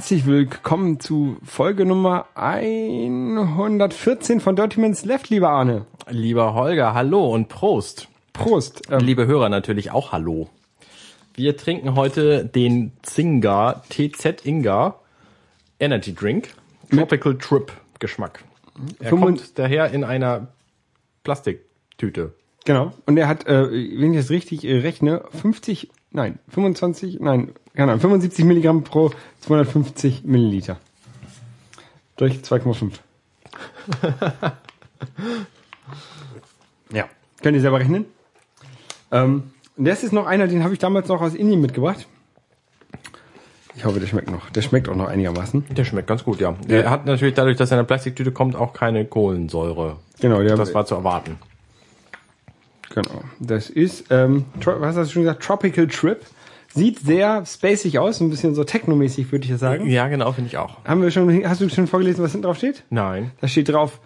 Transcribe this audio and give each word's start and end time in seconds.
Herzlich 0.00 0.26
willkommen 0.26 0.98
zu 0.98 1.36
Folge 1.44 1.84
Nummer 1.84 2.26
114 2.34 4.40
von 4.40 4.56
Dirty 4.56 4.80
Minutes 4.80 5.04
Left, 5.04 5.28
lieber 5.28 5.50
Arne. 5.50 5.84
Lieber 6.08 6.54
Holger, 6.54 6.94
hallo 6.94 7.34
und 7.34 7.48
Prost. 7.48 8.08
Prost. 8.32 8.80
Ähm, 8.90 9.00
Liebe 9.00 9.26
Hörer 9.26 9.50
natürlich 9.50 9.90
auch 9.90 10.12
hallo. 10.12 10.48
Wir 11.34 11.54
trinken 11.54 11.96
heute 11.96 12.46
den 12.46 12.92
Zinga 13.02 13.82
TZ 13.90 14.46
Inga 14.46 14.98
Energy 15.78 16.14
Drink 16.14 16.54
Tropical 16.90 17.36
Trip 17.36 17.70
Geschmack. 17.98 18.42
Er 19.00 19.10
kommt 19.10 19.58
daher 19.58 19.90
in 19.90 20.04
einer 20.04 20.46
Plastiktüte. 21.24 22.32
genau. 22.64 22.94
Und 23.04 23.18
er 23.18 23.28
hat, 23.28 23.46
äh, 23.46 23.70
wenn 23.70 24.14
ich 24.14 24.20
das 24.20 24.30
richtig 24.30 24.64
äh, 24.64 24.78
rechne, 24.78 25.24
50, 25.30 25.90
nein, 26.10 26.38
25, 26.48 27.20
nein, 27.20 27.52
keine 27.74 27.92
Ahnung, 27.92 28.00
75 28.00 28.44
Milligramm 28.44 28.84
pro 28.84 29.10
250 29.40 30.24
Milliliter. 30.24 30.78
Durch 32.16 32.38
2,5. 32.38 32.92
ja. 36.92 37.08
Könnt 37.42 37.54
ihr 37.54 37.60
selber 37.60 37.80
rechnen? 37.80 38.04
Ähm, 39.10 39.52
das 39.76 40.02
ist 40.02 40.12
noch 40.12 40.26
einer, 40.26 40.46
den 40.46 40.62
habe 40.62 40.74
ich 40.74 40.78
damals 40.78 41.08
noch 41.08 41.22
aus 41.22 41.34
Indien 41.34 41.60
mitgebracht. 41.60 42.06
Ich 43.76 43.84
hoffe, 43.84 43.98
der 43.98 44.06
schmeckt 44.06 44.30
noch. 44.30 44.50
Der 44.50 44.60
schmeckt 44.60 44.88
auch 44.90 44.94
noch 44.94 45.08
einigermaßen. 45.08 45.64
Der 45.70 45.84
schmeckt 45.84 46.08
ganz 46.08 46.24
gut, 46.24 46.40
ja. 46.40 46.54
Er 46.68 46.90
hat 46.90 47.06
natürlich 47.06 47.34
dadurch, 47.34 47.56
dass 47.56 47.70
er 47.70 47.76
in 47.76 47.78
einer 47.78 47.86
Plastiktüte 47.86 48.32
kommt, 48.32 48.56
auch 48.56 48.74
keine 48.74 49.06
Kohlensäure. 49.06 49.96
Genau, 50.20 50.42
der 50.42 50.56
Das 50.56 50.74
war 50.74 50.84
zu 50.84 50.96
erwarten. 50.96 51.36
Genau. 52.94 53.22
Das 53.38 53.70
ist, 53.70 54.10
ähm, 54.10 54.44
was 54.64 54.96
hast 54.96 55.08
du 55.08 55.12
schon 55.14 55.22
gesagt? 55.22 55.42
Tropical 55.42 55.86
Trip. 55.86 56.20
Sieht 56.72 57.00
sehr 57.00 57.44
spacig 57.46 57.98
aus, 57.98 58.20
ein 58.20 58.30
bisschen 58.30 58.54
so 58.54 58.62
technomäßig, 58.64 59.30
würde 59.32 59.46
ich 59.46 59.58
sagen. 59.58 59.86
Ja, 59.88 60.06
genau, 60.08 60.30
finde 60.32 60.48
ich 60.48 60.56
auch. 60.56 60.76
Haben 60.84 61.02
wir 61.02 61.10
schon, 61.10 61.44
hast 61.48 61.60
du 61.60 61.68
schon 61.68 61.86
vorgelesen, 61.88 62.22
was 62.22 62.32
hinten 62.32 62.46
drauf 62.46 62.58
steht? 62.58 62.84
Nein. 62.90 63.32
Da 63.40 63.48
steht 63.48 63.68
drauf, 63.68 64.00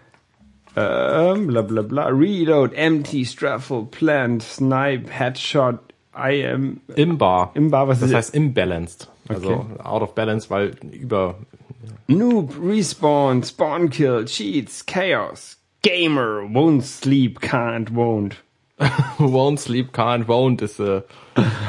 ähm, 0.77 1.47
bla 1.47 1.63
bla 1.63 1.83
bla, 1.83 2.07
Reload, 2.07 2.75
Empty, 2.75 3.25
Straffle, 3.27 3.85
Plant, 3.91 4.43
Snipe, 4.43 5.11
Headshot, 5.11 5.79
I 6.17 6.47
am, 6.47 6.81
Imbar. 6.97 7.51
Imbar, 7.55 7.87
was 7.89 8.01
Das 8.01 8.09
ist 8.11 8.15
heißt 8.17 8.35
imbalanced. 8.35 9.09
Also 9.29 9.51
Okay. 9.51 9.83
out 9.85 10.03
of 10.03 10.15
balance, 10.15 10.49
weil 10.51 10.73
über 10.91 11.37
Noob, 12.07 12.55
Respawn, 12.63 13.43
Spawn 13.43 13.91
Kill, 13.91 14.25
Cheats, 14.25 14.85
Chaos, 14.87 15.59
Gamer, 15.83 16.43
Won't 16.51 16.83
Sleep, 16.83 17.41
Can't, 17.41 17.91
Won't. 17.95 18.37
Won't 19.19 19.61
sleep, 19.61 19.93
can't, 19.93 20.27
won't 20.27 20.61
ist 20.61 20.81
äh, 20.81 21.03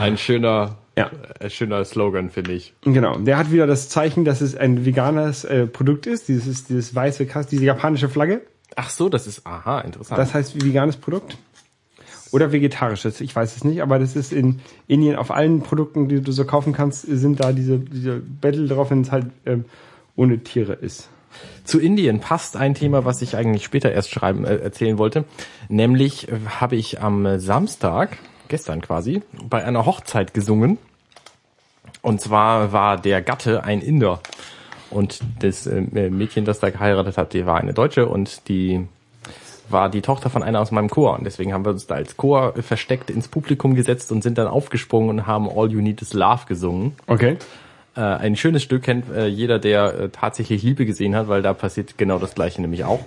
ein 0.01 0.17
schöner, 0.17 0.77
Ja. 0.97 1.11
äh, 1.39 1.49
schöner 1.49 1.83
Slogan, 1.83 2.29
finde 2.29 2.53
ich. 2.53 2.73
Genau, 2.81 3.17
der 3.17 3.37
hat 3.37 3.51
wieder 3.51 3.67
das 3.67 3.89
Zeichen, 3.89 4.25
dass 4.25 4.41
es 4.41 4.55
ein 4.55 4.85
veganes 4.85 5.43
äh, 5.43 5.67
Produkt 5.67 6.07
ist. 6.07 6.27
Dieses 6.27 6.47
ist 6.47 6.69
dieses 6.69 6.95
weiße 6.95 7.25
Kasten, 7.25 7.51
diese 7.51 7.65
japanische 7.65 8.09
Flagge. 8.09 8.41
Ach 8.75 8.89
so, 8.89 9.09
das 9.09 9.27
ist, 9.27 9.45
aha, 9.45 9.81
interessant. 9.81 10.19
Das 10.19 10.33
heißt 10.33 10.63
veganes 10.63 10.97
Produkt. 10.97 11.37
Oder 12.31 12.51
vegetarisches, 12.51 13.21
ich 13.21 13.33
weiß 13.33 13.55
es 13.55 13.63
nicht, 13.63 13.81
aber 13.81 13.99
das 13.99 14.15
ist 14.15 14.33
in 14.33 14.59
Indien 14.87 15.15
auf 15.15 15.31
allen 15.31 15.61
Produkten, 15.61 16.09
die 16.09 16.21
du 16.21 16.31
so 16.31 16.43
kaufen 16.43 16.73
kannst, 16.73 17.03
sind 17.03 17.39
da 17.39 17.53
diese, 17.53 17.79
diese 17.79 18.19
Battle 18.19 18.67
drauf, 18.67 18.89
wenn 18.89 19.01
es 19.01 19.11
halt 19.11 19.27
ähm, 19.45 19.65
ohne 20.15 20.39
Tiere 20.39 20.73
ist. 20.73 21.07
Zu 21.63 21.79
Indien 21.79 22.19
passt 22.19 22.57
ein 22.57 22.73
Thema, 22.73 23.05
was 23.05 23.21
ich 23.21 23.35
eigentlich 23.35 23.63
später 23.63 23.91
erst 23.91 24.09
schreiben, 24.09 24.43
äh, 24.43 24.57
erzählen 24.57 24.97
wollte. 24.97 25.25
Nämlich 25.69 26.27
habe 26.59 26.75
ich 26.75 27.01
am 27.01 27.39
Samstag, 27.39 28.17
gestern 28.47 28.81
quasi, 28.81 29.21
bei 29.49 29.63
einer 29.63 29.85
Hochzeit 29.85 30.33
gesungen. 30.33 30.77
Und 32.01 32.21
zwar 32.21 32.71
war 32.71 32.97
der 32.97 33.21
Gatte 33.21 33.63
ein 33.63 33.81
Inder. 33.81 34.19
Und 34.91 35.19
das 35.39 35.67
äh, 35.67 35.81
Mädchen, 35.81 36.45
das 36.45 36.59
da 36.59 36.69
geheiratet 36.69 37.17
hat, 37.17 37.33
die 37.33 37.45
war 37.45 37.57
eine 37.57 37.73
Deutsche 37.73 38.07
und 38.07 38.47
die 38.47 38.87
war 39.69 39.89
die 39.89 40.01
Tochter 40.01 40.29
von 40.29 40.43
einer 40.43 40.61
aus 40.61 40.71
meinem 40.71 40.89
Chor. 40.89 41.17
Und 41.17 41.23
deswegen 41.25 41.53
haben 41.53 41.65
wir 41.65 41.71
uns 41.71 41.87
da 41.87 41.95
als 41.95 42.17
Chor 42.17 42.53
versteckt 42.61 43.09
ins 43.09 43.27
Publikum 43.27 43.75
gesetzt 43.75 44.11
und 44.11 44.21
sind 44.21 44.37
dann 44.37 44.47
aufgesprungen 44.47 45.09
und 45.09 45.27
haben 45.27 45.49
All 45.49 45.71
You 45.71 45.81
Need 45.81 46.01
Is 46.01 46.13
Love 46.13 46.45
gesungen. 46.47 46.93
Okay. 47.07 47.37
Äh, 47.95 48.01
ein 48.01 48.35
schönes 48.35 48.63
Stück 48.63 48.83
kennt 48.83 49.09
äh, 49.09 49.27
jeder, 49.27 49.59
der 49.59 49.99
äh, 49.99 50.09
tatsächlich 50.09 50.63
Liebe 50.63 50.85
gesehen 50.85 51.15
hat, 51.15 51.27
weil 51.27 51.41
da 51.41 51.53
passiert 51.53 51.97
genau 51.97 52.19
das 52.19 52.35
Gleiche 52.35 52.61
nämlich 52.61 52.83
auch. 52.83 52.99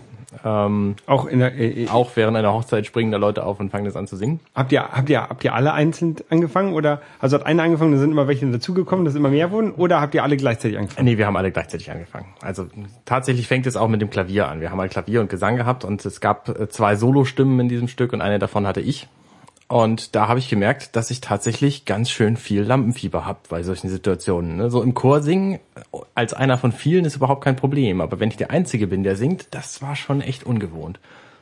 Ähm, 0.45 0.97
Auch 1.07 1.27
in 1.27 1.39
der, 1.39 1.55
äh, 1.55 1.85
äh, 1.85 1.89
auch 1.89 2.11
während 2.15 2.37
einer 2.37 2.53
Hochzeit 2.53 2.85
springen 2.85 3.11
da 3.11 3.19
Leute 3.19 3.45
auf 3.45 3.61
und 3.61 3.71
fangen 3.71 3.87
das 3.87 3.97
an 3.97 4.07
zu 4.07 4.17
singen. 4.17 4.41
habt 4.55 4.73
ihr, 4.73 4.83
habt 4.83 5.09
ihr, 5.09 5.23
habt 5.23 5.45
ihr 5.45 5.55
alle 5.55 5.73
einzeln 5.73 6.17
angefangen 6.29 6.75
oder, 6.75 7.01
also 7.19 7.39
hat 7.39 7.47
einer 7.47 7.63
angefangen, 7.63 7.93
da 7.93 7.99
sind 7.99 8.11
immer 8.11 8.29
welche 8.29 8.51
dazugekommen, 8.51 9.05
dass 9.05 9.15
immer 9.15 9.31
mehr 9.31 9.51
wurden 9.51 9.73
oder 9.73 10.01
habt 10.01 10.15
ihr 10.15 10.23
alle 10.23 10.37
gleichzeitig 10.37 10.79
angefangen? 10.79 11.07
Nee, 11.07 11.19
wir 11.19 11.27
haben 11.27 11.37
alle 11.37 11.51
gleichzeitig 11.51 11.91
angefangen. 11.91 12.27
Also 12.43 12.67
tatsächlich 13.05 13.49
fängt 13.49 13.67
es 13.67 13.77
auch 13.77 13.89
mit 13.89 14.03
dem 14.03 14.11
Klavier 14.11 14.49
an. 14.49 14.61
Wir 14.61 14.71
haben 14.71 14.81
halt 14.81 14.93
Klavier 14.93 15.21
und 15.21 15.31
Gesang 15.31 15.57
gehabt 15.57 15.85
und 15.85 16.05
es 16.05 16.21
gab 16.21 16.49
äh, 16.49 16.69
zwei 16.69 16.97
Solostimmen 16.97 17.59
in 17.61 17.69
diesem 17.69 17.89
Stück 17.89 18.13
und 18.13 18.21
eine 18.21 18.39
davon 18.39 18.67
hatte 18.67 18.81
ich. 18.81 19.09
Und 19.69 20.15
da 20.15 20.29
habe 20.29 20.39
ich 20.39 20.49
gemerkt, 20.49 20.97
dass 20.97 21.11
ich 21.11 21.21
tatsächlich 21.21 21.85
ganz 21.85 22.11
schön 22.11 22.39
viel 22.39 22.63
Lampenfieber 22.63 23.27
habe 23.27 23.41
bei 23.51 23.63
solchen 23.63 23.91
Situationen. 23.91 24.57
ne? 24.57 24.71
So 24.71 24.83
im 24.83 24.95
Chor 24.95 25.21
singen, 25.21 25.61
äh, 25.75 25.99
als 26.15 26.33
einer 26.33 26.57
von 26.57 26.73
vielen 26.73 27.05
ist 27.05 27.17
überhaupt 27.17 27.45
kein 27.45 27.57
Problem. 27.57 28.01
Aber 28.01 28.19
wenn 28.19 28.31
ich 28.31 28.39
der 28.39 28.51
Einzige 28.51 28.87
bin, 28.87 29.03
der 29.03 29.15
singt, 29.17 29.49
das 29.51 29.83
war 29.83 29.95
schon 29.95 30.23
echt 30.23 30.45
ungewohnt. 30.45 30.99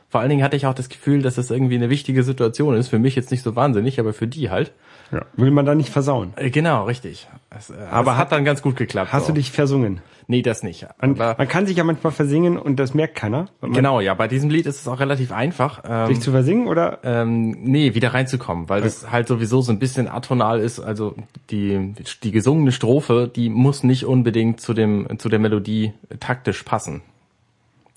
Vor 0.09 0.19
allen 0.19 0.29
Dingen 0.29 0.43
hatte 0.43 0.57
ich 0.57 0.65
auch 0.65 0.73
das 0.73 0.89
Gefühl, 0.89 1.21
dass 1.21 1.35
das 1.35 1.51
irgendwie 1.51 1.75
eine 1.75 1.89
wichtige 1.89 2.23
Situation 2.23 2.75
ist. 2.75 2.89
Für 2.89 2.99
mich 2.99 3.15
jetzt 3.15 3.31
nicht 3.31 3.43
so 3.43 3.55
wahnsinnig, 3.55 3.99
aber 3.99 4.13
für 4.13 4.27
die 4.27 4.49
halt. 4.49 4.73
Ja. 5.11 5.21
Will 5.37 5.51
man 5.51 5.65
da 5.65 5.73
nicht 5.75 5.89
versauen? 5.89 6.33
Äh, 6.35 6.49
Genau, 6.49 6.85
richtig. 6.85 7.27
Es, 7.49 7.69
äh, 7.69 7.73
Aber 7.91 8.11
es 8.11 8.17
hat- 8.17 8.25
hat 8.25 8.31
dann 8.33 8.45
ganz 8.45 8.61
gut 8.61 8.75
geklappt. 8.75 9.13
Hast 9.13 9.27
so. 9.27 9.31
du 9.33 9.35
dich 9.39 9.51
versungen? 9.51 10.01
Nee, 10.29 10.41
das 10.41 10.61
nicht. 10.61 10.85
Man, 10.99 11.15
man 11.17 11.47
kann 11.47 11.65
sich 11.65 11.77
ja 11.77 11.85
manchmal 11.85 12.11
versingen 12.11 12.57
und 12.57 12.75
das 12.77 12.93
merkt 12.93 13.15
keiner. 13.15 13.45
Genau, 13.61 14.01
ja, 14.01 14.13
bei 14.13 14.27
diesem 14.27 14.49
Lied 14.49 14.65
ist 14.65 14.81
es 14.81 14.87
auch 14.89 14.99
relativ 14.99 15.31
einfach, 15.31 15.83
ähm, 15.87 16.07
Sich 16.07 16.19
zu 16.19 16.31
versingen 16.31 16.67
oder? 16.67 16.99
ähm, 17.03 17.51
nee, 17.63 17.93
wieder 17.95 18.13
reinzukommen, 18.13 18.67
weil 18.67 18.81
das 18.81 19.09
halt 19.09 19.29
sowieso 19.29 19.61
so 19.61 19.71
ein 19.71 19.79
bisschen 19.79 20.09
atonal 20.09 20.59
ist. 20.59 20.81
Also 20.81 21.15
die 21.49 21.93
die 22.23 22.31
gesungene 22.31 22.73
Strophe, 22.73 23.31
die 23.33 23.47
muss 23.49 23.83
nicht 23.83 24.03
unbedingt 24.05 24.59
zu 24.59 24.73
dem 24.73 25.07
zu 25.17 25.29
der 25.29 25.39
Melodie 25.39 25.93
taktisch 26.19 26.63
passen. 26.63 27.01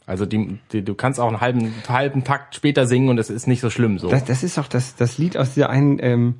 Also 0.06 0.24
die, 0.24 0.58
die 0.72 0.84
du 0.84 0.94
kannst 0.94 1.18
auch 1.18 1.26
einen 1.28 1.40
halben 1.40 1.74
halben 1.88 2.22
Takt 2.22 2.54
später 2.54 2.86
singen 2.86 3.08
und 3.08 3.18
es 3.18 3.30
ist 3.30 3.48
nicht 3.48 3.60
so 3.60 3.70
schlimm 3.70 3.98
so. 3.98 4.08
Das, 4.08 4.24
das 4.24 4.44
ist 4.44 4.56
doch 4.56 4.68
das, 4.68 4.94
das 4.94 5.18
Lied 5.18 5.36
aus 5.36 5.54
dieser 5.54 5.68
einen 5.70 5.98
ähm, 6.00 6.34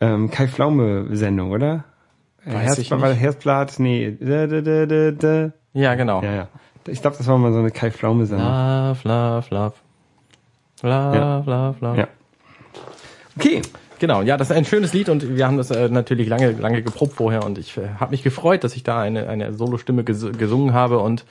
ähm, 0.00 0.30
Kai 0.30 0.48
Pflaume-Sendung, 0.48 1.50
oder? 1.50 1.84
Weiß 2.44 2.78
ich 2.78 2.90
Herzblatt, 2.90 3.00
war. 3.02 3.12
Herzblatt, 3.12 3.74
nee. 3.78 4.16
Da, 4.20 4.46
da, 4.46 4.60
da, 4.60 4.86
da, 4.86 5.10
da. 5.10 5.52
ja, 5.72 5.94
genau. 5.94 6.22
Ja, 6.22 6.32
ja. 6.34 6.48
Ich 6.86 7.00
glaube, 7.00 7.16
das 7.16 7.26
war 7.26 7.36
mal 7.38 7.52
so 7.52 7.58
eine 7.58 7.70
Kai 7.70 7.90
Pflaume-Sendung. 7.90 8.46
Love, 8.46 8.98
love, 9.04 9.46
love. 9.50 9.74
Love, 10.82 11.16
Ja. 11.16 11.38
love, 11.38 11.76
love. 11.80 11.98
Ja. 11.98 12.08
Okay. 13.36 13.62
Genau, 13.98 14.20
ja, 14.20 14.36
das 14.36 14.50
ist 14.50 14.56
ein 14.56 14.66
schönes 14.66 14.92
Lied 14.92 15.08
und 15.08 15.36
wir 15.36 15.46
haben 15.46 15.56
das 15.56 15.70
äh, 15.70 15.88
natürlich 15.88 16.28
lange, 16.28 16.52
lange 16.52 16.82
geprobt 16.82 17.14
vorher 17.14 17.44
und 17.44 17.56
ich 17.56 17.78
äh, 17.78 17.88
habe 17.98 18.10
mich 18.10 18.22
gefreut, 18.22 18.62
dass 18.62 18.76
ich 18.76 18.82
da 18.82 19.00
eine, 19.00 19.26
eine 19.28 19.54
Solostimme 19.54 20.04
ges 20.04 20.26
gesungen 20.36 20.74
habe 20.74 20.98
und 20.98 21.24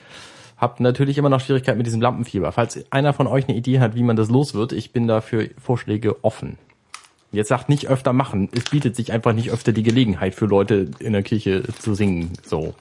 habe 0.56 0.82
natürlich 0.82 1.16
immer 1.16 1.28
noch 1.28 1.38
Schwierigkeiten 1.40 1.78
mit 1.78 1.86
diesem 1.86 2.00
Lampenfieber. 2.00 2.50
Falls 2.50 2.84
einer 2.90 3.12
von 3.12 3.28
euch 3.28 3.46
eine 3.48 3.56
Idee 3.56 3.78
hat, 3.78 3.94
wie 3.94 4.02
man 4.02 4.16
das 4.16 4.30
los 4.30 4.52
wird, 4.54 4.72
ich 4.72 4.92
bin 4.92 5.06
da 5.06 5.20
für 5.20 5.48
Vorschläge 5.62 6.24
offen. 6.24 6.58
Jetzt 7.32 7.48
sagt 7.48 7.68
nicht 7.68 7.88
öfter 7.88 8.12
machen, 8.12 8.48
es 8.52 8.64
bietet 8.64 8.96
sich 8.96 9.12
einfach 9.12 9.32
nicht 9.32 9.50
öfter 9.50 9.72
die 9.72 9.82
Gelegenheit 9.82 10.34
für 10.34 10.46
Leute 10.46 10.90
in 11.00 11.12
der 11.12 11.22
Kirche 11.22 11.62
zu 11.80 11.94
singen. 11.94 12.32
So, 12.44 12.74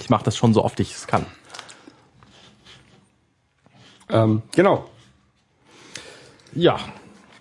ich 0.00 0.10
mache 0.10 0.24
das 0.24 0.36
schon 0.36 0.52
so 0.52 0.64
oft 0.64 0.78
ich 0.80 0.92
es 0.94 1.06
kann. 1.06 1.24
Ähm, 4.10 4.42
genau. 4.54 4.88
Ja, 6.54 6.78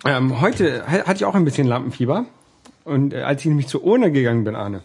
Ähm, 0.05 0.41
heute 0.41 0.83
ha- 0.87 1.05
hatte 1.05 1.15
ich 1.17 1.25
auch 1.25 1.35
ein 1.35 1.45
bisschen 1.45 1.67
Lampenfieber. 1.67 2.25
Und 2.85 3.13
äh, 3.13 3.21
als 3.21 3.41
ich 3.41 3.47
nämlich 3.47 3.67
zur 3.67 3.83
Urne 3.83 4.11
gegangen 4.11 4.43
bin, 4.43 4.55
Arne. 4.55 4.81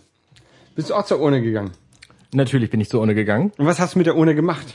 Bist 0.75 0.90
du 0.90 0.94
auch 0.94 1.06
zur 1.06 1.20
Urne 1.20 1.40
gegangen? 1.43 1.70
natürlich 2.32 2.69
bin 2.69 2.81
ich 2.82 2.90
zur 2.90 3.00
Urne 3.00 3.14
gegangen. 3.14 3.50
Und 3.56 3.64
was 3.64 3.78
hast 3.81 3.94
du 3.94 3.99
mit 3.99 4.06
der 4.06 4.14
Urne 4.16 4.34
gemacht? 4.34 4.75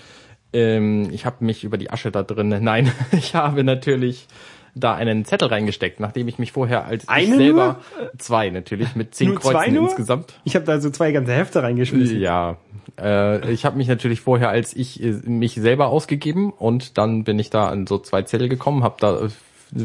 Ähm, 0.52 1.10
ich 1.12 1.28
habe 1.28 1.46
mich 1.46 1.64
über 1.64 1.78
die 1.78 1.92
Asche 1.92 2.10
da 2.12 2.24
drin. 2.24 2.50
Nein, 2.62 2.92
ich 3.12 3.36
habe 3.36 3.64
natürlich 3.64 4.28
da 4.76 4.94
einen 4.96 5.26
Zettel 5.26 5.48
reingesteckt, 5.50 6.00
nachdem 6.00 6.28
ich 6.28 6.40
mich 6.40 6.52
vorher 6.52 6.86
als 6.86 7.04
ich 7.04 7.10
Eine 7.10 7.38
selber 7.38 7.80
zwei 8.18 8.50
natürlich 8.50 8.96
mit 8.96 9.14
zehn 9.16 9.30
Nur 9.30 9.42
zwei 9.42 9.54
Kreuzen 9.54 9.74
nur? 9.74 9.84
insgesamt. 9.84 10.40
Ich 10.44 10.56
habe 10.56 10.66
da 10.66 10.80
so 10.80 10.90
zwei 10.90 11.12
ganze 11.12 11.34
Hefte 11.34 11.62
reingeschmissen. 11.64 12.20
Ja, 12.20 12.58
äh, 13.00 13.52
ich 13.52 13.66
habe 13.66 13.78
mich 13.78 13.88
natürlich 13.88 14.22
vorher 14.22 14.50
als 14.50 14.76
ich 14.76 15.02
äh, 15.04 15.12
mich 15.26 15.56
selber 15.56 15.88
ausgegeben 15.88 16.52
und 16.52 16.98
dann 16.98 17.24
bin 17.24 17.40
ich 17.40 17.50
da 17.50 17.68
an 17.70 17.88
so 17.88 17.98
zwei 17.98 18.22
Zettel 18.24 18.50
gekommen, 18.50 18.84
habe 18.84 18.96
da 19.00 19.28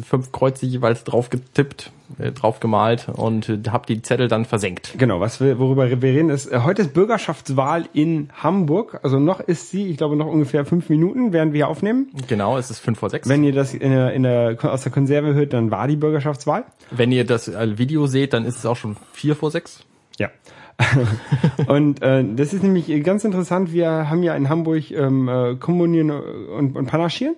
fünf 0.05 0.33
Kreuze 0.33 0.67
jeweils 0.67 1.05
drauf 1.05 1.31
getippt, 1.31 1.93
äh, 2.19 2.33
drauf 2.33 2.61
gemalt 2.61 3.09
und 3.09 3.49
äh, 3.49 3.59
habe 3.69 3.87
die 3.87 4.03
Zettel 4.03 4.29
dann 4.29 4.45
versenkt. 4.45 4.95
Genau, 4.99 5.21
was 5.21 5.41
wir, 5.41 5.59
worüber 5.59 5.89
wir 5.89 6.03
reden 6.03 6.31
ist, 6.31 6.51
äh, 6.51 6.61
heute 6.65 6.83
ist 6.83 6.95
Bürgerschaftswahl 6.95 7.89
in 7.93 8.31
Hamburg. 8.35 9.01
Also 9.03 9.19
noch 9.19 9.41
ist 9.41 9.71
sie, 9.71 9.87
ich 9.87 9.97
glaube 9.97 10.17
noch 10.17 10.27
ungefähr 10.27 10.65
fünf 10.65 10.89
Minuten, 10.89 11.33
während 11.33 11.53
wir 11.53 11.69
aufnehmen. 11.69 12.11
Genau, 12.27 12.59
es 12.59 12.71
ist 12.71 12.81
fünf 12.81 12.99
vor 12.99 13.11
sechs. 13.11 13.29
Wenn 13.29 13.45
ihr 13.45 13.53
das 13.53 13.75
in 13.75 13.91
der, 13.91 14.13
in 14.13 14.23
der, 14.25 14.57
aus 14.63 14.83
der 14.83 14.93
Konserve 14.93 15.35
hört, 15.35 15.53
dann 15.53 15.71
war 15.71 15.87
die 15.87 15.97
Bürgerschaftswahl. 15.97 16.65
Wenn 16.91 17.13
ihr 17.13 17.25
das 17.25 17.49
äh, 17.49 17.79
Video 17.79 18.07
seht, 18.07 18.33
dann 18.33 18.45
ist 18.45 18.59
es 18.59 18.67
auch 18.67 18.77
schon 18.77 18.97
vier 19.13 19.37
vor 19.37 19.51
sechs. 19.51 19.85
Ja. 20.19 20.31
und 21.69 22.03
äh, 22.03 22.25
das 22.35 22.53
ist 22.53 22.63
nämlich 22.63 23.03
ganz 23.03 23.25
interessant. 23.25 23.73
Wir 23.73 24.11
haben 24.11 24.23
ja 24.23 24.35
in 24.35 24.49
Hamburg 24.49 24.91
ähm, 24.91 25.29
äh, 25.29 25.55
Kommunieren 25.57 26.11
und, 26.11 26.77
und 26.77 26.87
Panaschieren. 26.87 27.37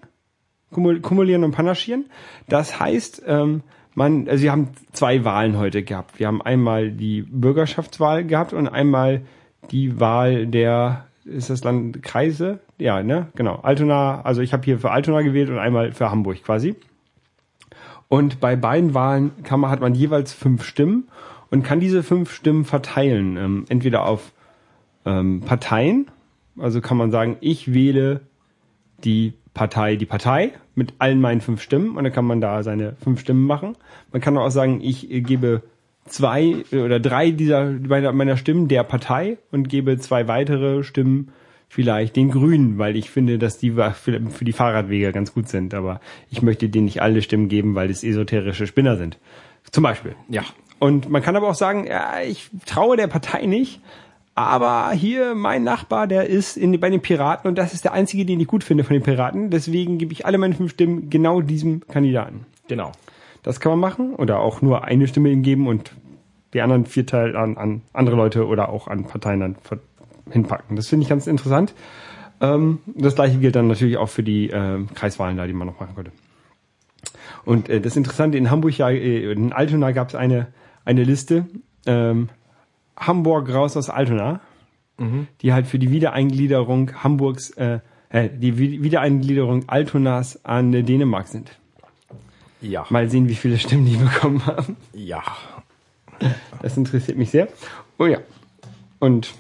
Kumul 0.73 1.01
kumulieren 1.01 1.45
und 1.45 1.53
Panaschieren. 1.53 2.07
Das 2.49 2.79
heißt, 2.79 3.23
ähm, 3.27 3.63
man, 3.95 4.29
also 4.29 4.43
wir 4.45 4.53
haben 4.53 4.69
zwei 4.93 5.25
Wahlen 5.25 5.59
heute 5.59 5.83
gehabt. 5.83 6.19
Wir 6.19 6.27
haben 6.27 6.43
einmal 6.43 6.91
die 6.91 7.23
Bürgerschaftswahl 7.23 8.25
gehabt 8.25 8.53
und 8.53 8.69
einmal 8.69 9.23
die 9.71 9.99
Wahl 9.99 10.47
der, 10.47 11.07
ist 11.25 11.51
das 11.51 11.65
Land 11.65 12.03
Kreise? 12.03 12.61
Ja, 12.79 13.03
ne? 13.03 13.29
Genau. 13.35 13.57
Altona, 13.57 14.23
also 14.23 14.41
ich 14.41 14.53
habe 14.53 14.65
hier 14.65 14.79
für 14.79 14.91
Altona 14.91 15.23
gewählt 15.23 15.51
und 15.51 15.59
einmal 15.59 15.93
für 15.93 16.11
Hamburg 16.11 16.43
quasi. 16.45 16.77
Und 18.09 18.41
bei 18.41 18.57
beiden 18.57 18.95
Wahlen 18.95 19.43
kann 19.43 19.61
man, 19.61 19.71
hat 19.71 19.81
man 19.81 19.95
jeweils 19.95 20.33
fünf 20.33 20.65
Stimmen 20.65 21.09
und 21.51 21.63
kann 21.63 21.81
diese 21.81 22.03
fünf 22.03 22.33
Stimmen 22.33 22.65
verteilen. 22.65 23.37
Ähm, 23.37 23.65
entweder 23.69 24.07
auf 24.07 24.33
ähm, 25.05 25.41
Parteien, 25.41 26.07
also 26.59 26.81
kann 26.81 26.97
man 26.97 27.11
sagen, 27.11 27.37
ich 27.41 27.73
wähle 27.73 28.21
die 29.05 29.35
Partei, 29.59 29.97
die 29.97 30.07
Partei 30.07 30.53
mit 30.77 30.95
allen 31.01 31.21
meinen 31.21 31.41
fünf 31.41 31.61
Stimmen 31.63 31.97
und 31.97 32.05
dann 32.05 32.13
kann 32.13 32.25
man 32.25 32.41
da 32.41 32.63
seine 32.63 32.95
fünf 33.03 33.19
Stimmen 33.19 33.45
machen. 33.45 33.77
Man 34.13 34.23
kann 34.23 34.39
auch 34.39 34.51
sagen, 34.51 34.81
ich 34.81 35.11
äh, 35.11 35.21
gebe 35.21 35.65
zwei 36.07 36.63
oder 36.71 37.01
drei 37.01 37.33
dieser 37.33 37.69
meiner, 37.69 38.13
meiner 38.13 38.37
Stimmen 38.37 38.69
der 38.69 38.85
Partei 38.85 39.39
und 39.51 39.69
gebe 39.69 39.99
zwei 39.99 40.29
weitere 40.29 40.85
Stimmen 40.85 41.33
vielleicht 41.69 42.15
den 42.15 42.31
Grünen, 42.31 42.79
weil 42.79 42.97
ich 42.97 43.11
finde, 43.11 43.37
dass 43.37 43.59
die 43.59 43.73
für, 43.73 43.93
für 44.31 44.45
die 44.45 44.53
Fahrradwege 44.53 45.11
ganz 45.11 45.35
gut 45.35 45.49
sind. 45.49 45.75
Aber 45.75 46.01
ich 46.31 46.41
möchte 46.41 46.69
denen 46.69 46.85
nicht 46.85 47.03
alle 47.03 47.21
Stimmen 47.21 47.49
geben, 47.49 47.75
weil 47.75 47.91
es 47.91 48.05
esoterische 48.05 48.69
Spinner 48.69 48.97
sind. 48.97 49.19
Zum 49.73 49.83
Beispiel. 49.83 50.15
Ja. 50.29 50.45
Und 50.79 51.11
man 51.11 51.21
kann 51.21 51.35
aber 51.35 51.49
auch 51.49 51.57
sagen, 51.57 51.89
ja, 51.89 52.21
ich 52.25 52.49
traue 52.65 52.97
der 52.97 53.09
Partei 53.09 53.45
nicht, 53.47 53.81
aber 54.47 54.91
hier 54.93 55.35
mein 55.35 55.65
Nachbar, 55.65 56.07
der 56.07 56.29
ist 56.29 56.57
in, 56.57 56.79
bei 56.79 56.91
den 56.91 57.01
Piraten 57.01 57.49
und 57.49 57.59
das 57.59 57.75
ist 57.75 57.85
der 57.85 57.93
einzige, 57.93 58.25
den 58.25 58.39
ich 58.39 58.47
gut 58.47 58.63
finde 58.63 58.85
von 58.85 58.95
den 58.95 59.03
Piraten. 59.03 59.51
Deswegen 59.51 59.99
gebe 59.99 60.13
ich 60.13 60.27
alle 60.27 60.39
meine 60.39 60.55
fünf 60.55 60.73
Stimmen 60.73 61.11
genau 61.11 61.41
diesem 61.41 61.87
Kandidaten. 61.89 62.47
Genau. 62.69 62.93
Das 63.43 63.61
kann 63.61 63.71
man 63.73 63.81
machen 63.81 64.15
oder 64.15 64.41
auch 64.41 64.63
nur 64.63 64.85
eine 64.85 65.09
Stimme 65.09 65.31
ihm 65.31 65.43
geben 65.43 65.67
und 65.67 65.93
die 66.55 66.61
anderen 66.61 66.87
vier 66.87 67.05
Teil 67.05 67.37
an, 67.37 67.57
an 67.57 67.83
andere 67.93 68.17
Leute 68.17 68.47
oder 68.47 68.69
auch 68.69 68.89
an 68.89 69.05
Parteien 69.05 69.41
dann 69.41 69.57
hinpacken. 70.31 70.77
Das 70.77 70.89
finde 70.89 71.03
ich 71.03 71.09
ganz 71.09 71.27
interessant. 71.27 71.75
Ähm, 72.41 72.79
das 72.87 73.15
gleiche 73.15 73.39
gilt 73.39 73.57
dann 73.57 73.67
natürlich 73.67 73.97
auch 73.97 74.09
für 74.09 74.23
die 74.23 74.51
äh, 74.51 74.85
Kreiswahlen 74.95 75.37
da, 75.37 75.47
die 75.47 75.53
man 75.53 75.67
noch 75.67 75.81
machen 75.81 75.95
könnte. 75.95 76.13
Und 77.45 77.69
äh, 77.69 77.81
das 77.81 77.97
Interessante 77.97 78.39
in 78.39 78.51
Hamburg, 78.51 78.77
ja, 78.79 78.91
äh, 78.91 79.33
in 79.33 79.53
Altona 79.53 79.91
gab 79.91 80.09
es 80.09 80.15
eine, 80.15 80.49
eine 80.85 81.03
Liste, 81.03 81.47
ähm, 81.87 82.29
Hamburg 82.99 83.53
raus 83.53 83.77
aus 83.77 83.91
Altona, 83.91 84.41
mhm. 84.99 85.29
die 85.41 85.53
halt 85.53 85.67
für 85.67 85.79
die 85.79 85.91
Wiedereingliederung 85.91 87.03
Hamburgs, 87.03 87.51
äh, 87.51 87.81
äh, 88.11 88.29
die 88.29 88.59
Wiedereingliederung 88.59 89.69
Altonas 89.69 90.45
an 90.45 90.73
Dänemark 90.73 91.29
sind. 91.29 91.59
Ja. 92.61 92.87
Mal 92.91 93.09
sehen, 93.09 93.29
wie 93.29 93.35
viele 93.35 93.59
Stimmen 93.59 93.87
die 93.87 93.97
bekommen 93.97 94.45
haben. 94.47 94.77
Ja. 94.93 95.23
Das 96.63 96.77
interessiert 96.77 97.17
mich 97.17 97.31
sehr. 97.31 97.49
Oh 97.99 98.07
ja. 98.07 98.19
Und 98.99 99.33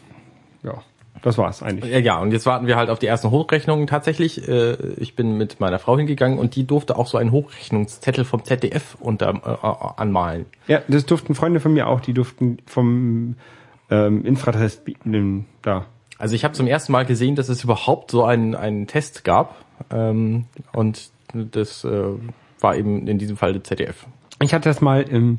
das 1.22 1.38
war's 1.38 1.62
eigentlich. 1.62 1.90
Ja, 1.92 1.98
ja, 1.98 2.18
und 2.18 2.32
jetzt 2.32 2.46
warten 2.46 2.66
wir 2.66 2.76
halt 2.76 2.90
auf 2.90 2.98
die 2.98 3.06
ersten 3.06 3.30
Hochrechnungen 3.30 3.86
tatsächlich. 3.86 4.48
Äh, 4.48 4.74
ich 4.96 5.16
bin 5.16 5.36
mit 5.36 5.60
meiner 5.60 5.78
Frau 5.78 5.96
hingegangen 5.96 6.38
und 6.38 6.56
die 6.56 6.66
durfte 6.66 6.96
auch 6.96 7.06
so 7.06 7.18
einen 7.18 7.32
Hochrechnungszettel 7.32 8.24
vom 8.24 8.44
ZDF 8.44 8.96
unter, 9.00 9.30
äh, 9.30 10.00
anmalen. 10.00 10.46
Ja, 10.66 10.82
das 10.88 11.06
durften 11.06 11.34
Freunde 11.34 11.60
von 11.60 11.72
mir 11.72 11.88
auch, 11.88 12.00
die 12.00 12.12
durften 12.12 12.58
vom 12.66 13.36
ähm, 13.90 14.24
Infratest 14.24 14.82
da. 15.62 15.86
Also 16.18 16.34
ich 16.34 16.44
habe 16.44 16.54
zum 16.54 16.66
ersten 16.66 16.92
Mal 16.92 17.06
gesehen, 17.06 17.36
dass 17.36 17.48
es 17.48 17.64
überhaupt 17.64 18.10
so 18.10 18.24
einen, 18.24 18.54
einen 18.54 18.86
Test 18.86 19.24
gab. 19.24 19.64
Ähm, 19.90 20.46
und 20.72 21.10
das 21.32 21.84
äh, 21.84 22.02
war 22.60 22.76
eben 22.76 23.06
in 23.06 23.18
diesem 23.18 23.36
Fall 23.36 23.52
der 23.52 23.64
ZDF. 23.64 24.06
Ich 24.40 24.54
hatte 24.54 24.68
das 24.68 24.80
mal 24.80 25.02
im, 25.02 25.38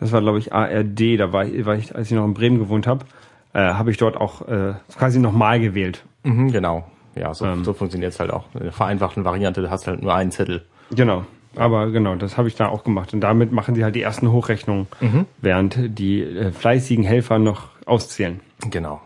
das 0.00 0.12
war 0.12 0.20
glaube 0.20 0.38
ich 0.38 0.52
ARD, 0.52 1.18
da 1.18 1.32
war 1.32 1.44
ich, 1.44 1.64
war 1.64 1.76
ich, 1.76 1.94
als 1.94 2.10
ich 2.10 2.16
noch 2.16 2.24
in 2.24 2.34
Bremen 2.34 2.58
gewohnt 2.58 2.86
habe, 2.86 3.04
äh, 3.52 3.60
habe 3.60 3.90
ich 3.90 3.96
dort 3.96 4.16
auch 4.16 4.46
äh, 4.48 4.74
quasi 4.96 5.18
nochmal 5.18 5.60
gewählt. 5.60 6.04
Mhm, 6.24 6.52
genau. 6.52 6.84
Ja, 7.14 7.34
so, 7.34 7.46
ähm. 7.46 7.64
so 7.64 7.72
funktioniert 7.72 8.12
es 8.12 8.20
halt 8.20 8.30
auch. 8.30 8.44
In 8.54 8.64
der 8.64 8.72
vereinfachten 8.72 9.24
Variante, 9.24 9.62
du 9.62 9.70
hast 9.70 9.86
halt 9.86 10.02
nur 10.02 10.14
einen 10.14 10.30
Zettel. 10.30 10.64
Genau. 10.90 11.24
Aber 11.56 11.90
genau, 11.90 12.14
das 12.14 12.36
habe 12.36 12.48
ich 12.48 12.54
da 12.54 12.68
auch 12.68 12.84
gemacht. 12.84 13.12
Und 13.14 13.20
damit 13.20 13.52
machen 13.52 13.74
sie 13.74 13.82
halt 13.82 13.94
die 13.94 14.02
ersten 14.02 14.30
Hochrechnungen, 14.30 14.86
mhm. 15.00 15.26
während 15.40 15.98
die 15.98 16.22
äh, 16.22 16.52
fleißigen 16.52 17.04
Helfer 17.04 17.38
noch 17.38 17.68
auszählen. 17.86 18.40
Genau. 18.70 19.00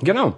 Genau. 0.00 0.34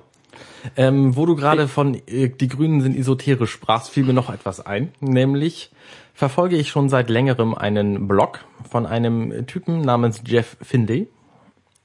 Ähm, 0.76 1.16
wo 1.16 1.26
du 1.26 1.36
gerade 1.36 1.68
von 1.68 1.94
äh, 2.06 2.28
die 2.28 2.48
Grünen 2.48 2.80
sind 2.80 2.96
esoterisch 2.96 3.50
sprachst, 3.50 3.90
fiel 3.90 4.04
mir 4.04 4.12
noch 4.12 4.32
etwas 4.32 4.64
ein. 4.64 4.92
Nämlich 5.00 5.70
verfolge 6.14 6.56
ich 6.56 6.68
schon 6.68 6.88
seit 6.88 7.10
längerem 7.10 7.54
einen 7.54 8.06
Blog 8.06 8.44
von 8.68 8.86
einem 8.86 9.46
Typen 9.46 9.80
namens 9.80 10.22
Jeff 10.26 10.56
Findlay. 10.62 11.08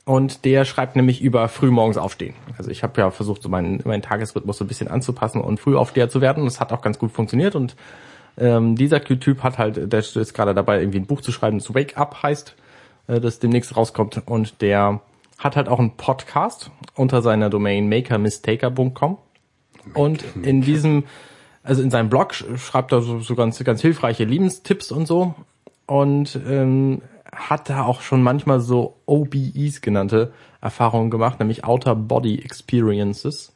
Und 0.05 0.45
der 0.45 0.65
schreibt 0.65 0.95
nämlich 0.95 1.21
über 1.21 1.47
frühmorgens 1.47 1.97
aufstehen. 1.97 2.35
Also 2.59 2.69
ich 2.69 2.83
habe 2.83 3.01
ja 3.01 3.09
versucht, 3.09 3.41
so 3.41 3.49
meinen, 3.49 3.81
meinen 3.85 4.03
Tagesrhythmus 4.03 4.59
so 4.59 4.63
ein 4.63 4.67
bisschen 4.67 4.87
anzupassen 4.87 5.41
und 5.41 5.59
Frühaufsteher 5.59 6.09
zu 6.09 6.21
werden. 6.21 6.45
Das 6.45 6.59
hat 6.59 6.71
auch 6.71 6.83
ganz 6.83 6.99
gut 6.99 7.11
funktioniert. 7.11 7.55
Und 7.55 7.75
ähm, 8.37 8.75
dieser 8.75 9.03
Typ 9.03 9.41
hat 9.41 9.57
halt, 9.57 9.91
der 9.91 9.99
ist 9.99 10.33
gerade 10.35 10.53
dabei, 10.53 10.79
irgendwie 10.79 10.99
ein 10.99 11.07
Buch 11.07 11.21
zu 11.21 11.31
schreiben, 11.31 11.57
das 11.57 11.73
Wake 11.73 11.97
Up 11.97 12.21
heißt, 12.21 12.55
äh, 13.07 13.19
das 13.19 13.39
demnächst 13.39 13.75
rauskommt. 13.75 14.21
Und 14.27 14.61
der 14.61 15.01
hat 15.39 15.55
halt 15.55 15.67
auch 15.67 15.79
einen 15.79 15.97
Podcast 15.97 16.69
unter 16.93 17.23
seiner 17.23 17.49
Domain 17.49 17.89
makermistaker.com. 17.89 19.17
Und 19.95 20.23
in 20.43 20.61
diesem, 20.61 21.05
also 21.63 21.81
in 21.81 21.89
seinem 21.89 22.09
Blog 22.09 22.33
schreibt 22.33 22.91
er 22.91 23.01
so, 23.01 23.19
so 23.21 23.33
ganz, 23.33 23.63
ganz 23.63 23.81
hilfreiche 23.81 24.23
Lebenstipps 24.23 24.91
und 24.91 25.07
so. 25.07 25.33
Und 25.87 26.39
ähm, 26.47 27.01
hat 27.35 27.69
da 27.69 27.83
auch 27.83 28.01
schon 28.01 28.23
manchmal 28.23 28.59
so 28.59 28.95
OBEs 29.05 29.81
genannte 29.81 30.31
Erfahrungen 30.61 31.11
gemacht, 31.11 31.39
nämlich 31.39 31.65
Outer 31.65 31.95
Body 31.95 32.39
Experiences. 32.39 33.51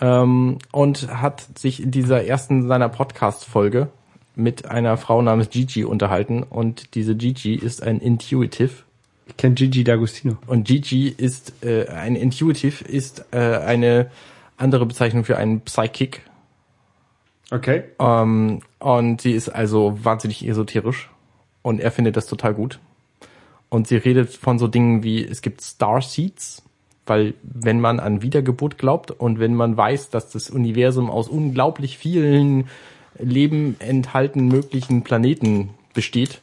Ähm, 0.00 0.58
und 0.70 1.08
hat 1.20 1.58
sich 1.58 1.82
in 1.82 1.90
dieser 1.90 2.24
ersten 2.24 2.68
seiner 2.68 2.88
Podcast-Folge 2.88 3.88
mit 4.36 4.66
einer 4.66 4.96
Frau 4.96 5.20
namens 5.20 5.50
Gigi 5.50 5.84
unterhalten. 5.84 6.44
Und 6.44 6.94
diese 6.94 7.16
Gigi 7.16 7.56
ist 7.56 7.82
ein 7.82 7.98
Intuitive. 7.98 8.84
Ich 9.26 9.36
kenne 9.36 9.56
Gigi 9.56 9.82
D'Agostino. 9.82 10.36
Und 10.46 10.68
Gigi 10.68 11.08
ist 11.08 11.64
äh, 11.64 11.88
ein 11.88 12.14
Intuitive, 12.14 12.84
ist 12.84 13.26
äh, 13.32 13.56
eine 13.56 14.10
andere 14.56 14.86
Bezeichnung 14.86 15.24
für 15.24 15.36
einen 15.36 15.62
Psychic. 15.62 16.22
Okay. 17.50 17.82
Ähm, 17.98 18.60
und 18.78 19.20
sie 19.20 19.32
ist 19.32 19.48
also 19.48 19.98
wahnsinnig 20.04 20.46
esoterisch 20.46 21.10
und 21.62 21.80
er 21.80 21.90
findet 21.90 22.16
das 22.16 22.26
total 22.26 22.54
gut. 22.54 22.78
Und 23.68 23.86
sie 23.86 23.96
redet 23.96 24.30
von 24.30 24.58
so 24.58 24.68
Dingen 24.68 25.02
wie, 25.02 25.24
es 25.24 25.42
gibt 25.42 25.60
Star 25.60 26.00
Seeds, 26.00 26.62
weil 27.06 27.34
wenn 27.42 27.80
man 27.80 28.00
an 28.00 28.22
Wiedergeburt 28.22 28.78
glaubt 28.78 29.10
und 29.10 29.38
wenn 29.38 29.54
man 29.54 29.76
weiß, 29.76 30.10
dass 30.10 30.30
das 30.30 30.50
Universum 30.50 31.10
aus 31.10 31.28
unglaublich 31.28 31.98
vielen 31.98 32.68
Leben 33.18 33.76
enthalten 33.80 34.48
möglichen 34.48 35.02
Planeten 35.02 35.70
besteht, 35.94 36.40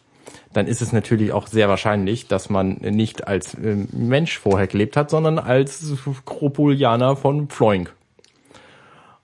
dann 0.54 0.68
ist 0.68 0.82
es 0.82 0.94
natürlich 0.94 1.34
auch 1.34 1.48
sehr 1.48 1.68
wahrscheinlich, 1.68 2.28
dass 2.28 2.50
man 2.50 2.78
nicht 2.82 3.28
als 3.28 3.56
äh, 3.56 3.76
Mensch 3.92 4.40
vorher 4.40 4.68
gelebt 4.68 4.96
hat, 4.96 5.10
sondern 5.10 5.38
als 5.38 5.94
Kropolianer 6.26 7.16
von 7.16 7.48
Ploink. 7.48 7.94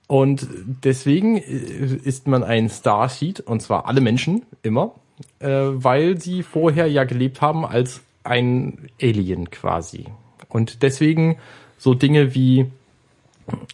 Und 0.08 0.46
deswegen 0.84 1.38
äh, 1.38 1.42
ist 1.42 2.28
man 2.28 2.44
ein 2.44 2.70
Starseed, 2.70 3.40
und 3.40 3.62
zwar 3.62 3.88
alle 3.88 4.02
Menschen, 4.02 4.44
immer 4.62 4.94
äh, 5.40 5.48
weil 5.50 6.20
sie 6.20 6.44
vorher 6.44 6.88
ja 6.88 7.04
gelebt 7.04 7.42
haben 7.42 7.66
als 7.66 8.02
ein 8.24 8.90
Alien 9.02 9.50
quasi. 9.50 10.06
Und 10.50 10.84
deswegen 10.84 11.38
so 11.78 11.94
Dinge 11.94 12.36
wie, 12.36 12.72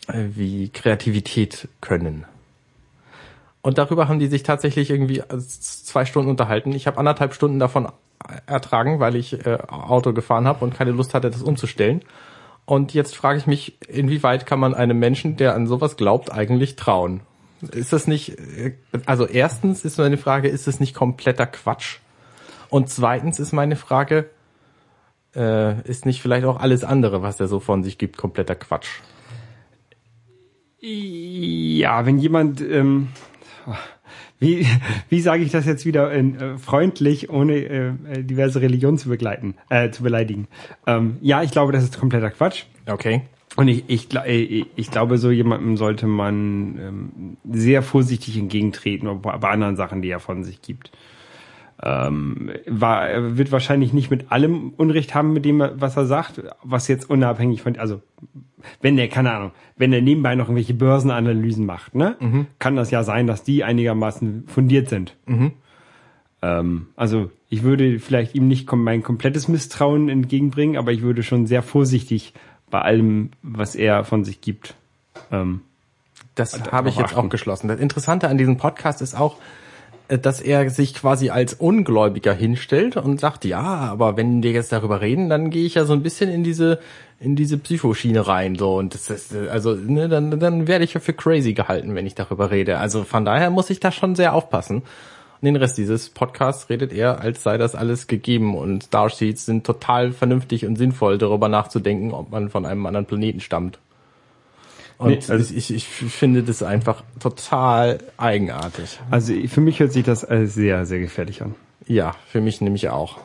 äh, 0.08 0.24
wie 0.36 0.70
Kreativität 0.70 1.68
können. 1.82 2.26
Und 3.62 3.78
darüber 3.78 4.08
haben 4.08 4.20
die 4.20 4.28
sich 4.28 4.44
tatsächlich 4.44 4.90
irgendwie 4.90 5.22
zwei 5.40 6.06
Stunden 6.06 6.30
unterhalten. 6.30 6.72
Ich 6.72 6.88
habe 6.88 6.98
anderthalb 6.98 7.34
Stunden 7.34 7.60
davon 7.60 7.90
ertragen, 8.46 9.00
weil 9.00 9.16
ich 9.16 9.46
äh, 9.46 9.58
Auto 9.68 10.14
gefahren 10.14 10.48
habe 10.48 10.64
und 10.64 10.74
keine 10.74 10.92
Lust 10.92 11.14
hatte, 11.14 11.30
das 11.30 11.42
umzustellen. 11.42 12.02
Und 12.66 12.94
jetzt 12.94 13.16
frage 13.16 13.40
ich 13.40 13.48
mich, 13.48 13.78
inwieweit 13.88 14.46
kann 14.46 14.60
man 14.60 14.74
einem 14.74 15.00
Menschen, 15.00 15.38
der 15.38 15.56
an 15.56 15.68
sowas 15.68 15.98
glaubt, 15.98 16.32
eigentlich 16.32 16.76
trauen? 16.76 17.22
Ist 17.72 17.92
das 17.92 18.08
nicht, 18.08 18.38
also 19.06 19.26
erstens 19.26 19.84
ist 19.84 19.98
meine 19.98 20.18
Frage, 20.18 20.48
ist 20.48 20.68
das 20.68 20.80
nicht 20.80 20.94
kompletter 20.94 21.48
Quatsch? 21.48 21.98
Und 22.70 22.90
zweitens 22.90 23.40
ist 23.40 23.52
meine 23.52 23.76
Frage, 23.76 24.30
äh, 25.36 25.82
ist 25.82 26.06
nicht 26.06 26.22
vielleicht 26.22 26.46
auch 26.46 26.60
alles 26.60 26.84
andere, 26.84 27.22
was 27.22 27.40
er 27.40 27.48
so 27.48 27.60
von 27.60 27.84
sich 27.84 27.98
gibt, 27.98 28.18
kompletter 28.18 28.56
Quatsch? 28.56 29.00
Ja, 30.80 32.06
wenn 32.06 32.20
jemand, 32.20 32.62
ähm, 32.62 33.08
wie, 34.40 34.68
wie 35.10 35.22
sage 35.22 35.44
ich 35.44 35.52
das 35.52 35.66
jetzt 35.66 35.86
wieder 35.86 36.12
in, 36.12 36.40
äh, 36.40 36.58
freundlich, 36.58 37.30
ohne 37.30 37.56
äh, 37.56 37.88
äh, 37.88 38.24
diverse 38.24 38.62
Religionen 38.62 38.98
zu 38.98 39.10
begleiten, 39.10 39.56
äh, 39.70 39.90
zu 39.90 40.04
beleidigen? 40.04 40.48
Ähm, 40.86 41.18
ja, 41.22 41.42
ich 41.42 41.52
glaube, 41.52 41.72
das 41.72 41.84
ist 41.84 42.00
kompletter 42.00 42.30
Quatsch. 42.30 42.66
Okay. 42.88 43.24
Und 43.58 43.68
ich, 43.70 43.86
ich, 43.88 44.16
äh, 44.16 44.66
ich, 44.76 44.92
glaube, 44.92 45.18
so 45.18 45.32
jemandem 45.32 45.78
sollte 45.78 46.06
man 46.06 46.78
ähm, 46.80 47.38
sehr 47.52 47.82
vorsichtig 47.82 48.38
entgegentreten, 48.38 49.22
bei, 49.22 49.36
bei 49.38 49.50
anderen 49.50 49.76
Sachen, 49.76 50.04
die 50.04 50.10
er 50.10 50.20
von 50.20 50.44
sich 50.44 50.62
gibt. 50.62 50.92
Ähm, 51.82 52.52
war, 52.68 53.10
er 53.10 53.36
wird 53.36 53.52
wahrscheinlich 53.52 53.94
nicht 53.94 54.12
mit 54.12 54.32
allem 54.32 54.74
Unrecht 54.78 55.16
haben, 55.16 55.34
mit 55.34 55.44
dem, 55.44 55.64
was 55.74 55.98
er 55.98 56.06
sagt, 56.06 56.44
was 56.62 56.88
jetzt 56.88 57.10
unabhängig 57.10 57.64
von, 57.64 57.78
also 57.78 58.02
wenn 58.82 58.96
der, 58.96 59.08
keine 59.08 59.32
Ahnung, 59.32 59.52
wenn 59.76 59.92
er 59.92 60.02
nebenbei 60.02 60.36
noch 60.36 60.46
irgendwelche 60.46 60.74
Börsenanalysen 60.76 61.66
macht, 61.66 61.96
ne, 61.96 62.16
kann 62.60 62.76
das 62.76 62.92
ja 62.92 63.04
sein, 63.04 63.26
dass 63.26 63.44
die 63.44 63.64
einigermaßen 63.64 64.46
fundiert 64.48 64.90
sind. 64.90 65.16
Ähm, 66.42 66.88
also 66.96 67.32
ich 67.50 67.64
würde 67.64 68.00
vielleicht 68.00 68.36
ihm 68.36 68.48
nicht 68.48 68.72
mein 68.72 69.04
komplettes 69.04 69.48
Misstrauen 69.48 70.10
entgegenbringen, 70.10 70.78
aber 70.78 70.92
ich 70.92 71.02
würde 71.02 71.24
schon 71.24 71.48
sehr 71.48 71.64
vorsichtig 71.64 72.34
bei 72.70 72.82
allem, 72.82 73.32
was 73.42 73.76
er 73.76 74.04
von 74.04 74.24
sich 74.24 74.42
gibt. 74.42 74.76
Ähm, 75.32 75.62
Das 76.36 76.52
Darauf 76.52 76.72
habe 76.72 76.90
ich 76.90 76.96
jetzt 76.98 77.14
achten. 77.14 77.28
auch 77.28 77.30
geschlossen. 77.30 77.68
Das 77.68 77.80
Interessante 77.80 78.28
an 78.28 78.38
diesem 78.38 78.58
Podcast 78.58 79.02
ist 79.02 79.16
auch, 79.16 79.38
äh, 80.08 80.18
dass 80.20 80.42
er 80.42 80.70
sich 80.70 80.94
quasi 80.94 81.30
als 81.30 81.54
Ungläubiger 81.54 82.34
hinstellt 82.34 82.98
und 82.98 83.20
sagt, 83.20 83.46
ja, 83.46 83.62
aber 83.62 84.18
wenn 84.18 84.44
wir 84.44 84.52
jetzt 84.52 84.72
darüber 84.72 85.02
reden, 85.02 85.30
dann 85.30 85.50
gehe 85.50 85.66
ich 85.66 85.76
ja 85.76 85.86
so 85.86 85.94
ein 85.94 86.04
bisschen 86.04 86.30
in 86.30 86.44
diese 86.44 86.80
in 87.20 87.36
diese 87.36 87.58
Psychoschiene 87.58 88.28
rein 88.28 88.54
so 88.56 88.76
und 88.78 88.94
das 88.94 89.10
ist 89.10 89.34
äh, 89.34 89.50
also 89.50 89.74
ne, 89.74 90.08
dann 90.08 90.40
dann 90.40 90.68
werde 90.68 90.86
ich 90.86 90.94
ja 90.94 91.00
für 91.00 91.14
crazy 91.14 91.54
gehalten, 91.54 91.96
wenn 91.96 92.06
ich 92.06 92.14
darüber 92.14 92.52
rede. 92.52 92.78
Also 92.78 93.04
von 93.06 93.26
daher 93.26 93.50
muss 93.50 93.72
ich 93.72 93.80
da 93.80 93.92
schon 93.92 94.16
sehr 94.16 94.34
aufpassen. 94.34 94.84
Und 95.42 95.46
den 95.46 95.56
Rest 95.56 95.78
dieses 95.78 96.10
Podcasts 96.10 96.70
redet 96.70 96.92
er, 96.92 97.22
als 97.22 97.44
sei 97.44 97.58
das 97.58 97.76
alles 97.76 98.08
gegeben 98.08 98.58
und 98.58 98.86
Starsheets 98.86 99.46
sind 99.46 99.66
total 99.66 100.12
vernünftig 100.12 100.66
und 100.66 100.78
sinnvoll, 100.78 101.18
darüber 101.18 101.48
nachzudenken, 101.48 102.12
ob 102.12 102.32
man 102.32 102.50
von 102.50 102.66
einem 102.66 102.86
anderen 102.86 103.06
Planeten 103.06 103.40
stammt. 103.40 103.78
Und 104.98 105.10
Nee, 105.10 105.20
also- 105.28 105.54
ich, 105.54 105.72
ich 105.74 105.88
finde 105.88 106.42
das 106.42 106.64
einfach 106.64 107.04
total 107.20 108.00
eigenartig. 108.18 109.00
also 109.12 109.34
für 109.48 109.62
mich 109.62 109.80
hört 109.80 109.92
sich 109.94 110.04
das 110.04 110.22
sehr, 110.22 110.86
sehr 110.88 111.00
gefährlich 111.00 111.44
an. 111.44 111.54
Ja, 111.86 112.16
für 112.28 112.42
mich 112.42 112.60
nämlich 112.62 112.90
auch. 112.90 113.20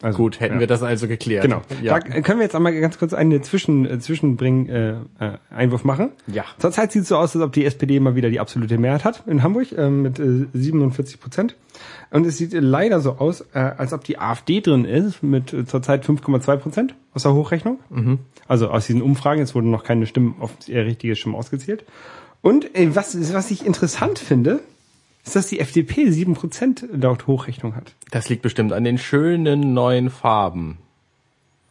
Also, 0.00 0.18
Gut, 0.18 0.38
hätten 0.38 0.54
ja. 0.54 0.60
wir 0.60 0.66
das 0.68 0.82
also 0.84 1.08
geklärt. 1.08 1.42
Genau. 1.42 1.62
Ja. 1.82 1.98
Da 1.98 2.20
können 2.20 2.38
wir 2.38 2.44
jetzt 2.44 2.54
einmal 2.54 2.72
ganz 2.80 2.98
kurz 2.98 3.12
einen 3.12 3.42
Zwischen, 3.42 3.84
äh, 3.84 3.98
Zwischenbring 3.98 4.68
äh, 4.68 4.90
äh, 4.90 4.96
Einwurf 5.50 5.82
machen. 5.82 6.10
Ja. 6.28 6.44
Zurzeit 6.58 6.92
sieht 6.92 7.02
es 7.02 7.08
so 7.08 7.16
aus, 7.16 7.34
als 7.34 7.44
ob 7.44 7.52
die 7.52 7.64
SPD 7.64 7.98
mal 7.98 8.14
wieder 8.14 8.30
die 8.30 8.38
absolute 8.38 8.78
Mehrheit 8.78 9.04
hat 9.04 9.24
in 9.26 9.42
Hamburg 9.42 9.72
äh, 9.72 9.90
mit 9.90 10.20
äh, 10.20 10.46
47 10.52 11.20
Prozent. 11.20 11.56
Und 12.10 12.26
es 12.26 12.38
sieht 12.38 12.52
leider 12.52 13.00
so 13.00 13.16
aus, 13.16 13.40
äh, 13.52 13.58
als 13.58 13.92
ob 13.92 14.04
die 14.04 14.18
AfD 14.18 14.60
drin 14.60 14.84
ist 14.84 15.22
mit 15.24 15.52
äh, 15.52 15.66
zurzeit 15.66 16.04
5,2 16.04 16.56
Prozent 16.56 16.94
aus 17.12 17.24
der 17.24 17.34
Hochrechnung. 17.34 17.80
Mhm. 17.90 18.20
Also 18.46 18.68
aus 18.68 18.86
diesen 18.86 19.02
Umfragen. 19.02 19.42
Es 19.42 19.56
wurden 19.56 19.70
noch 19.72 19.82
keine 19.82 20.06
Stimmen, 20.06 20.36
auf 20.38 20.52
eher 20.68 20.86
richtige 20.86 21.16
Stimmen 21.16 21.34
ausgezählt. 21.34 21.84
Und 22.40 22.76
äh, 22.76 22.94
was, 22.94 23.16
was 23.34 23.50
ich 23.50 23.66
interessant 23.66 24.20
finde, 24.20 24.60
ist, 25.28 25.36
dass 25.36 25.46
die 25.48 25.60
FDP 25.60 26.10
7 26.10 26.34
Prozent 26.34 26.84
laut 26.92 27.26
Hochrechnung 27.26 27.76
hat. 27.76 27.94
Das 28.10 28.28
liegt 28.28 28.42
bestimmt 28.42 28.72
an 28.72 28.84
den 28.84 28.98
schönen 28.98 29.74
neuen 29.74 30.10
Farben. 30.10 30.78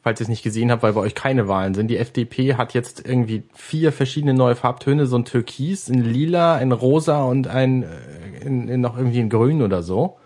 Falls 0.03 0.21
ihr 0.21 0.23
es 0.23 0.29
nicht 0.29 0.43
gesehen 0.43 0.71
habt, 0.71 0.83
weil 0.83 0.93
bei 0.93 1.01
euch 1.01 1.15
keine 1.15 1.47
Wahlen 1.47 1.73
sind. 1.73 1.89
Die 1.89 1.97
FDP 1.97 2.55
hat 2.55 2.73
jetzt 2.73 3.05
irgendwie 3.05 3.43
vier 3.53 3.91
verschiedene 3.91 4.33
neue 4.33 4.55
Farbtöne, 4.55 5.05
so 5.05 5.17
ein 5.17 5.25
Türkis, 5.25 5.89
ein 5.89 6.01
Lila, 6.01 6.55
ein 6.55 6.71
Rosa 6.71 7.23
und 7.23 7.47
ein 7.47 7.83
äh, 7.83 8.45
in, 8.45 8.67
in 8.69 8.81
noch 8.81 8.97
irgendwie 8.97 9.19
ein 9.19 9.29
Grün 9.29 9.61
oder 9.61 9.83
so. 9.83 10.17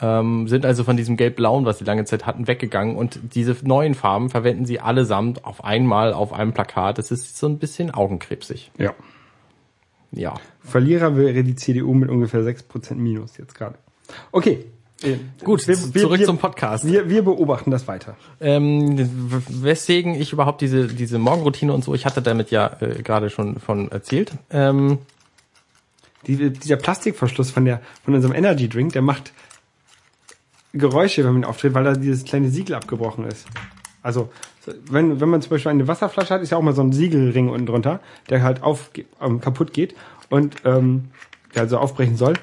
Ähm, 0.00 0.46
sind 0.46 0.66
also 0.66 0.84
von 0.84 0.96
diesem 0.96 1.16
Gelb-Blauen, 1.16 1.64
was 1.64 1.78
sie 1.78 1.84
lange 1.84 2.04
Zeit 2.04 2.26
hatten, 2.26 2.46
weggegangen 2.46 2.96
und 2.96 3.18
diese 3.34 3.56
neuen 3.62 3.94
Farben 3.94 4.28
verwenden 4.28 4.66
sie 4.66 4.78
allesamt 4.78 5.44
auf 5.44 5.64
einmal 5.64 6.12
auf 6.12 6.32
einem 6.32 6.52
Plakat. 6.52 6.98
Das 6.98 7.10
ist 7.10 7.38
so 7.38 7.48
ein 7.48 7.58
bisschen 7.58 7.90
augenkrebsig. 7.90 8.70
Ja. 8.78 8.94
Ja. 10.12 10.34
Verlierer 10.60 11.16
wäre 11.16 11.44
die 11.44 11.54
CDU 11.54 11.94
mit 11.94 12.08
ungefähr 12.08 12.40
6% 12.40 12.94
Minus 12.94 13.36
jetzt 13.36 13.54
gerade. 13.54 13.76
Okay. 14.32 14.64
Äh, 15.02 15.16
Gut, 15.44 15.68
wir, 15.68 15.76
zurück 15.76 16.18
wir, 16.18 16.26
zum 16.26 16.38
Podcast. 16.38 16.86
Wir, 16.86 17.10
wir 17.10 17.22
beobachten 17.22 17.70
das 17.70 17.86
weiter. 17.86 18.16
Ähm, 18.40 18.96
weswegen 19.48 20.14
ich 20.14 20.32
überhaupt 20.32 20.62
diese, 20.62 20.86
diese 20.86 21.18
Morgenroutine 21.18 21.72
und 21.72 21.84
so, 21.84 21.94
ich 21.94 22.06
hatte 22.06 22.22
damit 22.22 22.50
ja 22.50 22.76
äh, 22.80 23.02
gerade 23.02 23.28
schon 23.28 23.60
von 23.60 23.90
erzählt. 23.90 24.32
Ähm, 24.50 24.98
Die, 26.26 26.50
dieser 26.50 26.76
Plastikverschluss 26.76 27.50
von 27.50 27.64
der 27.66 27.82
von 28.04 28.14
unserem 28.14 28.34
Energy 28.34 28.68
Drink, 28.68 28.92
der 28.94 29.02
macht 29.02 29.32
Geräusche, 30.72 31.24
wenn 31.24 31.32
man 31.32 31.42
ihn 31.42 31.44
auftritt, 31.44 31.74
weil 31.74 31.84
da 31.84 31.92
dieses 31.92 32.24
kleine 32.24 32.50
Siegel 32.50 32.74
abgebrochen 32.74 33.26
ist. 33.26 33.46
Also 34.02 34.20
so, 34.20 34.32
wenn, 34.88 35.20
wenn 35.20 35.28
man 35.28 35.42
zum 35.42 35.50
Beispiel 35.50 35.70
eine 35.70 35.88
Wasserflasche 35.88 36.34
hat, 36.34 36.42
ist 36.42 36.50
ja 36.50 36.58
auch 36.58 36.62
mal 36.62 36.74
so 36.74 36.82
ein 36.82 36.92
Siegelring 36.92 37.48
unten 37.48 37.66
drunter, 37.66 38.00
der 38.30 38.42
halt 38.42 38.62
auf, 38.62 38.90
ähm, 39.20 39.40
kaputt 39.40 39.72
geht 39.72 39.94
und 40.28 40.56
ähm, 40.64 41.10
der 41.54 41.62
also 41.62 41.78
aufbrechen 41.78 42.16
soll. 42.16 42.34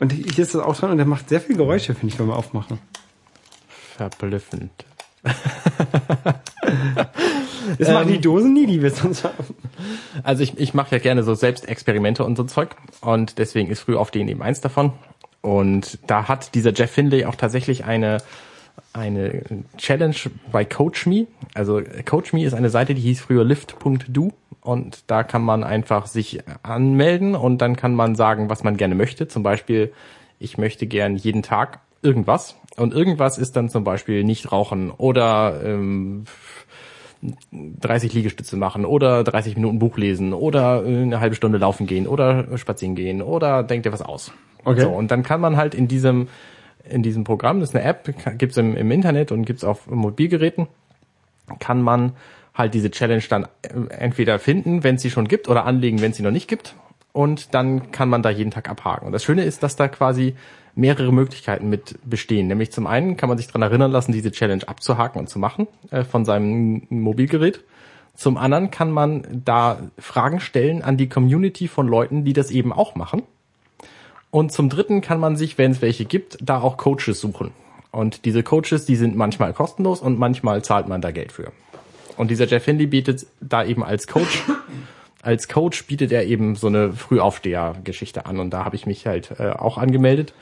Und 0.00 0.12
hier 0.12 0.38
ist 0.38 0.54
das 0.54 0.62
auch 0.62 0.76
dran 0.76 0.90
und 0.90 0.96
der 0.98 1.06
macht 1.06 1.28
sehr 1.28 1.40
viel 1.40 1.56
Geräusche, 1.56 1.94
finde 1.94 2.12
ich, 2.12 2.18
wenn 2.18 2.26
wir 2.26 2.36
aufmachen. 2.36 2.78
verblüffend. 3.96 4.72
Das 7.78 7.88
machen 7.88 8.08
die 8.08 8.20
Dosen 8.20 8.52
nie, 8.52 8.66
die 8.66 8.82
wir 8.82 8.90
sonst 8.90 9.24
haben. 9.24 9.54
Also 10.22 10.42
ich, 10.42 10.58
ich 10.58 10.74
mache 10.74 10.96
ja 10.96 10.98
gerne 10.98 11.22
so 11.22 11.34
Selbstexperimente 11.34 12.24
und 12.24 12.36
so 12.36 12.44
Zeug 12.44 12.76
und 13.00 13.38
deswegen 13.38 13.70
ist 13.70 13.80
Frühaufstehen 13.80 14.28
eben 14.28 14.42
eins 14.42 14.60
davon. 14.60 14.92
Und 15.40 15.98
da 16.06 16.28
hat 16.28 16.54
dieser 16.54 16.72
Jeff 16.72 16.90
Finlay 16.90 17.24
auch 17.24 17.36
tatsächlich 17.36 17.84
eine 17.84 18.18
eine 18.92 19.42
Challenge 19.76 20.16
bei 20.50 20.64
CoachMe. 20.64 21.26
Also 21.54 21.82
CoachMe 22.04 22.44
ist 22.44 22.54
eine 22.54 22.70
Seite, 22.70 22.94
die 22.94 23.02
hieß 23.02 23.20
früher 23.20 23.44
lift.do 23.44 24.32
und 24.60 25.04
da 25.08 25.22
kann 25.24 25.42
man 25.42 25.64
einfach 25.64 26.06
sich 26.06 26.40
anmelden 26.62 27.34
und 27.34 27.58
dann 27.58 27.76
kann 27.76 27.94
man 27.94 28.14
sagen, 28.14 28.48
was 28.48 28.64
man 28.64 28.76
gerne 28.76 28.94
möchte. 28.94 29.28
Zum 29.28 29.42
Beispiel, 29.42 29.92
ich 30.38 30.58
möchte 30.58 30.86
gern 30.86 31.16
jeden 31.16 31.42
Tag 31.42 31.80
irgendwas 32.02 32.56
und 32.76 32.94
irgendwas 32.94 33.38
ist 33.38 33.56
dann 33.56 33.68
zum 33.68 33.84
Beispiel 33.84 34.24
nicht 34.24 34.52
rauchen 34.52 34.90
oder 34.90 35.60
ähm, 35.64 36.24
30 37.52 38.12
Liegestütze 38.12 38.56
machen 38.56 38.84
oder 38.84 39.24
30 39.24 39.56
Minuten 39.56 39.78
Buch 39.78 39.96
lesen 39.96 40.32
oder 40.32 40.84
äh, 40.84 41.02
eine 41.02 41.20
halbe 41.20 41.34
Stunde 41.34 41.58
laufen 41.58 41.86
gehen 41.86 42.06
oder 42.06 42.58
spazieren 42.58 42.94
gehen 42.94 43.22
oder 43.22 43.62
denkt 43.62 43.86
dir 43.86 43.92
was 43.92 44.02
aus. 44.02 44.32
Okay. 44.64 44.82
So, 44.82 44.90
und 44.90 45.10
dann 45.10 45.22
kann 45.22 45.40
man 45.40 45.56
halt 45.56 45.74
in 45.74 45.88
diesem 45.88 46.28
in 46.88 47.02
diesem 47.02 47.24
Programm, 47.24 47.60
das 47.60 47.70
ist 47.70 47.76
eine 47.76 47.84
App, 47.84 48.12
gibt's 48.38 48.56
im, 48.56 48.76
im 48.76 48.90
Internet 48.90 49.32
und 49.32 49.44
gibt's 49.44 49.64
auf 49.64 49.86
Mobilgeräten, 49.88 50.68
kann 51.58 51.82
man 51.82 52.12
halt 52.54 52.74
diese 52.74 52.90
Challenge 52.90 53.24
dann 53.28 53.44
äh, 53.62 53.94
entweder 53.98 54.38
finden, 54.38 54.84
wenn 54.84 54.98
sie 54.98 55.10
schon 55.10 55.28
gibt, 55.28 55.48
oder 55.48 55.64
anlegen, 55.64 56.00
wenn 56.00 56.12
sie 56.12 56.22
noch 56.22 56.30
nicht 56.30 56.48
gibt. 56.48 56.74
Und 57.12 57.54
dann 57.54 57.92
kann 57.92 58.08
man 58.08 58.22
da 58.22 58.30
jeden 58.30 58.50
Tag 58.50 58.68
abhaken. 58.68 59.06
Und 59.06 59.12
das 59.12 59.22
Schöne 59.22 59.44
ist, 59.44 59.62
dass 59.62 59.76
da 59.76 59.86
quasi 59.86 60.34
mehrere 60.74 61.12
Möglichkeiten 61.12 61.68
mit 61.68 61.96
bestehen. 62.04 62.48
Nämlich 62.48 62.72
zum 62.72 62.88
einen 62.88 63.16
kann 63.16 63.28
man 63.28 63.38
sich 63.38 63.46
dran 63.46 63.62
erinnern 63.62 63.92
lassen, 63.92 64.12
diese 64.12 64.32
Challenge 64.32 64.66
abzuhaken 64.66 65.20
und 65.20 65.28
zu 65.28 65.38
machen 65.38 65.68
äh, 65.90 66.02
von 66.04 66.24
seinem 66.24 66.86
Mobilgerät. 66.88 67.62
Zum 68.14 68.36
anderen 68.36 68.70
kann 68.70 68.90
man 68.90 69.42
da 69.44 69.78
Fragen 69.98 70.40
stellen 70.40 70.82
an 70.82 70.96
die 70.96 71.08
Community 71.08 71.66
von 71.66 71.88
Leuten, 71.88 72.24
die 72.24 72.32
das 72.32 72.50
eben 72.50 72.72
auch 72.72 72.94
machen. 72.94 73.22
Und 74.34 74.50
zum 74.50 74.68
dritten 74.68 75.00
kann 75.00 75.20
man 75.20 75.36
sich, 75.36 75.58
wenn 75.58 75.70
es 75.70 75.80
welche 75.80 76.04
gibt, 76.06 76.38
da 76.40 76.60
auch 76.60 76.76
Coaches 76.76 77.20
suchen. 77.20 77.52
Und 77.92 78.24
diese 78.24 78.42
Coaches, 78.42 78.84
die 78.84 78.96
sind 78.96 79.14
manchmal 79.14 79.52
kostenlos 79.52 80.00
und 80.00 80.18
manchmal 80.18 80.64
zahlt 80.64 80.88
man 80.88 81.00
da 81.00 81.12
Geld 81.12 81.30
für. 81.30 81.52
Und 82.16 82.32
dieser 82.32 82.46
Jeff 82.46 82.64
Hindley 82.64 82.88
bietet 82.88 83.28
da 83.40 83.64
eben 83.64 83.84
als 83.84 84.08
Coach, 84.08 84.42
als 85.22 85.46
Coach 85.46 85.86
bietet 85.86 86.10
er 86.10 86.24
eben 86.24 86.56
so 86.56 86.66
eine 86.66 86.92
Frühaufsteher-Geschichte 86.94 88.26
an. 88.26 88.40
Und 88.40 88.50
da 88.50 88.64
habe 88.64 88.74
ich 88.74 88.86
mich 88.86 89.06
halt 89.06 89.38
äh, 89.38 89.50
auch 89.50 89.78
angemeldet. 89.78 90.34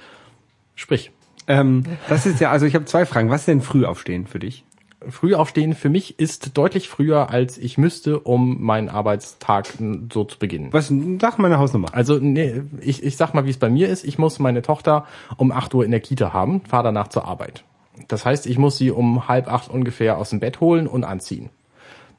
Sprich, 0.75 1.11
Ähm, 1.47 1.85
das 2.09 2.25
ist 2.25 2.41
ja, 2.41 2.51
also 2.51 2.65
ich 2.65 2.75
habe 2.75 2.87
zwei 2.87 3.05
Fragen. 3.05 3.29
Was 3.29 3.43
ist 3.43 3.49
denn 3.49 3.61
Frühaufstehen 3.61 4.27
für 4.27 4.39
dich? 4.39 4.65
Frühaufstehen 5.09 5.75
für 5.75 5.89
mich 5.89 6.19
ist 6.19 6.57
deutlich 6.57 6.89
früher, 6.89 7.31
als 7.31 7.59
ich 7.59 7.79
müsste, 7.79 8.21
um 8.21 8.63
meinen 8.63 8.89
Arbeitstag 8.89 9.67
so 10.13 10.25
zu 10.25 10.39
beginnen. 10.39 10.69
Was, 10.73 10.93
sag 11.21 11.39
mal 11.39 11.47
eine 11.47 11.59
Hausnummer. 11.59 11.89
Also 11.93 12.19
nee, 12.19 12.63
ich, 12.81 13.03
ich 13.03 13.17
sag 13.17 13.35
mal, 13.35 13.45
wie 13.45 13.51
es 13.51 13.59
bei 13.59 13.71
mir 13.71 13.89
ist. 13.89 14.05
Ich 14.05 14.19
muss 14.19 14.39
meine 14.39 14.63
Tochter 14.63 15.07
um 15.37 15.53
8 15.53 15.75
Uhr 15.75 15.85
in 15.85 15.91
der 15.91 16.01
Kita 16.01 16.33
haben, 16.33 16.63
fahre 16.63 16.85
danach 16.85 17.09
zur 17.09 17.27
Arbeit. 17.27 17.65
Das 18.09 18.25
heißt, 18.25 18.47
ich 18.47 18.59
muss 18.59 18.79
sie 18.79 18.91
um 18.91 19.29
halb 19.29 19.53
acht 19.53 19.71
ungefähr 19.71 20.19
aus 20.19 20.31
dem 20.31 20.41
Bett 20.41 20.61
holen 20.61 20.87
und 20.87 21.05
anziehen. 21.05 21.51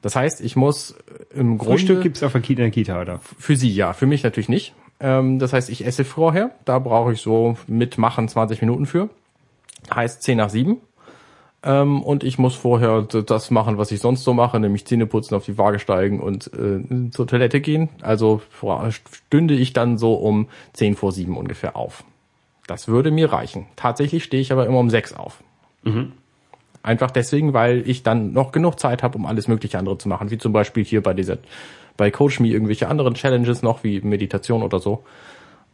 Das 0.02 0.16
heißt, 0.16 0.40
ich 0.40 0.54
muss 0.54 0.94
im 1.34 1.58
Grunde 1.58 1.78
Frühstück 1.78 2.02
gibt's 2.02 2.22
auf 2.22 2.32
der 2.32 2.42
Kita, 2.42 2.62
in 2.62 2.66
der 2.66 2.70
Kita, 2.70 3.00
oder? 3.00 3.20
für 3.38 3.56
sie 3.56 3.70
ja, 3.70 3.92
für 3.92 4.06
mich 4.06 4.22
natürlich 4.22 4.48
nicht. 4.48 4.74
Ähm, 5.00 5.38
das 5.38 5.52
heißt, 5.52 5.70
ich 5.70 5.86
esse 5.86 6.04
vorher. 6.04 6.50
Da 6.64 6.78
brauche 6.78 7.12
ich 7.12 7.20
so 7.20 7.56
mitmachen 7.66 8.28
20 8.28 8.60
Minuten 8.60 8.86
für. 8.86 9.08
Heißt 9.94 10.22
10 10.22 10.38
nach 10.38 10.50
7. 10.50 10.76
Ähm, 11.64 12.02
und 12.02 12.24
ich 12.24 12.38
muss 12.38 12.54
vorher 12.54 13.02
das 13.02 13.50
machen, 13.50 13.78
was 13.78 13.90
ich 13.90 14.00
sonst 14.00 14.22
so 14.22 14.34
mache, 14.34 14.60
nämlich 14.60 14.84
Zähne 14.84 15.06
putzen, 15.06 15.34
auf 15.34 15.46
die 15.46 15.56
Waage 15.56 15.78
steigen 15.78 16.20
und 16.20 16.50
äh, 16.52 17.10
zur 17.10 17.26
Toilette 17.26 17.60
gehen. 17.60 17.88
Also 18.02 18.42
stünde 18.90 19.54
ich 19.54 19.72
dann 19.72 19.96
so 19.96 20.14
um 20.14 20.48
10 20.74 20.94
vor 20.94 21.12
7 21.12 21.36
ungefähr 21.36 21.74
auf. 21.74 22.04
Das 22.66 22.88
würde 22.88 23.10
mir 23.10 23.32
reichen. 23.32 23.66
Tatsächlich 23.76 24.24
stehe 24.24 24.42
ich 24.42 24.52
aber 24.52 24.66
immer 24.66 24.78
um 24.78 24.90
6 24.90 25.14
auf. 25.14 25.42
Mhm. 25.82 26.12
Einfach 26.82 27.10
deswegen, 27.10 27.54
weil 27.54 27.88
ich 27.88 28.02
dann 28.02 28.32
noch 28.32 28.52
genug 28.52 28.78
Zeit 28.78 29.02
habe, 29.02 29.16
um 29.16 29.24
alles 29.24 29.48
mögliche 29.48 29.78
andere 29.78 29.96
zu 29.96 30.08
machen, 30.08 30.30
wie 30.30 30.36
zum 30.36 30.52
Beispiel 30.52 30.84
hier 30.84 31.02
bei 31.02 31.14
dieser, 31.14 31.38
bei 31.96 32.10
CoachMe 32.10 32.48
irgendwelche 32.48 32.88
anderen 32.88 33.14
Challenges 33.14 33.62
noch, 33.62 33.84
wie 33.84 34.02
Meditation 34.02 34.62
oder 34.62 34.80
so 34.80 35.02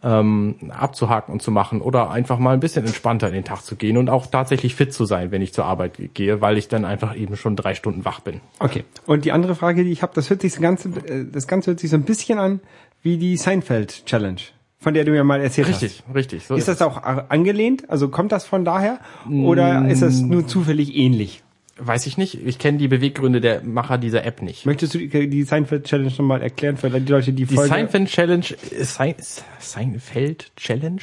ähm, 0.02 0.56
abzuhaken 0.70 1.32
und 1.32 1.42
zu 1.42 1.50
machen 1.50 1.80
oder 1.82 2.10
einfach 2.10 2.38
mal 2.38 2.54
ein 2.54 2.60
bisschen 2.60 2.86
entspannter 2.86 3.28
in 3.28 3.34
den 3.34 3.44
Tag 3.44 3.62
zu 3.62 3.76
gehen 3.76 3.96
und 3.96 4.08
auch 4.08 4.26
tatsächlich 4.26 4.74
fit 4.74 4.94
zu 4.94 5.04
sein, 5.04 5.30
wenn 5.30 5.42
ich 5.42 5.52
zur 5.52 5.66
Arbeit 5.66 6.14
gehe, 6.14 6.40
weil 6.40 6.56
ich 6.56 6.68
dann 6.68 6.84
einfach 6.84 7.14
eben 7.16 7.36
schon 7.36 7.56
drei 7.56 7.74
Stunden 7.74 8.04
wach 8.04 8.20
bin. 8.20 8.40
Okay. 8.58 8.84
Und 9.06 9.24
die 9.24 9.32
andere 9.32 9.54
Frage, 9.54 9.84
die 9.84 9.92
ich 9.92 10.02
habe, 10.02 10.12
das 10.14 10.30
hört 10.30 10.40
sich 10.40 10.52
das 10.52 10.60
Ganze, 10.60 10.88
äh, 10.88 11.26
das 11.30 11.46
Ganze 11.46 11.72
hört 11.72 11.80
sich 11.80 11.90
so 11.90 11.96
ein 11.96 12.04
bisschen 12.04 12.38
an 12.38 12.60
wie 13.02 13.18
die 13.18 13.36
Seinfeld 13.36 14.06
Challenge, 14.06 14.40
von 14.78 14.94
der 14.94 15.04
du 15.04 15.10
mir 15.10 15.24
mal 15.24 15.40
erzählt 15.40 15.68
richtig, 15.68 16.02
hast. 16.06 16.14
Richtig, 16.14 16.40
richtig. 16.40 16.46
So 16.46 16.54
ist, 16.54 16.60
ist 16.60 16.80
das 16.80 16.82
auch 16.82 17.02
angelehnt? 17.02 17.90
Also 17.90 18.08
kommt 18.08 18.32
das 18.32 18.46
von 18.46 18.64
daher? 18.64 18.98
Oder 19.30 19.88
ist 19.88 20.02
das 20.02 20.20
nur 20.20 20.46
zufällig 20.46 20.94
ähnlich? 20.96 21.42
Weiß 21.82 22.06
ich 22.06 22.18
nicht. 22.18 22.46
Ich 22.46 22.58
kenne 22.58 22.78
die 22.78 22.88
Beweggründe 22.88 23.40
der 23.40 23.62
Macher 23.62 23.96
dieser 23.96 24.24
App 24.24 24.42
nicht. 24.42 24.66
Möchtest 24.66 24.94
du 24.94 24.98
die, 24.98 25.28
die 25.28 25.42
Seinfeld 25.44 25.84
Challenge 25.84 26.10
nochmal 26.10 26.42
erklären 26.42 26.76
für 26.76 26.90
die 26.90 27.10
Leute, 27.10 27.32
die 27.32 27.46
Die 27.46 27.54
Folge... 27.54 27.70
Seinfeld 27.70 28.08
Challenge, 28.08 28.44
Sein, 28.82 29.14
Seinfeld 29.58 30.52
Challenge, 30.56 31.00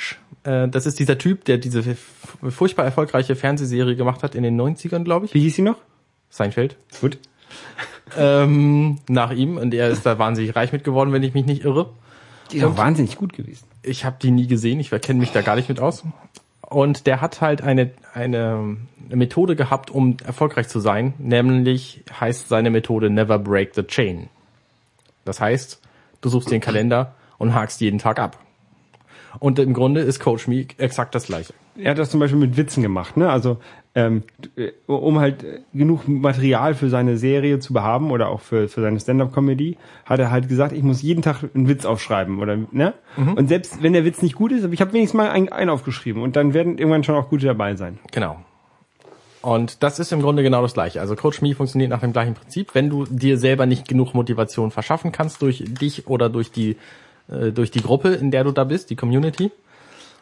äh, 0.48 0.68
das 0.70 0.86
ist 0.86 1.00
dieser 1.00 1.18
Typ, 1.18 1.46
der 1.46 1.58
diese 1.58 1.84
furchtbar 2.50 2.86
erfolgreiche 2.86 3.36
Fernsehserie 3.36 3.96
gemacht 3.96 4.24
hat 4.24 4.34
in 4.34 4.44
den 4.44 4.60
90ern, 4.60 5.04
glaube 5.04 5.26
ich. 5.26 5.34
Wie 5.34 5.42
hieß 5.42 5.56
sie 5.56 5.62
noch? 5.62 5.78
Seinfeld. 6.30 6.78
Gut. 7.02 7.18
Ähm, 8.18 9.00
nach 9.10 9.32
ihm. 9.32 9.58
Und 9.58 9.74
er 9.74 9.90
ist 9.90 10.06
da 10.06 10.18
wahnsinnig 10.18 10.56
reich 10.56 10.72
mit 10.72 10.84
geworden, 10.84 11.12
wenn 11.12 11.24
ich 11.24 11.34
mich 11.34 11.46
nicht 11.46 11.66
irre. 11.66 11.90
Die 12.52 12.58
ist 12.58 12.64
auch 12.64 12.78
wahnsinnig 12.78 13.18
gut 13.18 13.34
gewesen. 13.34 13.66
Ich 13.84 14.06
habe 14.06 14.18
die 14.22 14.32
nie 14.32 14.48
gesehen, 14.48 14.80
ich 14.80 14.90
kenne 14.90 15.20
mich 15.20 15.32
da 15.32 15.42
gar 15.42 15.58
nicht 15.58 15.68
mit 15.68 15.82
aus. 15.82 16.04
Und 16.70 17.08
der 17.08 17.22
hat 17.22 17.40
halt 17.40 17.62
eine, 17.62 17.92
eine 18.14 18.78
Methode 19.10 19.56
gehabt, 19.56 19.90
um 19.90 20.18
erfolgreich 20.26 20.68
zu 20.68 20.80
sein. 20.80 21.14
Nämlich 21.18 22.04
heißt 22.20 22.50
seine 22.50 22.70
Methode 22.70 23.10
Never 23.10 23.40
Break 23.40 23.74
the 23.74 23.84
Chain. 23.84 24.28
Das 25.24 25.40
heißt, 25.40 25.82
du 26.20 26.30
suchst 26.30 26.52
den 26.52 26.60
Kalender 26.60 27.16
und 27.38 27.54
hakst 27.54 27.80
jeden 27.80 28.00
Tag 28.00 28.20
ab. 28.20 28.38
Und 29.40 29.60
im 29.60 29.74
Grunde 29.74 30.02
ist 30.02 30.20
Coach 30.20 30.48
Me 30.48 30.66
exakt 30.78 31.16
das 31.16 31.28
gleiche. 31.28 31.54
Er 31.78 31.92
hat 31.92 32.00
das 32.00 32.10
zum 32.10 32.20
Beispiel 32.20 32.40
mit 32.40 32.58
Witzen 32.58 32.82
gemacht, 32.82 33.18
ne? 33.18 33.30
Also 33.30 33.60
ähm, 33.98 34.22
um 34.86 35.20
halt 35.20 35.44
genug 35.74 36.08
Material 36.08 36.76
für 36.76 36.88
seine 36.88 37.18
Serie 37.18 37.58
zu 37.58 37.74
haben 37.82 38.12
oder 38.12 38.30
auch 38.30 38.42
für, 38.42 38.70
für 38.70 38.82
seine 38.82 39.00
Stand-up-Comedy, 39.00 39.76
hat 40.06 40.20
er 40.20 40.30
halt 40.30 40.48
gesagt, 40.48 40.72
ich 40.72 40.84
muss 40.84 41.02
jeden 41.02 41.24
Tag 41.24 41.44
einen 41.56 41.68
Witz 41.68 41.84
aufschreiben 41.84 42.40
oder 42.40 42.58
ne? 42.72 42.94
Mhm. 43.18 43.34
Und 43.34 43.48
selbst 43.48 43.82
wenn 43.82 43.94
der 43.94 44.06
Witz 44.06 44.22
nicht 44.22 44.36
gut 44.36 44.52
ist, 44.52 44.64
aber 44.64 44.74
ich 44.74 44.82
habe 44.82 44.94
wenigstens 44.94 45.18
mal 45.18 45.32
einen, 45.32 45.50
einen 45.50 45.72
aufgeschrieben 45.72 46.22
und 46.22 46.36
dann 46.36 46.54
werden 46.54 46.78
irgendwann 46.78 47.04
schon 47.04 47.16
auch 47.16 47.30
gute 47.30 47.48
dabei 47.48 47.76
sein. 47.76 47.98
Genau. 48.12 48.38
Und 49.42 49.82
das 49.82 49.98
ist 49.98 50.12
im 50.12 50.22
Grunde 50.22 50.44
genau 50.44 50.62
das 50.62 50.76
gleiche. 50.76 51.02
Also 51.02 51.16
Coach 51.16 51.42
Me 51.42 51.56
funktioniert 51.56 51.90
nach 51.90 52.02
dem 52.02 52.14
gleichen 52.14 52.36
Prinzip. 52.36 52.76
Wenn 52.76 52.92
du 52.92 53.06
dir 53.06 53.40
selber 53.40 53.66
nicht 53.66 53.88
genug 53.88 54.14
Motivation 54.14 54.70
verschaffen 54.70 55.12
kannst 55.12 55.42
durch 55.42 55.64
dich 55.66 56.06
oder 56.06 56.30
durch 56.30 56.52
die 56.52 56.78
äh, 57.30 57.52
durch 57.52 57.72
die 57.72 57.82
Gruppe, 57.82 58.10
in 58.10 58.30
der 58.30 58.44
du 58.44 58.52
da 58.52 58.64
bist, 58.64 58.92
die 58.92 58.96
Community, 58.96 59.52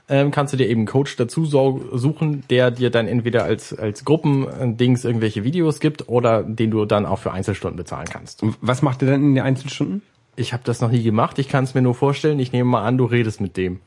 ähm, 0.07 0.31
kannst 0.31 0.53
du 0.53 0.57
dir 0.57 0.67
eben 0.67 0.81
einen 0.81 0.87
Coach 0.87 1.15
dazu 1.15 1.45
suchen, 1.45 2.43
der 2.49 2.71
dir 2.71 2.89
dann 2.89 3.07
entweder 3.07 3.43
als, 3.43 3.77
als 3.77 4.05
Gruppendings 4.05 5.03
irgendwelche 5.03 5.43
Videos 5.43 5.79
gibt 5.79 6.07
oder 6.09 6.43
den 6.43 6.71
du 6.71 6.85
dann 6.85 7.05
auch 7.05 7.19
für 7.19 7.31
Einzelstunden 7.31 7.77
bezahlen 7.77 8.07
kannst. 8.09 8.43
Und 8.43 8.55
was 8.61 8.81
macht 8.81 9.01
er 9.01 9.09
dann 9.11 9.23
in 9.23 9.35
den 9.35 9.43
Einzelstunden? 9.43 10.01
Ich 10.35 10.53
habe 10.53 10.63
das 10.65 10.81
noch 10.81 10.91
nie 10.91 11.01
gemacht. 11.01 11.39
Ich 11.39 11.47
kann 11.47 11.63
es 11.63 11.73
mir 11.73 11.81
nur 11.81 11.95
vorstellen. 11.95 12.39
Ich 12.39 12.51
nehme 12.51 12.69
mal 12.69 12.83
an, 12.83 12.97
du 12.97 13.05
redest 13.05 13.41
mit 13.41 13.57
dem. 13.57 13.79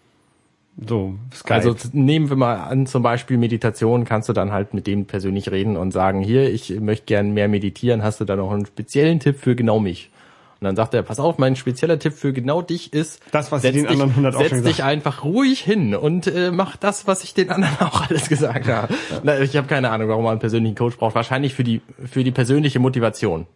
So, 0.86 1.14
Skype. 1.34 1.54
Also 1.54 1.74
nehmen 1.92 2.30
wir 2.30 2.36
mal 2.36 2.54
an, 2.54 2.86
zum 2.86 3.02
Beispiel 3.02 3.36
Meditation, 3.36 4.04
kannst 4.04 4.28
du 4.28 4.32
dann 4.32 4.52
halt 4.52 4.74
mit 4.74 4.86
dem 4.86 5.06
persönlich 5.06 5.50
reden 5.50 5.76
und 5.76 5.90
sagen, 5.90 6.22
hier, 6.22 6.52
ich 6.52 6.78
möchte 6.78 7.06
gern 7.06 7.32
mehr 7.32 7.48
meditieren, 7.48 8.04
hast 8.04 8.20
du 8.20 8.24
da 8.24 8.36
noch 8.36 8.52
einen 8.52 8.64
speziellen 8.64 9.18
Tipp 9.18 9.38
für 9.38 9.56
genau 9.56 9.80
mich? 9.80 10.10
Und 10.60 10.64
dann 10.64 10.74
sagt 10.74 10.92
er, 10.92 11.02
pass 11.02 11.20
auf, 11.20 11.38
mein 11.38 11.54
spezieller 11.54 12.00
Tipp 12.00 12.14
für 12.14 12.32
genau 12.32 12.62
dich 12.62 12.92
ist, 12.92 13.20
das, 13.30 13.52
was 13.52 13.62
ich 13.62 13.70
den 13.70 13.82
dich, 13.82 13.92
anderen 13.92 14.10
100 14.10 14.34
auch 14.34 14.40
setz 14.40 14.62
dich 14.62 14.82
einfach 14.82 15.22
ruhig 15.22 15.60
hin 15.60 15.94
und 15.94 16.26
äh, 16.26 16.50
mach 16.50 16.76
das, 16.76 17.06
was 17.06 17.22
ich 17.22 17.32
den 17.32 17.50
anderen 17.50 17.78
auch 17.80 18.08
alles 18.08 18.28
gesagt 18.28 18.66
habe. 18.66 18.92
Ja. 19.22 19.38
Ich 19.38 19.56
habe 19.56 19.68
keine 19.68 19.90
Ahnung, 19.90 20.08
warum 20.08 20.24
man 20.24 20.32
einen 20.32 20.40
persönlichen 20.40 20.74
Coach 20.74 20.96
braucht. 20.96 21.14
Wahrscheinlich 21.14 21.54
für 21.54 21.62
die 21.62 21.80
für 22.04 22.24
die 22.24 22.32
persönliche 22.32 22.80
Motivation. 22.80 23.46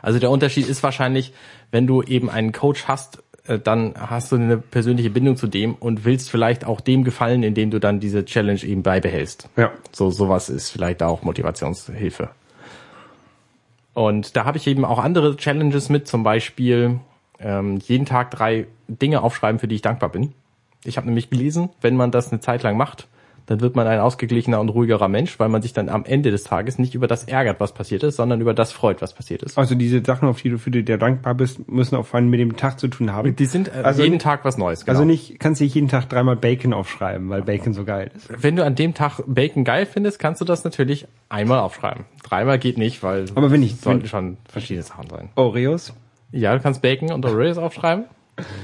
Also 0.00 0.18
der 0.18 0.30
Unterschied 0.30 0.66
ist 0.66 0.82
wahrscheinlich, 0.82 1.32
wenn 1.70 1.86
du 1.86 2.02
eben 2.02 2.30
einen 2.30 2.52
Coach 2.52 2.84
hast, 2.88 3.22
äh, 3.46 3.58
dann 3.58 3.94
hast 3.96 4.32
du 4.32 4.36
eine 4.36 4.56
persönliche 4.58 5.10
Bindung 5.10 5.36
zu 5.36 5.46
dem 5.46 5.74
und 5.74 6.04
willst 6.04 6.30
vielleicht 6.30 6.64
auch 6.64 6.80
dem 6.80 7.04
gefallen, 7.04 7.42
indem 7.42 7.70
du 7.70 7.78
dann 7.78 8.00
diese 8.00 8.24
Challenge 8.24 8.62
eben 8.62 8.82
beibehältst. 8.82 9.48
Ja. 9.56 9.70
So 9.92 10.10
sowas 10.10 10.48
ist 10.48 10.70
vielleicht 10.70 11.02
auch 11.02 11.22
Motivationshilfe. 11.22 12.30
Und 13.94 14.36
da 14.36 14.44
habe 14.44 14.58
ich 14.58 14.66
eben 14.66 14.84
auch 14.84 14.98
andere 14.98 15.36
Challenges 15.36 15.88
mit, 15.88 16.08
zum 16.08 16.22
Beispiel 16.22 17.00
ähm, 17.38 17.78
jeden 17.78 18.06
Tag 18.06 18.30
drei 18.30 18.66
Dinge 18.88 19.22
aufschreiben, 19.22 19.58
für 19.58 19.68
die 19.68 19.74
ich 19.74 19.82
dankbar 19.82 20.08
bin. 20.08 20.32
Ich 20.84 20.96
habe 20.96 21.06
nämlich 21.06 21.30
gelesen, 21.30 21.70
wenn 21.80 21.96
man 21.96 22.10
das 22.10 22.32
eine 22.32 22.40
Zeit 22.40 22.62
lang 22.62 22.76
macht, 22.76 23.08
dann 23.46 23.60
wird 23.60 23.76
man 23.76 23.86
ein 23.86 24.00
ausgeglichener 24.00 24.60
und 24.60 24.68
ruhigerer 24.68 25.08
Mensch, 25.08 25.38
weil 25.38 25.48
man 25.48 25.62
sich 25.62 25.72
dann 25.72 25.88
am 25.88 26.04
Ende 26.04 26.30
des 26.30 26.44
Tages 26.44 26.78
nicht 26.78 26.94
über 26.94 27.06
das 27.06 27.24
ärgert, 27.24 27.60
was 27.60 27.72
passiert 27.72 28.02
ist, 28.02 28.16
sondern 28.16 28.40
über 28.40 28.54
das 28.54 28.72
freut, 28.72 29.02
was 29.02 29.14
passiert 29.14 29.42
ist. 29.42 29.58
Also 29.58 29.74
diese 29.74 30.04
Sachen, 30.04 30.28
auf 30.28 30.40
die 30.40 30.50
du 30.50 30.58
für 30.58 30.70
die 30.70 30.84
du 30.84 30.98
dankbar 30.98 31.34
bist, 31.34 31.68
müssen 31.68 31.96
auch 31.96 32.06
vor 32.06 32.18
allem 32.18 32.28
mit 32.28 32.40
dem 32.40 32.56
Tag 32.56 32.78
zu 32.78 32.88
tun 32.88 33.12
haben. 33.12 33.34
Die 33.34 33.46
sind 33.46 33.68
äh, 33.68 33.82
also 33.82 34.02
jeden 34.02 34.18
Tag 34.18 34.44
was 34.44 34.58
Neues. 34.58 34.84
Genau. 34.84 34.92
Also 34.92 35.04
nicht, 35.04 35.38
kannst 35.40 35.60
du 35.60 35.64
nicht 35.64 35.74
jeden 35.74 35.88
Tag 35.88 36.08
dreimal 36.08 36.36
Bacon 36.36 36.72
aufschreiben, 36.72 37.28
weil 37.28 37.42
Bacon 37.42 37.72
so 37.72 37.84
geil 37.84 38.10
ist. 38.14 38.30
Wenn 38.42 38.56
du 38.56 38.64
an 38.64 38.74
dem 38.74 38.94
Tag 38.94 39.20
Bacon 39.26 39.64
geil 39.64 39.86
findest, 39.86 40.18
kannst 40.18 40.40
du 40.40 40.44
das 40.44 40.64
natürlich 40.64 41.06
einmal 41.28 41.58
aufschreiben. 41.58 42.04
Dreimal 42.22 42.58
geht 42.58 42.78
nicht, 42.78 43.02
weil 43.02 43.26
aber 43.34 43.50
wenn 43.50 43.62
ich 43.62 43.76
sollten 43.76 44.06
schon 44.06 44.36
verschiedene 44.48 44.82
Sachen 44.82 45.08
sein. 45.08 45.30
Oreos? 45.34 45.92
Ja, 46.30 46.54
du 46.54 46.60
kannst 46.60 46.80
Bacon 46.82 47.12
und 47.12 47.24
Oreos 47.26 47.58
aufschreiben. 47.58 48.04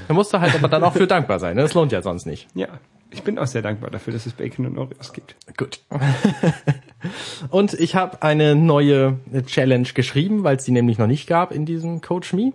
Da 0.07 0.13
musst 0.13 0.33
du 0.33 0.39
halt 0.39 0.55
aber 0.55 0.67
dann 0.67 0.83
auch 0.83 0.93
für 0.93 1.07
dankbar 1.07 1.39
sein. 1.39 1.55
Ne? 1.55 1.61
Das 1.61 1.73
lohnt 1.73 1.91
ja 1.91 2.01
sonst 2.01 2.25
nicht. 2.25 2.47
Ja. 2.55 2.67
Ich 3.11 3.23
bin 3.23 3.39
auch 3.39 3.47
sehr 3.47 3.61
dankbar 3.61 3.89
dafür, 3.89 4.13
dass 4.13 4.25
es 4.25 4.33
Bacon 4.33 4.65
und 4.67 4.77
Oreos 4.77 5.13
gibt. 5.13 5.35
Gut. 5.57 5.81
und 7.49 7.73
ich 7.73 7.95
habe 7.95 8.21
eine 8.21 8.55
neue 8.55 9.17
Challenge 9.47 9.87
geschrieben, 9.93 10.43
weil 10.43 10.57
es 10.57 10.65
die 10.65 10.71
nämlich 10.71 10.99
noch 10.99 11.07
nicht 11.07 11.27
gab 11.27 11.51
in 11.51 11.65
diesem 11.65 12.01
Coach 12.01 12.33
Me. 12.33 12.53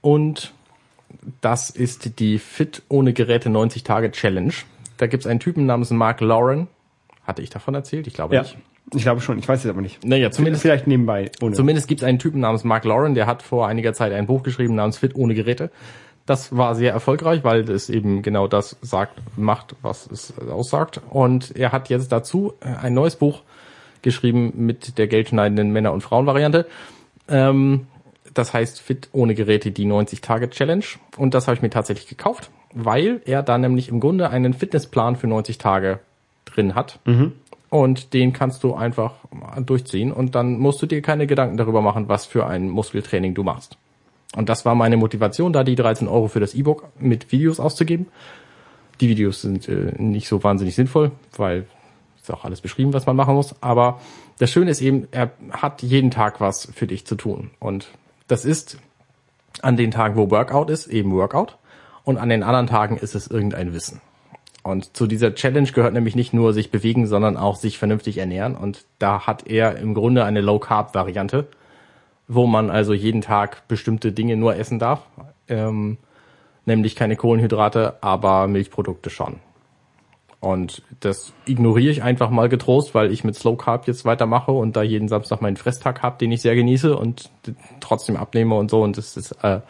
Und 0.00 0.52
das 1.40 1.68
ist 1.70 2.18
die 2.18 2.38
Fit 2.38 2.82
ohne 2.88 3.12
Geräte 3.12 3.50
90 3.50 3.82
Tage 3.82 4.10
Challenge. 4.10 4.54
Da 4.96 5.06
gibt's 5.06 5.26
einen 5.26 5.40
Typen 5.40 5.66
namens 5.66 5.90
Mark 5.90 6.20
Lauren. 6.20 6.68
Hatte 7.24 7.42
ich 7.42 7.50
davon 7.50 7.74
erzählt? 7.74 8.06
Ich 8.06 8.14
glaube 8.14 8.34
ja. 8.34 8.42
nicht. 8.42 8.56
Ich 8.94 9.02
glaube 9.02 9.20
schon, 9.20 9.38
ich 9.38 9.46
weiß 9.46 9.64
es 9.64 9.70
aber 9.70 9.82
nicht. 9.82 10.02
Naja, 10.02 10.30
zumindest 10.30 10.62
vielleicht 10.62 10.86
nebenbei. 10.86 11.30
Ohne. 11.42 11.54
Zumindest 11.54 11.88
gibt 11.88 12.00
es 12.00 12.06
einen 12.06 12.18
Typen 12.18 12.40
namens 12.40 12.64
Mark 12.64 12.84
Lauren, 12.84 13.14
der 13.14 13.26
hat 13.26 13.42
vor 13.42 13.68
einiger 13.68 13.92
Zeit 13.92 14.12
ein 14.12 14.26
Buch 14.26 14.42
geschrieben 14.42 14.74
namens 14.74 14.96
Fit 14.96 15.14
ohne 15.14 15.34
Geräte. 15.34 15.70
Das 16.28 16.54
war 16.54 16.74
sehr 16.74 16.92
erfolgreich, 16.92 17.42
weil 17.42 17.70
es 17.70 17.88
eben 17.88 18.20
genau 18.20 18.48
das 18.48 18.76
sagt, 18.82 19.18
macht, 19.38 19.74
was 19.80 20.06
es 20.10 20.34
aussagt. 20.38 21.00
Und 21.08 21.56
er 21.56 21.72
hat 21.72 21.88
jetzt 21.88 22.12
dazu 22.12 22.52
ein 22.60 22.92
neues 22.92 23.16
Buch 23.16 23.40
geschrieben 24.02 24.52
mit 24.54 24.98
der 24.98 25.06
geldschneidenden 25.06 25.72
Männer- 25.72 25.94
und 25.94 26.02
Frauen-Variante. 26.02 26.66
Ähm, 27.28 27.86
das 28.34 28.52
heißt 28.52 28.78
Fit 28.78 29.08
ohne 29.12 29.34
Geräte, 29.34 29.70
die 29.70 29.86
90-Tage-Challenge. 29.86 30.84
Und 31.16 31.32
das 31.32 31.46
habe 31.46 31.56
ich 31.56 31.62
mir 31.62 31.70
tatsächlich 31.70 32.08
gekauft, 32.08 32.50
weil 32.74 33.22
er 33.24 33.42
da 33.42 33.56
nämlich 33.56 33.88
im 33.88 33.98
Grunde 33.98 34.28
einen 34.28 34.52
Fitnessplan 34.52 35.16
für 35.16 35.28
90 35.28 35.56
Tage 35.56 36.00
drin 36.44 36.74
hat. 36.74 37.00
Mhm. 37.06 37.32
Und 37.70 38.12
den 38.12 38.34
kannst 38.34 38.64
du 38.64 38.74
einfach 38.74 39.14
durchziehen 39.64 40.12
und 40.12 40.34
dann 40.34 40.58
musst 40.58 40.82
du 40.82 40.86
dir 40.86 41.00
keine 41.00 41.26
Gedanken 41.26 41.56
darüber 41.56 41.80
machen, 41.80 42.06
was 42.10 42.26
für 42.26 42.46
ein 42.46 42.68
Muskeltraining 42.68 43.32
du 43.32 43.44
machst. 43.44 43.78
Und 44.36 44.48
das 44.48 44.64
war 44.64 44.74
meine 44.74 44.96
Motivation, 44.96 45.52
da 45.52 45.64
die 45.64 45.74
13 45.74 46.08
Euro 46.08 46.28
für 46.28 46.40
das 46.40 46.54
E-Book 46.54 46.88
mit 46.98 47.32
Videos 47.32 47.60
auszugeben. 47.60 48.08
Die 49.00 49.08
Videos 49.08 49.42
sind 49.42 49.68
äh, 49.68 49.92
nicht 49.96 50.28
so 50.28 50.42
wahnsinnig 50.42 50.74
sinnvoll, 50.74 51.12
weil 51.36 51.66
ist 52.28 52.34
auch 52.34 52.44
alles 52.44 52.60
beschrieben, 52.60 52.92
was 52.92 53.06
man 53.06 53.16
machen 53.16 53.34
muss. 53.34 53.54
Aber 53.62 54.00
das 54.38 54.50
Schöne 54.50 54.70
ist 54.70 54.80
eben, 54.80 55.08
er 55.10 55.30
hat 55.50 55.82
jeden 55.82 56.10
Tag 56.10 56.40
was 56.40 56.68
für 56.74 56.86
dich 56.86 57.06
zu 57.06 57.14
tun. 57.14 57.50
Und 57.58 57.88
das 58.26 58.44
ist 58.44 58.78
an 59.62 59.76
den 59.76 59.90
Tagen, 59.90 60.16
wo 60.16 60.30
Workout 60.30 60.70
ist, 60.70 60.86
eben 60.88 61.12
Workout. 61.12 61.56
Und 62.04 62.18
an 62.18 62.28
den 62.28 62.42
anderen 62.42 62.66
Tagen 62.66 62.96
ist 62.96 63.14
es 63.14 63.26
irgendein 63.28 63.72
Wissen. 63.72 64.00
Und 64.62 64.96
zu 64.96 65.06
dieser 65.06 65.34
Challenge 65.34 65.70
gehört 65.72 65.94
nämlich 65.94 66.16
nicht 66.16 66.34
nur 66.34 66.52
sich 66.52 66.70
bewegen, 66.70 67.06
sondern 67.06 67.36
auch 67.36 67.56
sich 67.56 67.78
vernünftig 67.78 68.18
ernähren. 68.18 68.56
Und 68.56 68.84
da 68.98 69.26
hat 69.26 69.46
er 69.46 69.76
im 69.76 69.94
Grunde 69.94 70.24
eine 70.24 70.40
Low-Carb-Variante 70.40 71.46
wo 72.28 72.46
man 72.46 72.70
also 72.70 72.92
jeden 72.92 73.22
Tag 73.22 73.66
bestimmte 73.66 74.12
Dinge 74.12 74.36
nur 74.36 74.54
essen 74.54 74.78
darf, 74.78 75.02
ähm, 75.48 75.96
nämlich 76.66 76.94
keine 76.94 77.16
Kohlenhydrate, 77.16 77.96
aber 78.02 78.46
Milchprodukte 78.46 79.10
schon. 79.10 79.40
Und 80.40 80.82
das 81.00 81.32
ignoriere 81.46 81.90
ich 81.90 82.02
einfach 82.02 82.30
mal 82.30 82.48
getrost, 82.48 82.94
weil 82.94 83.10
ich 83.10 83.24
mit 83.24 83.34
Slow 83.34 83.56
Carb 83.56 83.88
jetzt 83.88 84.04
weitermache 84.04 84.52
und 84.52 84.76
da 84.76 84.82
jeden 84.82 85.08
Samstag 85.08 85.40
meinen 85.40 85.56
Fresstag 85.56 86.02
habe, 86.02 86.18
den 86.18 86.30
ich 86.30 86.42
sehr 86.42 86.54
genieße 86.54 86.96
und 86.96 87.30
trotzdem 87.80 88.16
abnehme 88.16 88.54
und 88.54 88.70
so. 88.70 88.82
Und 88.82 88.98
das 88.98 89.16
ist, 89.16 89.32
äh, 89.42 89.60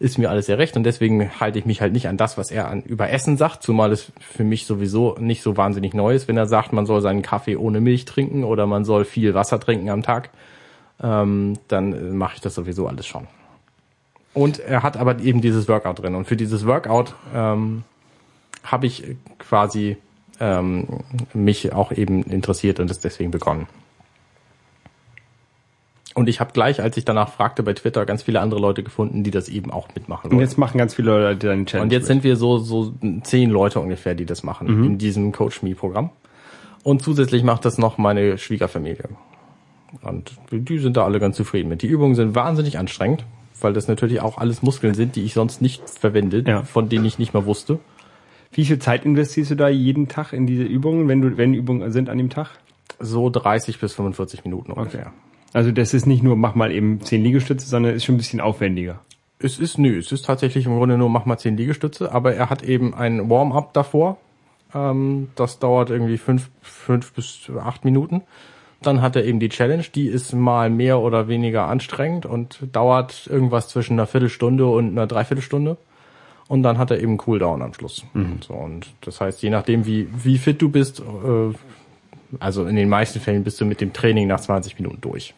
ist 0.00 0.18
mir 0.18 0.30
alles 0.30 0.46
sehr 0.46 0.58
recht. 0.58 0.76
Und 0.76 0.82
deswegen 0.82 1.38
halte 1.38 1.60
ich 1.60 1.66
mich 1.66 1.80
halt 1.80 1.92
nicht 1.92 2.08
an 2.08 2.16
das, 2.16 2.36
was 2.36 2.50
er 2.50 2.68
an 2.68 2.82
über 2.82 3.10
Essen 3.10 3.36
sagt, 3.36 3.62
zumal 3.62 3.92
es 3.92 4.10
für 4.18 4.42
mich 4.42 4.66
sowieso 4.66 5.14
nicht 5.20 5.42
so 5.42 5.56
wahnsinnig 5.56 5.94
neu 5.94 6.14
ist, 6.14 6.26
wenn 6.26 6.36
er 6.36 6.46
sagt, 6.46 6.72
man 6.72 6.86
soll 6.86 7.02
seinen 7.02 7.22
Kaffee 7.22 7.56
ohne 7.56 7.80
Milch 7.80 8.04
trinken 8.04 8.42
oder 8.42 8.66
man 8.66 8.84
soll 8.84 9.04
viel 9.04 9.34
Wasser 9.34 9.60
trinken 9.60 9.90
am 9.90 10.02
Tag. 10.02 10.30
Ähm, 11.02 11.58
dann 11.68 12.16
mache 12.16 12.34
ich 12.36 12.40
das 12.40 12.54
sowieso 12.54 12.86
alles 12.86 13.06
schon. 13.06 13.26
Und 14.34 14.60
er 14.60 14.82
hat 14.82 14.96
aber 14.96 15.18
eben 15.20 15.40
dieses 15.40 15.68
Workout 15.68 16.02
drin. 16.02 16.14
Und 16.14 16.26
für 16.26 16.36
dieses 16.36 16.66
Workout 16.66 17.14
ähm, 17.34 17.84
habe 18.62 18.86
ich 18.86 19.16
quasi 19.38 19.96
ähm, 20.38 20.86
mich 21.34 21.72
auch 21.72 21.92
eben 21.92 22.22
interessiert 22.22 22.80
und 22.80 22.90
es 22.90 23.00
deswegen 23.00 23.30
begonnen. 23.30 23.66
Und 26.14 26.28
ich 26.28 26.40
habe 26.40 26.52
gleich, 26.52 26.82
als 26.82 26.96
ich 26.96 27.04
danach 27.04 27.30
fragte 27.30 27.62
bei 27.62 27.72
Twitter, 27.72 28.04
ganz 28.04 28.24
viele 28.24 28.40
andere 28.40 28.60
Leute 28.60 28.82
gefunden, 28.82 29.22
die 29.22 29.30
das 29.30 29.48
eben 29.48 29.70
auch 29.70 29.88
mitmachen 29.94 30.30
wollen. 30.30 30.38
Und 30.38 30.40
jetzt 30.40 30.58
machen 30.58 30.76
ganz 30.76 30.94
viele 30.94 31.10
Leute 31.10 31.46
deine 31.46 31.64
Challenge. 31.64 31.84
Und 31.84 31.92
jetzt 31.92 32.02
mit. 32.02 32.08
sind 32.08 32.24
wir 32.24 32.36
so 32.36 32.58
so 32.58 32.92
zehn 33.22 33.50
Leute 33.50 33.80
ungefähr, 33.80 34.14
die 34.14 34.26
das 34.26 34.42
machen 34.42 34.66
mhm. 34.68 34.84
in 34.84 34.98
diesem 34.98 35.32
Coach 35.32 35.62
Me 35.62 35.74
Programm. 35.74 36.10
Und 36.82 37.02
zusätzlich 37.02 37.44
macht 37.44 37.64
das 37.64 37.78
noch 37.78 37.96
meine 37.96 38.38
Schwiegerfamilie. 38.38 39.08
Und 40.02 40.36
die 40.50 40.78
sind 40.78 40.96
da 40.96 41.04
alle 41.04 41.20
ganz 41.20 41.36
zufrieden 41.36 41.68
mit. 41.68 41.82
Die 41.82 41.86
Übungen 41.86 42.14
sind 42.14 42.34
wahnsinnig 42.34 42.78
anstrengend, 42.78 43.24
weil 43.60 43.72
das 43.72 43.88
natürlich 43.88 44.20
auch 44.20 44.38
alles 44.38 44.62
Muskeln 44.62 44.94
sind, 44.94 45.16
die 45.16 45.24
ich 45.24 45.34
sonst 45.34 45.60
nicht 45.60 45.88
verwende, 45.88 46.44
ja. 46.46 46.62
von 46.62 46.88
denen 46.88 47.04
ich 47.04 47.18
nicht 47.18 47.34
mal 47.34 47.46
wusste. 47.46 47.78
Wie 48.52 48.64
viel 48.64 48.78
Zeit 48.78 49.04
investierst 49.04 49.52
du 49.52 49.54
da 49.54 49.68
jeden 49.68 50.08
Tag 50.08 50.32
in 50.32 50.46
diese 50.46 50.64
Übungen, 50.64 51.08
wenn 51.08 51.20
du, 51.20 51.36
wenn 51.36 51.54
Übungen 51.54 51.92
sind 51.92 52.08
an 52.08 52.18
dem 52.18 52.30
Tag? 52.30 52.50
So 52.98 53.30
30 53.30 53.78
bis 53.78 53.94
45 53.94 54.44
Minuten 54.44 54.72
ungefähr. 54.72 55.06
Okay. 55.06 55.10
Also 55.52 55.72
das 55.72 55.94
ist 55.94 56.06
nicht 56.06 56.22
nur 56.22 56.36
mach 56.36 56.54
mal 56.54 56.70
eben 56.70 57.00
10 57.00 57.22
Liegestütze, 57.22 57.66
sondern 57.66 57.94
ist 57.94 58.04
schon 58.04 58.16
ein 58.16 58.18
bisschen 58.18 58.40
aufwendiger. 58.40 59.00
Es 59.38 59.58
ist, 59.58 59.78
nö, 59.78 59.98
es 59.98 60.12
ist 60.12 60.26
tatsächlich 60.26 60.66
im 60.66 60.76
Grunde 60.76 60.98
nur 60.98 61.08
mach 61.08 61.24
mal 61.24 61.38
10 61.38 61.56
Liegestütze, 61.56 62.12
aber 62.12 62.34
er 62.34 62.50
hat 62.50 62.62
eben 62.62 62.94
ein 62.94 63.30
Warm-up 63.30 63.72
davor. 63.72 64.18
Ähm, 64.74 65.28
das 65.34 65.58
dauert 65.58 65.90
irgendwie 65.90 66.18
fünf, 66.18 66.50
fünf 66.60 67.12
bis 67.12 67.50
acht 67.58 67.84
Minuten. 67.84 68.22
Dann 68.82 69.02
hat 69.02 69.14
er 69.16 69.24
eben 69.24 69.40
die 69.40 69.50
Challenge, 69.50 69.84
die 69.94 70.06
ist 70.06 70.32
mal 70.32 70.70
mehr 70.70 71.00
oder 71.00 71.28
weniger 71.28 71.66
anstrengend 71.66 72.24
und 72.24 72.60
dauert 72.72 73.26
irgendwas 73.26 73.68
zwischen 73.68 73.94
einer 73.94 74.06
Viertelstunde 74.06 74.66
und 74.66 74.90
einer 74.90 75.06
Dreiviertelstunde 75.06 75.76
und 76.50 76.64
dann 76.64 76.78
hat 76.78 76.90
er 76.90 77.00
eben 77.00 77.16
Cooldown 77.16 77.62
am 77.62 77.74
Schluss. 77.74 78.04
Mhm. 78.12 78.40
So, 78.40 78.54
und 78.54 78.86
das 79.02 79.20
heißt, 79.20 79.40
je 79.40 79.50
nachdem, 79.50 79.86
wie, 79.86 80.08
wie 80.12 80.36
fit 80.36 80.60
du 80.60 80.68
bist, 80.68 80.98
äh, 80.98 81.54
also 82.40 82.66
in 82.66 82.74
den 82.74 82.88
meisten 82.88 83.20
Fällen 83.20 83.44
bist 83.44 83.60
du 83.60 83.64
mit 83.64 83.80
dem 83.80 83.92
Training 83.92 84.26
nach 84.26 84.40
20 84.40 84.76
Minuten 84.78 85.00
durch. 85.00 85.32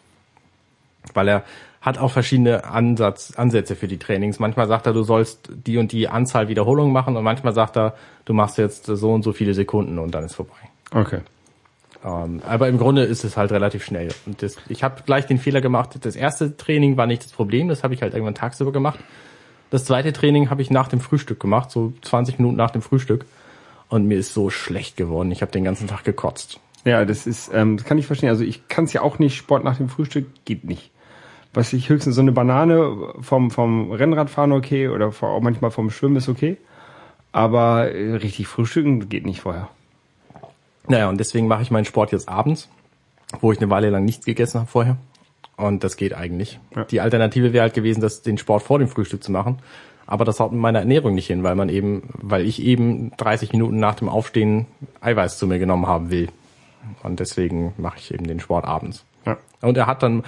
Weil 1.13 1.29
er 1.29 1.45
hat 1.83 1.99
auch 1.99 2.13
verschiedene 2.13 2.65
Ansatz, 2.65 3.35
Ansätze 3.37 3.77
für 3.77 3.89
die 3.89 3.99
Trainings. 3.99 4.39
Manchmal 4.39 4.69
sagt 4.69 4.87
er, 4.87 4.95
du 4.95 5.03
sollst 5.03 5.51
die 5.67 5.77
und 5.77 5.93
die 5.93 6.09
Anzahl 6.09 6.49
Wiederholungen 6.49 6.95
machen 6.95 7.15
und 7.15 7.25
manchmal 7.25 7.53
sagt 7.53 7.77
er, 7.77 7.95
du 8.25 8.33
machst 8.33 8.57
jetzt 8.57 8.87
so 8.87 9.13
und 9.13 9.23
so 9.23 9.35
viele 9.35 9.53
Sekunden 9.53 9.99
und 9.99 10.15
dann 10.15 10.25
ist 10.25 10.35
vorbei. 10.35 10.55
Okay. 10.93 11.21
Ähm, 12.05 12.41
aber 12.47 12.69
im 12.69 12.79
Grunde 12.79 13.05
ist 13.05 13.25
es 13.25 13.37
halt 13.37 13.53
relativ 13.53 13.85
schnell. 13.85 14.09
Und 14.27 14.43
das, 14.43 14.57
ich 14.69 14.83
habe 14.83 15.03
gleich 15.05 15.27
den 15.27 15.39
Fehler 15.39 15.61
gemacht, 15.61 15.99
das 16.01 16.17
erste 16.17 16.57
Training 16.57 16.97
war 16.97 17.07
nicht 17.07 17.25
das 17.25 17.33
Problem, 17.33 17.69
das 17.69 17.85
habe 17.85 17.95
ich 17.95 18.03
halt 18.03 18.15
irgendwann 18.15 18.35
tagsüber 18.35 18.73
gemacht. 18.73 18.99
Das 19.71 19.85
zweite 19.85 20.13
Training 20.13 20.51
habe 20.51 20.61
ich 20.61 20.71
nach 20.71 20.89
dem 20.89 21.01
Frühstück 21.01 21.41
gemacht, 21.41 21.71
so 21.71 21.93
20 22.03 22.39
Minuten 22.39 22.57
nach 22.57 22.71
dem 22.71 22.83
Frühstück. 22.83 23.25
Und 23.89 24.07
mir 24.07 24.19
ist 24.19 24.35
so 24.35 24.51
schlecht 24.51 24.97
geworden. 24.97 25.31
Ich 25.31 25.43
habe 25.43 25.53
den 25.53 25.65
ganzen 25.65 25.87
Tag 25.87 26.05
gekotzt. 26.05 26.61
Ja, 26.85 27.05
das 27.05 27.27
ist, 27.27 27.51
ähm, 27.55 27.77
das 27.77 27.87
kann 27.87 27.99
ich 27.99 28.07
verstehen. 28.07 28.31
Also 28.31 28.43
ich 28.43 28.69
kann 28.69 28.85
es 28.85 28.93
ja 28.93 29.03
auch 29.03 29.19
nicht, 29.19 29.37
Sport 29.37 29.65
nach 29.65 29.77
dem 29.77 29.89
Frühstück 29.89 30.27
geht 30.45 30.65
nicht. 30.65 30.91
Was 31.55 31.73
ich 31.73 31.89
höchstens 31.89 32.17
so 32.17 32.23
eine 32.23 32.33
Banane 32.33 33.15
vom, 33.21 33.51
vom 33.51 33.93
Rennradfahren 33.93 34.53
okay 34.53 34.89
oder 34.89 35.09
auch 35.09 35.41
manchmal 35.41 35.71
vom 35.71 35.91
Schwimmen 35.91 36.17
ist 36.17 36.29
okay. 36.29 36.57
Aber 37.31 37.93
äh, 37.93 38.15
richtig 38.15 38.49
frühstücken 38.49 39.09
geht 39.09 39.27
nicht 39.27 39.41
vorher. 39.41 39.69
Naja, 40.89 41.09
und 41.09 41.19
deswegen 41.19 41.47
mache 41.47 41.63
ich 41.63 41.71
meinen 41.71 41.85
Sport 41.85 42.13
jetzt 42.13 42.29
abends, 42.29 42.69
wo 43.41 43.53
ich 43.53 43.59
eine 43.59 43.71
Weile 43.71 43.91
lang 43.91 44.05
nichts 44.05 44.25
gegessen 44.25 44.61
habe 44.61 44.71
vorher. 44.71 44.97
Und 45.57 45.85
das 45.85 45.97
geht 45.97 46.15
eigentlich. 46.15 46.59
Ja. 46.75 46.85
Die 46.85 47.01
Alternative 47.01 47.53
wäre 47.53 47.63
halt 47.63 47.75
gewesen, 47.75 48.01
das, 48.01 48.23
den 48.23 48.39
Sport 48.39 48.63
vor 48.63 48.79
dem 48.79 48.89
Frühstück 48.89 49.23
zu 49.23 49.31
machen. 49.31 49.59
Aber 50.07 50.25
das 50.25 50.41
haut 50.41 50.53
mit 50.53 50.61
meiner 50.61 50.81
Ernährung 50.81 51.15
nicht 51.15 51.29
hin, 51.29 51.43
weil 51.43 51.55
man 51.55 51.69
eben, 51.69 52.11
weil 52.15 52.47
ich 52.47 52.63
eben 52.63 53.13
30 53.17 53.53
Minuten 53.53 53.79
nach 53.79 53.95
dem 53.95 54.09
Aufstehen 54.09 54.67
Eiweiß 55.01 55.39
zu 55.39 55.47
mir 55.47 55.59
genommen 55.59 55.87
haben 55.87 56.11
will. 56.11 56.29
Und 57.03 57.21
deswegen 57.21 57.73
mache 57.77 57.99
ich 57.99 58.13
eben 58.13 58.27
den 58.27 58.41
Sport 58.41 58.65
abends. 58.65 59.05
Ja. 59.25 59.39
Und 59.61 59.77
er 59.77 59.87
hat 59.87 60.03
dann, 60.03 60.21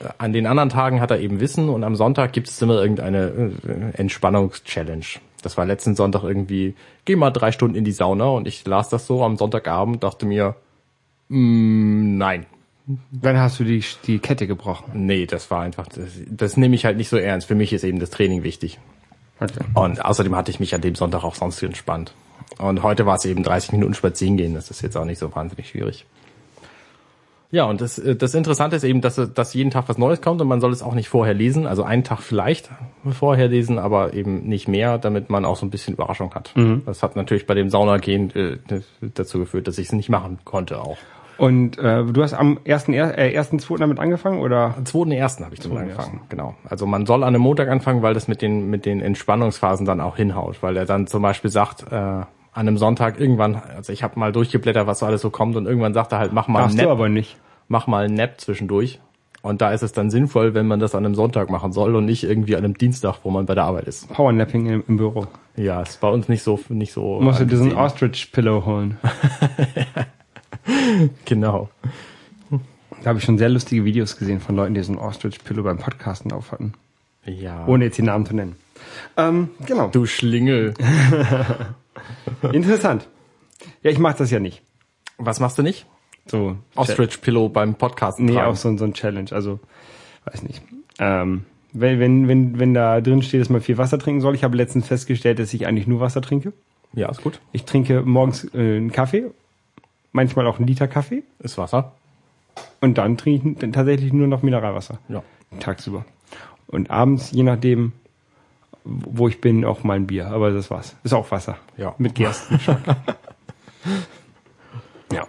äh, 0.00 0.08
an 0.18 0.32
den 0.32 0.46
anderen 0.46 0.68
Tagen 0.68 1.00
hat 1.00 1.10
er 1.10 1.18
eben 1.18 1.40
Wissen 1.40 1.68
und 1.68 1.82
am 1.82 1.96
Sonntag 1.96 2.32
gibt 2.32 2.48
es 2.48 2.62
immer 2.62 2.80
irgendeine 2.80 3.52
äh, 3.66 3.98
Entspannungschallenge. 3.98 5.20
Das 5.46 5.56
war 5.56 5.64
letzten 5.64 5.94
Sonntag 5.94 6.24
irgendwie, 6.24 6.74
geh 7.04 7.14
mal 7.14 7.30
drei 7.30 7.52
Stunden 7.52 7.76
in 7.76 7.84
die 7.84 7.92
Sauna 7.92 8.24
und 8.24 8.48
ich 8.48 8.66
las 8.66 8.88
das 8.88 9.06
so 9.06 9.22
am 9.22 9.36
Sonntagabend, 9.36 10.02
dachte 10.02 10.26
mir, 10.26 10.56
mm, 11.28 12.18
nein, 12.18 12.46
dann 13.12 13.38
hast 13.38 13.60
du 13.60 13.64
die, 13.64 13.84
die 14.08 14.18
Kette 14.18 14.48
gebrochen. 14.48 15.06
Nee, 15.06 15.26
das 15.26 15.48
war 15.52 15.62
einfach, 15.62 15.86
das, 15.86 16.08
das 16.28 16.56
nehme 16.56 16.74
ich 16.74 16.84
halt 16.84 16.96
nicht 16.96 17.08
so 17.08 17.16
ernst. 17.16 17.46
Für 17.46 17.54
mich 17.54 17.72
ist 17.72 17.84
eben 17.84 18.00
das 18.00 18.10
Training 18.10 18.42
wichtig. 18.42 18.80
Okay. 19.38 19.64
Und 19.74 20.04
außerdem 20.04 20.34
hatte 20.34 20.50
ich 20.50 20.58
mich 20.58 20.74
an 20.74 20.80
dem 20.80 20.96
Sonntag 20.96 21.22
auch 21.22 21.36
sonst 21.36 21.62
entspannt. 21.62 22.12
Und 22.58 22.82
heute 22.82 23.06
war 23.06 23.14
es 23.14 23.24
eben 23.24 23.44
30 23.44 23.70
Minuten 23.70 23.94
spazieren 23.94 24.36
gehen. 24.36 24.54
Das 24.54 24.70
ist 24.70 24.82
jetzt 24.82 24.96
auch 24.96 25.04
nicht 25.04 25.20
so 25.20 25.32
wahnsinnig 25.32 25.68
schwierig. 25.68 26.06
Ja, 27.50 27.64
und 27.64 27.80
das, 27.80 27.98
äh, 27.98 28.16
das 28.16 28.34
Interessante 28.34 28.76
ist 28.76 28.84
eben, 28.84 29.00
dass, 29.00 29.16
dass 29.16 29.54
jeden 29.54 29.70
Tag 29.70 29.88
was 29.88 29.98
Neues 29.98 30.20
kommt 30.20 30.40
und 30.40 30.48
man 30.48 30.60
soll 30.60 30.72
es 30.72 30.82
auch 30.82 30.94
nicht 30.94 31.08
vorher 31.08 31.34
lesen. 31.34 31.66
Also 31.66 31.82
einen 31.82 32.04
Tag 32.04 32.20
vielleicht 32.20 32.70
vorher 33.10 33.48
lesen, 33.48 33.78
aber 33.78 34.14
eben 34.14 34.48
nicht 34.48 34.68
mehr, 34.68 34.98
damit 34.98 35.30
man 35.30 35.44
auch 35.44 35.56
so 35.56 35.66
ein 35.66 35.70
bisschen 35.70 35.94
Überraschung 35.94 36.34
hat. 36.34 36.52
Mhm. 36.56 36.82
Das 36.86 37.02
hat 37.02 37.16
natürlich 37.16 37.46
bei 37.46 37.54
dem 37.54 37.70
Saunagehen 37.70 38.34
äh, 38.34 38.58
dazu 39.00 39.38
geführt, 39.38 39.68
dass 39.68 39.78
ich 39.78 39.86
es 39.86 39.92
nicht 39.92 40.08
machen 40.08 40.38
konnte 40.44 40.80
auch. 40.80 40.98
Und 41.38 41.78
äh, 41.78 42.04
du 42.04 42.22
hast 42.22 42.32
am 42.32 42.58
ersten, 42.64 42.94
äh, 42.94 43.30
ersten, 43.30 43.58
zweiten 43.58 43.82
damit 43.82 43.98
angefangen 43.98 44.40
oder? 44.40 44.74
Am 44.76 44.86
zweiten 44.86 45.12
ersten 45.12 45.44
habe 45.44 45.54
ich 45.54 45.60
damit 45.60 45.78
angefangen. 45.78 46.22
Genau. 46.28 46.54
Also 46.68 46.86
man 46.86 47.04
soll 47.04 47.22
an 47.22 47.28
einem 47.28 47.42
Montag 47.42 47.68
anfangen, 47.68 48.02
weil 48.02 48.14
das 48.14 48.26
mit 48.26 48.40
den 48.40 48.70
mit 48.70 48.86
den 48.86 49.00
Entspannungsphasen 49.00 49.84
dann 49.84 50.00
auch 50.00 50.16
hinhaut, 50.16 50.62
weil 50.62 50.76
er 50.76 50.86
dann 50.86 51.06
zum 51.06 51.22
Beispiel 51.22 51.50
sagt, 51.50 51.84
äh, 51.92 52.22
an 52.56 52.66
einem 52.66 52.78
Sonntag 52.78 53.20
irgendwann, 53.20 53.54
also 53.54 53.92
ich 53.92 54.02
habe 54.02 54.18
mal 54.18 54.32
durchgeblättert, 54.32 54.86
was 54.86 55.00
so 55.00 55.06
alles 55.06 55.20
so 55.20 55.28
kommt 55.28 55.56
und 55.56 55.66
irgendwann 55.66 55.92
sagt 55.92 56.12
er 56.12 56.18
halt, 56.18 56.32
mach 56.32 56.48
mal 56.48 56.60
Darfst 56.60 56.78
einen 56.78 56.88
Nap, 56.88 56.96
du 56.96 57.02
aber 57.02 57.08
nicht. 57.10 57.36
mach 57.68 57.86
mal 57.86 58.06
einen 58.06 58.14
Nap 58.14 58.40
zwischendurch. 58.40 58.98
Und 59.42 59.60
da 59.60 59.72
ist 59.72 59.82
es 59.82 59.92
dann 59.92 60.10
sinnvoll, 60.10 60.54
wenn 60.54 60.66
man 60.66 60.80
das 60.80 60.94
an 60.94 61.04
einem 61.04 61.14
Sonntag 61.14 61.50
machen 61.50 61.72
soll 61.72 61.94
und 61.94 62.06
nicht 62.06 62.24
irgendwie 62.24 62.56
an 62.56 62.64
einem 62.64 62.78
Dienstag, 62.78 63.18
wo 63.22 63.30
man 63.30 63.44
bei 63.44 63.54
der 63.54 63.64
Arbeit 63.64 63.84
ist. 63.84 64.08
Powernapping 64.08 64.66
im, 64.66 64.84
im 64.88 64.96
Büro. 64.96 65.26
Ja, 65.54 65.82
ist 65.82 66.00
bei 66.00 66.08
uns 66.08 66.28
nicht 66.28 66.42
so 66.42 66.58
nicht 66.70 66.92
so. 66.92 67.20
Musst 67.20 67.40
du 67.40 67.44
dir 67.44 67.58
so 67.58 67.64
einen 67.64 67.74
Ostrich 67.74 68.32
Pillow 68.32 68.64
holen. 68.64 68.98
genau. 71.26 71.68
Da 73.02 73.10
habe 73.10 73.18
ich 73.18 73.24
schon 73.24 73.38
sehr 73.38 73.50
lustige 73.50 73.84
Videos 73.84 74.16
gesehen 74.16 74.40
von 74.40 74.56
Leuten, 74.56 74.74
die 74.74 74.82
so 74.82 74.92
ein 74.92 74.98
Ostrich-Pillow 74.98 75.62
beim 75.62 75.78
Podcasten 75.78 76.32
auf 76.32 76.50
hatten. 76.50 76.72
Ja. 77.24 77.66
Ohne 77.66 77.84
jetzt 77.84 77.98
die 77.98 78.02
Namen 78.02 78.26
zu 78.26 78.34
nennen. 78.34 78.56
Ähm, 79.16 79.50
genau. 79.64 79.88
Du 79.88 80.06
Schlingel. 80.06 80.74
Interessant. 82.52 83.08
Ja, 83.82 83.90
ich 83.90 83.98
mache 83.98 84.18
das 84.18 84.30
ja 84.30 84.40
nicht. 84.40 84.62
Was 85.18 85.40
machst 85.40 85.58
du 85.58 85.62
nicht? 85.62 85.86
So 86.26 86.56
Ostrich 86.74 87.20
Pillow 87.20 87.48
beim 87.48 87.74
Podcasten. 87.74 88.26
Nee, 88.26 88.34
tragen. 88.34 88.50
auch 88.50 88.56
so, 88.56 88.76
so 88.76 88.84
ein 88.84 88.94
Challenge. 88.94 89.30
Also, 89.32 89.60
weiß 90.24 90.42
nicht. 90.42 90.62
Ähm, 90.98 91.44
wenn, 91.72 92.00
wenn, 92.00 92.28
wenn, 92.28 92.58
wenn 92.58 92.74
da 92.74 93.00
drin 93.00 93.22
steht, 93.22 93.40
dass 93.40 93.48
man 93.50 93.60
viel 93.60 93.78
Wasser 93.78 93.98
trinken 93.98 94.20
soll. 94.20 94.34
Ich 94.34 94.44
habe 94.44 94.56
letztens 94.56 94.88
festgestellt, 94.88 95.38
dass 95.38 95.54
ich 95.54 95.66
eigentlich 95.66 95.86
nur 95.86 96.00
Wasser 96.00 96.20
trinke. 96.20 96.52
Ja, 96.92 97.08
ist 97.10 97.22
gut. 97.22 97.40
Ich 97.52 97.64
trinke 97.64 98.02
morgens 98.02 98.44
äh, 98.54 98.76
einen 98.76 98.92
Kaffee 98.92 99.30
manchmal 100.16 100.46
auch 100.48 100.58
einen 100.58 100.66
Liter 100.66 100.88
Kaffee. 100.88 101.22
Ist 101.38 101.58
Wasser. 101.58 101.92
Und 102.80 102.98
dann 102.98 103.16
trinke 103.16 103.64
ich 103.66 103.72
tatsächlich 103.72 104.12
nur 104.12 104.26
noch 104.26 104.42
Mineralwasser. 104.42 104.98
Ja. 105.08 105.22
Tagsüber. 105.60 106.04
Und 106.66 106.90
abends, 106.90 107.30
je 107.30 107.44
nachdem, 107.44 107.92
wo 108.86 109.28
ich 109.28 109.40
bin, 109.40 109.64
auch 109.64 109.82
mal 109.82 109.94
ein 109.94 110.06
Bier. 110.06 110.28
Aber 110.28 110.50
das 110.50 110.70
war's. 110.70 110.96
Ist 111.02 111.12
auch 111.12 111.30
Wasser. 111.30 111.58
Ja. 111.76 111.94
Mit 111.98 112.14
Gerstenschock. 112.14 112.78
ja. 115.12 115.26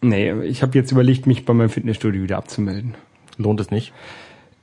Nee, 0.00 0.32
ich 0.42 0.62
habe 0.62 0.76
jetzt 0.76 0.90
überlegt, 0.90 1.26
mich 1.26 1.44
bei 1.44 1.52
meinem 1.52 1.70
Fitnessstudio 1.70 2.22
wieder 2.22 2.38
abzumelden. 2.38 2.94
Lohnt 3.36 3.60
es 3.60 3.70
nicht? 3.70 3.92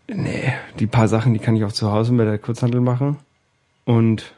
Nee, 0.07 0.53
die 0.79 0.87
paar 0.87 1.07
Sachen, 1.07 1.33
die 1.33 1.39
kann 1.39 1.55
ich 1.55 1.63
auch 1.63 1.71
zu 1.71 1.91
Hause 1.91 2.11
mit 2.13 2.27
der 2.27 2.37
Kurzhandel 2.37 2.81
machen. 2.81 3.17
Und 3.85 4.33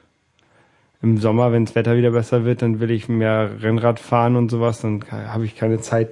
im 1.01 1.17
Sommer, 1.17 1.51
wenn 1.51 1.65
das 1.65 1.75
Wetter 1.75 1.97
wieder 1.97 2.11
besser 2.11 2.45
wird, 2.45 2.61
dann 2.61 2.79
will 2.79 2.91
ich 2.91 3.09
mehr 3.09 3.61
Rennrad 3.61 3.99
fahren 3.99 4.35
und 4.35 4.49
sowas, 4.49 4.81
dann 4.81 5.03
habe 5.11 5.45
ich 5.45 5.55
keine 5.55 5.79
Zeit. 5.81 6.11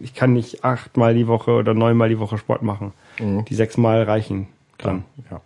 Ich 0.00 0.14
kann 0.14 0.32
nicht 0.32 0.64
achtmal 0.64 1.14
die 1.14 1.26
Woche 1.26 1.52
oder 1.52 1.74
neunmal 1.74 2.08
die 2.08 2.18
Woche 2.18 2.38
Sport 2.38 2.62
machen. 2.62 2.92
Mhm. 3.18 3.44
Die 3.46 3.54
sechsmal 3.54 4.02
reichen 4.04 4.46
kann. 4.78 5.04
Ja. 5.30 5.40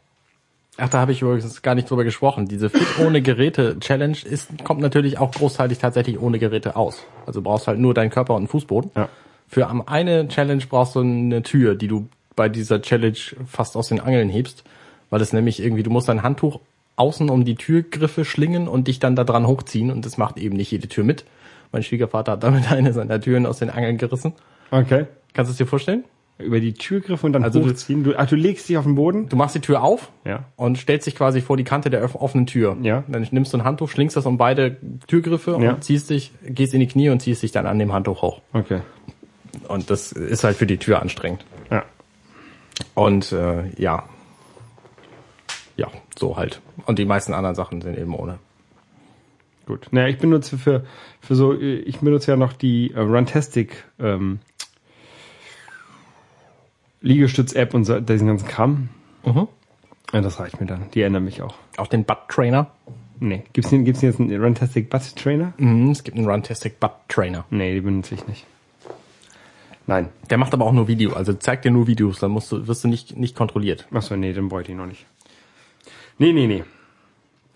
Ach, 0.85 0.88
da 0.88 0.99
habe 0.99 1.12
ich 1.12 1.23
übrigens 1.23 1.62
gar 1.62 1.77
nicht 1.77 1.88
drüber 1.88 2.03
gesprochen. 2.03 2.49
Diese 2.49 2.68
Fit 2.68 2.99
ohne 2.99 3.23
Geräte 3.23 3.79
Challenge 3.79 4.16
ist, 4.25 4.64
kommt 4.64 4.81
natürlich 4.81 5.16
auch 5.16 5.31
großteilig 5.31 5.79
tatsächlich 5.79 6.21
ohne 6.21 6.40
Geräte 6.40 6.75
aus. 6.75 7.05
Also 7.25 7.38
du 7.38 7.45
brauchst 7.45 7.68
halt 7.68 7.79
nur 7.79 7.95
deinen 7.95 8.11
Körper 8.11 8.35
und 8.35 8.38
einen 8.38 8.49
Fußboden. 8.49 8.90
Ja. 8.97 9.09
Für 9.47 9.68
am 9.68 9.81
eine 9.87 10.27
Challenge 10.27 10.64
brauchst 10.68 10.97
du 10.97 11.01
eine 11.01 11.45
Tür, 11.45 11.77
die 11.77 11.87
du 11.87 12.09
bei 12.35 12.49
dieser 12.49 12.83
Challenge 12.83 13.16
fast 13.47 13.77
aus 13.77 13.90
den 13.90 14.01
Angeln 14.01 14.29
hebst, 14.29 14.64
weil 15.09 15.21
es 15.21 15.33
nämlich 15.33 15.62
irgendwie, 15.62 15.85
du 15.85 15.90
musst 15.90 16.09
dein 16.09 16.25
Handtuch 16.25 16.59
außen 16.97 17.31
um 17.31 17.45
die 17.45 17.55
Türgriffe 17.55 18.25
schlingen 18.25 18.66
und 18.66 18.88
dich 18.88 18.99
dann 18.99 19.14
da 19.14 19.23
dran 19.23 19.47
hochziehen 19.47 19.92
und 19.92 20.05
das 20.05 20.18
macht 20.18 20.37
eben 20.37 20.57
nicht 20.57 20.73
jede 20.73 20.88
Tür 20.88 21.05
mit. 21.05 21.25
Mein 21.71 21.85
Schwiegervater 21.85 22.33
hat 22.33 22.42
damit 22.42 22.73
eine 22.73 22.92
seiner 22.92 23.21
Türen 23.21 23.47
aus 23.47 23.61
den 23.61 23.71
Angeln 23.71 23.99
gerissen. 23.99 24.33
Okay. 24.73 25.07
Kannst 25.33 25.49
du 25.49 25.53
es 25.53 25.59
dir 25.59 25.66
vorstellen? 25.66 26.03
Über 26.42 26.61
die 26.61 26.74
Türgriffe 26.74 27.26
und 27.26 27.33
dann 27.33 27.44
Also 27.44 27.61
du- 27.61 27.68
hochziehen. 27.70 28.05
Du, 28.05 28.14
ach, 28.16 28.26
du 28.28 28.37
legst 28.37 28.68
dich 28.68 28.76
auf 28.76 28.85
den 28.85 28.94
Boden. 28.94 29.28
Du 29.28 29.37
machst 29.37 29.55
die 29.55 29.61
Tür 29.61 29.83
auf 29.83 30.11
Ja. 30.24 30.44
und 30.57 30.76
stellst 30.78 31.07
dich 31.07 31.14
quasi 31.16 31.40
vor 31.40 31.57
die 31.57 31.64
Kante 31.64 31.88
der 31.90 32.02
offenen 32.20 32.46
Tür. 32.46 32.76
Ja. 32.83 33.05
Dann 33.09 33.26
nimmst 33.31 33.52
du 33.52 33.59
ein 33.59 33.64
Handtuch, 33.64 33.88
schlingst 33.90 34.16
das 34.16 34.26
um 34.26 34.37
beide 34.38 34.76
Türgriffe 35.07 35.59
Ja. 35.61 35.72
und 35.74 35.85
ziehst 35.85 36.11
dich, 36.11 36.33
gehst 36.44 36.74
in 36.74 36.81
die 36.81 36.87
Knie 36.88 37.09
und 37.11 37.20
ziehst 37.20 37.42
dich 37.42 37.52
dann 37.52 37.66
an 37.66 37.78
dem 37.78 37.92
Handtuch 37.92 38.22
hoch. 38.22 38.40
Okay. 38.52 38.81
Und 39.68 39.90
das 39.90 40.12
ist 40.12 40.44
halt 40.44 40.57
für 40.57 40.66
die 40.66 40.78
Tür 40.78 41.00
anstrengend. 41.02 41.44
Ja. 41.70 41.85
Und 42.94 43.33
äh, 43.33 43.68
ja. 43.81 44.05
Ja, 45.76 45.88
so 46.18 46.37
halt. 46.37 46.61
Und 46.87 46.98
die 46.98 47.05
meisten 47.05 47.33
anderen 47.35 47.55
Sachen 47.55 47.81
sind 47.81 47.96
eben 47.98 48.14
ohne. 48.14 48.38
Gut. 49.66 49.87
Naja, 49.92 50.09
ich 50.09 50.18
benutze 50.18 50.59
für, 50.59 50.85
für 51.20 51.35
so, 51.35 51.52
äh, 51.55 51.76
ich 51.76 52.00
benutze 52.00 52.33
ja 52.33 52.37
noch 52.37 52.52
die 52.52 52.92
äh, 52.92 52.98
Runtastic 52.98 53.85
ähm, 54.00 54.40
Liegestütz-App 57.03 57.75
und 57.75 57.85
so, 57.85 58.01
diesen 58.01 58.29
ganzen 58.29 58.49
Kram. 58.49 58.88
Mhm. 59.25 59.49
Ja, 60.12 60.21
das 60.21 60.41
reicht 60.41 60.61
mir 60.61 60.67
dann. 60.67 60.91
Die 60.95 61.03
ändern 61.03 61.25
mich 61.25 61.43
auch. 61.43 61.55
Auch 61.77 61.87
den 61.87 62.05
Butt 62.05 62.29
Trainer. 62.29 62.71
Nee. 63.21 63.45
Gibt's 63.53 63.71
denn, 63.71 63.85
gibt's 63.85 64.01
denn 64.01 64.11
jetzt 64.11 64.21
einen 64.21 64.43
Runtastic 64.43 64.91
Butt 64.91 65.17
Trainer? 65.17 65.53
Mhm, 65.57 65.91
es 65.91 66.03
gibt 66.03 66.17
einen 66.17 66.29
Runtastic 66.29 66.81
Butt 66.81 66.93
Trainer. 67.09 67.45
Nee, 67.51 67.75
die 67.75 67.81
benutze 67.81 68.15
ich 68.15 68.27
nicht. 68.27 68.47
Nein. 69.87 70.11
Der 70.31 70.38
macht 70.38 70.53
aber 70.55 70.65
auch 70.65 70.73
nur 70.73 70.88
Video, 70.88 71.12
also 71.12 71.33
zeigt 71.33 71.65
dir 71.65 71.71
nur 71.71 71.87
Videos, 71.87 72.19
dann 72.19 72.31
musst 72.31 72.53
du, 72.53 72.67
wirst 72.67 72.85
du 72.85 72.88
nicht, 72.88 73.17
nicht 73.17 73.37
kontrolliert. 73.37 73.87
Achso, 73.93 74.17
nee, 74.17 74.33
den 74.33 74.49
bräuchte 74.49 74.73
ich 74.73 74.79
noch 74.79 74.87
nicht. 74.87 75.07
Nee, 76.19 76.33
nee, 76.33 76.47
nee. 76.47 76.65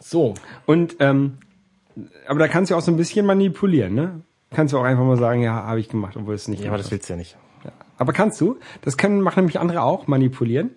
So. 0.00 0.34
Und, 0.66 0.96
ähm, 1.00 1.38
aber 2.26 2.38
da 2.38 2.48
kannst 2.48 2.70
du 2.70 2.76
auch 2.76 2.80
so 2.80 2.90
ein 2.90 2.96
bisschen 2.96 3.26
manipulieren, 3.26 3.94
ne? 3.94 4.20
Kannst 4.50 4.72
du 4.72 4.78
auch 4.78 4.84
einfach 4.84 5.04
mal 5.04 5.18
sagen, 5.18 5.42
ja, 5.42 5.52
habe 5.64 5.80
ich 5.80 5.88
gemacht, 5.88 6.16
obwohl 6.16 6.34
es 6.34 6.48
nicht 6.48 6.62
Ja, 6.62 6.68
aber 6.68 6.78
das 6.78 6.90
willst 6.90 7.08
du 7.08 7.14
ja 7.14 7.16
nicht. 7.18 7.36
Aber 7.98 8.12
kannst 8.12 8.40
du? 8.40 8.56
Das 8.82 8.96
können 8.96 9.20
machen 9.20 9.40
nämlich 9.40 9.58
andere 9.58 9.82
auch, 9.82 10.06
manipulieren. 10.06 10.70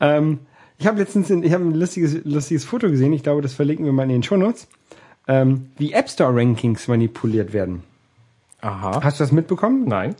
Ähm, 0.00 0.40
ich 0.78 0.86
habe 0.86 0.98
letztens 0.98 1.30
in, 1.30 1.42
ich 1.42 1.52
habe 1.52 1.64
ein 1.64 1.74
lustiges, 1.74 2.24
lustiges 2.24 2.64
Foto 2.64 2.88
gesehen, 2.90 3.12
ich 3.12 3.22
glaube, 3.22 3.42
das 3.42 3.54
verlinken 3.54 3.84
wir 3.84 3.92
mal 3.92 4.02
in 4.04 4.08
den 4.08 4.22
Shownotes, 4.22 4.68
ähm, 5.28 5.70
wie 5.78 5.92
App 5.92 6.08
Store 6.08 6.34
Rankings 6.34 6.88
manipuliert 6.88 7.52
werden. 7.52 7.84
Aha. 8.60 9.00
Hast 9.02 9.20
du 9.20 9.24
das 9.24 9.32
mitbekommen? 9.32 9.84
Nein. 9.86 10.14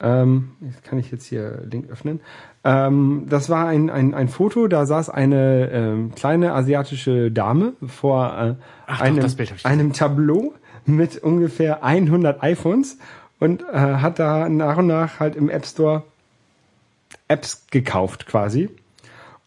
Ähm, 0.00 0.52
jetzt 0.60 0.82
kann 0.82 0.98
ich 0.98 1.12
jetzt 1.12 1.26
hier 1.26 1.62
Link 1.70 1.88
öffnen. 1.88 2.20
Ähm, 2.64 3.26
das 3.28 3.48
war 3.48 3.68
ein, 3.68 3.88
ein, 3.90 4.14
ein 4.14 4.28
Foto, 4.28 4.66
da 4.66 4.84
saß 4.84 5.08
eine 5.10 5.70
ähm, 5.70 6.12
kleine 6.14 6.54
asiatische 6.54 7.30
Dame 7.30 7.74
vor 7.86 8.26
äh, 8.26 8.54
Ach 8.86 8.98
doch, 8.98 9.04
einem, 9.04 9.22
hab 9.22 9.36
gesehen. 9.36 9.56
einem 9.62 9.92
Tableau 9.92 10.54
mit 10.84 11.18
ungefähr 11.22 11.84
100 11.84 12.42
iPhones 12.42 12.98
und 13.42 13.62
äh, 13.72 13.76
hat 13.76 14.20
da 14.20 14.48
nach 14.48 14.76
und 14.76 14.86
nach 14.86 15.18
halt 15.18 15.34
im 15.34 15.50
App 15.50 15.66
Store 15.66 16.04
Apps 17.26 17.66
gekauft 17.72 18.26
quasi. 18.26 18.70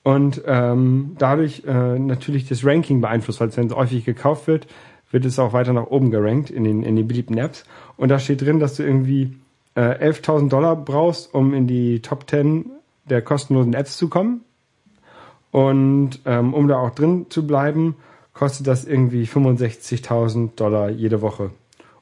Und 0.04 0.42
ähm, 0.46 1.16
dadurch 1.18 1.64
äh, 1.66 1.98
natürlich 1.98 2.46
das 2.46 2.66
Ranking 2.66 3.00
beeinflusst, 3.00 3.40
weil 3.40 3.48
es 3.48 3.56
wenn 3.56 3.68
es 3.68 3.76
häufig 3.76 4.04
gekauft 4.04 4.48
wird, 4.48 4.68
wird 5.12 5.24
es 5.24 5.40
auch 5.40 5.54
weiter 5.54 5.72
nach 5.72 5.88
oben 5.88 6.12
gerankt 6.12 6.50
in 6.50 6.66
den, 6.66 6.84
in 6.84 6.98
den 6.98 7.08
beliebten 7.08 7.38
Apps. 7.38 7.64
Und 7.96 8.10
da 8.10 8.20
steht 8.20 8.42
drin, 8.42 8.60
dass 8.60 8.76
du 8.76 8.84
irgendwie 8.84 9.38
äh, 9.76 10.10
11.000 10.10 10.50
Dollar 10.50 10.76
brauchst, 10.76 11.34
um 11.34 11.54
in 11.54 11.66
die 11.66 12.02
Top 12.02 12.30
10 12.30 12.66
der 13.10 13.22
kostenlosen 13.22 13.74
Apps 13.74 13.96
zu 13.96 14.10
kommen. 14.10 14.42
Und 15.52 16.20
ähm, 16.26 16.54
um 16.54 16.68
da 16.68 16.80
auch 16.80 16.92
drin 16.92 17.28
zu 17.30 17.48
bleiben, 17.48 17.96
kostet 18.34 18.68
das 18.68 18.84
irgendwie 18.84 19.24
65.000 19.24 20.58
Dollar 20.58 20.90
jede 20.90 21.22
Woche, 21.22 21.52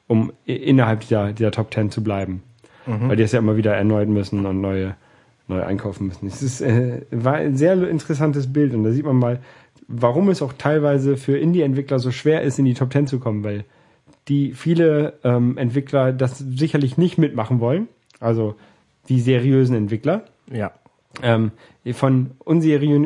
um 0.06 0.32
innerhalb 0.44 1.00
dieser, 1.00 1.32
dieser 1.32 1.50
Top 1.50 1.72
10 1.72 1.90
zu 1.90 2.02
bleiben. 2.02 2.42
Weil 3.08 3.16
die 3.16 3.22
es 3.22 3.32
ja 3.32 3.38
immer 3.38 3.56
wieder 3.56 3.74
erneut 3.74 4.08
müssen 4.08 4.44
und 4.44 4.60
neue, 4.60 4.94
neu 5.48 5.62
einkaufen 5.62 6.06
müssen. 6.06 6.26
Es 6.26 6.42
ist, 6.42 6.60
äh, 6.60 7.00
war 7.10 7.34
ein 7.34 7.56
sehr 7.56 7.88
interessantes 7.88 8.52
Bild 8.52 8.74
und 8.74 8.84
da 8.84 8.90
sieht 8.92 9.06
man 9.06 9.16
mal, 9.16 9.40
warum 9.88 10.28
es 10.28 10.42
auch 10.42 10.52
teilweise 10.52 11.16
für 11.16 11.38
Indie-Entwickler 11.38 11.98
so 11.98 12.10
schwer 12.10 12.42
ist, 12.42 12.58
in 12.58 12.66
die 12.66 12.74
Top 12.74 12.92
10 12.92 13.06
zu 13.06 13.18
kommen, 13.20 13.42
weil 13.42 13.64
die 14.28 14.52
viele 14.52 15.14
ähm, 15.24 15.56
Entwickler 15.58 16.12
das 16.12 16.38
sicherlich 16.38 16.98
nicht 16.98 17.16
mitmachen 17.18 17.60
wollen. 17.60 17.88
Also 18.20 18.54
die 19.08 19.20
seriösen 19.20 19.76
Entwickler 19.76 20.24
Ja. 20.50 20.72
ähm, 21.22 21.52
von 21.92 22.32
unseriösen, 22.38 23.04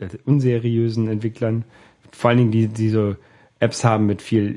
äh, 0.00 0.08
unseriösen 0.24 1.08
Entwicklern, 1.08 1.64
vor 2.12 2.30
allen 2.30 2.38
Dingen 2.38 2.50
die, 2.50 2.68
die 2.68 2.88
so 2.88 3.14
Apps 3.60 3.84
haben 3.84 4.06
mit 4.06 4.22
viel 4.22 4.56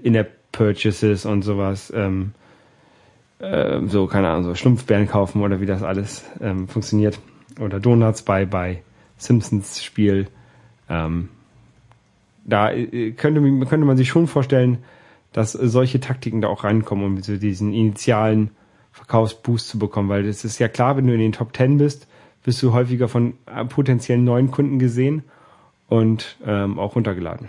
In-App-Purchases 0.51 1.25
und 1.25 1.41
sowas, 1.43 1.91
ähm, 1.95 2.33
äh, 3.39 3.81
so, 3.87 4.07
keine 4.07 4.29
Ahnung, 4.29 4.43
so 4.43 4.55
Schlumpfbären 4.55 5.07
kaufen 5.07 5.41
oder 5.41 5.61
wie 5.61 5.65
das 5.65 5.83
alles 5.83 6.23
ähm, 6.41 6.67
funktioniert. 6.67 7.19
Oder 7.59 7.79
Donuts 7.79 8.21
bei, 8.21 8.45
bei 8.45 8.81
Simpsons 9.17 9.83
Spiel. 9.83 10.27
Ähm, 10.89 11.29
da 12.45 12.71
äh, 12.71 13.11
könnte, 13.11 13.41
man- 13.41 13.67
könnte 13.67 13.85
man 13.85 13.97
sich 13.97 14.09
schon 14.09 14.27
vorstellen, 14.27 14.79
dass 15.33 15.53
solche 15.53 15.99
Taktiken 15.99 16.41
da 16.41 16.49
auch 16.49 16.63
reinkommen, 16.63 17.05
um 17.05 17.21
so 17.21 17.37
diesen 17.37 17.73
initialen 17.73 18.51
Verkaufsboost 18.91 19.69
zu 19.69 19.79
bekommen, 19.79 20.09
weil 20.09 20.25
es 20.25 20.43
ist 20.43 20.59
ja 20.59 20.67
klar, 20.67 20.97
wenn 20.97 21.07
du 21.07 21.13
in 21.13 21.19
den 21.21 21.31
Top 21.31 21.55
10 21.55 21.77
bist, 21.77 22.07
bist 22.43 22.61
du 22.61 22.73
häufiger 22.73 23.07
von 23.07 23.35
äh, 23.45 23.63
potenziellen 23.65 24.25
neuen 24.25 24.51
Kunden 24.51 24.79
gesehen 24.79 25.23
und 25.87 26.37
ähm, 26.45 26.77
auch 26.79 26.95
runtergeladen. 26.95 27.47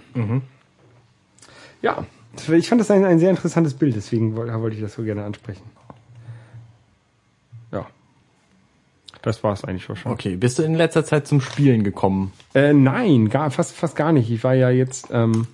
Ja, 1.81 2.07
ich 2.51 2.69
fand 2.69 2.81
das 2.81 2.91
ein, 2.91 3.05
ein 3.05 3.19
sehr 3.19 3.31
interessantes 3.31 3.75
Bild, 3.75 3.95
deswegen 3.97 4.37
woll- 4.37 4.53
wollte 4.61 4.77
ich 4.77 4.83
das 4.83 4.95
so 4.95 5.03
gerne 5.03 5.25
ansprechen. 5.25 5.63
Ja. 7.71 7.87
Das 9.23 9.45
war 9.45 9.53
es 9.53 9.65
eigentlich 9.65 9.85
schon. 9.85 9.97
Okay. 10.05 10.37
Bist 10.37 10.59
du 10.59 10.63
in 10.63 10.75
letzter 10.75 11.05
Zeit 11.05 11.27
zum 11.27 11.41
Spielen 11.41 11.85
gekommen? 11.85 12.33
Äh, 12.55 12.73
nein, 12.73 13.29
gar, 13.29 13.51
fast, 13.51 13.73
fast 13.73 13.95
gar 13.97 14.13
nicht. 14.13 14.31
Ich 14.31 14.43
war 14.43 14.55
ja 14.55 14.71
jetzt, 14.71 15.09
ähm, 15.13 15.47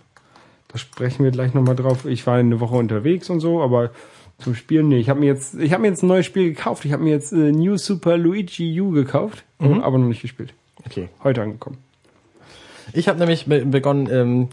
da 0.69 0.79
sprechen 0.79 1.25
wir 1.25 1.31
gleich 1.31 1.53
nochmal 1.55 1.77
drauf. 1.77 2.05
Ich 2.07 2.27
war 2.27 2.37
eine 2.37 2.61
Woche 2.61 2.77
unterwegs 2.77 3.29
und 3.29 3.41
so, 3.41 3.63
aber 3.63 3.91
zum 4.39 4.55
Spielen, 4.55 4.89
nee. 4.89 4.99
Ich 4.99 5.09
habe 5.11 5.21
mir 5.21 5.27
jetzt, 5.27 5.55
ich 5.57 5.73
habe 5.73 5.83
mir 5.83 5.89
jetzt 5.89 6.03
ein 6.03 6.07
neues 6.09 6.25
Spiel 6.25 6.49
gekauft. 6.55 6.85
Ich 6.85 6.93
habe 6.93 7.03
mir 7.03 7.11
jetzt 7.11 7.33
äh, 7.33 7.53
New 7.53 7.77
Super 7.77 8.17
Luigi 8.17 8.81
U 8.81 8.91
gekauft, 8.91 9.45
aber 9.59 9.99
noch 9.99 10.07
nicht 10.09 10.23
gespielt. 10.23 10.55
Okay. 10.87 11.09
Heute 11.25 11.43
angekommen. 11.43 11.79
Ich 12.93 13.09
habe 13.09 13.19
nämlich 13.19 13.47
be 13.47 13.67
begonnen, 13.67 14.09
ähm, 14.11 14.49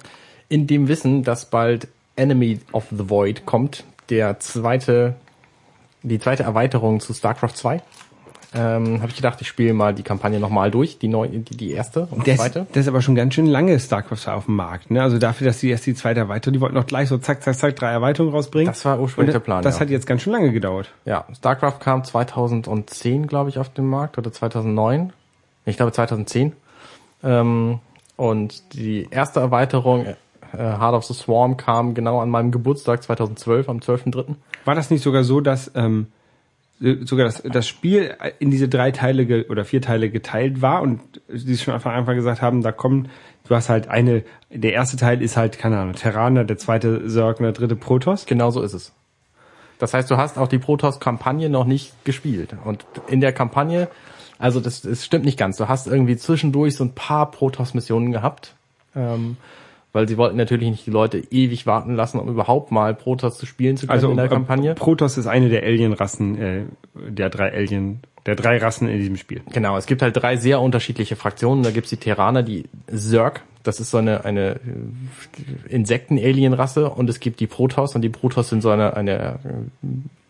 in 0.49 0.67
dem 0.67 0.87
Wissen, 0.87 1.23
dass 1.23 1.49
bald 1.49 1.87
Enemy 2.15 2.59
of 2.71 2.85
the 2.91 3.09
Void 3.09 3.45
kommt, 3.45 3.83
der 4.09 4.39
zweite, 4.39 5.15
die 6.03 6.19
zweite 6.19 6.43
Erweiterung 6.43 6.99
zu 6.99 7.13
StarCraft 7.13 7.53
2. 7.55 7.81
Ähm, 8.57 9.01
habe 9.01 9.09
ich 9.09 9.17
gedacht, 9.17 9.41
ich 9.41 9.49
spiele 9.49 9.73
mal 9.73 9.93
die 9.93 10.03
Kampagne 10.03 10.39
nochmal 10.39 10.71
durch, 10.71 10.97
die 10.97 11.09
neue, 11.09 11.27
die, 11.27 11.57
die 11.57 11.71
erste 11.71 12.07
und 12.09 12.25
die 12.25 12.31
Das, 12.31 12.39
zweite. 12.39 12.65
das 12.71 12.83
ist 12.83 12.87
aber 12.87 13.01
schon 13.01 13.13
ganz 13.13 13.33
schön 13.33 13.47
lange 13.47 13.77
StarCraft 13.77 14.29
auf 14.29 14.45
dem 14.45 14.55
Markt. 14.55 14.91
Ne? 14.91 15.01
Also 15.01 15.17
dafür, 15.17 15.47
dass 15.47 15.59
die 15.59 15.71
erst 15.71 15.85
die 15.85 15.93
zweite 15.93 16.21
Erweiterung, 16.21 16.53
die 16.53 16.61
wollten 16.61 16.75
noch 16.75 16.85
gleich 16.85 17.09
so 17.09 17.17
zack, 17.17 17.43
zack, 17.43 17.55
zack, 17.55 17.75
drei 17.75 17.91
Erweiterungen 17.91 18.33
rausbringen. 18.33 18.67
Das 18.67 18.85
war 18.85 18.97
ursprünglich 19.01 19.33
der 19.33 19.41
Plan, 19.41 19.61
Das 19.61 19.75
ja. 19.75 19.81
hat 19.81 19.89
jetzt 19.89 20.07
ganz 20.07 20.21
schön 20.21 20.31
lange 20.31 20.53
gedauert. 20.53 20.89
Ja, 21.03 21.25
StarCraft 21.35 21.79
kam 21.81 22.05
2010, 22.05 23.27
glaube 23.27 23.49
ich, 23.49 23.59
auf 23.59 23.67
den 23.67 23.87
Markt 23.87 24.17
oder 24.17 24.31
2009. 24.31 25.11
Ich 25.65 25.75
glaube 25.75 25.91
2010. 25.91 26.53
Ähm, 27.23 27.79
und 28.15 28.73
die 28.73 29.07
erste 29.11 29.41
Erweiterung, 29.41 30.05
äh, 30.57 30.79
Heart 30.79 30.95
of 30.95 31.05
the 31.05 31.13
Swarm, 31.13 31.57
kam 31.57 31.93
genau 31.93 32.19
an 32.19 32.29
meinem 32.29 32.51
Geburtstag 32.51 33.03
2012, 33.03 33.69
am 33.69 33.77
12.3. 33.79 34.35
War 34.65 34.75
das 34.75 34.89
nicht 34.89 35.03
sogar 35.03 35.23
so, 35.23 35.41
dass 35.41 35.71
ähm, 35.75 36.07
sogar 36.79 37.25
das, 37.25 37.41
das 37.41 37.67
Spiel 37.67 38.15
in 38.39 38.51
diese 38.51 38.67
drei 38.67 38.91
Teile 38.91 39.25
ge 39.25 39.47
oder 39.47 39.63
vier 39.63 39.81
Teile 39.81 40.09
geteilt 40.09 40.61
war 40.61 40.81
und 40.81 40.99
sie 41.29 41.57
schon 41.57 41.79
von 41.79 41.91
Anfang 41.93 42.15
gesagt 42.15 42.41
haben, 42.41 42.61
da 42.61 42.71
kommen, 42.71 43.09
du 43.47 43.55
hast 43.55 43.69
halt 43.69 43.87
eine, 43.87 44.23
der 44.49 44.73
erste 44.73 44.97
Teil 44.97 45.21
ist 45.21 45.37
halt, 45.37 45.57
keine 45.57 45.79
Ahnung, 45.79 45.95
Terraner, 45.95 46.43
der 46.43 46.57
zweite 46.57 47.07
Zerg 47.07 47.39
und 47.39 47.43
der 47.43 47.53
dritte 47.53 47.75
Protoss. 47.75 48.25
Genau 48.25 48.51
so 48.51 48.61
ist 48.61 48.73
es. 48.73 48.91
Das 49.79 49.93
heißt, 49.93 50.09
du 50.09 50.17
hast 50.17 50.37
auch 50.37 50.47
die 50.47 50.57
Protoss-Kampagne 50.57 51.49
noch 51.49 51.65
nicht 51.65 51.93
gespielt. 52.05 52.55
Und 52.63 52.85
in 53.07 53.21
der 53.21 53.33
Kampagne, 53.33 53.89
also 54.37 54.59
das, 54.59 54.81
das 54.81 55.05
stimmt 55.05 55.25
nicht 55.25 55.37
ganz. 55.37 55.57
Du 55.57 55.67
hast 55.67 55.87
irgendwie 55.87 56.17
zwischendurch 56.17 56.75
so 56.75 56.83
ein 56.83 56.93
paar 56.93 57.31
Protoss-Missionen 57.31 58.11
gehabt. 58.11 58.55
Ähm, 58.95 59.37
weil 59.95 60.09
sie 60.09 60.17
wollten 60.17 60.35
natürlich 60.35 60.69
nicht 60.69 60.85
die 60.85 60.91
Leute 60.91 61.19
ewig 61.31 61.65
warten 61.65 61.95
lassen, 61.95 62.19
um 62.19 62.27
überhaupt 62.27 62.69
mal 62.69 62.93
Protoss 62.93 63.37
zu 63.37 63.45
spielen 63.45 63.77
zu 63.77 63.87
können 63.87 63.95
Also 63.95 64.09
in 64.11 64.17
der 64.17 64.25
äh, 64.25 64.29
Kampagne. 64.29 64.75
Protoss 64.75 65.17
ist 65.17 65.25
eine 65.25 65.47
der 65.47 65.63
Alien-Rassen, 65.63 66.37
äh, 66.37 66.61
der 66.93 67.29
drei 67.29 67.53
Alien, 67.53 68.01
der 68.25 68.35
drei 68.35 68.57
Rassen 68.57 68.89
in 68.89 68.97
diesem 68.99 69.15
Spiel. 69.15 69.41
Genau, 69.53 69.77
es 69.77 69.85
gibt 69.85 70.01
halt 70.01 70.17
drei 70.17 70.35
sehr 70.35 70.59
unterschiedliche 70.59 71.15
Fraktionen. 71.15 71.63
Da 71.63 71.71
gibt's 71.71 71.91
die 71.91 71.97
Terraner, 71.97 72.43
die 72.43 72.65
Zerg, 72.93 73.43
Das 73.63 73.79
ist 73.79 73.89
so 73.89 73.97
eine, 73.97 74.25
eine 74.25 74.59
Insekten-Alien-Rasse 75.69 76.89
und 76.89 77.09
es 77.09 77.21
gibt 77.21 77.39
die 77.39 77.47
Protoss 77.47 77.95
und 77.95 78.01
die 78.01 78.09
Protoss 78.09 78.49
sind 78.49 78.61
so 78.61 78.71
eine, 78.71 78.97
eine 78.97 79.39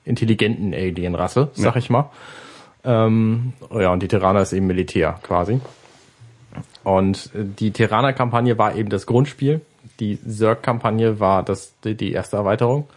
intelligenten 0.03 0.75
Alien-Rasse, 0.75 1.49
sag 1.53 1.73
Ja. 1.73 1.79
ich 1.79 1.89
mal. 1.89 2.11
Ähm, 2.83 3.53
ja, 3.73 3.91
und 3.91 4.03
die 4.03 4.07
Terraner 4.07 4.41
ist 4.41 4.53
eben 4.53 4.67
Militär 4.67 5.19
quasi. 5.23 5.59
Und 6.85 7.31
äh, 7.33 7.43
die 7.43 7.71
Terraner-Kampagne 7.71 8.57
war 8.57 8.75
eben 8.75 8.89
das 8.89 9.05
Grundspiel. 9.05 9.59
Die 9.99 10.17
Zerg-Kampagne 10.21 11.19
war 11.19 11.43
das, 11.43 11.73
die, 11.83 12.11
erste 12.13 12.37
Erweiterung. 12.37 12.87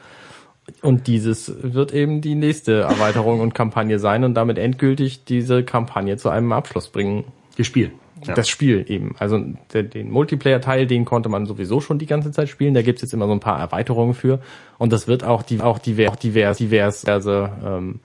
Und 0.82 1.06
dieses 1.06 1.52
wird 1.62 1.92
eben 1.94 2.20
die 2.20 2.34
nächste 2.34 2.82
Erweiterung 2.82 3.40
und 3.40 3.54
Kampagne 3.54 3.98
sein 3.98 4.22
und 4.22 4.34
damit 4.34 4.58
endgültig 4.58 5.24
diese 5.24 5.64
Kampagne 5.64 6.18
zu 6.18 6.28
einem 6.28 6.52
Abschluss 6.52 6.88
bringen. 6.88 7.24
Gespielt. 7.56 7.92
Ja. 8.24 8.34
Das 8.34 8.48
Spiel 8.48 8.84
eben. 8.88 9.14
Also 9.18 9.42
der, 9.72 9.84
den 9.84 10.10
Multiplayer-Teil, 10.10 10.86
den 10.86 11.04
konnte 11.04 11.28
man 11.28 11.46
sowieso 11.46 11.80
schon 11.80 11.98
die 11.98 12.06
ganze 12.06 12.30
Zeit 12.30 12.48
spielen. 12.48 12.74
Da 12.74 12.82
gibt's 12.82 13.00
jetzt 13.00 13.14
immer 13.14 13.26
so 13.26 13.32
ein 13.32 13.40
paar 13.40 13.58
Erweiterungen 13.58 14.14
für. 14.14 14.40
Und 14.76 14.92
das 14.92 15.08
wird 15.08 15.24
auch, 15.24 15.42
die, 15.42 15.60
auch 15.60 15.78
divers, 15.78 16.18
divers, 16.18 16.58
divers 16.58 17.00
diverse 17.00 17.50
ähm, 17.64 18.00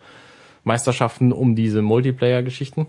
Meisterschaften 0.64 1.34
um 1.34 1.56
diese 1.56 1.82
Multiplayer-Geschichten. 1.82 2.88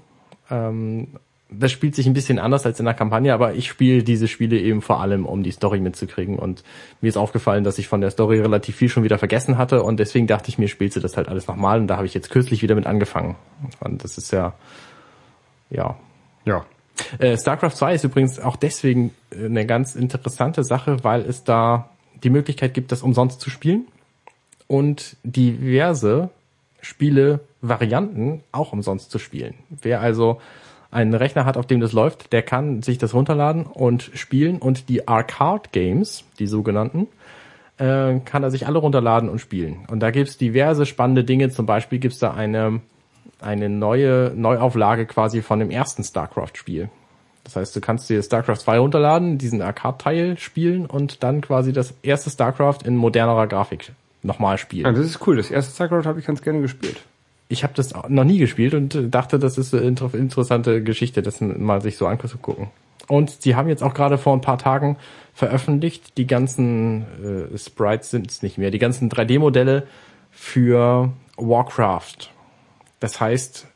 Ähm, 0.51 1.09
das 1.51 1.71
spielt 1.73 1.95
sich 1.95 2.07
ein 2.07 2.15
bisschen 2.15 2.39
anders 2.39 2.67
als 2.67 2.79
in 2.79 2.87
der 2.87 2.95
Kampagne, 2.95 3.33
aber 3.33 3.55
ich 3.55 3.69
spiele 3.69 4.03
diese 4.03 4.29
Spiele 4.29 4.59
eben 4.59 4.83
vor 4.83 5.01
allem, 5.01 5.27
um 5.27 5.43
die 5.43 5.51
Story 5.51 5.81
mitzukriegen. 5.81 6.39
Und 6.39 6.65
mir 7.01 7.09
ist 7.09 7.17
aufgefallen, 7.17 7.65
dass 7.65 7.79
ich 7.79 7.87
von 7.87 8.01
der 8.01 8.11
Story 8.11 8.41
relativ 8.41 8.77
viel 8.77 8.89
schon 8.89 9.05
wieder 9.05 9.19
vergessen 9.19 9.59
hatte 9.59 9.83
und 9.83 10.01
deswegen 10.01 10.27
dachte 10.27 10.49
ich 10.49 10.59
mir, 10.59 10.69
spielst 10.69 10.97
du 10.97 11.01
das 11.01 11.17
halt 11.17 11.29
alles 11.29 11.47
nochmal 11.47 11.81
und 11.81 11.87
da 11.87 11.97
habe 11.97 12.07
ich 12.07 12.15
jetzt 12.15 12.31
kürzlich 12.31 12.63
wieder 12.63 12.75
mit 12.75 12.87
angefangen. 12.87 13.37
Und 13.81 14.05
das 14.05 14.19
ist 14.19 14.33
ja, 14.33 14.55
ja. 15.71 15.97
Ja. 16.45 16.65
Äh, 17.19 17.37
StarCraft 17.37 17.73
2 17.73 17.95
ist 17.95 18.05
übrigens 18.05 18.39
auch 18.39 18.57
deswegen 18.57 19.13
äh, 19.31 19.47
eine 19.47 19.67
ganz 19.67 19.97
interessante 19.97 20.65
Sache, 20.65 21.05
weil 21.05 21.23
es 21.23 21.45
da 21.45 21.91
die 22.23 22.31
Möglichkeit 22.31 22.75
gibt, 22.75 22.93
das 22.93 23.03
umsonst 23.03 23.41
zu 23.41 23.51
spielen 23.51 23.87
und 24.67 25.17
diverse 25.25 26.31
Spiele-Varianten 26.81 28.43
auch 28.53 28.73
umsonst 28.73 29.11
zu 29.11 29.19
spielen. 29.19 29.55
Wer 29.71 30.01
also 30.01 30.41
einen 30.95 31.15
Rechner 31.15 31.45
hat, 31.45 31.57
auf 31.57 31.67
dem 31.67 31.81
das 31.81 31.93
läuft, 31.93 32.33
der 32.33 32.43
kann 32.43 32.83
sich 32.83 32.99
das 32.99 33.15
runterladen 33.15 33.67
und 33.67 34.11
spielen 34.15 34.59
und 34.59 34.89
die 34.89 35.09
Arcade 35.09 35.69
Games, 35.73 36.25
die 36.39 36.47
sogenannten, 36.47 37.09
äh, 37.79 38.21
kann 38.21 38.43
er 38.43 38.51
sich 38.51 38.67
alle 38.67 38.79
runterladen 38.79 39.29
und 39.29 39.41
spielen. 39.41 39.85
Und 39.89 40.01
da 40.01 40.11
gibt's 40.11 40.39
diverse 40.39 40.87
spannende 40.87 41.25
Dinge. 41.25 41.51
Zum 41.51 41.67
Beispiel 41.67 41.99
gibt's 41.99 42.21
da 42.21 42.33
eine, 42.33 42.81
eine 43.41 43.69
neue 43.69 44.33
Neuauflage 44.37 45.07
quasi 45.07 45.43
von 45.43 45.59
dem 45.59 45.71
ersten 45.71 46.05
StarCraft-Spiel. 46.05 46.89
Das 47.43 47.57
heißt, 47.57 47.77
du 47.77 47.81
kannst 47.81 48.09
dir 48.09 48.23
StarCraft 48.23 48.59
2 48.59 48.79
runterladen, 48.79 49.37
diesen 49.37 49.61
Arcade-Teil 49.61 50.39
spielen 50.39 50.87
und 50.87 51.23
dann 51.25 51.41
quasi 51.41 51.73
das 51.73 51.93
erste 52.03 52.31
StarCraft 52.31 52.79
in 52.85 52.97
modernerer 52.97 53.49
Grafik 53.49 53.93
nochmal 54.23 54.59
spielen. 54.59 54.87
ja. 54.87 54.93
Das 54.93 55.05
ist 55.05 55.27
cool. 55.27 55.37
Das 55.37 55.51
erste 55.51 55.75
StarCraft 55.75 56.07
habe 56.07 56.21
ich 56.21 56.27
ganz 56.27 56.41
gerne 56.41 56.61
gespielt. 56.61 57.03
Ich 57.49 57.63
habe 57.63 57.75
das 57.75 57.93
noch 58.09 58.25
nie 58.25 58.39
gespielt 58.39 58.75
und 58.75 59.15
dachte, 59.15 59.39
das 59.39 59.59
ist 59.59 59.75
eine 59.75 59.85
inter 59.85 60.13
interessante 60.15 60.83
Geschichte, 60.83 61.23
das 61.23 61.41
mal 61.41 61.83
sich 61.83 61.97
so 61.97 62.07
anzugucken. 62.07 62.69
Und 63.07 63.43
sie 63.43 63.55
haben 63.55 63.69
jetzt 63.69 63.83
auch 63.83 63.93
gerade 63.95 64.17
vor 64.17 64.33
ein 64.35 64.41
paar 64.41 64.59
Tagen 64.59 64.97
veröffentlicht, 65.35 66.17
die 66.17 66.27
ganzen 66.27 67.05
äh, 67.53 67.59
Sprites 67.59 68.11
sind 68.11 68.31
es 68.31 68.43
nicht 68.43 68.57
mehr, 68.57 68.71
die 68.71 68.79
ganzen 68.79 69.11
3D-Modelle 69.11 69.87
für 70.31 71.13
Warcraft. 71.37 72.31
Das 73.01 73.21
heißt, 73.21 73.67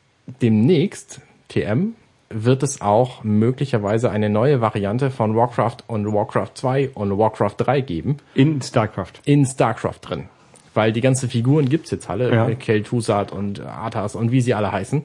demnächst, 0.41 1.21
TM, 1.49 1.93
wird 2.29 2.63
es 2.63 2.81
auch 2.81 3.23
möglicherweise 3.23 4.11
eine 4.11 4.29
neue 4.29 4.61
Variante 4.61 5.09
von 5.09 5.35
Warcraft 5.35 5.77
und 5.87 6.11
Warcraft 6.13 6.51
2 6.55 6.89
und 6.93 7.17
Warcraft 7.17 7.55
3 7.57 7.81
geben 7.81 8.17
In 8.35 8.61
StarCraft. 8.61 9.13
in 9.25 9.45
StarCraft 9.45 9.99
drin. 10.01 10.29
Weil 10.73 10.91
die 10.91 11.01
ganzen 11.01 11.29
Figuren 11.29 11.67
gibt's 11.69 11.91
jetzt 11.91 12.09
alle, 12.09 12.33
Ja. 12.33 12.45
Kel'Thuzad 12.47 13.31
und 13.31 13.61
Arthas 13.61 14.15
und 14.15 14.31
wie 14.31 14.41
sie 14.41 14.53
alle 14.53 14.71
heißen. 14.71 15.03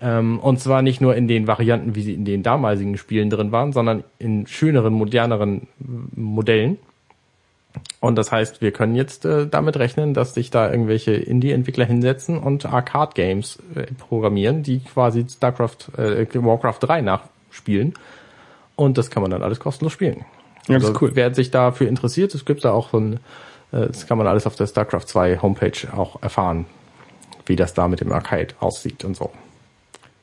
Ähm, 0.00 0.38
und 0.38 0.60
zwar 0.60 0.82
nicht 0.82 1.00
nur 1.00 1.16
in 1.16 1.26
den 1.26 1.46
Varianten, 1.46 1.94
wie 1.94 2.02
sie 2.02 2.14
in 2.14 2.24
den 2.24 2.42
damaligen 2.42 2.96
Spielen 2.96 3.30
drin 3.30 3.50
waren, 3.52 3.72
sondern 3.72 4.04
in 4.18 4.46
schöneren, 4.46 4.92
moderneren 4.92 5.66
Modellen. 6.14 6.78
Und 8.00 8.16
das 8.16 8.30
heißt, 8.32 8.60
wir 8.60 8.72
können 8.72 8.94
jetzt 8.94 9.24
äh, 9.24 9.46
damit 9.46 9.76
rechnen, 9.76 10.14
dass 10.14 10.34
sich 10.34 10.50
da 10.50 10.70
irgendwelche 10.70 11.12
Indie-Entwickler 11.12 11.84
hinsetzen 11.84 12.38
und 12.38 12.64
Arcade-Games 12.66 13.58
äh, 13.74 13.86
programmieren, 13.98 14.62
die 14.62 14.80
quasi 14.80 15.24
StarCraft, 15.28 15.96
äh, 15.96 16.26
Warcraft 16.34 16.78
3 16.80 17.00
nachspielen. 17.02 17.94
Und 18.76 18.98
das 18.98 19.10
kann 19.10 19.22
man 19.22 19.30
dann 19.30 19.42
alles 19.42 19.58
kostenlos 19.58 19.92
spielen. 19.92 20.24
Ja, 20.68 20.74
das 20.74 20.84
ist 20.84 20.88
Also, 20.90 21.00
cool. 21.02 21.10
Wer 21.14 21.34
sich 21.34 21.50
dafür 21.50 21.88
interessiert, 21.88 22.34
es 22.34 22.44
gibt 22.44 22.64
da 22.64 22.70
auch 22.72 22.90
so 22.90 22.98
ein, 22.98 23.20
das 23.70 24.06
kann 24.06 24.18
man 24.18 24.26
alles 24.26 24.46
auf 24.46 24.56
der 24.56 24.66
StarCraft 24.66 25.06
2 25.06 25.38
Homepage 25.42 25.92
auch 25.94 26.22
erfahren, 26.22 26.66
wie 27.46 27.56
das 27.56 27.74
da 27.74 27.88
mit 27.88 28.00
dem 28.00 28.12
Arcade 28.12 28.54
aussieht 28.60 29.04
und 29.04 29.16
so. 29.16 29.30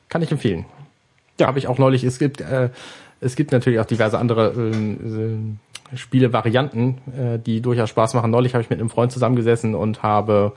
Kann 0.08 0.22
ich 0.22 0.30
empfehlen. 0.30 0.64
Ja, 1.38 1.46
habe 1.46 1.58
ich 1.58 1.68
auch 1.68 1.78
neulich. 1.78 2.04
Es 2.04 2.18
gibt, 2.18 2.40
äh, 2.40 2.70
es 3.20 3.36
gibt 3.36 3.52
natürlich 3.52 3.80
auch 3.80 3.84
diverse 3.84 4.18
andere 4.18 4.52
ähm, 4.56 5.58
äh, 5.92 5.96
Spielevarianten, 5.96 6.98
äh, 7.16 7.38
die 7.38 7.60
durchaus 7.60 7.90
Spaß 7.90 8.14
machen. 8.14 8.30
Neulich 8.30 8.54
habe 8.54 8.62
ich 8.62 8.70
mit 8.70 8.80
einem 8.80 8.90
Freund 8.90 9.12
zusammengesessen 9.12 9.74
und 9.74 10.02
habe 10.02 10.52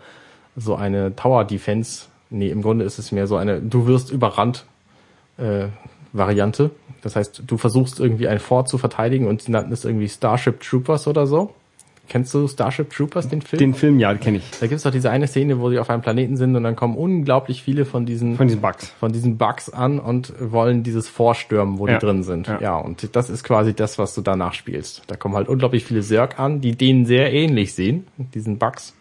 so 0.56 0.76
eine 0.76 1.16
Tower 1.16 1.46
Defense. 1.46 2.06
Nee, 2.30 2.50
im 2.50 2.62
Grunde 2.62 2.86
ist 2.86 3.00
es 3.00 3.12
mehr 3.12 3.28
so 3.28 3.38
eine, 3.38 3.60
du 3.62 3.88
wirst 3.88 4.12
überrannt 4.12 4.66
äh, 5.38 5.68
Variante. 6.14 6.72
Das 7.02 7.16
heißt, 7.16 7.44
du 7.46 7.58
versuchst 7.58 8.00
irgendwie 8.00 8.28
ein 8.28 8.40
Fort 8.40 8.68
zu 8.68 8.78
verteidigen 8.78 9.28
und 9.28 9.42
sie 9.42 9.52
nannten 9.52 9.72
es 9.72 9.86
irgendwie 9.86 10.10
Starship 10.10 10.62
Troopers 10.62 11.08
oder 11.08 11.28
so. 11.28 11.54
Kennst 12.10 12.34
du 12.34 12.48
Starship 12.48 12.90
Troopers, 12.90 13.30
den 13.30 13.42
Film? 13.42 13.60
Den 13.60 13.74
Film, 13.74 14.00
ja, 14.00 14.14
kenne 14.16 14.40
ich. 14.40 14.44
da 14.60 14.68
gibt 14.68 14.78
es 14.78 14.84
doch 14.84 14.92
diese 14.92 15.10
eine 15.12 15.28
Szene, 15.28 15.60
wo 15.60 15.70
sie 15.70 15.80
auf 15.80 15.90
einem 15.90 16.02
Planeten 16.02 16.36
sind 16.38 16.56
und 16.56 16.64
dann 16.64 16.76
kommen 16.76 16.98
unglaublich 16.98 17.64
viele 17.64 17.86
von 17.86 18.06
diesen 18.06 18.36
Von 18.36 18.48
diesen 18.48 18.62
Bugs. 18.62 18.90
von 19.00 19.12
diesen 19.14 19.38
Bugs 19.38 19.70
an 19.70 20.00
und 20.00 20.34
wollen 20.40 20.84
dieses 20.84 21.08
vorstürmen, 21.08 21.78
wo 21.80 21.88
Ja. 21.88 21.94
die 22.00 22.06
drin 22.06 22.24
sind. 22.24 22.48
Ja. 22.48 22.60
Ja. 22.62 22.78
und 22.78 23.16
das 23.16 23.30
ist 23.30 23.44
quasi 23.44 23.74
das, 23.74 23.98
was 23.98 24.14
du 24.16 24.22
danach 24.22 24.54
spielst. 24.54 25.04
Da 25.08 25.16
kommen 25.16 25.36
halt 25.36 25.48
unglaublich 25.48 25.86
viele 25.86 26.02
Zerg 26.02 26.40
an, 26.40 26.60
die 26.62 26.76
denen 26.76 27.06
sehr 27.06 27.32
ähnlich 27.32 27.74
sehen, 27.74 28.08
diesen 28.34 28.58
Bugs. 28.58 28.96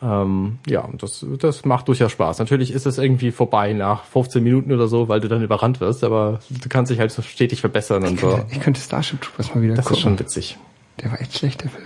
Ähm, 0.00 0.58
ja, 0.66 0.80
und 0.80 1.02
das, 1.02 1.24
das 1.38 1.64
macht 1.64 1.86
durchaus 1.86 2.10
Spaß. 2.10 2.40
Natürlich 2.40 2.72
ist 2.72 2.86
es 2.86 2.98
irgendwie 2.98 3.30
vorbei 3.30 3.72
nach 3.72 4.04
15 4.04 4.42
Minuten 4.42 4.72
oder 4.72 4.88
so, 4.88 5.08
weil 5.08 5.20
du 5.20 5.28
dann 5.28 5.42
überrannt 5.42 5.80
wirst, 5.80 6.02
aber 6.02 6.40
du 6.50 6.68
kannst 6.68 6.90
dich 6.90 6.98
halt 6.98 7.12
so 7.12 7.22
stetig 7.22 7.60
verbessern 7.60 8.04
und 8.04 8.18
so. 8.18 8.40
Ich 8.50 8.58
könnte 8.60 8.80
Starship 8.80 9.20
Troopers 9.20 9.54
mal 9.54 9.62
wieder 9.62 9.74
Das 9.74 9.84
ist 9.84 9.88
gucken. 9.90 10.02
schon 10.02 10.18
witzig. 10.18 10.58
Der 11.00 11.12
war 11.12 11.20
echt 11.20 11.38
schlecht, 11.38 11.62
der 11.62 11.70
Film. 11.70 11.84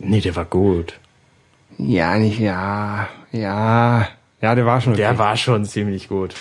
Nee, 0.00 0.20
der 0.20 0.36
war 0.36 0.44
gut. 0.44 0.98
Ja, 1.78 2.16
nicht, 2.18 2.38
ja, 2.38 3.08
ja. 3.32 4.08
Ja, 4.40 4.54
der 4.54 4.66
war 4.66 4.80
schon 4.80 4.92
okay. 4.92 5.02
Der 5.02 5.18
war 5.18 5.36
schon 5.36 5.64
ziemlich 5.64 6.08
gut. 6.08 6.34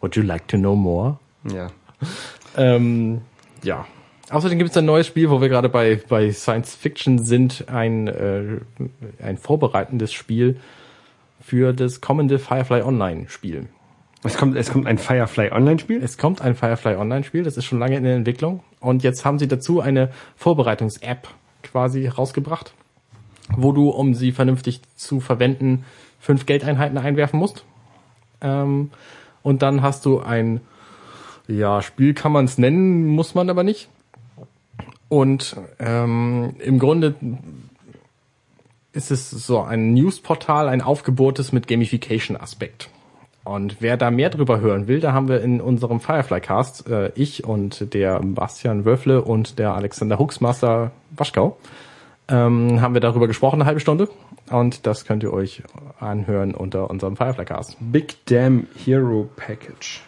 Would 0.00 0.16
you 0.16 0.22
like 0.22 0.46
to 0.48 0.56
know 0.56 0.76
more? 0.76 1.18
Ja. 1.52 1.68
Ähm, 2.56 3.22
ja. 3.62 3.86
Außerdem 4.30 4.58
gibt 4.58 4.70
es 4.70 4.76
ein 4.76 4.84
neues 4.84 5.06
Spiel, 5.06 5.30
wo 5.30 5.40
wir 5.40 5.48
gerade 5.48 5.68
bei, 5.68 6.00
bei 6.08 6.32
Science 6.32 6.74
Fiction 6.74 7.24
sind, 7.24 7.68
ein, 7.68 8.08
äh, 8.08 8.60
ein 9.22 9.38
vorbereitendes 9.38 10.12
Spiel 10.12 10.58
für 11.40 11.72
das 11.72 12.00
kommende 12.00 12.38
Firefly 12.38 12.82
Online 12.82 13.28
Spiel. 13.28 13.68
Es 14.24 14.36
kommt, 14.36 14.56
es 14.56 14.72
kommt 14.72 14.86
ein 14.86 14.98
Firefly 14.98 15.52
Online-Spiel. 15.52 16.02
Es 16.02 16.18
kommt 16.18 16.40
ein 16.40 16.56
Firefly 16.56 16.96
Online 16.96 17.22
Spiel, 17.22 17.44
das 17.44 17.56
ist 17.56 17.64
schon 17.64 17.78
lange 17.78 17.96
in 17.96 18.02
der 18.02 18.16
Entwicklung 18.16 18.62
und 18.80 19.02
jetzt 19.04 19.24
haben 19.24 19.38
sie 19.38 19.46
dazu 19.46 19.80
eine 19.80 20.10
Vorbereitungs-App 20.36 21.28
quasi 21.76 22.06
rausgebracht, 22.06 22.72
wo 23.54 23.70
du, 23.70 23.90
um 23.90 24.14
sie 24.14 24.32
vernünftig 24.32 24.80
zu 24.96 25.20
verwenden, 25.20 25.84
fünf 26.18 26.46
Geldeinheiten 26.46 26.96
einwerfen 26.96 27.38
musst. 27.38 27.66
Ähm, 28.40 28.90
und 29.42 29.60
dann 29.60 29.82
hast 29.82 30.06
du 30.06 30.20
ein, 30.20 30.62
ja, 31.48 31.82
Spiel 31.82 32.14
kann 32.14 32.32
man 32.32 32.46
es 32.46 32.56
nennen, 32.56 33.04
muss 33.04 33.34
man 33.34 33.50
aber 33.50 33.62
nicht. 33.62 33.90
Und 35.10 35.54
ähm, 35.78 36.54
im 36.60 36.78
Grunde 36.78 37.14
ist 38.92 39.10
es 39.10 39.28
so 39.28 39.60
ein 39.60 39.92
Newsportal, 39.92 40.70
ein 40.70 40.80
aufgebohrtes 40.80 41.52
mit 41.52 41.68
Gamification-Aspekt. 41.68 42.88
Und 43.46 43.76
wer 43.78 43.96
da 43.96 44.10
mehr 44.10 44.28
drüber 44.28 44.60
hören 44.60 44.88
will, 44.88 44.98
da 44.98 45.12
haben 45.12 45.28
wir 45.28 45.40
in 45.40 45.60
unserem 45.60 46.00
Firefly-Cast, 46.00 46.88
äh, 46.88 47.12
ich 47.14 47.44
und 47.44 47.94
der 47.94 48.20
Bastian 48.20 48.84
Wölfle 48.84 49.22
und 49.22 49.60
der 49.60 49.74
Alexander 49.74 50.18
Huxmaster 50.18 50.90
Waschkau, 51.10 51.56
ähm, 52.28 52.80
haben 52.80 52.94
wir 52.94 53.00
darüber 53.00 53.28
gesprochen, 53.28 53.60
eine 53.60 53.66
halbe 53.66 53.78
Stunde. 53.78 54.08
Und 54.50 54.84
das 54.86 55.04
könnt 55.04 55.22
ihr 55.22 55.32
euch 55.32 55.62
anhören 56.00 56.54
unter 56.54 56.90
unserem 56.90 57.16
Firefly-Cast. 57.16 57.76
Big 57.78 58.16
Damn 58.26 58.66
Hero 58.84 59.28
Package. 59.36 60.02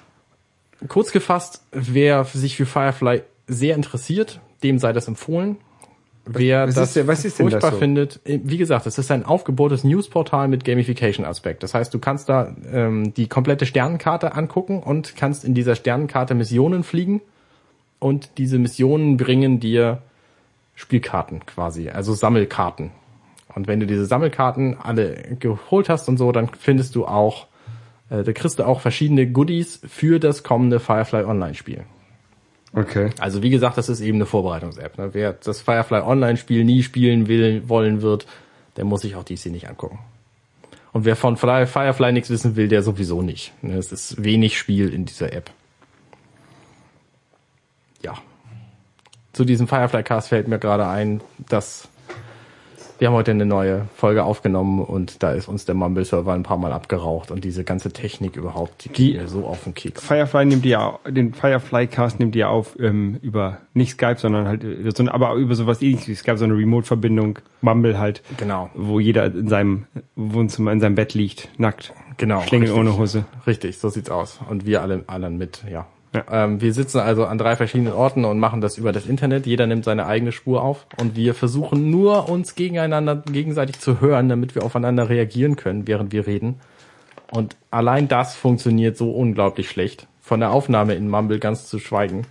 Kurz 0.88 1.12
gefasst, 1.12 1.62
wer 1.70 2.24
sich 2.24 2.56
für 2.56 2.66
Firefly 2.66 3.22
sehr 3.46 3.76
interessiert, 3.76 4.40
dem 4.64 4.80
sei 4.80 4.92
das 4.92 5.06
empfohlen. 5.06 5.58
Wer 6.28 6.66
was 6.68 6.74
das 6.74 6.88
ist 6.88 6.96
denn- 6.96 7.06
was 7.06 7.24
ist 7.24 7.38
denn 7.38 7.46
das 7.46 7.52
furchtbar 7.54 7.70
so? 7.72 7.78
findet, 7.78 8.20
äh, 8.24 8.40
wie 8.44 8.58
gesagt, 8.58 8.86
es 8.86 8.98
ist 8.98 9.10
ein 9.10 9.24
aufgebohrtes 9.24 9.84
Newsportal 9.84 10.48
mit 10.48 10.64
Gamification-Aspekt. 10.64 11.62
Das 11.62 11.74
heißt, 11.74 11.92
du 11.94 11.98
kannst 11.98 12.28
da 12.28 12.54
ähm, 12.72 13.14
die 13.14 13.28
komplette 13.28 13.66
Sternenkarte 13.66 14.34
angucken 14.34 14.80
und 14.80 15.16
kannst 15.16 15.44
in 15.44 15.54
dieser 15.54 15.74
Sternenkarte 15.74 16.34
Missionen 16.34 16.82
fliegen 16.84 17.20
und 17.98 18.30
diese 18.38 18.58
Missionen 18.58 19.16
bringen 19.16 19.58
dir 19.60 20.02
Spielkarten 20.74 21.44
quasi, 21.46 21.88
also 21.90 22.14
Sammelkarten. 22.14 22.90
Und 23.54 23.66
wenn 23.66 23.80
du 23.80 23.86
diese 23.86 24.06
Sammelkarten 24.06 24.76
alle 24.80 25.36
geholt 25.40 25.88
hast 25.88 26.08
und 26.08 26.16
so, 26.18 26.30
dann 26.30 26.50
findest 26.58 26.94
du 26.94 27.06
auch, 27.06 27.46
äh, 28.10 28.22
da 28.22 28.32
kriegst 28.32 28.58
du 28.58 28.64
auch 28.64 28.80
verschiedene 28.80 29.26
Goodies 29.26 29.80
für 29.88 30.20
das 30.20 30.42
kommende 30.44 30.78
Firefly 30.78 31.24
Online 31.24 31.54
Spiel. 31.54 31.84
Okay. 32.74 33.10
Also 33.18 33.42
wie 33.42 33.50
gesagt, 33.50 33.78
das 33.78 33.88
ist 33.88 34.00
eben 34.00 34.18
eine 34.18 34.26
Vorbereitungs-App. 34.26 34.98
Ne? 34.98 35.10
Wer 35.14 35.32
das 35.32 35.60
Firefly 35.60 36.00
Online-Spiel 36.00 36.64
nie 36.64 36.82
spielen 36.82 37.26
will, 37.26 37.68
wollen 37.68 38.02
wird, 38.02 38.26
der 38.76 38.84
muss 38.84 39.00
sich 39.00 39.16
auch 39.16 39.24
hier 39.26 39.52
nicht 39.52 39.68
angucken. 39.68 39.98
Und 40.92 41.04
wer 41.04 41.16
von 41.16 41.36
Fly- 41.36 41.66
Firefly 41.66 42.12
nichts 42.12 42.30
wissen 42.30 42.56
will, 42.56 42.68
der 42.68 42.82
sowieso 42.82 43.22
nicht. 43.22 43.52
Ne? 43.62 43.74
Es 43.76 43.92
ist 43.92 44.22
wenig 44.22 44.58
Spiel 44.58 44.92
in 44.92 45.04
dieser 45.04 45.32
App. 45.32 45.50
Ja. 48.02 48.14
Zu 49.32 49.44
diesem 49.44 49.68
Firefly 49.68 50.02
Cast 50.02 50.28
fällt 50.28 50.48
mir 50.48 50.58
gerade 50.58 50.86
ein, 50.86 51.20
dass 51.48 51.88
wir 52.98 53.08
haben 53.08 53.14
heute 53.14 53.30
eine 53.30 53.46
neue 53.46 53.86
Folge 53.96 54.24
aufgenommen 54.24 54.80
und 54.82 55.22
da 55.22 55.32
ist 55.32 55.48
uns 55.48 55.64
der 55.64 55.74
Mumble-Server 55.74 56.32
ein 56.32 56.42
paar 56.42 56.58
Mal 56.58 56.72
abgeraucht 56.72 57.30
und 57.30 57.44
diese 57.44 57.64
ganze 57.64 57.92
Technik 57.92 58.36
überhaupt, 58.36 58.84
die, 58.84 58.88
Die- 58.90 59.12
geht 59.12 59.22
mir 59.22 59.28
so 59.28 59.46
auf 59.46 59.64
den 59.64 59.74
Keks. 59.74 60.04
Firefly 60.04 60.44
nimmt 60.46 60.64
die 60.64 60.70
ja, 60.70 60.98
den 61.08 61.32
Firefly 61.34 61.86
Cast 61.86 62.18
nimmt 62.18 62.34
die 62.34 62.40
ja 62.40 62.48
auf 62.48 62.76
ähm, 62.80 63.18
über 63.22 63.58
nicht 63.74 63.92
Skype, 63.92 64.16
sondern 64.18 64.46
halt 64.48 64.64
eine- 64.64 65.14
aber 65.14 65.34
über 65.34 65.54
sowas 65.54 65.80
ähnliches 65.82 66.08
wie 66.08 66.14
Skype, 66.14 66.38
so 66.38 66.44
eine 66.44 66.54
Remote-Verbindung, 66.54 67.38
Mumble 67.60 67.98
halt, 67.98 68.22
Genau. 68.36 68.70
wo 68.74 69.00
jeder 69.00 69.26
in 69.26 69.48
seinem 69.48 69.86
Wohnzimmer 70.16 70.72
in 70.72 70.80
seinem 70.80 70.94
Bett 70.94 71.14
liegt, 71.14 71.48
nackt, 71.58 71.92
Genau. 72.16 72.40
Schlingel 72.42 72.72
ohne 72.72 72.98
Hose. 72.98 73.24
Richtig, 73.46 73.78
so 73.78 73.88
sieht's 73.90 74.10
aus. 74.10 74.40
Und 74.50 74.66
wir 74.66 74.82
alle 74.82 75.04
anderen 75.06 75.38
mit, 75.38 75.62
ja. 75.70 75.86
Ja. 76.14 76.24
Ähm, 76.44 76.60
wir 76.60 76.72
sitzen 76.72 77.00
also 77.00 77.26
an 77.26 77.38
drei 77.38 77.56
verschiedenen 77.56 77.92
Orten 77.92 78.24
und 78.24 78.38
machen 78.38 78.60
das 78.60 78.78
über 78.78 78.92
das 78.92 79.06
Internet. 79.06 79.46
Jeder 79.46 79.66
nimmt 79.66 79.84
seine 79.84 80.06
eigene 80.06 80.32
Spur 80.32 80.62
auf 80.62 80.86
und 80.98 81.16
wir 81.16 81.34
versuchen 81.34 81.90
nur 81.90 82.28
uns 82.28 82.54
gegeneinander 82.54 83.22
gegenseitig 83.30 83.78
zu 83.78 84.00
hören, 84.00 84.28
damit 84.28 84.54
wir 84.54 84.64
aufeinander 84.64 85.08
reagieren 85.08 85.56
können, 85.56 85.86
während 85.86 86.12
wir 86.12 86.26
reden. 86.26 86.60
Und 87.30 87.56
allein 87.70 88.08
das 88.08 88.36
funktioniert 88.36 88.96
so 88.96 89.10
unglaublich 89.10 89.68
schlecht. 89.68 90.06
Von 90.20 90.40
der 90.40 90.50
Aufnahme 90.50 90.94
in 90.94 91.08
Mumble 91.08 91.38
ganz 91.38 91.66
zu 91.66 91.78
schweigen. 91.78 92.26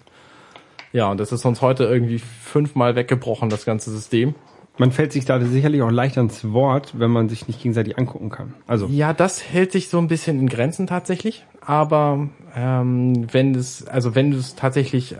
Ja, 0.93 1.11
und 1.11 1.19
das 1.19 1.32
ist 1.32 1.45
uns 1.45 1.61
heute 1.61 1.84
irgendwie 1.84 2.19
fünfmal 2.19 2.95
weggebrochen, 2.95 3.49
das 3.49 3.65
ganze 3.65 3.91
System. 3.91 4.34
Man 4.80 4.91
fällt 4.91 5.11
sich 5.11 5.25
da 5.25 5.39
sicherlich 5.41 5.82
auch 5.82 5.91
leicht 5.91 6.17
ans 6.17 6.51
Wort, 6.51 6.93
wenn 6.99 7.09
man 7.09 7.30
sich 7.30 7.47
nicht 7.47 7.61
gegenseitig 7.61 7.97
angucken 7.97 8.30
kann. 8.30 8.53
Also, 8.67 8.88
Ja, 8.88 9.13
das 9.13 9.43
hält 9.43 9.71
sich 9.71 9.89
so 9.89 9.97
ein 9.97 10.07
bisschen 10.07 10.39
in 10.39 10.47
Grenzen 10.47 10.86
tatsächlich. 10.86 11.45
Aber 11.68 12.30
ähm, 12.55 13.28
wenn 13.34 13.53
es, 13.55 13.86
also 13.88 14.15
wenn 14.15 14.32
es 14.32 14.55
tatsächlich 14.55 15.15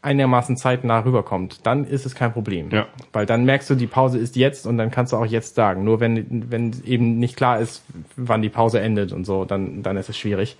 einigermaßen 0.00 0.56
zeitnah 0.56 1.00
rüberkommt, 1.00 1.66
dann 1.66 1.84
ist 1.84 2.06
es 2.06 2.14
kein 2.14 2.32
Problem. 2.32 2.70
Ja. 2.70 2.86
Weil 3.12 3.26
dann 3.26 3.44
merkst 3.44 3.68
du, 3.68 3.74
die 3.74 3.88
Pause 3.88 4.18
ist 4.18 4.36
jetzt 4.36 4.64
und 4.64 4.78
dann 4.78 4.92
kannst 4.92 5.12
du 5.12 5.16
auch 5.16 5.26
jetzt 5.26 5.56
sagen. 5.56 5.82
Nur 5.82 5.98
wenn, 5.98 6.50
wenn 6.52 6.72
eben 6.84 7.18
nicht 7.18 7.36
klar 7.36 7.58
ist, 7.58 7.82
wann 8.16 8.42
die 8.42 8.48
Pause 8.48 8.78
endet 8.80 9.12
und 9.12 9.24
so, 9.24 9.44
dann, 9.44 9.82
dann 9.82 9.96
ist 9.96 10.08
es 10.08 10.16
schwierig. 10.16 10.56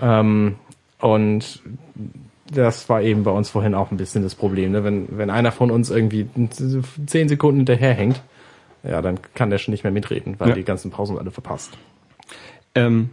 Ähm, 0.00 0.54
und 1.00 1.60
das 2.54 2.88
war 2.88 3.02
eben 3.02 3.24
bei 3.24 3.32
uns 3.32 3.50
vorhin 3.50 3.74
auch 3.74 3.90
ein 3.90 3.96
bisschen 3.96 4.22
das 4.22 4.36
Problem. 4.36 4.70
Ne? 4.70 4.84
Wenn, 4.84 5.08
wenn 5.18 5.28
einer 5.28 5.50
von 5.50 5.72
uns 5.72 5.90
irgendwie 5.90 6.28
zehn 7.06 7.28
Sekunden 7.28 7.58
hinterherhängt, 7.58 8.22
ja, 8.84 9.02
dann 9.02 9.18
kann 9.34 9.50
der 9.50 9.58
schon 9.58 9.72
nicht 9.72 9.82
mehr 9.82 9.92
mitreden, 9.92 10.36
weil 10.38 10.50
Ja. 10.50 10.54
die 10.54 10.62
ganzen 10.62 10.92
Pausen 10.92 11.18
alle 11.18 11.32
verpasst. 11.32 11.72
ähm, 12.76 13.10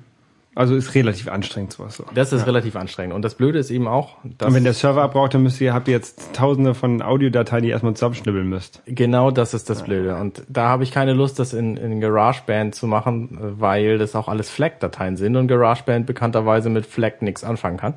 also 0.56 0.74
ist 0.74 0.96
relativ 0.96 1.28
anstrengend 1.28 1.74
sowas 1.74 1.98
so. 1.98 2.06
Das 2.16 2.32
ist 2.32 2.48
relativ 2.48 2.78
anstrengend. 2.78 3.14
Und 3.14 3.24
das 3.24 3.36
Blöde 3.36 3.60
ist 3.60 3.72
eben 3.72 3.88
auch, 3.90 4.16
dass 4.24 4.48
Und 4.48 4.56
wenn 4.56 4.64
der 4.64 4.74
Server 4.74 5.04
abbraucht, 5.04 5.34
dann 5.34 5.44
müsst 5.44 5.60
ihr, 5.60 5.74
habt 5.74 5.90
ihr 5.90 5.94
jetzt 5.94 6.34
tausende 6.34 6.74
von 6.74 7.02
Audiodateien, 7.02 7.64
die 7.64 7.70
ihr 7.70 7.74
erstmal 7.74 7.94
zusammenschnibbeln 7.94 8.48
müsst. 8.48 8.82
genau 8.86 9.32
das 9.32 9.54
ist 9.54 9.70
das 9.70 9.84
Blöde. 9.84 10.16
Und 10.16 10.44
da 10.48 10.70
habe 10.70 10.84
ich 10.84 10.92
keine 10.92 11.14
Lust, 11.14 11.40
das 11.40 11.54
in, 11.54 11.76
in 11.76 12.00
GarageBand 12.00 12.74
zu 12.74 12.88
machen, 12.88 13.38
weil 13.60 13.98
das 13.98 14.16
auch 14.16 14.30
alles 14.30 14.50
FLAC-Dateien 14.50 15.18
sind 15.18 15.36
und 15.36 15.48
GarageBand 15.48 16.06
bekannterweise 16.06 16.70
mit 16.70 16.86
FLAC 16.86 17.22
nichts 17.22 17.44
anfangen 17.44 17.78
kann. 17.78 17.96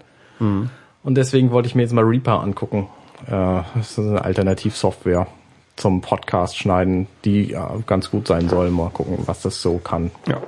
Und 1.04 1.14
deswegen 1.14 1.52
wollte 1.52 1.68
ich 1.68 1.76
mir 1.76 1.82
jetzt 1.82 1.92
mal 1.92 2.04
Reaper 2.04 2.42
angucken. 2.42 2.88
Äh, 3.26 3.30
das 3.30 3.92
ist 3.92 3.98
eine 4.00 4.24
Alternativsoftware 4.24 5.28
zum 5.76 6.00
Podcast 6.00 6.58
schneiden, 6.58 7.06
die 7.24 7.50
ja, 7.50 7.70
ganz 7.86 8.10
gut 8.10 8.26
sein 8.26 8.48
soll. 8.48 8.70
Mal 8.70 8.90
gucken, 8.90 9.18
was 9.26 9.42
das 9.42 9.62
so 9.62 9.78
kann. 9.78 10.10
Ja. 10.26 10.42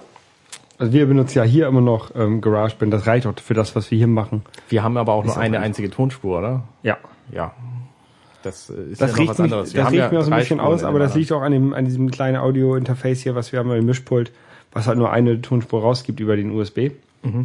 Also 0.80 0.92
wir 0.94 1.06
benutzen 1.06 1.38
ja 1.38 1.44
hier 1.44 1.66
immer 1.68 1.82
noch 1.82 2.10
ähm, 2.14 2.40
GarageBand. 2.40 2.92
Das 2.92 3.06
reicht 3.06 3.26
auch 3.26 3.38
für 3.38 3.52
das, 3.54 3.76
was 3.76 3.90
wir 3.90 3.98
hier 3.98 4.06
machen. 4.06 4.42
Wir 4.70 4.82
haben 4.82 4.96
aber 4.96 5.12
auch 5.12 5.24
nur 5.24 5.34
auch 5.34 5.38
eine 5.38 5.60
einzige 5.60 5.90
Tonspur, 5.90 6.38
oder? 6.38 6.62
Ja. 6.82 6.96
Ja. 7.30 7.52
Das 8.42 8.70
äh, 8.70 8.74
ist 8.92 9.00
Das 9.02 9.10
ja 9.10 9.16
riecht, 9.18 9.28
was 9.30 9.38
mich, 9.38 9.44
anderes. 9.44 9.68
das 9.68 9.74
Wir 9.74 9.84
haben 9.84 9.90
riecht 9.92 10.04
ja 10.04 10.10
mir 10.10 10.18
auch 10.20 10.24
so 10.24 10.30
ein 10.30 10.38
bisschen 10.38 10.58
Spuren 10.58 10.72
aus, 10.74 10.82
aber 10.84 10.98
das 10.98 11.14
liegt 11.14 11.30
auch 11.32 11.42
an, 11.42 11.52
dem, 11.52 11.74
an 11.74 11.84
diesem 11.84 12.10
kleinen 12.10 12.38
Audio-Interface 12.38 13.20
hier, 13.20 13.34
was 13.34 13.52
wir 13.52 13.58
haben 13.58 13.70
im 13.72 13.84
Mischpult, 13.84 14.32
was 14.72 14.86
halt 14.86 14.96
nur 14.96 15.10
eine 15.12 15.42
Tonspur 15.42 15.82
rausgibt 15.82 16.18
über 16.18 16.34
den 16.36 16.50
USB. 16.50 16.92
Mhm. 17.22 17.42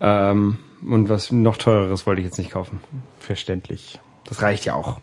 Ähm, 0.00 0.56
und 0.88 1.08
was 1.10 1.30
noch 1.32 1.58
teureres 1.58 2.06
wollte 2.06 2.22
ich 2.22 2.26
jetzt 2.26 2.38
nicht 2.38 2.50
kaufen. 2.50 2.80
Verständlich. 3.20 4.00
Das 4.24 4.40
reicht 4.42 4.64
ja 4.64 4.74
auch. 4.74 5.00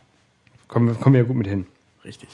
Kommen, 0.68 0.88
wir- 0.88 0.96
kommen 0.96 1.14
wir 1.14 1.22
ja 1.22 1.28
gut 1.28 1.38
mit 1.38 1.48
hin. 1.48 1.68
Richtig. 2.04 2.30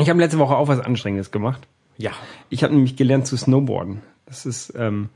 Ich 0.00 0.10
habe 0.10 0.18
letzte 0.18 0.38
Woche 0.40 0.56
auch 0.56 0.66
was 0.66 0.80
Anstrengendes 0.80 1.30
gemacht. 1.30 1.62
Ja. 1.96 2.10
Ich 2.50 2.64
habe 2.64 2.74
nämlich 2.74 2.96
gelernt 2.96 3.28
zu 3.28 3.36
snowboarden. 3.36 4.00
Das 4.26 4.46
ist, 4.46 4.72
ähm, 4.76 5.08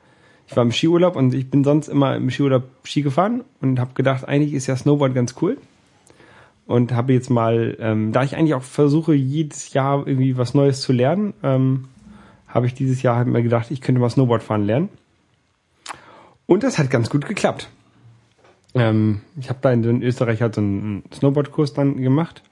ich 0.46 0.56
war 0.56 0.62
im 0.62 0.72
Skiurlaub 0.72 1.16
und 1.16 1.34
ich 1.34 1.50
bin 1.50 1.64
sonst 1.64 1.88
immer 1.88 2.16
im 2.16 2.30
Skiurlaub 2.30 2.64
Ski 2.84 3.02
gefahren 3.02 3.44
und 3.60 3.78
habe 3.78 3.94
gedacht, 3.94 4.26
eigentlich 4.26 4.54
ist 4.54 4.66
ja 4.66 4.76
Snowboard 4.76 5.14
ganz 5.14 5.34
cool. 5.40 5.58
Und 6.66 6.92
habe 6.92 7.14
jetzt 7.14 7.30
mal, 7.30 7.76
ähm, 7.80 8.12
da 8.12 8.22
ich 8.22 8.36
eigentlich 8.36 8.54
auch 8.54 8.62
versuche, 8.62 9.14
jedes 9.14 9.72
Jahr 9.72 10.06
irgendwie 10.06 10.36
was 10.36 10.52
Neues 10.52 10.82
zu 10.82 10.92
lernen, 10.92 11.32
ähm, 11.42 11.88
habe 12.46 12.66
ich 12.66 12.74
dieses 12.74 13.02
Jahr 13.02 13.16
halt 13.16 13.26
mir 13.26 13.42
gedacht, 13.42 13.70
ich 13.70 13.80
könnte 13.80 14.00
mal 14.00 14.10
Snowboard 14.10 14.42
fahren 14.42 14.64
lernen. 14.64 14.88
Und 16.46 16.62
das 16.62 16.78
hat 16.78 16.90
ganz 16.90 17.08
gut 17.10 17.26
geklappt. 17.26 17.70
Ähm, 18.74 19.20
ich 19.38 19.48
habe 19.48 19.58
da 19.62 19.72
in, 19.72 19.84
in 19.84 20.02
Österreich 20.02 20.42
halt 20.42 20.54
so 20.54 20.60
einen 20.60 21.04
Snowboardkurs 21.12 21.72
dann 21.72 21.96
gemacht 21.96 22.42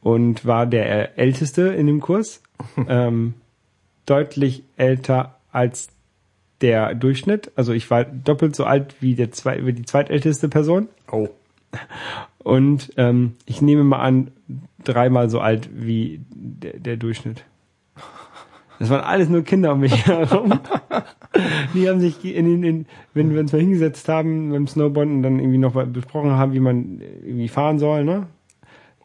und 0.00 0.44
war 0.44 0.66
der 0.66 1.18
Älteste 1.18 1.62
in 1.68 1.86
dem 1.86 2.00
Kurs. 2.00 2.42
ähm, 2.88 3.34
deutlich 4.06 4.62
älter 4.76 5.35
als 5.56 5.88
der 6.60 6.94
Durchschnitt. 6.94 7.50
Also 7.56 7.72
ich 7.72 7.90
war 7.90 8.04
doppelt 8.04 8.54
so 8.54 8.64
alt 8.64 8.96
wie, 9.00 9.14
der 9.14 9.32
zwei, 9.32 9.64
wie 9.66 9.72
die 9.72 9.84
zweitälteste 9.84 10.48
Person. 10.48 10.88
Oh. 11.10 11.28
Und 12.38 12.92
ähm, 12.96 13.34
ich 13.46 13.62
nehme 13.62 13.82
mal 13.82 14.00
an, 14.00 14.30
dreimal 14.84 15.28
so 15.30 15.40
alt 15.40 15.68
wie 15.72 16.20
der, 16.30 16.78
der 16.78 16.96
Durchschnitt. 16.96 17.44
Das 18.78 18.90
waren 18.90 19.00
alles 19.00 19.30
nur 19.30 19.42
Kinder 19.42 19.72
um 19.72 19.80
mich 19.80 20.06
herum. 20.06 20.60
Die 21.74 21.88
haben 21.88 22.00
sich 22.00 22.22
in 22.24 22.44
den, 22.44 22.62
in, 22.62 22.86
wenn 23.14 23.32
wir 23.32 23.40
uns 23.40 23.52
mal 23.52 23.60
hingesetzt 23.60 24.08
haben 24.08 24.50
beim 24.50 24.66
Snowboarden 24.66 25.16
und 25.16 25.22
dann 25.22 25.38
irgendwie 25.38 25.58
noch 25.58 25.74
mal 25.74 25.86
besprochen 25.86 26.32
haben, 26.32 26.52
wie 26.52 26.60
man 26.60 27.00
irgendwie 27.00 27.48
fahren 27.48 27.78
soll, 27.78 28.04
ne? 28.04 28.26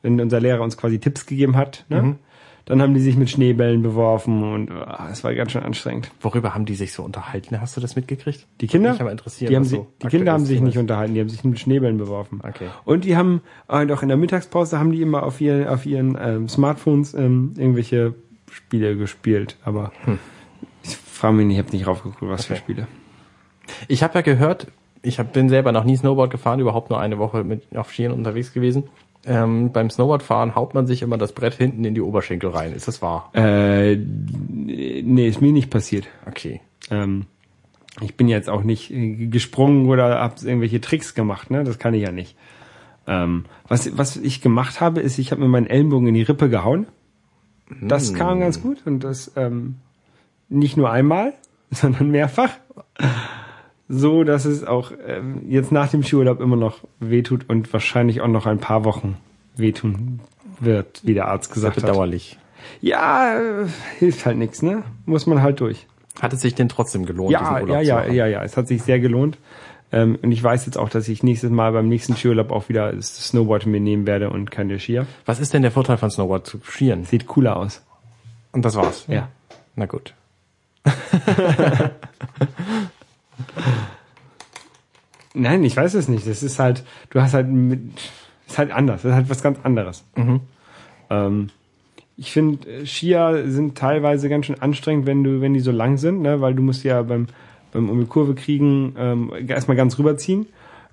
Wenn 0.02 0.20
unser 0.20 0.42
Lehrer 0.42 0.62
uns 0.62 0.78
quasi 0.78 1.00
Tipps 1.00 1.26
gegeben 1.26 1.56
hat, 1.56 1.86
ne? 1.90 2.18
Dann 2.66 2.82
haben 2.82 2.94
die 2.94 3.00
sich 3.00 3.18
mit 3.18 3.30
Schneebällen 3.30 3.82
beworfen 3.82 4.44
und 4.44 4.72
ah, 4.72 5.10
es 5.12 5.24
war 5.24 5.34
ganz 5.34 5.52
schön 5.52 5.64
anstrengend. 5.64 6.12
Worüber 6.22 6.54
haben 6.54 6.66
die 6.66 6.76
sich 6.76 6.94
so 6.94 7.04
unterhalten? 7.04 7.60
Hast 7.60 7.76
du 7.76 7.82
das 7.82 7.96
mitgekriegt? 7.96 8.48
Die 8.62 8.68
Kinder, 8.68 8.92
Mich 8.92 9.02
aber 9.02 9.12
interessieren, 9.12 9.50
die, 9.50 9.56
haben 9.56 9.64
so 9.64 9.88
die 10.02 10.08
Kinder 10.08 10.34
haben 10.34 10.46
sich 10.46 10.62
nicht 10.62 10.78
unterhalten, 10.78 11.14
die 11.14 11.20
haben 11.22 11.30
sich 11.30 11.44
mit 11.44 11.60
Schneebällen 11.60 11.98
beworfen. 11.98 12.42
Okay. 12.44 12.68
Und 12.86 13.06
die 13.06 13.18
haben, 13.18 13.42
äh, 13.68 13.86
doch 13.86 14.04
in 14.04 14.10
der 14.10 14.18
Mittagspause 14.18 14.80
haben 14.80 14.92
die 14.92 15.02
immer 15.02 15.24
auf 15.24 15.42
ihren, 15.42 15.68
auf 15.68 15.86
ihren 15.86 16.18
ähm, 16.22 16.48
Smartphones 16.48 17.14
ähm, 17.14 17.54
irgendwelche 17.58 18.14
Spiele 18.52 18.96
gespielt. 18.96 19.58
Aber 19.64 19.92
ich 20.84 20.96
frage 20.96 21.36
mich 21.36 21.48
nicht, 21.48 21.58
ich 21.58 21.64
habe 21.66 21.76
nicht 21.76 21.88
raufgeguckt, 21.88 22.22
was 22.22 22.46
für 22.46 22.54
Hm. 22.56 22.62
Okay. 22.62 22.64
Spiele. 22.64 22.88
Ich 23.88 24.04
habe 24.04 24.16
ja 24.16 24.22
gehört, 24.22 24.68
ich 25.02 25.20
hab, 25.20 25.34
bin 25.34 25.50
selber 25.50 25.72
noch 25.72 25.84
nie 25.84 25.96
Snowboard 25.96 26.30
gefahren, 26.32 26.60
überhaupt 26.60 26.90
nur 26.90 27.00
eine 27.00 27.18
Woche 27.18 27.44
mit 27.44 27.76
auf 27.76 27.92
Skiern 27.92 28.12
unterwegs 28.12 28.54
gewesen. 28.54 28.84
Ähm, 29.26 29.72
beim 29.72 29.90
Snowboardfahren 29.90 30.56
haut 30.56 30.74
man 30.74 30.88
sich 30.88 31.04
immer 31.04 31.18
das 31.18 31.34
Brett 31.34 31.54
hinten 31.54 31.86
in 31.86 31.94
die 31.94 32.02
Oberschenkel 32.02 32.50
rein. 32.50 32.74
Ist 32.74 32.88
das 32.88 33.02
wahr? 33.02 33.30
Äh, 33.34 33.96
nee, 33.96 35.28
ist 35.28 35.42
mir 35.42 35.52
nicht 35.52 35.70
passiert. 35.70 36.08
Okay. 36.26 36.62
Ähm, 36.90 37.26
ich 38.00 38.16
bin 38.16 38.28
jetzt 38.28 38.50
auch 38.50 38.64
nicht 38.64 38.92
äh, 38.92 39.28
gesprungen 39.28 39.88
oder 39.90 40.20
habe 40.20 40.36
irgendwelche 40.44 40.82
Tricks 40.82 41.14
gemacht, 41.14 41.52
ne? 41.52 41.64
Das 41.64 41.78
kann 41.78 41.94
ich 41.94 42.04
ja 42.04 42.12
nicht. 42.12 42.36
Ähm, 43.08 43.46
was, 43.68 43.98
was 43.98 44.18
ich 44.18 44.42
gemacht 44.42 44.82
habe, 44.82 45.02
ist, 45.02 45.20
ich 45.20 45.32
habe 45.32 45.42
mir 45.42 45.48
meinen 45.48 45.68
Ellenbogen 45.68 46.08
in 46.08 46.14
die 46.14 46.22
Rippe 46.24 46.50
gehauen. 46.50 46.88
Das 47.82 48.14
kam 48.14 48.40
ganz 48.40 48.62
gut 48.62 48.82
und 48.86 49.04
das 49.04 49.32
ähm, 49.36 49.76
nicht 50.50 50.78
nur 50.78 50.92
einmal, 50.92 51.34
sondern 51.72 52.10
mehrfach. 52.12 52.52
So, 53.94 54.24
dass 54.24 54.46
es 54.46 54.64
auch 54.64 54.94
ähm, 55.06 55.42
jetzt 55.50 55.74
nach 55.74 55.90
dem 55.90 56.02
Skiurlaub 56.02 56.40
immer 56.40 56.56
noch 56.56 56.78
wehtut 57.02 57.50
und 57.50 57.72
wahrscheinlich 57.74 58.22
auch 58.22 58.30
noch 58.30 58.46
ein 58.46 58.58
paar 58.60 58.86
Wochen 58.86 59.18
wehtun 59.58 60.22
wird, 60.62 61.02
wie 61.04 61.14
der 61.14 61.28
Arzt 61.28 61.54
Sehr 61.54 61.56
gesagt 61.56 61.76
hat. 61.76 61.84
bedauerlich. 61.84 62.40
Ja, 62.80 63.38
äh, 63.38 63.66
hilft 64.00 64.26
halt 64.26 64.38
nichts, 64.38 64.62
ne? 64.62 64.84
Muss 65.06 65.26
man 65.28 65.42
halt 65.42 65.60
durch. 65.60 65.88
Hat 66.22 66.32
es 66.32 66.40
sich 66.40 66.56
denn 66.56 66.70
trotzdem 66.70 67.06
gelohnt, 67.06 67.32
Ja, 67.32 67.40
diesen 67.40 67.54
Urlaub 67.64 67.84
ja, 67.84 68.06
ja, 68.06 68.12
ja, 68.14 68.28
ja. 68.28 68.44
Es 68.44 68.56
hat 68.56 68.70
sich 68.70 68.82
sehr 68.82 69.02
gelohnt. 69.02 69.38
Ähm, 69.92 70.18
und 70.22 70.32
ich 70.32 70.42
weiß 70.42 70.66
jetzt 70.68 70.78
auch, 70.78 70.88
dass 70.88 71.10
ich 71.10 71.22
nächstes 71.22 71.50
Mal 71.50 71.74
beim 71.74 71.90
nächsten 71.90 72.16
Skiurlaub 72.16 72.52
auch 72.52 72.70
wieder 72.70 72.94
das 72.94 73.28
Snowboard 73.28 73.66
mir 73.66 73.82
nehmen 73.82 74.08
werde 74.08 74.30
und 74.30 74.52
keine 74.52 74.80
Skier. 74.80 75.06
Was 75.26 75.42
ist 75.42 75.54
denn 75.54 75.64
der 75.64 75.72
Vorteil 75.72 75.98
von 75.98 76.10
Snowboard 76.10 76.48
zu 76.48 76.60
skieren? 76.64 77.04
Sieht 77.04 77.28
cooler 77.28 77.58
aus. 77.58 77.82
Und 78.54 78.64
das 78.64 78.78
war's. 78.78 79.04
Ja. 79.10 79.28
Na 79.76 79.86
gut. 79.86 80.14
Nein, 85.34 85.64
ich 85.64 85.76
weiß 85.76 85.94
es 85.94 86.08
nicht. 86.08 86.28
Das 86.28 86.44
ist 86.44 86.60
halt, 86.60 86.84
du 87.10 87.22
hast 87.22 87.34
halt 87.34 87.48
mit, 87.48 87.80
ist 88.48 88.58
halt 88.58 88.72
anders. 88.72 89.04
Das 89.04 89.12
ist 89.12 89.16
halt 89.16 89.30
was 89.30 89.44
ganz 89.44 89.60
anderes. 89.64 90.04
Ähm, 91.10 91.50
ich 92.18 92.32
finde, 92.32 92.86
Skier 92.86 93.46
sind 93.48 93.78
teilweise 93.78 94.30
ganz 94.30 94.46
schön 94.46 94.62
anstrengend, 94.62 95.06
wenn 95.06 95.24
du, 95.24 95.42
wenn 95.42 95.54
die 95.54 95.60
so 95.60 95.72
lang 95.72 95.98
sind, 95.98 96.22
ne? 96.22 96.42
weil 96.42 96.54
du 96.54 96.62
musst 96.62 96.84
ja 96.84 97.02
beim, 97.02 97.28
beim 97.72 97.90
um 97.90 98.00
die 98.00 98.06
Kurve 98.06 98.36
kriegen 98.36 98.94
ähm, 98.98 99.32
erstmal 99.48 99.78
ganz 99.78 99.98
rüberziehen. 99.98 100.48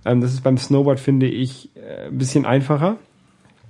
Ähm, 0.04 0.20
das 0.20 0.32
ist 0.32 0.42
beim 0.42 0.56
Snowboard, 0.56 1.00
finde 1.00 1.26
ich, 1.26 1.70
äh, 1.76 2.06
ein 2.06 2.18
bisschen 2.18 2.46
einfacher. 2.46 2.96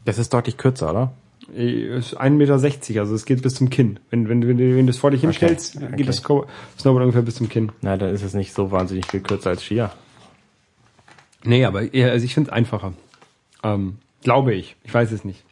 Das 0.05 0.18
ist 0.18 0.33
deutlich 0.33 0.57
kürzer, 0.57 0.91
oder? 0.91 1.12
Äh, 1.55 1.97
Ist 1.99 2.20
1,60 2.20 2.30
Meter, 2.30 2.53
also 3.01 3.14
es 3.14 3.24
geht 3.24 3.43
bis 3.43 3.55
zum 3.55 3.70
Kinn. 3.70 4.01
Wenn, 4.11 4.28
wenn, 4.28 4.47
wenn, 4.47 4.59
du- 4.59 4.76
wenn 4.76 4.86
du 4.86 4.91
es 4.91 4.99
vor 4.99 5.11
dich 5.11 5.20
hinstellst, 5.22 5.76
Okay. 5.76 5.97
geht 5.97 6.09
das 6.09 6.16
Snowboard 6.18 7.03
ungefähr 7.03 7.22
bis 7.22 7.36
zum 7.36 7.49
Kinn. 7.49 7.72
Na, 7.80 7.97
dann 7.97 8.11
ist 8.14 8.22
es 8.22 8.34
nicht 8.34 8.53
so 8.53 8.70
wahnsinnig 8.70 9.07
viel 9.07 9.20
kürzer 9.20 9.51
als 9.51 9.62
Skier. 9.64 9.91
Nee, 11.45 11.64
aber 11.64 11.95
eher, 11.95 12.11
also 12.12 12.24
ich 12.24 12.34
finde 12.34 12.51
es 12.51 12.53
einfacher. 12.57 12.93
Ähm, 13.62 13.99
glaube 14.22 14.55
ich. 14.55 14.76
Ich 14.84 14.93
weiß 14.93 15.12
es 15.12 15.24
nicht. 15.24 15.43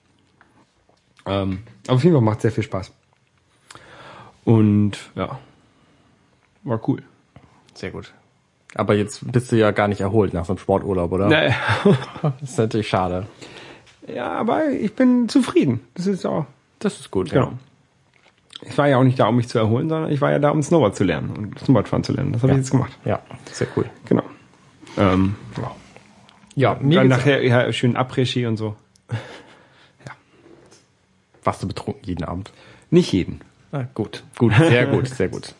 Ähm, 1.24 1.61
aber 1.87 1.97
auf 1.97 2.05
jeden 2.05 2.14
Fall 2.14 2.22
macht 2.24 2.41
sehr 2.43 2.53
viel 2.53 2.64
Spaß. 2.64 2.93
Und 4.45 4.93
ja, 5.14 5.39
war 6.62 6.80
cool. 6.89 7.03
Sehr 7.74 7.91
gut. 7.91 8.12
Aber 8.74 8.95
jetzt 8.95 9.30
bist 9.32 9.51
du 9.53 9.57
ja 9.57 9.70
gar 9.70 9.89
nicht 9.89 10.01
erholt 10.01 10.34
nach 10.34 10.45
so 10.45 10.53
einem 10.53 10.59
Sporturlaub, 10.59 11.11
oder? 11.12 11.28
Naja. 11.28 11.55
Das 12.22 12.51
ist 12.51 12.59
natürlich 12.59 12.89
schade. 12.89 13.26
Ja, 14.13 14.33
aber 14.33 14.71
ich 14.71 14.95
bin 14.95 15.29
zufrieden. 15.29 15.81
Das 15.95 16.07
ist 16.07 16.25
auch, 16.27 16.47
Das 16.79 17.01
ist 17.01 17.11
gut. 17.11 17.31
genau. 17.31 17.53
Ich 18.63 18.77
war 18.79 18.89
ja 18.89 18.97
auch 18.97 19.05
nicht 19.05 19.21
da, 19.21 19.27
um 19.29 19.37
mich 19.37 19.49
zu 19.49 19.59
erholen, 19.59 19.89
sondern 19.89 20.11
ich 20.11 20.21
war 20.21 20.31
ja 20.31 20.39
da, 20.39 20.51
um 20.51 20.63
Snowboard 20.63 20.97
zu 20.97 21.05
lernen 21.05 21.31
und 21.31 21.59
Snowboard 21.59 21.89
fahren 21.89 22.05
zu 22.05 22.13
lernen. 22.13 22.33
Das 22.33 22.43
habe 22.43 22.53
ich 22.53 22.59
jetzt 22.59 22.71
gemacht. 22.71 22.97
Ja, 23.05 23.21
sehr 23.53 23.67
cool. 23.77 23.85
Genau. 24.07 24.23
Ähm, 24.97 25.35
ja. 25.59 25.75
Ja, 26.55 26.79
mir 26.81 27.01
Dann 27.01 27.09
nachher 27.09 27.45
ja, 27.45 27.71
schön 27.73 27.97
Après-Ski 27.97 28.47
und 28.47 28.57
so. 28.57 28.77
warst 31.45 31.63
du 31.63 31.69
betrunken 31.69 32.03
jeden 32.05 32.25
Abend. 32.25 32.53
Nicht 32.91 33.13
jeden. 33.13 33.41
Ah, 33.73 33.85
gut, 33.95 34.25
gut, 34.39 34.55
sehr 34.55 34.87
gut, 34.91 35.09
sehr 35.09 35.29
gut. 35.29 35.55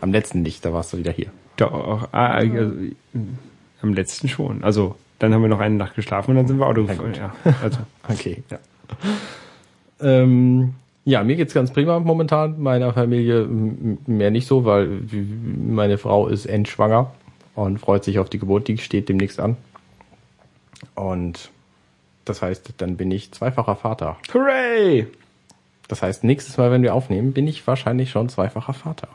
Am 0.00 0.12
letzten 0.12 0.42
nicht, 0.42 0.64
da 0.64 0.72
warst 0.72 0.92
du 0.92 0.98
wieder 0.98 1.12
hier. 1.12 1.28
Doch, 1.56 2.08
ah, 2.12 2.26
also, 2.28 2.72
am 3.82 3.94
letzten 3.94 4.28
schon. 4.28 4.64
Also, 4.64 4.96
dann 5.22 5.32
haben 5.32 5.42
wir 5.42 5.48
noch 5.48 5.60
eine 5.60 5.76
Nacht 5.76 5.94
geschlafen 5.94 6.32
und 6.32 6.36
dann 6.36 6.46
sind 6.48 6.58
wir 6.58 6.66
Auto 6.66 6.84
gefahren. 6.84 7.14
Ja, 7.14 7.32
also, 7.62 7.78
Okay. 8.08 8.42
Ja. 8.50 8.58
Ähm, 10.00 10.74
ja, 11.04 11.22
mir 11.22 11.36
geht's 11.36 11.54
ganz 11.54 11.70
prima 11.72 12.00
momentan. 12.00 12.60
Meiner 12.60 12.92
Familie 12.92 13.46
mehr 13.46 14.32
nicht 14.32 14.48
so, 14.48 14.64
weil 14.64 15.02
meine 15.64 15.96
Frau 15.96 16.26
ist 16.26 16.46
endschwanger 16.46 17.12
und 17.54 17.78
freut 17.78 18.02
sich 18.02 18.18
auf 18.18 18.28
die 18.28 18.40
Geburt. 18.40 18.66
Die 18.66 18.78
steht 18.78 19.08
demnächst 19.08 19.38
an. 19.38 19.56
Und 20.96 21.50
das 22.24 22.42
heißt, 22.42 22.74
dann 22.78 22.96
bin 22.96 23.12
ich 23.12 23.30
zweifacher 23.30 23.76
Vater. 23.76 24.16
hooray! 24.34 25.06
Das 25.86 26.02
heißt, 26.02 26.24
nächstes 26.24 26.56
Mal, 26.56 26.72
wenn 26.72 26.82
wir 26.82 26.94
aufnehmen, 26.94 27.32
bin 27.32 27.46
ich 27.46 27.64
wahrscheinlich 27.66 28.10
schon 28.10 28.28
zweifacher 28.28 28.72
Vater. 28.72 29.08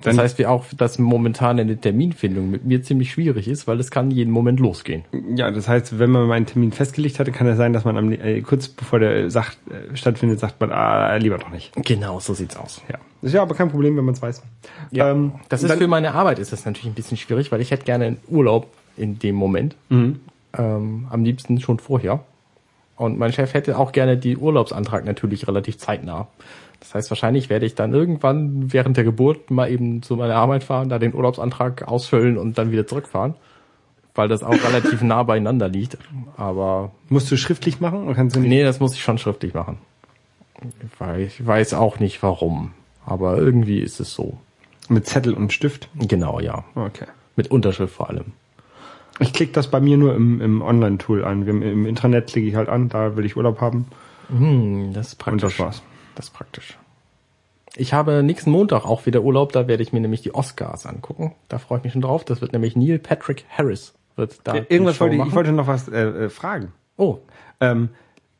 Das 0.00 0.14
Dann- 0.14 0.22
heißt, 0.24 0.38
wie 0.38 0.46
auch, 0.46 0.64
dass 0.76 0.98
momentan 1.00 1.58
eine 1.58 1.76
Terminfindung 1.76 2.50
mit 2.50 2.64
mir 2.64 2.82
ziemlich 2.84 3.10
schwierig 3.10 3.48
ist, 3.48 3.66
weil 3.66 3.80
es 3.80 3.90
kann 3.90 4.12
jeden 4.12 4.30
Moment 4.32 4.60
losgehen. 4.60 5.04
Ja, 5.34 5.50
das 5.50 5.66
heißt, 5.66 5.98
wenn 5.98 6.10
man 6.10 6.28
mal 6.28 6.34
einen 6.34 6.46
Termin 6.46 6.70
festgelegt 6.70 7.18
hatte, 7.18 7.32
kann 7.32 7.48
es 7.48 7.56
sein, 7.56 7.72
dass 7.72 7.84
man 7.84 7.96
am, 7.96 8.12
äh, 8.12 8.40
kurz 8.42 8.68
bevor 8.68 9.00
der 9.00 9.28
sagt, 9.30 9.58
äh, 9.70 9.96
stattfindet, 9.96 10.38
sagt 10.38 10.60
man, 10.60 10.70
ah, 10.70 11.16
lieber 11.16 11.38
doch 11.38 11.50
nicht. 11.50 11.72
Genau, 11.84 12.20
so 12.20 12.32
sieht's 12.34 12.56
aus. 12.56 12.80
Ja. 12.88 12.98
Ist 13.22 13.34
ja 13.34 13.42
aber 13.42 13.56
kein 13.56 13.70
Problem, 13.70 13.96
wenn 13.96 14.04
man 14.04 14.14
es 14.14 14.22
weiß. 14.22 14.40
Ja, 14.92 15.10
Ähm, 15.10 15.32
das 15.48 15.64
ist 15.64 15.68
dann- 15.70 15.78
für 15.78 15.88
meine 15.88 16.14
Arbeit 16.14 16.38
ist 16.38 16.52
das 16.52 16.64
natürlich 16.64 16.86
ein 16.86 16.94
bisschen 16.94 17.16
schwierig, 17.16 17.50
weil 17.50 17.60
ich 17.60 17.72
hätte 17.72 17.84
gerne 17.84 18.04
einen 18.06 18.16
Urlaub 18.28 18.68
in 18.96 19.18
dem 19.18 19.34
Moment. 19.34 19.74
Mhm. 19.88 20.20
Ähm, 20.56 21.06
am 21.10 21.24
liebsten 21.24 21.60
schon 21.60 21.80
vorher. 21.80 22.20
Und 22.96 23.18
mein 23.18 23.32
Chef 23.32 23.52
hätte 23.54 23.76
auch 23.78 23.92
gerne 23.92 24.16
die 24.16 24.36
Urlaubsantrag 24.36 25.04
natürlich 25.04 25.46
relativ 25.46 25.78
zeitnah. 25.78 26.28
Das 26.80 26.94
heißt, 26.94 27.10
wahrscheinlich 27.10 27.50
werde 27.50 27.66
ich 27.66 27.74
dann 27.74 27.92
irgendwann 27.92 28.72
während 28.72 28.96
der 28.96 29.04
Geburt 29.04 29.50
mal 29.50 29.70
eben 29.70 30.02
zu 30.02 30.16
meiner 30.16 30.36
Arbeit 30.36 30.62
fahren, 30.64 30.88
da 30.88 30.98
den 30.98 31.14
Urlaubsantrag 31.14 31.86
ausfüllen 31.88 32.38
und 32.38 32.56
dann 32.58 32.70
wieder 32.70 32.86
zurückfahren. 32.86 33.34
Weil 34.14 34.28
das 34.28 34.42
auch 34.42 34.52
relativ 34.52 35.02
nah 35.02 35.22
beieinander 35.22 35.68
liegt. 35.68 35.98
Aber 36.36 36.92
Musst 37.08 37.30
du 37.30 37.36
schriftlich 37.36 37.80
machen 37.80 38.04
oder 38.04 38.14
kannst 38.14 38.36
du 38.36 38.40
nicht? 38.40 38.48
nee, 38.48 38.62
das 38.62 38.80
muss 38.80 38.94
ich 38.94 39.02
schon 39.02 39.18
schriftlich 39.18 39.54
machen. 39.54 39.78
Weil 40.98 41.20
ich 41.22 41.44
weiß 41.46 41.74
auch 41.74 41.98
nicht 42.00 42.22
warum. 42.22 42.72
Aber 43.06 43.38
irgendwie 43.38 43.78
ist 43.80 44.00
es 44.00 44.12
so. 44.12 44.38
Mit 44.88 45.06
Zettel 45.06 45.34
und 45.34 45.52
Stift? 45.52 45.88
Genau, 45.94 46.40
ja. 46.40 46.64
Okay. 46.74 47.06
Mit 47.36 47.50
Unterschrift 47.50 47.94
vor 47.94 48.08
allem. 48.10 48.32
Ich 49.20 49.32
klicke 49.32 49.52
das 49.52 49.68
bei 49.70 49.80
mir 49.80 49.96
nur 49.96 50.14
im, 50.14 50.40
im 50.40 50.62
Online-Tool 50.62 51.24
an. 51.24 51.46
Wir- 51.46 51.52
Im 51.72 51.86
Intranet 51.86 52.28
klicke 52.28 52.48
ich 52.48 52.54
halt 52.54 52.68
an, 52.68 52.88
da 52.88 53.16
will 53.16 53.24
ich 53.24 53.36
Urlaub 53.36 53.60
haben. 53.60 53.86
Hm, 54.28 54.92
das 54.92 55.08
ist 55.08 55.12
Und 55.14 55.18
praktisch. 55.18 55.56
das 55.56 55.58
war's. 55.58 55.82
Das 56.18 56.26
ist 56.26 56.34
praktisch. 56.34 56.76
Ich 57.76 57.92
habe 57.92 58.24
nächsten 58.24 58.50
Montag 58.50 58.84
auch 58.84 59.06
wieder 59.06 59.22
Urlaub, 59.22 59.52
da 59.52 59.68
werde 59.68 59.84
ich 59.84 59.92
mir 59.92 60.00
nämlich 60.00 60.20
die 60.20 60.34
Oscars 60.34 60.84
angucken. 60.84 61.36
Da 61.48 61.58
freue 61.58 61.78
ich 61.78 61.84
mich 61.84 61.92
schon 61.92 62.02
drauf. 62.02 62.24
Das 62.24 62.40
wird 62.40 62.52
nämlich 62.52 62.74
Neil 62.74 62.98
Patrick 62.98 63.44
Harris 63.48 63.94
wird 64.16 64.40
da. 64.42 64.54
die 64.54 64.66
Irgendwas 64.68 65.00
wollte 65.00 65.14
ich, 65.14 65.24
ich 65.24 65.32
wollte 65.32 65.52
noch 65.52 65.68
was 65.68 65.86
äh, 65.86 66.24
äh, 66.24 66.28
fragen. 66.28 66.72
Oh, 66.96 67.18
Ähm, 67.60 67.90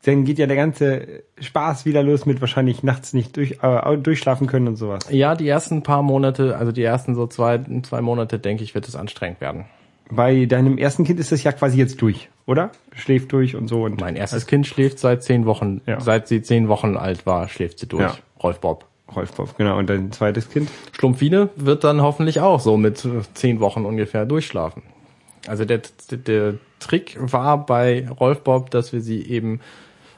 dann 0.03 0.25
geht 0.25 0.39
ja 0.39 0.47
der 0.47 0.57
ganze 0.57 1.23
Spaß 1.39 1.85
wieder 1.85 2.03
los 2.03 2.25
mit 2.25 2.41
wahrscheinlich 2.41 2.83
nachts 2.83 3.13
nicht 3.13 3.37
durch, 3.37 3.59
äh, 3.61 3.97
durchschlafen 3.97 4.47
können 4.47 4.67
und 4.67 4.75
sowas. 4.75 5.09
ja, 5.09 5.35
die 5.35 5.47
ersten 5.47 5.81
paar 5.81 6.03
Monate, 6.03 6.57
also 6.57 6.73
die 6.73 6.83
ersten 6.83 7.15
so 7.15 7.27
zwei, 7.27 7.61
zwei 7.83 8.01
Monate, 8.01 8.39
denke 8.39 8.63
ich, 8.63 8.75
wird 8.75 8.89
es 8.89 8.95
anstrengend 8.97 9.39
werden. 9.39 9.65
Bei 10.11 10.45
deinem 10.45 10.77
ersten 10.77 11.03
Kind 11.03 11.19
ist 11.19 11.31
das 11.31 11.43
ja 11.43 11.51
quasi 11.51 11.77
jetzt 11.77 12.01
durch, 12.01 12.29
oder? 12.47 12.71
Schläft 12.95 13.31
durch 13.31 13.55
und 13.55 13.67
so 13.67 13.83
und 13.83 14.01
Mein 14.01 14.15
erstes 14.15 14.47
Kind 14.47 14.65
schläft 14.65 14.97
seit 14.99 15.23
zehn 15.23 15.45
Wochen, 15.45 15.81
Ja. 15.85 15.99
seit 15.99 16.27
sie 16.27 16.41
zehn 16.41 16.67
Wochen 16.67 16.97
alt 16.97 17.25
war, 17.25 17.47
schläft 17.47 17.79
sie 17.79 17.87
durch. 17.87 18.01
Ja. 18.01 18.17
Rolf 18.41 18.59
Bob. 18.59 18.85
Rolf 19.15 19.33
Bob, 19.33 19.57
genau. 19.57 19.77
Und 19.77 19.89
dein 19.89 20.11
zweites 20.11 20.49
Kind? 20.49 20.69
Schlumpfine 20.93 21.49
wird 21.55 21.83
dann 21.83 22.01
hoffentlich 22.01 22.39
auch 22.41 22.59
so 22.59 22.75
mit 22.77 23.07
zehn 23.33 23.59
Wochen 23.59 23.85
ungefähr 23.85 24.25
durchschlafen. 24.25 24.83
Also 25.47 25.65
der, 25.65 25.81
der 26.11 26.55
Trick 26.79 27.17
war 27.19 27.65
bei 27.65 28.07
Rolf 28.19 28.41
Bob, 28.41 28.71
dass 28.71 28.93
wir 28.93 29.01
sie 29.01 29.21
eben 29.23 29.61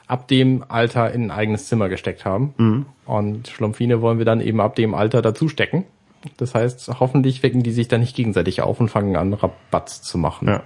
ab 0.07 0.27
dem 0.27 0.63
Alter 0.67 1.11
in 1.13 1.23
ein 1.25 1.31
eigenes 1.31 1.67
Zimmer 1.67 1.87
gesteckt 1.89 2.25
haben. 2.25 2.85
Und 3.05 3.47
Schlumpfine 3.47 4.01
wollen 4.01 4.17
wir 4.17 4.25
dann 4.25 4.41
eben 4.41 4.59
ab 4.59 4.75
dem 4.75 4.93
Alter 4.93 5.21
dazu 5.21 5.47
stecken. 5.47 5.85
Das 6.37 6.53
heißt, 6.55 6.89
hoffentlich 6.99 7.41
wecken 7.43 7.63
die 7.63 7.71
sich 7.71 7.87
dann 7.87 8.01
nicht 8.01 8.15
gegenseitig 8.15 8.61
auf 8.61 8.79
und 8.79 8.89
fangen 8.89 9.15
an, 9.15 9.33
Rabatz 9.33 10.01
zu 10.01 10.17
machen. 10.17 10.47
Ja. 10.47 10.63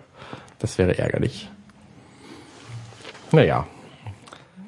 Das 0.59 0.77
wäre 0.77 0.97
ärgerlich. 0.97 1.49
Naja. 3.31 3.65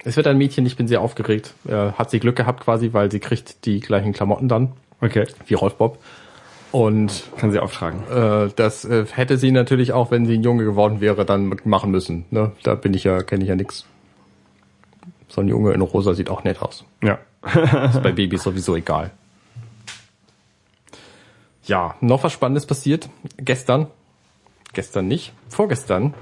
Es 0.04 0.16
wird 0.16 0.28
ein 0.28 0.38
Mädchen, 0.38 0.66
ich 0.66 0.78
bin 0.78 0.88
sehr 0.88 1.02
aufgeregt. 1.02 1.54
Äh, 1.68 1.92
hat 1.92 2.10
sie 2.12 2.20
Glück 2.20 2.36
gehabt 2.38 2.64
quasi, 2.64 2.94
weil 2.94 3.12
sie 3.12 3.20
kriegt 3.20 3.66
die 3.66 3.80
gleichen 3.80 4.14
Klamotten 4.14 4.48
dann 4.48 4.74
Okay. 5.02 5.26
wie 5.46 5.54
Rolf 5.54 5.76
Bob. 5.76 6.00
Und 6.72 7.24
Kann 7.38 7.52
sie 7.52 7.60
auftragen. 7.60 8.00
äh, 8.12 8.50
das 8.56 8.84
äh, 8.86 9.06
hätte 9.14 9.38
sie 9.38 9.52
natürlich 9.52 9.94
auch, 9.94 10.12
wenn 10.12 10.26
sie 10.26 10.36
ein 10.38 10.44
Junge 10.44 10.66
geworden 10.66 11.00
wäre, 11.02 11.26
dann 11.26 11.56
machen 11.64 11.92
müssen. 11.92 12.26
Ne? 12.30 12.52
Da 12.64 12.76
bin 12.76 12.94
ich 12.94 13.04
ja, 13.06 13.22
kenne 13.24 13.44
ich 13.44 13.50
ja 13.50 13.56
nix. 13.56 13.86
So 15.30 15.42
ein 15.42 15.48
Junge 15.48 15.74
in 15.74 15.82
rosa 15.82 16.14
sieht 16.14 16.30
auch 16.30 16.44
nett 16.44 16.62
aus. 16.62 16.84
Ja. 17.02 17.20
Ist 17.86 18.04
bei 18.04 18.12
Babys 18.12 18.44
sowieso 18.44 18.76
egal. 18.76 19.12
Ja, 21.68 21.96
noch 22.02 22.24
was 22.24 22.34
Spannendes 22.34 22.66
passiert. 22.66 23.10
Gestern, 23.38 23.88
gestern 24.74 25.08
nicht, 25.08 25.34
vorgestern 25.50 26.14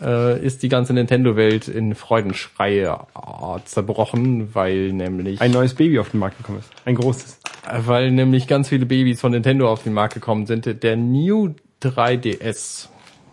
äh, 0.00 0.44
ist 0.44 0.62
die 0.62 0.68
ganze 0.68 0.92
Nintendo-Welt 0.92 1.68
in 1.68 1.94
Freudenschreie 1.94 2.98
äh, 3.14 3.58
zerbrochen, 3.64 4.54
weil 4.54 4.92
nämlich 4.92 5.40
Ein 5.40 5.52
neues 5.52 5.74
Baby 5.74 5.98
auf 6.00 6.10
den 6.10 6.20
Markt 6.20 6.38
gekommen 6.38 6.58
ist. 6.58 6.70
Ein 6.84 6.96
großes. 6.96 7.38
weil 7.86 8.10
nämlich 8.10 8.48
ganz 8.48 8.68
viele 8.68 8.86
Babys 8.86 9.20
von 9.20 9.32
Nintendo 9.32 9.70
auf 9.70 9.84
den 9.84 9.92
Markt 9.92 10.14
gekommen 10.14 10.46
sind. 10.46 10.82
Der 10.82 10.96
New 10.96 11.54
3DS 11.80 12.88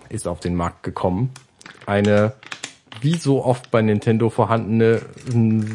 ist 0.10 0.28
auf 0.28 0.40
den 0.40 0.56
Markt 0.56 0.84
gekommen. 0.84 1.32
Eine 1.86 2.34
wie 3.02 3.16
so 3.16 3.44
oft 3.44 3.72
bei 3.72 3.82
Nintendo 3.82 4.30
vorhandene 4.30 5.02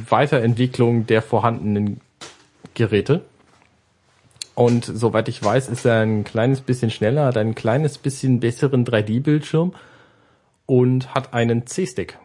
Weiterentwicklung 0.09 1.07
der 1.07 1.22
vorhandenen 1.22 2.01
Geräte. 2.75 3.22
Und 4.55 4.84
soweit 4.84 5.28
ich 5.28 5.42
weiß, 5.42 5.68
ist 5.68 5.84
er 5.84 6.00
ein 6.00 6.24
kleines 6.24 6.61
bisschen 6.61 6.90
schneller, 6.90 7.26
hat 7.26 7.36
ein 7.36 7.55
kleines 7.55 7.98
bisschen 7.98 8.40
besseren 8.40 8.84
3D-Bildschirm 8.84 9.72
und 10.66 11.14
hat 11.14 11.34
einen 11.34 11.66
C-Stick. 11.66 12.18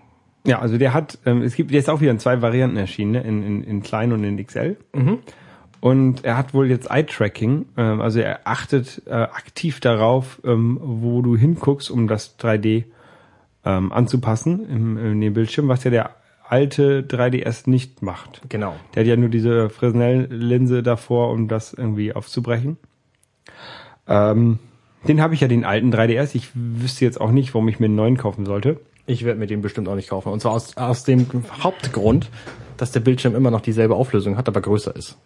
Ja, 0.46 0.60
also 0.60 0.78
der 0.78 0.94
hat, 0.94 1.18
ähm, 1.26 1.42
es 1.42 1.56
gibt 1.56 1.72
jetzt 1.72 1.90
auch 1.90 2.02
wieder 2.02 2.12
in 2.12 2.20
zwei 2.20 2.42
Varianten 2.42 2.78
erschienen, 2.78 3.12
ne? 3.12 3.22
in, 3.22 3.44
in, 3.44 3.64
in 3.64 3.84
klein 3.84 4.14
und 4.14 4.24
in 4.24 4.44
XL. 4.44 4.78
Und 5.82 6.26
er 6.26 6.38
hat 6.38 6.54
wohl 6.54 6.70
jetzt 6.70 6.90
Eye-Tracking, 6.92 7.66
ähm, 7.78 8.02
also 8.02 8.20
er 8.20 8.42
achtet 8.46 9.02
äh, 9.06 9.12
aktiv 9.12 9.80
darauf, 9.80 10.42
ähm, 10.44 10.78
wo 10.82 11.22
du 11.22 11.36
hinguckst, 11.36 11.90
um 11.90 12.08
das 12.08 12.38
3D 12.38 12.86
ähm, 13.66 13.92
anzupassen 13.92 14.68
im, 14.70 14.98
in 14.98 15.22
dem 15.22 15.34
Bildschirm, 15.34 15.68
was 15.68 15.84
ja 15.84 15.92
der 15.92 16.16
alte 16.50 17.04
3DS 17.04 17.70
nicht 17.70 18.02
macht. 18.02 18.42
Genau. 18.50 18.76
Der 18.94 19.04
hat 19.04 19.08
ja 19.08 19.16
nur 19.16 19.30
diese 19.30 19.70
Fresnel-Linse 19.70 20.82
davor, 20.84 21.32
um 21.32 21.48
das 21.48 21.74
irgendwie 21.74 22.14
aufzubrechen. 22.14 22.78
Ähm, 24.08 24.60
den 25.08 25.22
habe 25.22 25.36
ich 25.36 25.42
ja 25.42 25.48
den 25.48 25.64
alten 25.64 25.94
3DS. 25.94 26.36
Ich 26.36 26.50
wüsste 26.56 27.06
jetzt 27.06 27.22
auch 27.22 27.32
nicht, 27.32 27.54
warum 27.54 27.68
ich 27.68 27.80
mir 27.80 27.86
einen 27.86 27.96
neuen 27.96 28.18
kaufen 28.18 28.46
sollte. 28.46 28.80
Ich 29.06 29.24
werde 29.24 29.40
mir 29.40 29.48
den 29.48 29.62
bestimmt 29.62 29.88
auch 29.88 29.96
nicht 29.96 30.10
kaufen. 30.10 30.32
Und 30.32 30.42
zwar 30.42 30.54
aus, 30.54 30.76
aus 30.76 31.04
dem 31.04 31.28
Hauptgrund, 31.62 32.30
dass 32.78 32.92
der 32.92 33.00
Bildschirm 33.00 33.36
immer 33.36 33.52
noch 33.52 33.62
dieselbe 33.62 33.96
Auflösung 33.96 34.36
hat, 34.36 34.48
aber 34.48 34.62
größer 34.62 34.96
ist. 34.96 35.18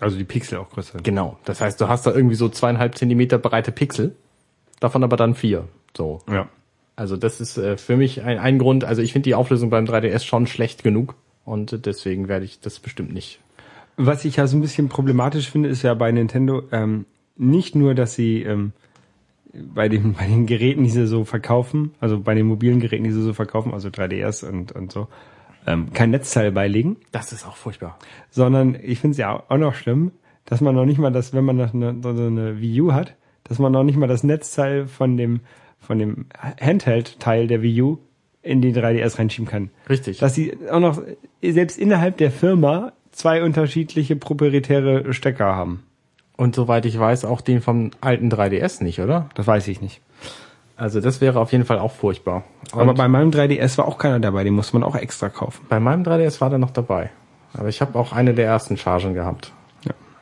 Also 0.00 0.16
die 0.16 0.24
Pixel 0.24 0.58
auch 0.58 0.70
größer. 0.70 0.98
Genau. 1.02 1.38
Das 1.44 1.60
heißt, 1.60 1.80
du 1.80 1.88
hast 1.88 2.06
da 2.06 2.12
irgendwie 2.12 2.34
so 2.34 2.48
zweieinhalb 2.48 2.96
Zentimeter 2.96 3.38
breite 3.38 3.70
Pixel, 3.70 4.16
davon 4.80 5.04
aber 5.04 5.16
dann 5.16 5.34
vier. 5.34 5.68
So. 5.96 6.20
Ja. 6.30 6.48
Also 7.00 7.16
das 7.16 7.40
ist 7.40 7.56
äh, 7.56 7.78
für 7.78 7.96
mich 7.96 8.24
ein, 8.24 8.38
ein 8.38 8.58
Grund. 8.58 8.84
Also 8.84 9.00
ich 9.00 9.14
finde 9.14 9.24
die 9.24 9.34
Auflösung 9.34 9.70
beim 9.70 9.86
3DS 9.86 10.22
schon 10.22 10.46
schlecht 10.46 10.84
genug 10.84 11.14
und 11.46 11.86
deswegen 11.86 12.28
werde 12.28 12.44
ich 12.44 12.60
das 12.60 12.78
bestimmt 12.78 13.14
nicht. 13.14 13.40
Was 13.96 14.26
ich 14.26 14.36
ja 14.36 14.46
so 14.46 14.58
ein 14.58 14.60
bisschen 14.60 14.90
problematisch 14.90 15.50
finde, 15.50 15.70
ist 15.70 15.80
ja 15.80 15.94
bei 15.94 16.12
Nintendo 16.12 16.62
ähm, 16.72 17.06
nicht 17.38 17.74
nur, 17.74 17.94
dass 17.94 18.16
sie 18.16 18.42
ähm, 18.42 18.72
bei 19.54 19.88
den 19.88 20.12
bei 20.18 20.26
den 20.26 20.44
Geräten, 20.44 20.84
die 20.84 20.90
sie 20.90 21.06
so 21.06 21.24
verkaufen, 21.24 21.94
also 22.00 22.20
bei 22.20 22.34
den 22.34 22.46
mobilen 22.46 22.80
Geräten, 22.80 23.04
die 23.04 23.12
sie 23.12 23.22
so 23.22 23.32
verkaufen, 23.32 23.72
also 23.72 23.88
3DS 23.88 24.46
und 24.46 24.72
und 24.72 24.92
so, 24.92 25.08
ähm, 25.66 25.94
kein 25.94 26.10
Netzteil 26.10 26.52
beilegen, 26.52 26.98
Das 27.12 27.32
ist 27.32 27.46
auch 27.46 27.56
furchtbar. 27.56 27.98
sondern 28.28 28.76
ich 28.78 29.00
finde 29.00 29.12
es 29.12 29.18
ja 29.18 29.42
auch 29.48 29.56
noch 29.56 29.74
schlimm, 29.74 30.12
dass 30.44 30.60
man 30.60 30.74
noch 30.74 30.84
nicht 30.84 30.98
mal 30.98 31.10
das, 31.10 31.32
wenn 31.32 31.46
man 31.46 31.56
noch 31.56 31.72
eine, 31.72 31.96
so 32.02 32.10
eine 32.10 32.60
Wii 32.60 32.82
U 32.82 32.92
hat, 32.92 33.16
dass 33.44 33.58
man 33.58 33.72
noch 33.72 33.84
nicht 33.84 33.96
mal 33.96 34.06
das 34.06 34.22
Netzteil 34.22 34.86
von 34.86 35.16
dem 35.16 35.40
von 35.80 35.98
dem 35.98 36.26
Handheld-Teil 36.60 37.46
der 37.46 37.62
Wii 37.62 37.82
U 37.82 37.98
in 38.42 38.62
den 38.62 38.74
3DS 38.74 39.18
reinschieben 39.18 39.46
kann. 39.48 39.70
Richtig. 39.88 40.18
Dass 40.18 40.34
sie 40.34 40.56
auch 40.70 40.80
noch 40.80 41.02
selbst 41.42 41.78
innerhalb 41.78 42.16
der 42.16 42.30
Firma 42.30 42.92
zwei 43.12 43.42
unterschiedliche 43.42 44.16
proprietäre 44.16 45.12
Stecker 45.12 45.54
haben. 45.56 45.82
Und 46.36 46.54
soweit 46.54 46.86
ich 46.86 46.98
weiß, 46.98 47.26
auch 47.26 47.42
den 47.42 47.60
vom 47.60 47.90
alten 48.00 48.30
3DS 48.30 48.82
nicht, 48.82 49.00
oder? 49.00 49.28
Das 49.34 49.46
weiß 49.46 49.68
ich 49.68 49.82
nicht. 49.82 50.00
Also 50.76 51.02
das 51.02 51.20
wäre 51.20 51.38
auf 51.38 51.52
jeden 51.52 51.66
Fall 51.66 51.78
auch 51.78 51.92
furchtbar. 51.92 52.44
Und 52.72 52.80
Aber 52.80 52.94
bei 52.94 53.08
meinem 53.08 53.30
3DS 53.30 53.76
war 53.76 53.86
auch 53.86 53.98
keiner 53.98 54.20
dabei, 54.20 54.44
den 54.44 54.54
muss 54.54 54.72
man 54.72 54.82
auch 54.82 54.96
extra 54.96 55.28
kaufen. 55.28 55.66
bei 55.68 55.78
meinem 55.78 56.02
3DS 56.02 56.40
war 56.40 56.48
der 56.48 56.58
noch 56.58 56.70
dabei. 56.70 57.10
Aber 57.52 57.68
ich 57.68 57.82
habe 57.82 57.98
auch 57.98 58.12
eine 58.12 58.32
der 58.32 58.46
ersten 58.46 58.78
Chargen 58.78 59.12
gehabt. 59.12 59.52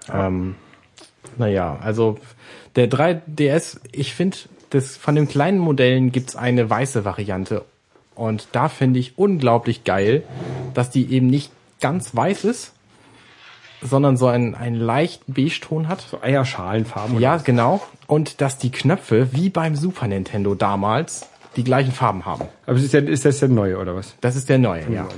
Ja. 0.09 0.27
Ähm, 0.27 0.57
naja, 1.37 1.79
also 1.81 2.19
der 2.75 2.91
3DS, 2.91 3.79
ich 3.93 4.15
finde, 4.15 4.39
das 4.71 4.97
von 4.97 5.15
den 5.15 5.29
kleinen 5.29 5.59
Modellen 5.59 6.13
gibt's 6.13 6.37
eine 6.37 6.69
weiße 6.69 7.05
Variante. 7.05 7.65
Und 8.15 8.49
da 8.53 8.69
finde 8.69 8.99
ich 8.99 9.17
unglaublich 9.17 9.85
geil, 9.85 10.25
dass 10.75 10.91
die 10.91 11.13
eben 11.13 11.29
nicht 11.29 11.53
ganz 11.81 12.15
weiß 12.15 12.45
ist, 12.45 12.73
sondern 13.81 14.17
so 14.17 14.27
einen, 14.27 14.55
einen 14.55 14.75
leichten 14.75 15.35
Beige-Ton 15.35 15.89
hat. 15.89 16.01
So 16.01 16.21
Eierschalenfarben. 16.21 17.21
Ja, 17.21 17.37
genau. 17.37 17.81
Und 18.07 18.41
dass 18.41 18.59
die 18.59 18.71
Knöpfe, 18.71 19.33
wie 19.33 19.51
beim 19.51 19.77
Super 19.77 20.09
Nintendo 20.09 20.55
damals, 20.55 21.29
die 21.57 21.65
gleichen 21.65 21.93
Farben 21.93 22.27
haben. 22.27 22.47
Aber 22.67 22.77
ist, 22.77 22.93
ja, 22.93 23.01
ist 23.01 23.25
das 23.25 23.39
der 23.39 23.49
neue, 23.49 23.79
oder 23.79 23.95
was? 23.95 24.15
Das 24.21 24.37
ist 24.37 24.49
der 24.49 24.59
neue, 24.59 24.83
ja. 24.83 25.05
neue. 25.05 25.13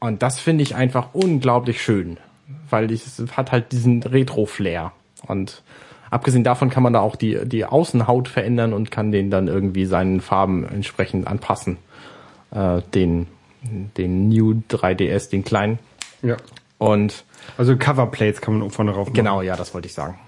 Und 0.00 0.22
das 0.22 0.38
finde 0.38 0.62
ich 0.62 0.74
einfach 0.74 1.08
unglaublich 1.12 1.82
schön, 1.82 2.18
weil 2.70 2.92
es 2.92 3.22
hat 3.36 3.52
halt 3.52 3.72
diesen 3.72 4.02
Retro-Flair. 4.02 4.92
Und 5.26 5.62
abgesehen 6.10 6.44
davon 6.44 6.70
kann 6.70 6.82
man 6.82 6.92
da 6.92 7.00
auch 7.00 7.16
die, 7.16 7.38
die 7.44 7.64
Außenhaut 7.64 8.28
verändern 8.28 8.72
und 8.72 8.90
kann 8.90 9.12
den 9.12 9.30
dann 9.30 9.48
irgendwie 9.48 9.86
seinen 9.86 10.20
Farben 10.20 10.66
entsprechend 10.66 11.26
anpassen. 11.26 11.78
Äh, 12.50 12.82
den, 12.94 13.26
den 13.62 14.28
New 14.28 14.62
3DS, 14.70 15.30
den 15.30 15.44
kleinen. 15.44 15.78
Ja. 16.22 16.36
Und 16.78 17.24
Also 17.56 17.76
Coverplates 17.76 18.40
kann 18.40 18.58
man 18.58 18.70
vorne 18.70 18.92
rauf 18.92 19.08
machen. 19.08 19.14
Genau, 19.14 19.42
ja, 19.42 19.56
das 19.56 19.74
wollte 19.74 19.86
ich 19.86 19.94
sagen. 19.94 20.18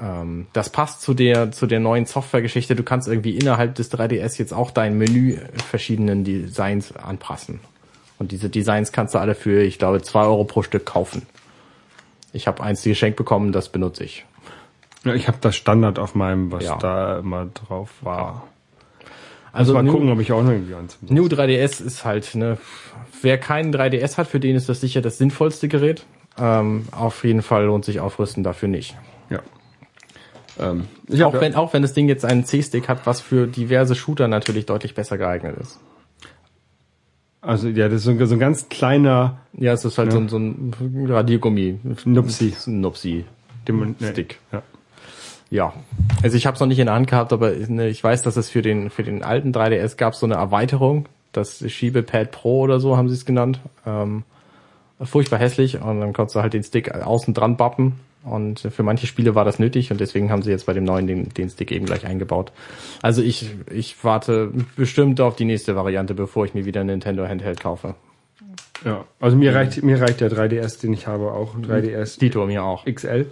Ähm, 0.00 0.46
das 0.52 0.70
passt 0.70 1.02
zu 1.02 1.14
der 1.14 1.50
zu 1.52 1.66
der 1.66 1.80
neuen 1.80 2.06
Softwaregeschichte. 2.06 2.76
Du 2.76 2.82
kannst 2.82 3.08
irgendwie 3.08 3.36
innerhalb 3.36 3.74
des 3.74 3.92
3DS 3.92 4.38
jetzt 4.38 4.52
auch 4.52 4.70
dein 4.70 4.96
Menü 4.96 5.38
verschiedenen 5.68 6.24
Designs 6.24 6.94
anpassen. 6.96 7.60
Und 8.18 8.32
diese 8.32 8.48
Designs 8.48 8.92
kannst 8.92 9.14
du 9.14 9.18
alle 9.18 9.34
für, 9.34 9.62
ich 9.62 9.78
glaube, 9.78 10.02
zwei 10.02 10.22
Euro 10.22 10.44
pro 10.44 10.62
Stück 10.62 10.86
kaufen. 10.86 11.26
Ich 12.32 12.46
habe 12.46 12.62
eins 12.62 12.82
geschenkt 12.82 13.16
bekommen, 13.16 13.52
das 13.52 13.70
benutze 13.70 14.04
ich. 14.04 14.26
Ja, 15.04 15.14
ich 15.14 15.28
habe 15.28 15.38
das 15.40 15.56
Standard 15.56 15.98
auf 15.98 16.14
meinem, 16.14 16.50
was 16.52 16.64
Ja. 16.64 16.76
da 16.76 17.18
immer 17.18 17.46
drauf 17.46 17.90
war. 18.02 18.48
Also 19.52 19.72
mal 19.74 19.82
New, 19.82 19.92
gucken, 19.92 20.10
ob 20.10 20.20
ich 20.20 20.32
auch 20.32 20.42
noch 20.42 20.50
irgendwie 20.50 20.74
eins 20.74 20.98
New 21.02 21.26
3DS 21.26 21.82
ist 21.82 22.04
halt, 22.04 22.34
ne, 22.34 22.58
wer 23.22 23.38
keinen 23.38 23.72
3DS 23.74 24.16
hat, 24.18 24.26
für 24.28 24.40
den 24.40 24.54
ist 24.56 24.68
das 24.68 24.80
sicher 24.80 25.00
das 25.00 25.18
sinnvollste 25.18 25.68
Gerät. 25.68 26.04
Ähm, 26.38 26.86
auf 26.92 27.24
jeden 27.24 27.42
Fall 27.42 27.64
lohnt 27.64 27.84
sich 27.84 27.98
Aufrüsten 28.00 28.44
dafür 28.44 28.68
nicht. 28.68 28.96
Ja. 29.30 29.40
Ähm, 30.60 30.84
Auch 31.24 31.40
wenn, 31.40 31.54
auch 31.54 31.72
wenn 31.72 31.82
das 31.82 31.92
Ding 31.94 32.08
jetzt 32.08 32.24
einen 32.24 32.44
C-Stick 32.44 32.88
hat, 32.88 33.06
was 33.06 33.20
für 33.20 33.46
diverse 33.46 33.94
Shooter 33.94 34.28
natürlich 34.28 34.66
deutlich 34.66 34.94
besser 34.94 35.16
geeignet 35.18 35.56
ist. 35.60 35.80
also 37.40 37.68
ja, 37.68 37.88
das 37.88 37.98
ist 37.98 38.04
so 38.04 38.10
ein, 38.10 38.26
so 38.26 38.34
ein 38.34 38.38
ganz 38.40 38.68
kleiner 38.68 39.38
Ja, 39.54 39.72
es 39.72 39.84
ist 39.84 39.98
halt 39.98 40.12
so, 40.12 40.18
ein, 40.18 40.28
so 40.28 40.36
ein 40.38 40.74
Radiergummi. 41.08 41.78
Nupsi. 42.04 42.54
Ein 42.66 42.80
Nupsi. 42.80 43.24
dem. 43.66 43.96
Stick. 44.00 44.38
Ja. 44.52 44.62
Ja. 45.50 45.72
Also 46.22 46.36
ich 46.36 46.46
habe 46.46 46.54
es 46.54 46.60
noch 46.60 46.66
nicht 46.66 46.78
in 46.78 46.86
der 46.86 46.94
Hand 46.94 47.08
gehabt, 47.08 47.32
aber 47.32 47.52
ne, 47.68 47.88
ich 47.88 48.02
weiß, 48.02 48.22
dass 48.22 48.36
es 48.36 48.50
für 48.50 48.62
den 48.62 48.90
für 48.90 49.02
den 49.02 49.22
alten 49.22 49.52
3DS 49.52 49.96
gab 49.96 50.14
so 50.14 50.26
eine 50.26 50.34
Erweiterung, 50.34 51.06
das 51.32 51.64
Schiebepad 51.70 52.30
Pro 52.32 52.60
oder 52.60 52.80
so 52.80 52.96
haben 52.96 53.08
sie 53.08 53.14
es 53.14 53.24
genannt. 53.24 53.60
Ähm, 53.86 54.24
furchtbar 55.00 55.38
hässlich 55.38 55.80
und 55.80 56.00
dann 56.00 56.12
konntest 56.12 56.34
du 56.34 56.40
halt 56.40 56.54
den 56.54 56.64
Stick 56.64 56.92
außen 56.92 57.32
dran 57.32 57.56
bappen 57.56 57.94
und 58.24 58.60
für 58.60 58.82
manche 58.82 59.06
Spiele 59.06 59.34
war 59.34 59.44
das 59.44 59.58
nötig 59.58 59.92
und 59.92 60.00
deswegen 60.00 60.30
haben 60.30 60.42
sie 60.42 60.50
jetzt 60.50 60.66
bei 60.66 60.72
dem 60.72 60.84
neuen 60.84 61.06
den, 61.06 61.28
den 61.30 61.48
Stick 61.48 61.70
eben 61.70 61.86
gleich 61.86 62.04
eingebaut. 62.04 62.52
Also 63.00 63.22
ich 63.22 63.50
ich 63.70 64.02
warte 64.04 64.50
bestimmt 64.76 65.20
auf 65.20 65.36
die 65.36 65.44
nächste 65.44 65.76
Variante, 65.76 66.14
bevor 66.14 66.44
ich 66.44 66.52
mir 66.52 66.64
wieder 66.64 66.80
ein 66.80 66.88
Nintendo 66.88 67.26
Handheld 67.26 67.60
kaufe. 67.60 67.94
ja. 68.84 69.04
Also 69.20 69.36
mir 69.36 69.54
reicht 69.54 69.82
mir 69.82 70.00
reicht 70.00 70.20
der 70.20 70.30
3DS, 70.30 70.80
den 70.80 70.92
ich 70.92 71.06
habe, 71.06 71.32
auch 71.32 71.56
3DS 71.56 72.18
Dito 72.18 72.44
mir 72.44 72.64
auch. 72.64 72.84
XL 72.84 73.26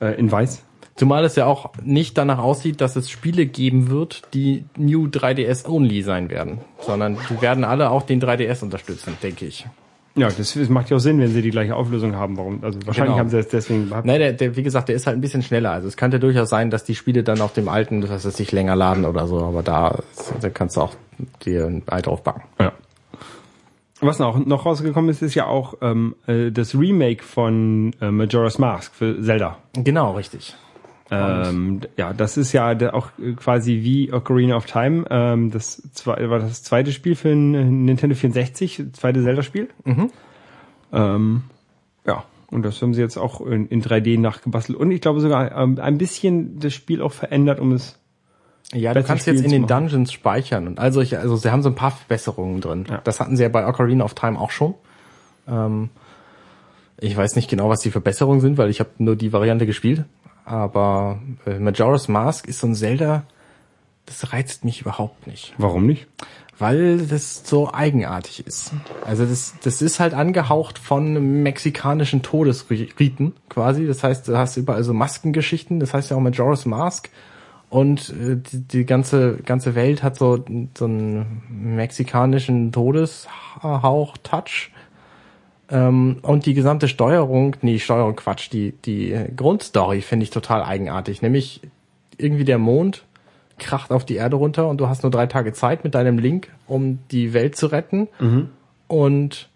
äh, 0.00 0.18
in 0.18 0.30
weiß. 0.30 0.62
Zumal 0.96 1.24
es 1.24 1.36
ja 1.36 1.46
auch 1.46 1.70
nicht 1.82 2.18
danach 2.18 2.38
aussieht, 2.38 2.80
dass 2.80 2.94
es 2.96 3.08
Spiele 3.10 3.46
geben 3.46 3.88
wird, 3.88 4.22
die 4.34 4.64
New 4.76 5.06
3DS 5.06 5.66
Only 5.66 6.02
sein 6.02 6.28
werden, 6.28 6.58
sondern 6.80 7.16
die 7.30 7.40
werden 7.40 7.64
alle 7.64 7.90
auch 7.90 8.02
den 8.02 8.20
3DS 8.20 8.62
unterstützen, 8.62 9.16
denke 9.22 9.46
ich. 9.46 9.66
Ja, 10.16 10.26
das, 10.28 10.54
das 10.54 10.68
macht 10.68 10.90
ja 10.90 10.96
auch 10.96 11.00
Sinn, 11.00 11.20
wenn 11.20 11.30
sie 11.30 11.40
die 11.40 11.50
gleiche 11.50 11.76
Auflösung 11.76 12.16
haben. 12.16 12.36
Warum? 12.36 12.62
Also 12.64 12.80
wahrscheinlich 12.84 13.12
Genau. 13.12 13.18
haben 13.20 13.28
sie 13.30 13.36
das 13.36 13.48
deswegen. 13.48 13.88
Nein, 13.88 14.18
der, 14.18 14.32
der, 14.32 14.56
wie 14.56 14.62
gesagt, 14.64 14.88
der 14.88 14.96
ist 14.96 15.06
halt 15.06 15.16
ein 15.16 15.20
bisschen 15.20 15.42
schneller. 15.42 15.70
Also 15.70 15.86
es 15.86 15.96
könnte 15.96 16.18
durchaus 16.18 16.50
sein, 16.50 16.68
dass 16.68 16.82
die 16.84 16.96
Spiele 16.96 17.22
dann 17.22 17.40
auf 17.40 17.52
dem 17.52 17.68
alten, 17.68 18.00
dass 18.00 18.24
es 18.24 18.36
sich 18.36 18.50
länger 18.50 18.74
laden 18.74 19.04
oder 19.04 19.26
so, 19.28 19.38
aber 19.40 19.62
da, 19.62 20.00
da 20.40 20.50
kannst 20.50 20.76
du 20.76 20.80
auch 20.82 20.94
dir 21.44 21.64
ein 21.66 21.82
Ei 21.86 22.02
draufbacken. 22.02 22.42
Ja. 22.58 22.72
Was 24.00 24.18
noch, 24.18 24.44
noch 24.44 24.66
rausgekommen 24.66 25.10
ist, 25.10 25.22
ist 25.22 25.34
ja 25.34 25.46
auch 25.46 25.74
ähm, 25.80 26.16
äh, 26.26 26.50
das 26.50 26.74
Remake 26.74 27.22
von 27.22 27.92
äh, 28.00 28.10
Majora's 28.10 28.58
Mask 28.58 28.94
für 28.94 29.22
Zelda. 29.22 29.58
Genau, 29.74 30.12
richtig. 30.16 30.56
Ähm, 31.10 31.80
ja, 31.96 32.12
das 32.12 32.36
ist 32.36 32.52
ja 32.52 32.70
auch 32.92 33.08
äh, 33.18 33.32
quasi 33.32 33.80
wie 33.82 34.12
Ocarina 34.12 34.56
of 34.56 34.66
Time. 34.66 35.04
Ähm, 35.10 35.50
das 35.50 35.82
war 36.04 36.16
das 36.16 36.62
zweite 36.62 36.92
Spiel 36.92 37.16
für 37.16 37.34
Nintendo 37.34 38.14
64, 38.14 38.84
zweite 38.92 39.22
Zelda-Spiel. 39.22 39.68
Ähm, 40.92 41.42
ja, 42.06 42.24
und 42.50 42.64
das 42.64 42.80
haben 42.80 42.94
sie 42.94 43.00
jetzt 43.00 43.16
auch 43.16 43.40
in, 43.40 43.66
in 43.68 43.82
3D 43.82 44.18
nachgebastelt. 44.20 44.78
Und 44.78 44.90
ich 44.90 45.00
glaube 45.00 45.20
sogar 45.20 45.56
ähm, 45.56 45.78
ein 45.80 45.98
bisschen 45.98 46.58
das 46.60 46.74
Spiel 46.74 47.02
auch 47.02 47.12
verändert, 47.12 47.60
um 47.60 47.72
es. 47.72 47.98
Ja, 48.72 48.94
du 48.94 49.02
kannst 49.02 49.26
jetzt 49.26 49.42
in 49.42 49.50
den. 49.50 49.66
Dungeons 49.66 50.12
speichern 50.12 50.68
und 50.68 50.78
also 50.78 51.00
ich, 51.00 51.18
also 51.18 51.34
sie 51.34 51.50
haben 51.50 51.62
so 51.62 51.70
ein 51.70 51.74
paar 51.74 51.90
Verbesserungen 51.90 52.60
drin. 52.60 52.86
Ja. 52.88 53.00
Das 53.02 53.18
hatten 53.18 53.36
sie 53.36 53.42
ja 53.42 53.48
bei 53.48 53.66
Ocarina 53.66 54.04
of 54.04 54.14
Time 54.14 54.38
auch 54.38 54.52
schon. 54.52 54.74
Ähm, 55.48 55.90
ich 57.00 57.16
weiß 57.16 57.34
nicht 57.34 57.50
genau, 57.50 57.68
was 57.68 57.80
die 57.80 57.90
Verbesserungen 57.90 58.40
sind, 58.40 58.58
weil 58.58 58.70
ich 58.70 58.78
habe 58.78 58.90
nur 58.98 59.16
die 59.16 59.32
Variante 59.32 59.66
gespielt. 59.66 60.04
Aber 60.44 61.18
äh, 61.46 61.58
Majora's 61.58 62.08
Mask 62.08 62.46
ist 62.46 62.60
so 62.60 62.66
ein 62.66 62.74
Zelda, 62.74 63.24
das 64.06 64.32
reizt 64.32 64.64
mich 64.64 64.80
überhaupt 64.80 65.26
nicht, 65.26 65.54
Warum 65.58 65.86
nicht? 65.86 66.06
weil 66.58 67.06
das 67.06 67.46
so 67.48 67.72
eigenartig 67.72 68.46
ist. 68.46 68.72
Also 69.06 69.24
das, 69.24 69.54
das 69.62 69.80
ist 69.80 69.98
halt 69.98 70.12
angehaucht 70.14 70.78
von 70.78 71.42
mexikanischen 71.42 72.22
Todesriten 72.22 73.32
quasi. 73.48 73.86
Das 73.86 74.04
heißt, 74.04 74.28
du 74.28 74.36
hast 74.36 74.56
überall 74.58 74.84
so 74.84 74.92
Maskengeschichten. 74.92 75.80
Das 75.80 75.94
heißt 75.94 76.10
ja 76.10 76.16
auch 76.16 76.20
Majora's 76.20 76.66
Mask. 76.66 77.08
Und 77.70 78.10
äh, 78.10 78.36
die, 78.36 78.60
die 78.66 78.84
ganze 78.84 79.36
ganze 79.46 79.74
Welt 79.74 80.02
hat 80.02 80.16
so 80.16 80.44
so 80.76 80.84
einen 80.84 81.42
mexikanischen 81.48 82.72
Todeshauch-Touch. 82.72 84.70
Ähm, 85.70 86.18
und 86.22 86.46
die 86.46 86.54
gesamte 86.54 86.88
Steuerung, 86.88 87.56
nee, 87.62 87.78
Steuerung 87.78 88.16
Quatsch, 88.16 88.50
die, 88.52 88.72
die 88.84 89.16
Grundstory 89.36 90.00
finde 90.00 90.24
ich 90.24 90.30
total 90.30 90.62
eigenartig. 90.62 91.22
Nämlich 91.22 91.60
irgendwie 92.18 92.44
der 92.44 92.58
Mond 92.58 93.04
kracht 93.58 93.92
auf 93.92 94.04
die 94.04 94.16
Erde 94.16 94.36
runter 94.36 94.68
und 94.68 94.80
du 94.80 94.88
hast 94.88 95.02
nur 95.02 95.12
drei 95.12 95.26
Tage 95.26 95.52
Zeit 95.52 95.84
mit 95.84 95.94
deinem 95.94 96.18
Link, 96.18 96.48
um 96.66 96.98
die 97.10 97.32
Welt 97.32 97.56
zu 97.56 97.66
retten. 97.66 98.08
Und 98.88 99.48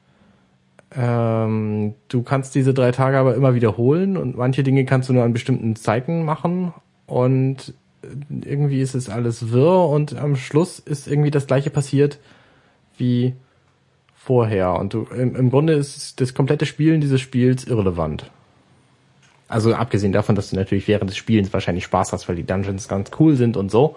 ähm, 0.96 1.94
du 2.08 2.22
kannst 2.22 2.54
diese 2.54 2.74
drei 2.74 2.92
Tage 2.92 3.18
aber 3.18 3.34
immer 3.34 3.54
wiederholen 3.54 4.16
und 4.16 4.36
manche 4.36 4.62
Dinge 4.62 4.84
kannst 4.84 5.08
du 5.08 5.12
nur 5.12 5.24
an 5.24 5.32
bestimmten 5.32 5.74
Zeiten 5.74 6.24
machen 6.24 6.72
und 7.06 7.74
irgendwie 8.44 8.80
ist 8.80 8.94
es 8.94 9.08
alles 9.08 9.50
wirr 9.50 9.88
und 9.88 10.16
am 10.16 10.36
Schluss 10.36 10.78
ist 10.78 11.08
irgendwie 11.08 11.30
das 11.30 11.46
gleiche 11.46 11.70
passiert 11.70 12.18
wie 12.96 13.34
vorher 14.24 14.74
und 14.74 14.94
du 14.94 15.02
im, 15.14 15.36
im 15.36 15.50
Grunde 15.50 15.74
ist 15.74 16.20
das 16.20 16.32
komplette 16.32 16.64
Spielen 16.64 17.00
dieses 17.00 17.20
Spiels 17.20 17.64
irrelevant. 17.64 18.30
Also 19.48 19.74
abgesehen 19.74 20.12
davon, 20.12 20.34
dass 20.34 20.50
du 20.50 20.56
natürlich 20.56 20.88
während 20.88 21.10
des 21.10 21.18
Spielens 21.18 21.52
wahrscheinlich 21.52 21.84
Spaß 21.84 22.12
hast, 22.12 22.28
weil 22.28 22.36
die 22.36 22.46
Dungeons 22.46 22.88
ganz 22.88 23.10
cool 23.18 23.36
sind 23.36 23.56
und 23.58 23.70
so. 23.70 23.96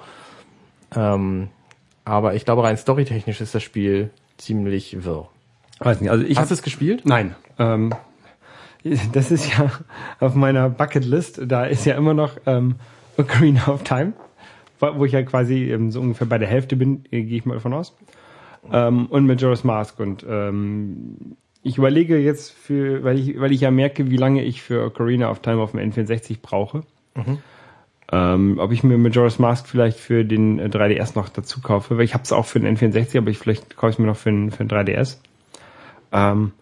Ähm, 0.95 1.47
aber 2.03 2.36
ich 2.36 2.43
glaube 2.43 2.63
rein 2.63 2.75
storytechnisch 2.78 3.39
ist 3.39 3.55
das 3.55 3.63
Spiel 3.63 4.09
ziemlich 4.38 5.05
wirr. 5.05 5.30
Weiß 5.80 6.01
nicht, 6.01 6.11
also 6.11 6.25
ich 6.25 6.38
Hast 6.38 6.51
du 6.51 6.55
es 6.55 6.61
gespielt? 6.61 7.03
Nein. 7.05 7.36
Ähm, 7.57 7.93
das 9.13 9.32
ist 9.32 9.57
ja 9.57 9.71
auf 10.19 10.36
meiner 10.36 10.69
Bucketlist, 10.69 11.39
da 11.45 11.65
ist 11.65 11.86
ja 11.86 11.95
immer 11.95 12.13
noch 12.13 12.38
ähm, 12.45 12.75
Ocarina 13.17 13.67
of 13.69 13.84
Time, 13.84 14.11
wo 14.80 14.99
wo 14.99 15.05
ich 15.05 15.13
ja 15.13 15.23
quasi 15.23 15.71
ähm, 15.71 15.91
so 15.91 16.01
ungefähr 16.01 16.28
bei 16.28 16.38
der 16.38 16.49
Hälfte 16.49 16.75
bin, 16.75 17.05
äh, 17.11 17.21
gehe 17.23 17.38
ich 17.38 17.45
mal 17.45 17.55
davon 17.55 17.73
aus. 17.73 17.95
Ähm, 18.72 19.07
und 19.07 19.26
Majora's 19.26 19.63
Mask. 19.63 19.99
Und 19.99 20.26
ähm, 20.28 21.36
ich 21.63 21.78
überlege 21.78 22.18
jetzt 22.18 22.51
für, 22.51 23.03
weil 23.03 23.20
ich, 23.20 23.39
weil 23.39 23.51
ich 23.51 23.61
ja 23.61 23.72
merke, 23.72 24.09
wie 24.09 24.18
lange 24.18 24.43
ich 24.43 24.61
für 24.61 24.86
Ocarina 24.86 25.30
of 25.30 25.39
Time 25.39 25.61
auf 25.61 25.72
dem 25.72 25.80
N64 25.80 26.38
brauche. 26.41 26.84
Ähm, 28.09 28.57
ob 28.59 28.72
ich 28.72 28.84
mir 28.84 28.97
Majora's 28.97 29.38
Mask 29.38 29.68
vielleicht 29.68 29.99
für 29.99 30.24
den 30.24 30.59
äh, 30.59 30.65
3DS 30.65 31.15
noch 31.15 31.28
dazu 31.28 31.61
kaufe, 31.61 31.97
weil 31.97 32.05
ich 32.05 32.13
habe 32.13 32.24
es 32.24 32.32
auch 32.32 32.45
für 32.45 32.59
den 32.59 32.78
N64, 32.78 33.18
aber 33.18 33.30
ich 33.30 33.38
vielleicht 33.38 33.76
kaufe 33.76 33.91
ich 33.91 33.99
mir 33.99 34.05
noch 34.05 34.15
für 34.15 34.30
den, 34.30 34.51
für 34.51 34.63
den 34.63 34.70
3DS 34.70 35.18
ähm, 36.13 36.53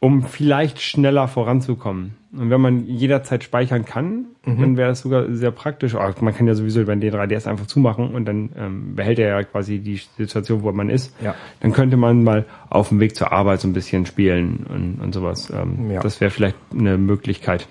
um 0.00 0.22
vielleicht 0.22 0.80
schneller 0.80 1.28
voranzukommen. 1.28 2.16
Und 2.32 2.48
wenn 2.48 2.60
man 2.60 2.86
jederzeit 2.86 3.44
speichern 3.44 3.84
kann, 3.84 4.26
dann 4.44 4.76
wäre 4.76 4.88
das 4.88 5.00
sogar 5.00 5.30
sehr 5.32 5.50
praktisch. 5.50 5.94
Aber 5.94 6.14
man 6.20 6.34
kann 6.34 6.46
ja 6.46 6.54
sowieso 6.54 6.84
beim 6.84 7.00
D3DS 7.00 7.46
einfach 7.46 7.66
zumachen 7.66 8.14
und 8.14 8.24
dann 8.24 8.50
ähm, 8.56 8.94
behält 8.94 9.18
er 9.18 9.28
ja 9.28 9.42
quasi 9.42 9.80
die 9.80 10.00
Situation, 10.16 10.62
wo 10.62 10.72
man 10.72 10.88
ist. 10.88 11.14
Ja. 11.20 11.34
Dann 11.60 11.72
könnte 11.72 11.96
man 11.96 12.22
mal 12.22 12.46
auf 12.70 12.88
dem 12.88 13.00
Weg 13.00 13.16
zur 13.16 13.32
Arbeit 13.32 13.60
so 13.60 13.68
ein 13.68 13.72
bisschen 13.72 14.06
spielen 14.06 14.64
und, 14.68 15.00
und 15.02 15.12
sowas. 15.12 15.50
Ähm, 15.50 15.90
Ja. 15.90 16.00
Das 16.00 16.20
wäre 16.20 16.30
vielleicht 16.30 16.56
eine 16.72 16.96
Möglichkeit. 16.96 17.68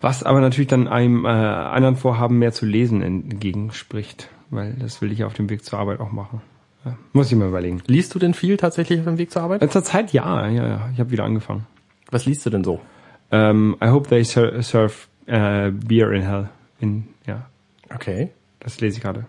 Was 0.00 0.22
aber 0.22 0.40
natürlich 0.40 0.68
dann 0.68 0.86
einem 0.86 1.24
äh, 1.24 1.28
anderen 1.28 1.96
Vorhaben 1.96 2.38
mehr 2.38 2.52
zu 2.52 2.64
lesen 2.64 3.02
entgegenspricht, 3.02 4.30
weil 4.50 4.74
das 4.74 5.02
will 5.02 5.10
ich 5.10 5.18
ja 5.18 5.26
auf 5.26 5.34
dem 5.34 5.50
Weg 5.50 5.64
zur 5.64 5.80
Arbeit 5.80 5.98
auch 5.98 6.12
machen. 6.12 6.40
Muss 7.12 7.30
ich 7.30 7.36
mal 7.38 7.48
überlegen. 7.48 7.82
Liest 7.86 8.14
du 8.14 8.18
denn 8.18 8.34
viel 8.34 8.56
tatsächlich 8.56 8.98
auf 9.00 9.06
dem 9.06 9.18
Weg 9.18 9.30
zur 9.30 9.42
Arbeit? 9.42 9.70
Zur 9.72 9.84
Zeit 9.84 10.12
ja, 10.12 10.48
ja, 10.48 10.66
ja. 10.66 10.88
Ich 10.92 11.00
habe 11.00 11.10
wieder 11.10 11.24
angefangen. 11.24 11.66
Was 12.10 12.26
liest 12.26 12.44
du 12.46 12.50
denn 12.50 12.64
so? 12.64 12.80
Ähm, 13.30 13.76
I 13.82 13.88
hope 13.88 14.08
they 14.08 14.24
ser 14.24 14.62
serve 14.62 14.94
äh, 15.26 15.70
beer 15.70 16.10
in 16.12 16.22
hell. 16.22 16.48
In, 16.80 17.04
ja, 17.26 17.46
Okay. 17.94 18.30
das 18.60 18.80
lese 18.80 18.96
ich 18.98 19.02
gerade. 19.02 19.24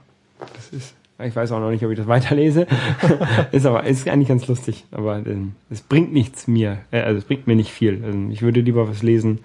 Das 0.55 0.70
ist, 0.70 0.95
ich 1.24 1.36
weiß 1.36 1.51
auch 1.51 1.60
noch 1.60 1.72
nicht, 1.72 1.84
ob 1.84 1.91
ich 1.91 1.97
das 1.97 2.07
weiterlese. 2.16 2.68
ist 3.51 3.66
aber, 3.66 3.84
ist 3.86 4.07
eigentlich 4.07 4.30
ganz 4.30 4.47
lustig. 4.47 4.86
Aber 4.91 5.18
ähm, 5.26 5.53
es 5.70 5.82
bringt 5.82 6.14
nichts 6.14 6.47
mir. 6.47 6.80
Äh, 6.91 7.01
also 7.01 7.18
es 7.18 7.26
bringt 7.26 7.47
mir 7.47 7.55
nicht 7.55 7.72
viel. 7.72 8.01
Also 8.05 8.18
ich 8.32 8.41
würde 8.41 8.62
lieber 8.62 8.88
was 8.88 9.03
lesen, 9.03 9.39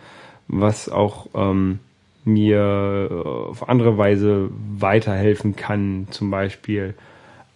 was 0.49 0.89
auch 0.89 1.27
ähm, 1.35 1.81
mir 2.25 3.09
äh, 3.11 3.29
auf 3.51 3.69
andere 3.69 3.99
Weise 3.99 4.51
weiterhelfen 4.79 5.57
kann. 5.57 6.07
Zum 6.11 6.31
Beispiel, 6.31 6.95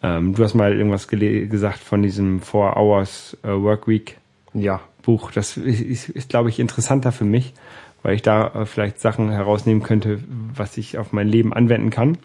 ähm, 0.03 0.35
du 0.35 0.45
hast 0.45 0.55
mal 0.55 0.73
irgendwas 0.77 1.09
gesagt 1.09 1.79
von 1.81 2.03
diesem 2.03 2.41
Four 2.41 2.77
Hours 2.77 3.37
äh, 3.43 3.49
Workweek. 3.49 4.19
Ja. 4.55 4.81
Buch. 5.03 5.31
Das 5.33 5.57
ist, 5.57 5.81
ist, 5.81 6.09
ist 6.09 6.29
glaube 6.29 6.49
ich, 6.51 6.61
interessanter 6.61 7.13
für 7.13 7.25
mich, 7.25 7.55
weil 8.03 8.15
ich 8.15 8.23
da 8.23 8.49
äh, 8.49 8.67
vielleicht 8.67 9.01
Sachen 9.01 9.31
herausnehmen 9.31 9.83
könnte, 9.83 10.21
was 10.55 10.77
ich 10.77 10.99
auf 10.99 11.13
mein 11.13 11.29
Leben 11.29 11.53
anwenden 11.53 11.91
kann, 11.91 12.19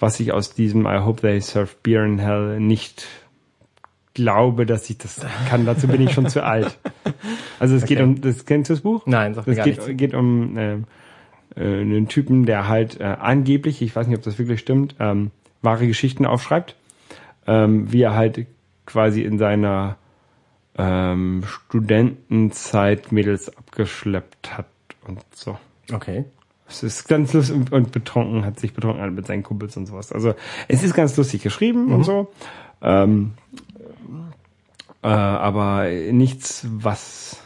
was 0.00 0.20
ich 0.20 0.32
aus 0.32 0.54
diesem 0.54 0.86
I 0.86 0.98
hope 0.98 1.20
they 1.22 1.40
serve 1.40 1.70
beer 1.82 2.04
in 2.04 2.18
hell 2.18 2.60
nicht 2.60 3.06
glaube, 4.14 4.64
dass 4.66 4.88
ich 4.88 4.98
das 4.98 5.20
kann. 5.48 5.66
Dazu 5.66 5.88
bin 5.88 6.00
ich 6.00 6.12
schon 6.12 6.28
zu 6.28 6.42
alt. 6.42 6.78
Also 7.58 7.76
es 7.76 7.84
geht 7.84 7.98
Okay. 7.98 8.06
um, 8.06 8.20
das 8.20 8.44
kennst 8.46 8.70
du 8.70 8.74
das 8.74 8.82
Buch? 8.82 9.02
Nein, 9.06 9.32
mir 9.32 9.36
Das 9.36 9.56
gar 9.56 9.64
geht, 9.64 9.78
nichts. 9.78 9.96
geht 9.96 10.14
um 10.14 10.56
äh, 10.56 10.74
äh, 10.74 10.80
einen 11.56 12.08
Typen, 12.08 12.46
der 12.46 12.68
halt 12.68 13.00
äh, 13.00 13.04
angeblich, 13.04 13.82
ich 13.82 13.94
weiß 13.94 14.06
nicht, 14.06 14.16
ob 14.16 14.24
das 14.24 14.38
wirklich 14.38 14.60
stimmt, 14.60 14.94
ähm, 15.00 15.30
wahre 15.62 15.86
Geschichten 15.86 16.24
aufschreibt, 16.26 16.76
ähm, 17.46 17.92
wie 17.92 18.02
er 18.02 18.14
halt 18.14 18.46
quasi 18.86 19.22
in 19.22 19.38
seiner 19.38 19.96
ähm, 20.76 21.42
Studentenzeit 21.46 23.12
Mädels 23.12 23.56
abgeschleppt 23.56 24.56
hat 24.56 24.66
und 25.06 25.20
so. 25.32 25.58
Okay. 25.92 26.24
Es 26.68 26.82
ist 26.82 27.08
ganz 27.08 27.32
lustig 27.32 27.56
und- 27.56 27.72
und 27.72 27.92
betrunken, 27.92 28.44
hat 28.44 28.58
sich 28.58 28.74
betrunken 28.74 29.14
mit 29.14 29.26
seinen 29.26 29.42
Kumpels 29.42 29.76
und 29.76 29.86
sowas. 29.86 30.12
Also 30.12 30.34
es 30.68 30.82
ist 30.82 30.94
ganz 30.94 31.16
lustig 31.16 31.42
geschrieben 31.42 31.92
und 31.92 32.04
so. 32.04 32.32
Ähm, 32.82 33.34
äh, 35.02 35.08
aber 35.08 35.88
nichts, 35.88 36.66
was 36.70 37.40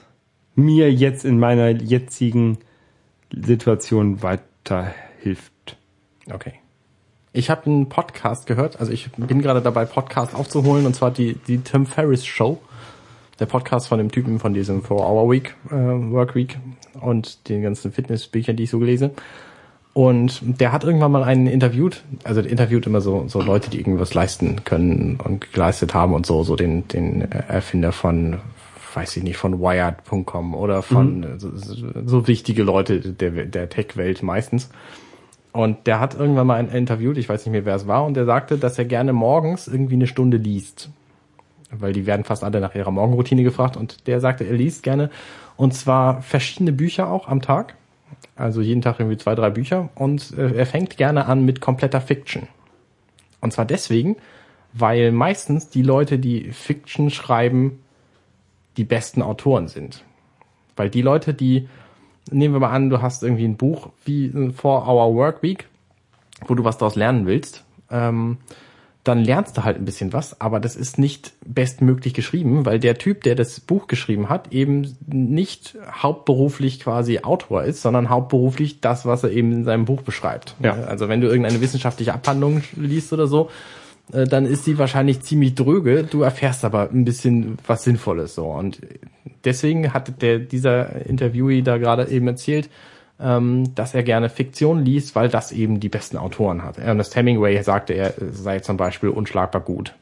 mir 0.55 0.92
jetzt 0.92 1.24
in 1.24 1.38
meiner 1.38 1.68
jetzigen 1.68 2.59
Situation 3.30 4.22
weiterhilft. 4.22 5.76
Okay. 6.32 6.55
Ich 7.33 7.49
habe 7.49 7.66
einen 7.66 7.89
Podcast 7.89 8.47
gehört, 8.47 8.81
also 8.81 8.91
ich 8.91 9.11
bin 9.12 9.41
gerade 9.41 9.62
dabei, 9.62 9.85
Podcast 9.85 10.35
aufzuholen, 10.35 10.85
und 10.85 10.95
zwar 10.95 11.12
die, 11.12 11.35
die 11.35 11.59
Tim 11.59 11.87
Ferriss 11.87 12.26
Show. 12.26 12.59
Der 13.39 13.47
Podcast 13.47 13.89
von 13.89 13.99
dem 13.99 14.11
Typen 14.11 14.39
von 14.39 14.53
diesem 14.53 14.83
Four-Hour-Week, 14.83 15.55
äh, 15.70 15.74
Work 15.74 16.35
Week 16.35 16.59
und 17.01 17.49
den 17.49 17.62
ganzen 17.62 17.91
Fitnessbüchern, 17.91 18.57
die 18.57 18.64
ich 18.64 18.70
so 18.70 18.83
lese. 18.83 19.12
Und 19.95 20.41
der 20.43 20.72
hat 20.72 20.85
irgendwann 20.85 21.12
mal 21.12 21.24
einen 21.24 21.47
interviewt, 21.47 22.03
also 22.24 22.43
der 22.43 22.51
interviewt 22.51 22.87
immer 22.87 23.01
so, 23.01 23.24
so 23.28 23.41
Leute, 23.41 23.70
die 23.70 23.78
irgendwas 23.78 24.12
leisten 24.12 24.64
können 24.64 25.18
und 25.22 25.53
geleistet 25.53 25.95
haben 25.95 26.12
und 26.12 26.26
so, 26.26 26.43
so 26.43 26.55
den, 26.55 26.87
den 26.89 27.22
Erfinder 27.33 27.93
von, 27.93 28.39
weiß 28.95 29.16
ich 29.16 29.22
nicht, 29.22 29.37
von 29.37 29.61
Wired.com 29.61 30.55
oder 30.55 30.83
von 30.83 31.39
so, 31.39 31.51
so 32.05 32.28
wichtige 32.28 32.62
Leute 32.62 33.01
der, 33.01 33.31
der 33.47 33.68
Tech-Welt 33.68 34.22
meistens. 34.22 34.68
Und 35.53 35.86
der 35.86 35.98
hat 35.98 36.14
irgendwann 36.14 36.46
mal 36.46 36.59
einen 36.59 36.70
interviewt, 36.70 37.18
ich 37.18 37.28
weiß 37.28 37.44
nicht 37.44 37.53
mehr, 37.53 37.64
wer 37.64 37.74
es 37.74 37.86
war, 37.86 38.05
und 38.05 38.14
der 38.14 38.24
sagte, 38.24 38.57
dass 38.57 38.78
er 38.78 38.84
gerne 38.84 39.12
morgens 39.12 39.66
irgendwie 39.66 39.94
eine 39.94 40.07
Stunde 40.07 40.36
liest. 40.36 40.90
Weil 41.72 41.92
die 41.92 42.07
werden 42.07 42.24
fast 42.24 42.44
alle 42.44 42.61
nach 42.61 42.74
ihrer 42.74 42.90
Morgenroutine 42.90 43.42
gefragt. 43.42 43.76
Und 43.76 44.07
der 44.07 44.20
sagte, 44.20 44.44
er 44.44 44.55
liest 44.55 44.82
gerne. 44.82 45.11
Und 45.57 45.74
zwar 45.74 46.22
verschiedene 46.22 46.72
Bücher 46.72 47.11
auch 47.11 47.28
am 47.28 47.42
Tag. 47.42 47.76
Also 48.34 48.61
jeden 48.61 48.82
Tag 48.82 48.98
irgendwie 48.98 49.18
zwei, 49.18 49.34
drei 49.34 49.51
Bücher. 49.51 49.88
Und 49.94 50.36
äh, 50.36 50.53
er 50.55 50.66
fängt 50.66 50.96
gerne 50.96 51.26
an 51.26 51.44
mit 51.44 51.61
kompletter 51.61 52.01
Fiction. 52.01 52.48
Und 53.40 53.53
zwar 53.53 53.66
deswegen, 53.66 54.16
weil 54.72 55.12
meistens 55.12 55.68
die 55.68 55.82
Leute, 55.82 56.18
die 56.18 56.51
Fiction 56.53 57.11
schreiben, 57.11 57.80
die 58.76 58.84
besten 58.84 59.22
Autoren 59.22 59.68
sind. 59.68 60.05
Weil 60.76 60.90
die 60.90 61.03
Leute, 61.03 61.34
die, 61.34 61.68
nehmen 62.31 62.55
wir 62.55 62.61
mal 62.61 62.70
an, 62.70 62.91
du 62.91 63.03
hast 63.03 63.22
irgendwie 63.22 63.45
ein 63.45 63.57
Buch 63.57 63.91
wie 64.05 64.26
ein 64.26 64.53
Four 64.53 64.87
Hour 64.87 65.14
Work 65.14 65.43
Week, 65.43 65.66
wo 66.47 66.55
du 66.55 66.64
was 66.64 66.78
daraus 66.78 66.97
lernen 66.97 67.26
willst, 67.26 67.64
ähm, 67.91 68.39
dann 69.05 69.24
lernst 69.24 69.57
du 69.57 69.64
halt 69.64 69.78
ein 69.78 69.87
bisschen 69.87 70.12
was, 70.12 70.41
aber 70.43 70.61
das 70.61 70.76
ist 70.76 70.99
nicht 70.99 71.33
bestmöglich 71.45 72.12
geschrieben, 72.12 72.66
weil 72.66 72.78
der 72.78 72.99
Typ, 72.99 73.22
der 73.22 73.35
das 73.35 73.59
Buch 73.59 73.87
geschrieben 73.87 74.28
hat, 74.28 74.53
eben 74.53 74.97
nicht 75.07 75.74
hauptberuflich 75.91 76.81
quasi 76.81 77.20
Autor 77.20 77.64
ist, 77.64 77.81
sondern 77.81 78.11
hauptberuflich 78.11 78.81
das, 78.83 79.07
was 79.07 79.24
er 79.24 79.31
eben 79.31 79.53
in 79.53 79.64
seinem 79.64 79.87
Buch 79.87 80.03
beschreibt. 80.03 80.55
Ja. 80.62 80.74
Also 80.74 81.09
wenn 81.09 81.22
du 81.22 81.28
irgendeine 81.28 81.62
wissenschaftliche 81.62 82.12
Abhandlung 82.12 82.62
liest 82.76 83.12
oder 83.14 83.26
so, 83.26 83.49
äh, 84.12 84.24
dann 84.26 84.46
ist 84.46 84.64
sie 84.64 84.78
wahrscheinlich 84.78 85.20
ziemlich 85.20 85.55
dröge. 85.55 86.05
Du 86.05 86.22
erfährst 86.22 86.64
aber 86.64 86.90
ein 86.92 87.05
bisschen 87.05 87.59
was 87.66 87.84
Sinnvolles 87.84 88.34
so. 88.34 88.46
Und 88.46 88.80
deswegen 89.44 89.92
hat 89.92 90.20
der 90.22 90.38
dieser 90.38 91.07
Interviewee 91.07 91.62
da 91.62 91.78
gerade 91.78 92.09
eben 92.09 92.26
erzählt, 92.28 92.68
ähm, 93.20 93.74
dass 93.74 93.94
er 93.94 94.03
gerne 94.03 94.28
Fiktion 94.30 94.84
liest, 94.84 95.14
weil 95.14 95.28
das 95.28 95.53
eben 95.53 95.78
die 95.80 95.88
besten 95.90 96.16
Autoren 96.16 96.62
hat. 96.64 96.78
Ernest 96.78 97.14
Hemingway 97.16 97.62
sagte, 97.62 97.92
er 97.92 98.14
sei 98.32 98.61
zum 98.61 98.76
Beispiel 98.76 99.11
unschlagbar 99.11 99.61
gut. 99.62 99.94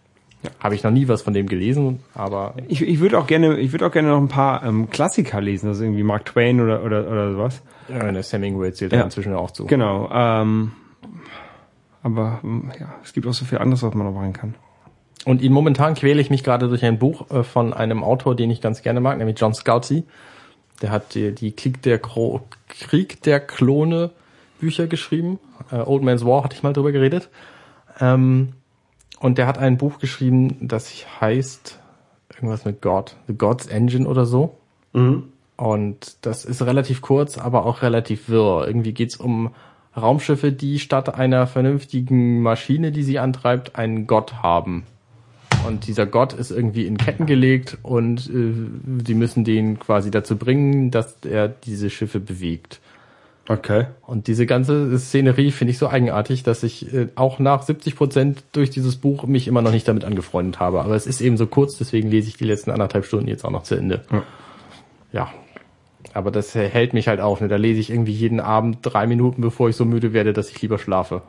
Habe 0.60 0.76
ich 0.76 0.84
noch 0.84 0.92
nie 0.92 1.08
was 1.08 1.22
von 1.22 1.34
dem 1.34 1.48
gelesen, 1.48 1.98
aber 2.14 2.54
Ich, 2.68 2.80
ich 2.80 3.00
würde 3.00 3.18
auch 3.18 3.26
gerne, 3.26 3.58
ich 3.58 3.72
würde 3.72 3.84
auch 3.86 3.90
gerne 3.90 4.08
noch 4.10 4.18
ein 4.20 4.28
paar 4.28 4.62
ähm, 4.64 4.88
Klassiker 4.88 5.40
lesen, 5.40 5.66
also 5.66 5.82
irgendwie 5.82 6.04
Mark 6.04 6.26
Twain 6.26 6.60
oder 6.60 6.84
oder 6.84 7.08
oder 7.10 7.32
sowas. 7.32 7.60
Ernest 7.88 8.32
Hemingway 8.32 8.72
zählt 8.72 8.92
Ja. 8.92 8.98
da 8.98 9.04
inzwischen 9.06 9.34
auch 9.34 9.50
zu. 9.50 9.66
Genau. 9.66 10.08
Ähm, 10.12 10.70
aber 12.02 12.40
ähm, 12.44 12.72
ja, 12.78 12.94
es 13.02 13.12
gibt 13.12 13.26
auch 13.26 13.32
so 13.32 13.44
viel 13.44 13.58
anderes, 13.58 13.82
was 13.82 13.94
man 13.94 14.06
noch 14.06 14.14
machen 14.14 14.32
kann. 14.32 14.54
Und 15.24 15.42
ihn 15.42 15.52
momentan 15.52 15.94
quäle 15.94 16.20
ich 16.20 16.30
mich 16.30 16.44
gerade 16.44 16.68
durch 16.68 16.84
ein 16.84 16.98
Buch 16.98 17.30
äh, 17.30 17.42
von 17.42 17.72
einem 17.72 18.04
Autor, 18.04 18.34
den 18.34 18.50
ich 18.50 18.60
ganz 18.60 18.82
gerne 18.82 19.00
mag, 19.00 19.18
nämlich 19.18 19.38
John 19.38 19.54
Scalzi. 19.54 20.04
Der 20.80 20.90
hat 20.90 21.14
die, 21.14 21.34
die 21.34 21.52
Krieg, 21.52 21.82
der 21.82 21.98
Kro 21.98 22.42
Krieg 22.68 23.22
der 23.22 23.40
Klone 23.40 24.10
Bücher 24.60 24.86
geschrieben. 24.86 25.38
Äh, 25.70 25.76
Old 25.76 26.02
Man's 26.02 26.24
War 26.24 26.44
hatte 26.44 26.56
ich 26.56 26.62
mal 26.62 26.72
drüber 26.72 26.92
geredet. 26.92 27.28
Ähm, 28.00 28.52
und 29.20 29.38
der 29.38 29.46
hat 29.46 29.58
ein 29.58 29.76
Buch 29.76 29.98
geschrieben, 29.98 30.56
das 30.60 30.92
heißt 31.20 31.80
irgendwas 32.34 32.64
mit 32.64 32.80
God, 32.80 33.16
The 33.26 33.34
God's 33.34 33.66
Engine 33.66 34.06
oder 34.06 34.26
so. 34.26 34.56
Mhm. 34.92 35.32
Und 35.56 36.18
das 36.22 36.44
ist 36.44 36.62
relativ 36.62 37.00
kurz, 37.00 37.36
aber 37.36 37.66
auch 37.66 37.82
relativ 37.82 38.28
wirr. 38.28 38.64
Irgendwie 38.68 38.92
geht's 38.92 39.16
um 39.16 39.50
Raumschiffe, 39.96 40.52
die 40.52 40.78
statt 40.78 41.14
einer 41.14 41.46
vernünftigen 41.46 42.42
Maschine, 42.42 42.92
die 42.92 43.02
sie 43.02 43.18
antreibt, 43.18 43.76
einen 43.76 44.06
Gott 44.06 44.42
haben. 44.42 44.84
Und 45.66 45.86
dieser 45.86 46.06
Gott 46.06 46.32
ist 46.32 46.50
irgendwie 46.50 46.86
in 46.86 46.96
Ketten 46.96 47.26
gelegt 47.26 47.78
und 47.82 48.30
äh, 48.30 48.52
sie 49.04 49.14
müssen 49.14 49.44
den 49.44 49.78
quasi 49.78 50.10
dazu 50.10 50.36
bringen, 50.36 50.90
dass 50.90 51.16
er 51.28 51.48
diese 51.48 51.90
Schiffe 51.90 52.20
bewegt. 52.20 52.80
Okay. 53.48 53.86
Und 54.06 54.26
diese 54.26 54.44
ganze 54.44 54.98
Szenerie 54.98 55.50
finde 55.50 55.72
ich 55.72 55.78
so 55.78 55.88
eigenartig, 55.88 56.42
dass 56.42 56.62
ich 56.62 56.92
äh, 56.92 57.08
auch 57.14 57.38
nach 57.38 57.62
70 57.62 57.96
Prozent 57.96 58.44
durch 58.52 58.68
dieses 58.68 58.96
Buch 58.96 59.24
mich 59.24 59.48
immer 59.48 59.62
noch 59.62 59.70
nicht 59.70 59.88
damit 59.88 60.04
angefreundet 60.04 60.60
habe. 60.60 60.82
Aber 60.82 60.94
es 60.94 61.06
ist 61.06 61.22
eben 61.22 61.38
so 61.38 61.46
kurz, 61.46 61.78
deswegen 61.78 62.10
lese 62.10 62.28
ich 62.28 62.36
die 62.36 62.44
letzten 62.44 62.70
anderthalb 62.70 63.06
Stunden 63.06 63.26
jetzt 63.26 63.44
auch 63.44 63.50
noch 63.50 63.62
zu 63.62 63.74
Ende. 63.74 64.04
Ja. 64.12 64.22
Ja. 65.12 65.28
Aber 66.18 66.32
das 66.32 66.52
hält 66.54 66.94
mich 66.94 67.06
halt 67.06 67.20
auf. 67.20 67.40
Ne? 67.40 67.46
Da 67.46 67.54
lese 67.54 67.78
ich 67.78 67.90
irgendwie 67.90 68.12
jeden 68.12 68.40
Abend 68.40 68.78
drei 68.82 69.06
Minuten, 69.06 69.40
bevor 69.40 69.68
ich 69.68 69.76
so 69.76 69.84
müde 69.84 70.12
werde, 70.12 70.32
dass 70.32 70.50
ich 70.50 70.60
lieber 70.60 70.78
schlafe. 70.78 71.22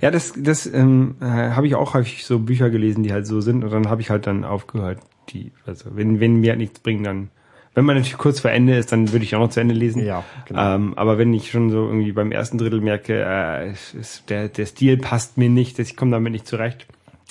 Ja, 0.00 0.12
das, 0.12 0.34
das 0.36 0.66
ähm, 0.66 1.16
äh, 1.20 1.24
habe 1.24 1.66
ich 1.66 1.74
auch 1.74 1.94
häufig 1.94 2.24
so 2.24 2.38
Bücher 2.38 2.70
gelesen, 2.70 3.02
die 3.02 3.12
halt 3.12 3.26
so 3.26 3.40
sind 3.40 3.64
und 3.64 3.72
dann 3.72 3.90
habe 3.90 4.00
ich 4.00 4.10
halt 4.10 4.28
dann 4.28 4.44
aufgehört. 4.44 5.00
Die, 5.30 5.50
also 5.66 5.90
wenn, 5.96 6.20
wenn 6.20 6.36
mir 6.36 6.50
halt 6.50 6.60
nichts 6.60 6.78
bringen, 6.78 7.02
dann 7.02 7.30
wenn 7.74 7.84
man 7.84 7.96
natürlich 7.96 8.18
kurz 8.18 8.38
vor 8.38 8.52
Ende 8.52 8.76
ist, 8.76 8.92
dann 8.92 9.10
würde 9.10 9.24
ich 9.24 9.34
auch 9.34 9.40
noch 9.40 9.50
zu 9.50 9.58
Ende 9.58 9.74
lesen. 9.74 10.04
Ja, 10.04 10.22
genau. 10.46 10.76
Ähm, 10.76 10.94
aber 10.94 11.18
wenn 11.18 11.34
ich 11.34 11.50
schon 11.50 11.70
so 11.70 11.86
irgendwie 11.88 12.12
beim 12.12 12.30
ersten 12.30 12.56
Drittel 12.56 12.80
merke, 12.80 13.24
äh, 13.26 13.72
ist, 13.72 14.30
der, 14.30 14.46
der 14.48 14.66
Stil 14.66 14.96
passt 14.96 15.38
mir 15.38 15.48
nicht, 15.48 15.80
ich 15.80 15.96
komme 15.96 16.12
damit 16.12 16.30
nicht 16.30 16.46
zurecht, 16.46 16.86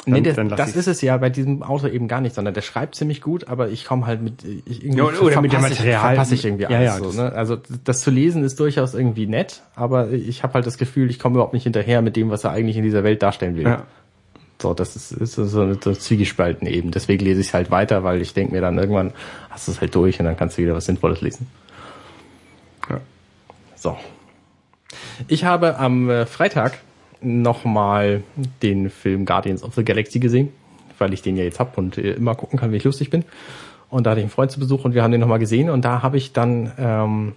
dann, 0.06 0.14
nee, 0.16 0.22
das, 0.22 0.36
dann 0.36 0.50
das 0.50 0.76
ist 0.76 0.88
es 0.88 1.02
ja 1.02 1.16
bei 1.18 1.30
diesem 1.30 1.64
Autor 1.64 1.90
eben 1.90 2.08
gar 2.10 2.20
nicht, 2.20 2.36
sondern 2.36 2.54
der 2.54 2.62
schreibt 2.62 2.96
ziemlich 2.96 3.22
gut, 3.22 3.48
aber 3.48 3.70
ich 3.70 3.86
komme 3.86 4.06
halt 4.06 4.22
mit 4.22 4.44
ich 4.44 4.84
irgendwie 4.84 4.98
Ja, 4.98 5.04
oder- 5.06 5.22
oder 5.22 5.42
mit 5.42 5.54
dem 5.54 5.62
Material. 5.62 5.94
ich, 5.94 5.98
verpasse 6.00 6.36
ich 6.36 6.44
irgendwie 6.46 6.64
Ja, 6.64 6.70
alles 6.70 6.86
ja, 6.86 6.98
so, 6.98 7.06
das- 7.06 7.16
ne? 7.16 7.32
Also 7.34 7.58
das 7.86 8.02
zu 8.02 8.12
lesen 8.12 8.44
ist 8.44 8.60
durchaus 8.60 8.94
irgendwie 8.96 9.28
nett, 9.28 9.62
aber 9.76 10.12
ich 10.12 10.44
habe 10.44 10.56
halt 10.56 10.66
das 10.68 10.78
Gefühl, 10.78 11.10
ich 11.10 11.20
komme 11.20 11.36
überhaupt 11.36 11.54
nicht 11.54 11.64
hinterher 11.64 12.02
mit 12.02 12.16
dem, 12.18 12.30
was 12.32 12.44
er 12.44 12.52
eigentlich 12.52 12.76
in 12.76 12.84
dieser 12.84 13.04
Welt 13.06 13.22
darstellen 13.24 13.56
will. 13.56 13.64
Ja. 13.64 13.84
So, 14.62 14.74
das 14.74 14.96
ist, 14.96 15.12
ist 15.14 15.36
so 15.36 15.62
eine 15.62 15.78
so 15.82 15.94
Zwiegespalten 15.94 16.68
eben. 16.68 16.92
Deswegen 16.92 17.24
lese 17.24 17.42
ich 17.42 17.48
es 17.48 17.54
halt 17.54 17.70
weiter, 17.72 18.04
weil 18.04 18.22
ich 18.22 18.34
denke 18.34 18.54
mir 18.54 18.62
dann 18.62 18.78
irgendwann 18.78 19.12
hast 19.50 19.68
du 19.68 19.72
es 19.74 19.80
halt 19.82 19.94
durch 19.96 20.20
und 20.20 20.26
dann 20.26 20.38
kannst 20.38 20.58
du 20.58 20.62
wieder 20.62 20.74
was 20.76 20.86
Sinnvolles 20.86 21.22
lesen. 21.22 21.48
Ja. 22.90 23.00
So. 23.76 23.98
Ich 25.28 25.44
habe 25.46 25.78
am 25.80 26.10
äh, 26.10 26.26
Freitag 26.26 26.80
nochmal 27.24 28.24
den 28.62 28.90
Film 28.90 29.26
Guardians 29.26 29.64
of 29.64 29.76
the 29.76 29.84
Galaxy 29.84 30.20
gesehen, 30.20 30.50
weil 30.98 31.14
ich 31.14 31.22
den 31.22 31.38
ja 31.38 31.44
jetzt 31.44 31.60
hab 31.60 31.78
und 31.78 31.98
äh, 31.98 32.14
immer 32.14 32.36
gucken 32.36 32.60
kann, 32.60 32.72
wie 32.72 32.78
ich 32.78 32.84
lustig 32.84 33.10
bin. 33.10 33.26
Und 33.90 34.06
da 34.06 34.12
hatte 34.12 34.22
ich 34.22 34.26
einen 34.26 34.32
Freund 34.32 34.52
zu 34.52 34.60
Besuch 34.60 34.86
und 34.86 34.94
wir 34.94 35.04
haben 35.04 35.12
den 35.12 35.22
nochmal 35.22 35.40
gesehen 35.40 35.70
und 35.70 35.86
da 35.86 36.02
habe 36.02 36.18
ich 36.18 36.34
dann 36.34 36.72
ähm, 36.78 37.34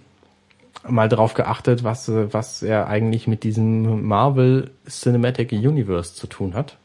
mal 0.87 1.09
drauf 1.09 1.33
geachtet, 1.33 1.83
was, 1.83 2.09
äh, 2.09 2.33
was 2.33 2.63
er 2.63 2.87
eigentlich 2.87 3.27
mit 3.27 3.43
diesem 3.43 4.05
Marvel 4.05 4.71
Cinematic 4.87 5.51
Universe 5.51 6.15
zu 6.15 6.27
tun 6.27 6.53
hat. 6.53 6.77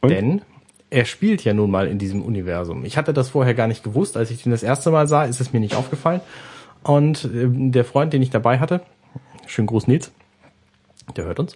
Und? 0.00 0.10
Denn 0.10 0.42
er 0.90 1.04
spielt 1.04 1.44
ja 1.44 1.52
nun 1.52 1.70
mal 1.70 1.88
in 1.88 1.98
diesem 1.98 2.22
Universum. 2.22 2.84
Ich 2.84 2.96
hatte 2.96 3.12
das 3.12 3.30
vorher 3.30 3.54
gar 3.54 3.66
nicht 3.66 3.82
gewusst. 3.82 4.16
Als 4.16 4.30
ich 4.30 4.42
den 4.42 4.52
das 4.52 4.62
erste 4.62 4.90
Mal 4.90 5.08
sah, 5.08 5.24
ist 5.24 5.40
es 5.40 5.52
mir 5.52 5.60
nicht 5.60 5.74
aufgefallen. 5.74 6.20
Und 6.82 7.24
ähm, 7.24 7.72
der 7.72 7.84
Freund, 7.84 8.12
den 8.12 8.22
ich 8.22 8.30
dabei 8.30 8.60
hatte, 8.60 8.80
schönen 9.46 9.66
Gruß 9.66 9.88
Nils, 9.88 10.12
der 11.14 11.24
hört 11.24 11.38
uns, 11.38 11.54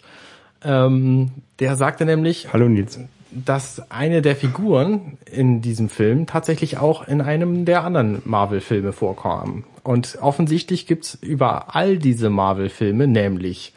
ähm, 0.63 1.31
der 1.59 1.77
sagte 1.77 2.05
nämlich, 2.05 2.53
Hallo 2.53 2.69
Nils. 2.69 2.99
dass 3.31 3.91
eine 3.91 4.23
der 4.23 4.37
Figuren 4.37 5.19
in 5.31 5.61
diesem 5.63 5.89
Film 5.89 6.27
tatsächlich 6.27 6.79
auch 6.79 7.07
in 7.07 7.21
einem 7.21 7.65
der 7.65 7.85
anderen 7.85 8.23
Marvel-Filme 8.25 8.93
vorkam. 8.93 9.65
Und 9.83 10.19
offensichtlich 10.21 10.87
gibt's 10.87 11.19
über 11.21 11.75
all 11.75 11.99
diese 11.99 12.29
Marvel-Filme, 12.29 13.07
nämlich, 13.07 13.73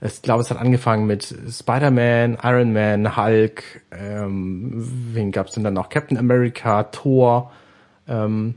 ich 0.00 0.22
glaube, 0.22 0.42
es 0.42 0.50
hat 0.50 0.58
angefangen 0.58 1.06
mit 1.06 1.34
Spider-Man, 1.48 2.38
Iron 2.42 2.72
Man, 2.72 3.16
Hulk, 3.16 3.82
ähm, 3.90 4.72
wen 5.12 5.32
gab's 5.32 5.52
denn 5.52 5.64
dann 5.64 5.74
noch? 5.74 5.88
Captain 5.88 6.18
America, 6.18 6.84
Thor, 6.84 7.52
ähm, 8.08 8.54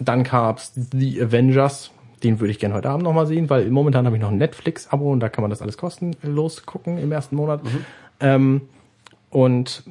dann 0.00 0.24
gab's 0.24 0.72
The 0.74 1.22
Avengers. 1.22 1.90
Den 2.22 2.40
würde 2.40 2.50
ich 2.50 2.58
gerne 2.58 2.74
heute 2.74 2.90
Abend 2.90 3.04
nochmal 3.04 3.26
sehen, 3.26 3.50
weil 3.50 3.70
momentan 3.70 4.06
habe 4.06 4.16
ich 4.16 4.22
noch 4.22 4.30
ein 4.30 4.38
Netflix-Abo 4.38 5.10
und 5.12 5.20
da 5.20 5.28
kann 5.28 5.42
man 5.42 5.50
das 5.50 5.62
alles 5.62 5.76
kostenlos 5.76 6.66
gucken 6.66 6.98
im 6.98 7.12
ersten 7.12 7.36
Monat. 7.36 7.60
Ähm, 8.20 8.62
und 9.30 9.82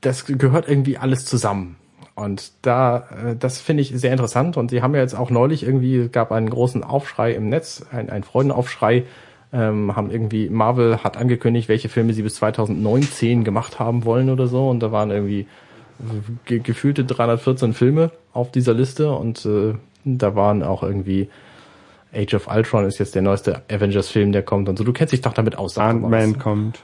das 0.00 0.24
gehört 0.24 0.68
irgendwie 0.68 0.98
alles 0.98 1.24
zusammen. 1.24 1.76
Und 2.14 2.52
da, 2.62 3.08
äh, 3.10 3.36
das 3.38 3.60
finde 3.60 3.82
ich 3.82 3.90
sehr 3.94 4.12
interessant. 4.12 4.56
Und 4.56 4.70
sie 4.70 4.82
haben 4.82 4.94
ja 4.94 5.00
jetzt 5.00 5.14
auch 5.14 5.30
neulich 5.30 5.62
irgendwie, 5.62 5.96
es 5.96 6.12
gab 6.12 6.32
einen 6.32 6.50
großen 6.50 6.82
Aufschrei 6.82 7.32
im 7.32 7.48
Netz, 7.48 7.84
ein, 7.92 8.10
ein 8.10 8.24
Freudenaufschrei, 8.24 9.04
ähm, 9.52 9.94
haben 9.94 10.10
irgendwie, 10.10 10.48
Marvel 10.48 11.04
hat 11.04 11.16
angekündigt, 11.16 11.68
welche 11.68 11.88
Filme 11.88 12.12
sie 12.12 12.22
bis 12.22 12.34
2019 12.36 13.44
gemacht 13.44 13.78
haben 13.78 14.04
wollen 14.04 14.30
oder 14.30 14.46
so. 14.46 14.68
Und 14.68 14.80
da 14.80 14.92
waren 14.92 15.10
irgendwie 15.10 15.46
ge 16.44 16.60
gefühlte 16.60 17.04
314 17.04 17.72
Filme 17.72 18.10
auf 18.32 18.50
dieser 18.50 18.74
Liste 18.74 19.10
und 19.12 19.44
äh, 19.46 19.74
da 20.04 20.34
waren 20.36 20.62
auch 20.62 20.82
irgendwie 20.82 21.28
Age 22.14 22.34
of 22.34 22.48
Ultron 22.48 22.84
ist 22.86 22.98
jetzt 22.98 23.14
der 23.14 23.22
neueste 23.22 23.62
Avengers-Film, 23.70 24.32
der 24.32 24.42
kommt 24.42 24.68
und 24.68 24.76
so. 24.76 24.84
Du 24.84 24.92
kennst 24.92 25.12
dich 25.12 25.20
doch 25.20 25.32
damit 25.34 25.56
aus. 25.56 25.76
Ant-Man 25.76 26.38
kommt. 26.38 26.80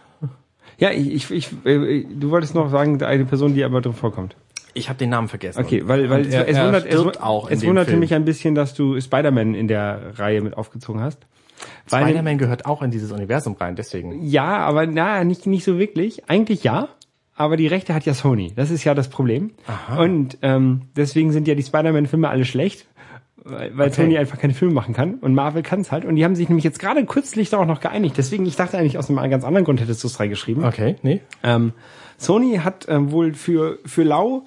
Ja, 0.79 0.91
ich, 0.91 1.13
ich, 1.13 1.31
ich, 1.31 1.67
äh, 1.67 2.05
du 2.05 2.31
wolltest 2.31 2.55
noch 2.55 2.71
sagen, 2.71 3.03
eine 3.03 3.25
Person, 3.25 3.55
die 3.55 3.65
aber 3.65 3.81
drin 3.81 3.95
vorkommt. 3.95 4.37
Ich 4.75 4.89
habe 4.89 4.99
den 4.99 5.11
Namen 5.11 5.29
vergessen. 5.29 5.61
Okay, 5.61 5.83
weil, 5.87 6.11
weil 6.11 6.27
er, 6.33 6.49
es 6.49 6.57
er 6.57 6.67
wundert, 6.67 6.87
es, 6.87 7.21
auch 7.21 7.49
es 7.49 7.65
wunderte 7.65 7.91
Film. 7.91 8.01
mich 8.01 8.13
ein 8.13 8.25
bisschen, 8.25 8.57
dass 8.57 8.75
du 8.75 9.01
Spider-Man 9.01 9.55
in 9.55 9.69
der 9.69 10.19
Reihe 10.19 10.41
mit 10.41 10.57
aufgezogen 10.57 11.01
hast. 11.01 11.27
Spider-Man 11.87 12.39
gehört 12.39 12.67
auch 12.67 12.83
in 12.83 12.91
dieses 12.91 13.13
Universum 13.13 13.55
rein, 13.55 13.77
deswegen. 13.77 14.25
ja, 14.27 14.59
aber 14.59 14.87
na, 14.87 15.23
nicht, 15.23 15.47
nicht 15.47 15.65
so 15.65 15.79
wirklich. 15.79 16.29
Eigentlich 16.29 16.65
ja, 16.65 16.89
aber 17.37 17.57
die 17.57 17.69
Rechte 17.69 17.95
hat 17.95 18.05
ja 18.05 18.15
Sony. 18.15 18.53
Das 18.55 18.71
ist 18.71 18.85
ja 18.85 18.95
das 18.95 19.09
Problem. 19.09 19.53
Und 19.97 20.39
ähm, 20.43 20.83
deswegen 20.97 21.33
sind 21.33 21.47
ja 21.47 21.55
die 21.55 21.63
Spider-Man-Filme 21.63 22.29
alle 22.29 22.45
schlecht, 22.45 22.87
weil, 23.45 23.77
weil 23.77 23.89
Okay. 23.89 24.03
Sony 24.03 24.19
einfach 24.19 24.39
keine 24.39 24.55
Filme 24.55 24.75
machen 24.75 24.95
kann. 24.95 25.15
Und 25.15 25.35
Marvel 25.35 25.63
kann 25.63 25.81
es 25.81 25.93
halt. 25.93 26.05
Und 26.05 26.17
die 26.17 26.25
haben 26.25 26.35
sich 26.35 26.49
nämlich 26.49 26.65
jetzt 26.65 26.79
gerade 26.79 27.05
kürzlich 27.05 27.51
da 27.51 27.59
auch 27.59 27.67
noch 27.67 27.81
geeinigt. 27.81 28.17
Deswegen, 28.17 28.47
ich 28.47 28.57
dachte 28.57 28.79
eigentlich 28.79 28.99
aus 28.99 29.09
einem 29.09 29.31
ganz 29.31 29.45
anderen 29.45 29.65
Grund 29.65 29.81
hättest 29.81 30.03
du 30.03 30.09
es 30.09 30.19
reingeschrieben. 30.19 30.65
Okay, 30.65 30.97
nee. 31.03 31.21
Ähm, 31.43 31.73
Sony 32.19 32.57
hat 32.63 32.87
ähm, 32.89 33.11
wohl 33.13 33.35
für, 33.35 33.79
für 33.85 34.03
Lau 34.03 34.45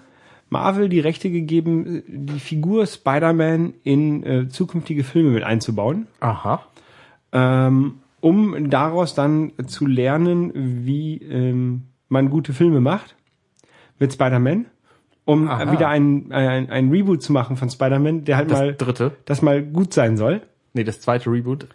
Marvel 0.50 0.90
die 0.90 1.00
Rechte 1.00 1.30
gegeben, 1.30 2.04
die 2.08 2.40
Figur 2.40 2.86
Spider-Man 2.88 3.74
in 3.84 4.24
äh, 4.24 4.48
zukünftige 4.48 5.04
Filme 5.04 5.32
mit 5.32 5.44
einzubauen, 5.44 6.08
Aha. 6.22 6.64
ähm, 7.34 7.96
um 8.22 8.70
daraus 8.70 9.14
dann 9.14 9.52
zu 9.68 9.86
lernen, 9.86 10.52
wie 10.86 11.18
ähm, 11.18 11.84
man 12.08 12.30
gute 12.30 12.54
Filme 12.54 12.80
macht 12.80 13.16
mit 14.00 14.14
Spider-Man, 14.14 14.68
um 15.28 15.48
Aha. 15.50 15.72
wieder 15.72 15.90
ein, 15.90 16.32
ein, 16.32 16.70
ein 16.72 16.90
Reboot 16.90 17.22
zu 17.22 17.34
machen 17.34 17.58
von 17.58 17.70
Spider-Man, 17.70 18.24
der 18.24 18.38
halt 18.38 18.50
Das 18.50 18.60
mal 18.60 18.74
dritte. 18.76 19.12
das 19.26 19.42
mal 19.42 19.62
gut 19.62 19.94
sein 19.94 20.16
soll. 20.18 20.42
Nee, 20.74 20.84
das 20.86 21.02
zweite 21.02 21.30
Reboot. 21.30 21.68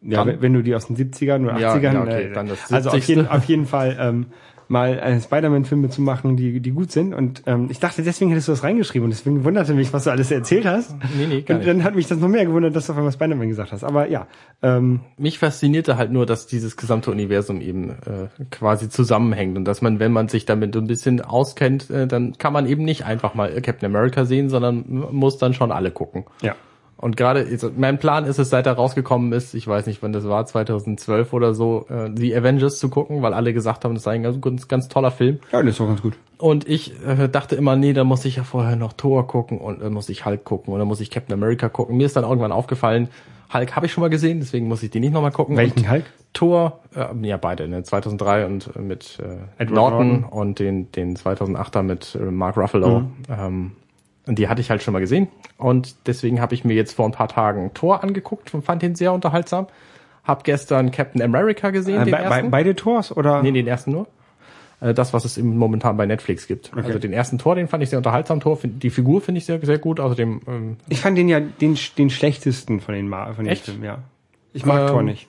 Ja, 0.00 0.24
Dann- 0.24 0.40
wenn- 0.40 0.52
du 0.54 0.62
die 0.62 0.74
aus 0.74 0.86
den 0.86 0.96
70ern 0.96 1.44
oder 1.44 1.54
80ern, 1.56 1.82
Ja, 1.82 1.92
ja, 1.92 2.02
okay, 2.02 2.22
äh, 2.30 2.32
dann 2.32 2.46
das 2.48 2.72
also 2.72 2.88
auf 2.90 2.94
70. 2.94 3.08
jeden, 3.16 3.28
auf 3.28 3.44
jeden 3.44 3.66
Fall 3.66 3.96
ähm, 4.00 4.26
mal 4.68 4.98
äh, 4.98 5.20
Spider-Man-Filme 5.20 5.88
zu 5.90 6.02
machen, 6.02 6.36
die, 6.36 6.60
die 6.60 6.70
gut 6.72 6.90
sind. 6.90 7.14
Und 7.14 7.42
ähm, 7.46 7.68
ich 7.70 7.78
dachte, 7.78 8.02
deswegen 8.02 8.30
hättest 8.30 8.48
du 8.48 8.52
das 8.52 8.62
reingeschrieben 8.62 9.04
und 9.04 9.10
deswegen 9.10 9.44
wunderte 9.44 9.74
mich, 9.74 9.92
was 9.92 10.04
du 10.04 10.10
alles 10.10 10.30
erzählt 10.30 10.66
hast. 10.66 10.94
Nee, 11.16 11.26
nee, 11.28 11.42
gar 11.42 11.54
Und 11.54 11.64
nicht. 11.64 11.68
dann 11.68 11.84
hat 11.84 11.94
mich 11.94 12.06
das 12.06 12.18
noch 12.18 12.28
mehr 12.28 12.44
gewundert, 12.46 12.74
dass 12.74 12.86
du 12.86 12.92
auf 12.92 12.98
einmal 12.98 13.12
Spider-Man 13.12 13.48
gesagt 13.48 13.72
hast. 13.72 13.84
Aber 13.84 14.08
ja, 14.08 14.26
ähm, 14.62 15.00
Mich 15.16 15.38
faszinierte 15.38 15.96
halt 15.96 16.10
nur, 16.12 16.26
dass 16.26 16.46
dieses 16.46 16.76
gesamte 16.76 17.10
Universum 17.10 17.60
eben 17.60 17.90
äh, 17.90 18.44
quasi 18.50 18.88
zusammenhängt 18.88 19.56
und 19.56 19.64
dass 19.64 19.82
man, 19.82 20.00
wenn 20.00 20.12
man 20.12 20.28
sich 20.28 20.44
damit 20.46 20.76
ein 20.76 20.86
bisschen 20.86 21.20
auskennt, 21.20 21.90
äh, 21.90 22.06
dann 22.06 22.36
kann 22.38 22.52
man 22.52 22.66
eben 22.66 22.84
nicht 22.84 23.04
einfach 23.04 23.34
mal 23.34 23.60
Captain 23.62 23.86
America 23.94 24.24
sehen, 24.24 24.48
sondern 24.48 24.84
muss 25.12 25.38
dann 25.38 25.54
schon 25.54 25.70
alle 25.72 25.90
gucken. 25.90 26.24
ja. 26.42 26.54
Und 26.98 27.16
gerade, 27.16 27.40
also 27.40 27.70
mein 27.76 27.98
Plan 27.98 28.24
ist 28.24 28.38
es, 28.38 28.48
seit 28.48 28.66
er 28.66 28.72
rausgekommen 28.72 29.32
ist, 29.32 29.54
ich 29.54 29.68
weiß 29.68 29.86
nicht, 29.86 30.02
wann 30.02 30.12
das 30.12 30.26
war, 30.26 30.46
2012 30.46 31.32
oder 31.34 31.52
so, 31.52 31.86
äh, 31.90 32.10
die 32.10 32.34
Avengers 32.34 32.78
zu 32.78 32.88
gucken, 32.88 33.20
weil 33.20 33.34
alle 33.34 33.52
gesagt 33.52 33.84
haben, 33.84 33.94
das 33.94 34.04
sei 34.04 34.12
ein 34.12 34.22
ganz, 34.22 34.68
ganz, 34.68 34.88
toller 34.88 35.10
Film. 35.10 35.38
Ja, 35.52 35.62
das 35.62 35.72
ist 35.72 35.80
doch 35.80 35.88
ganz 35.88 36.00
gut. 36.00 36.14
Und 36.38 36.66
ich 36.66 36.94
äh, 37.06 37.28
dachte 37.28 37.54
immer, 37.56 37.76
nee, 37.76 37.92
da 37.92 38.04
muss 38.04 38.24
ich 38.24 38.36
ja 38.36 38.44
vorher 38.44 38.76
noch 38.76 38.94
Thor 38.94 39.26
gucken 39.26 39.58
und 39.58 39.82
dann 39.82 39.92
muss 39.92 40.08
ich 40.08 40.24
Hulk 40.24 40.44
gucken 40.44 40.72
und 40.72 40.78
dann 40.78 40.88
muss 40.88 41.00
ich 41.00 41.10
Captain 41.10 41.34
America 41.34 41.68
gucken. 41.68 41.98
Mir 41.98 42.06
ist 42.06 42.16
dann 42.16 42.24
irgendwann 42.24 42.52
aufgefallen, 42.52 43.08
Hulk 43.52 43.76
habe 43.76 43.86
ich 43.86 43.92
schon 43.92 44.02
mal 44.02 44.08
gesehen, 44.08 44.40
deswegen 44.40 44.66
muss 44.66 44.82
ich 44.82 44.90
die 44.90 45.00
nicht 45.00 45.12
nochmal 45.12 45.32
gucken. 45.32 45.56
Welchen 45.56 45.80
und 45.80 45.90
Hulk? 45.90 46.04
Thor, 46.32 46.80
äh, 46.94 47.06
ja 47.26 47.36
beide, 47.36 47.68
ne, 47.68 47.82
2003 47.82 48.46
und 48.46 48.70
äh, 48.74 48.80
mit 48.80 49.18
äh, 49.20 49.62
Edward 49.62 49.74
Norton, 49.74 50.20
Norton. 50.20 50.38
und 50.38 50.58
den, 50.58 50.92
den 50.92 51.16
2008er 51.16 51.82
mit 51.82 52.18
äh, 52.20 52.24
Mark 52.30 52.56
Ruffalo. 52.56 53.04
Ähm, 53.28 53.72
und 54.26 54.38
die 54.38 54.48
hatte 54.48 54.60
ich 54.60 54.70
halt 54.70 54.82
schon 54.82 54.92
mal 54.92 55.00
gesehen. 55.00 55.28
Und 55.58 55.94
deswegen 56.06 56.40
habe 56.40 56.54
ich 56.54 56.64
mir 56.64 56.74
jetzt 56.74 56.92
vor 56.94 57.06
ein 57.06 57.12
paar 57.12 57.28
Tagen 57.28 57.72
Thor 57.74 58.02
angeguckt 58.02 58.52
und 58.54 58.64
fand 58.64 58.82
ihn 58.82 58.94
sehr 58.94 59.12
unterhaltsam. 59.12 59.66
Hab 60.24 60.42
gestern 60.44 60.90
Captain 60.90 61.22
America 61.22 61.70
gesehen, 61.70 62.00
Äh, 62.02 62.04
den 62.06 62.10
be 62.10 62.18
ersten. 62.18 62.50
beide 62.50 62.74
Tors 62.74 63.16
oder? 63.16 63.42
Nee, 63.42 63.52
den 63.52 63.66
ersten 63.68 63.92
nur. 63.92 64.06
Äh, 64.80 64.92
Das, 64.92 65.12
was 65.14 65.24
es 65.24 65.38
im, 65.38 65.56
momentan 65.56 65.96
bei 65.96 66.04
Netflix 66.06 66.46
gibt. 66.48 66.72
Also 66.74 66.98
den 66.98 67.12
ersten 67.12 67.38
Tor, 67.38 67.54
den 67.54 67.68
fand 67.68 67.82
ich 67.84 67.90
sehr 67.90 67.98
unterhaltsam. 67.98 68.40
Tor, 68.40 68.56
find- 68.56 68.82
die 68.82 68.90
Figur 68.90 69.20
finde 69.20 69.38
ich 69.38 69.46
sehr, 69.46 69.64
sehr 69.64 69.78
gut. 69.78 70.00
Außerdem, 70.00 70.40
ähm, 70.48 70.76
Ich 70.88 71.00
fand 71.00 71.16
den 71.16 71.28
ja 71.28 71.38
den, 71.40 71.78
den 71.96 72.10
schlechtesten 72.10 72.80
von 72.80 72.94
den, 72.94 73.08
Ma 73.08 73.32
von 73.32 73.44
den 73.44 73.52
Echt? 73.52 73.66
Filmen, 73.66 73.84
ja. 73.84 73.98
Ich 74.52 74.66
mag 74.66 74.80
Ähm, 74.82 74.86
Thor 74.88 75.02
nicht. 75.04 75.28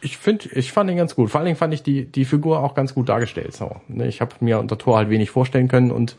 ich 0.00 0.16
finde, 0.18 0.48
ich 0.52 0.72
fand 0.72 0.88
ihn 0.90 0.96
ganz 0.96 1.14
gut. 1.16 1.30
Vor 1.30 1.40
allen 1.40 1.46
Dingen 1.46 1.56
fand 1.58 1.74
ich 1.74 1.82
die, 1.82 2.04
die 2.04 2.24
Figur 2.24 2.60
auch 2.60 2.74
ganz 2.74 2.94
gut 2.94 3.08
dargestellt. 3.08 3.54
So, 3.54 3.76
ne? 3.88 4.06
Ich 4.06 4.20
habe 4.20 4.32
mir 4.40 4.60
unter 4.60 4.78
Tor 4.78 4.96
halt 4.98 5.10
wenig 5.10 5.30
vorstellen 5.30 5.66
können 5.68 5.90
und 5.90 6.16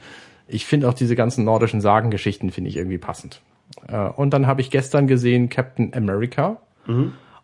ich 0.48 0.66
finde 0.66 0.90
auch 0.90 0.94
diese 0.94 1.16
ganzen 1.16 1.46
nordischen 1.46 1.82
Sagengeschichten 1.82 2.52
finde 2.52 2.70
ich 2.70 2.78
irgendwie 2.78 2.98
passend. 2.98 3.42
Äh, 3.88 4.10
Und 4.10 4.32
dann 4.32 4.48
habe 4.48 4.62
ich 4.62 4.70
gestern 4.70 5.08
gesehen 5.08 5.50
Captain 5.50 5.94
America 5.94 6.58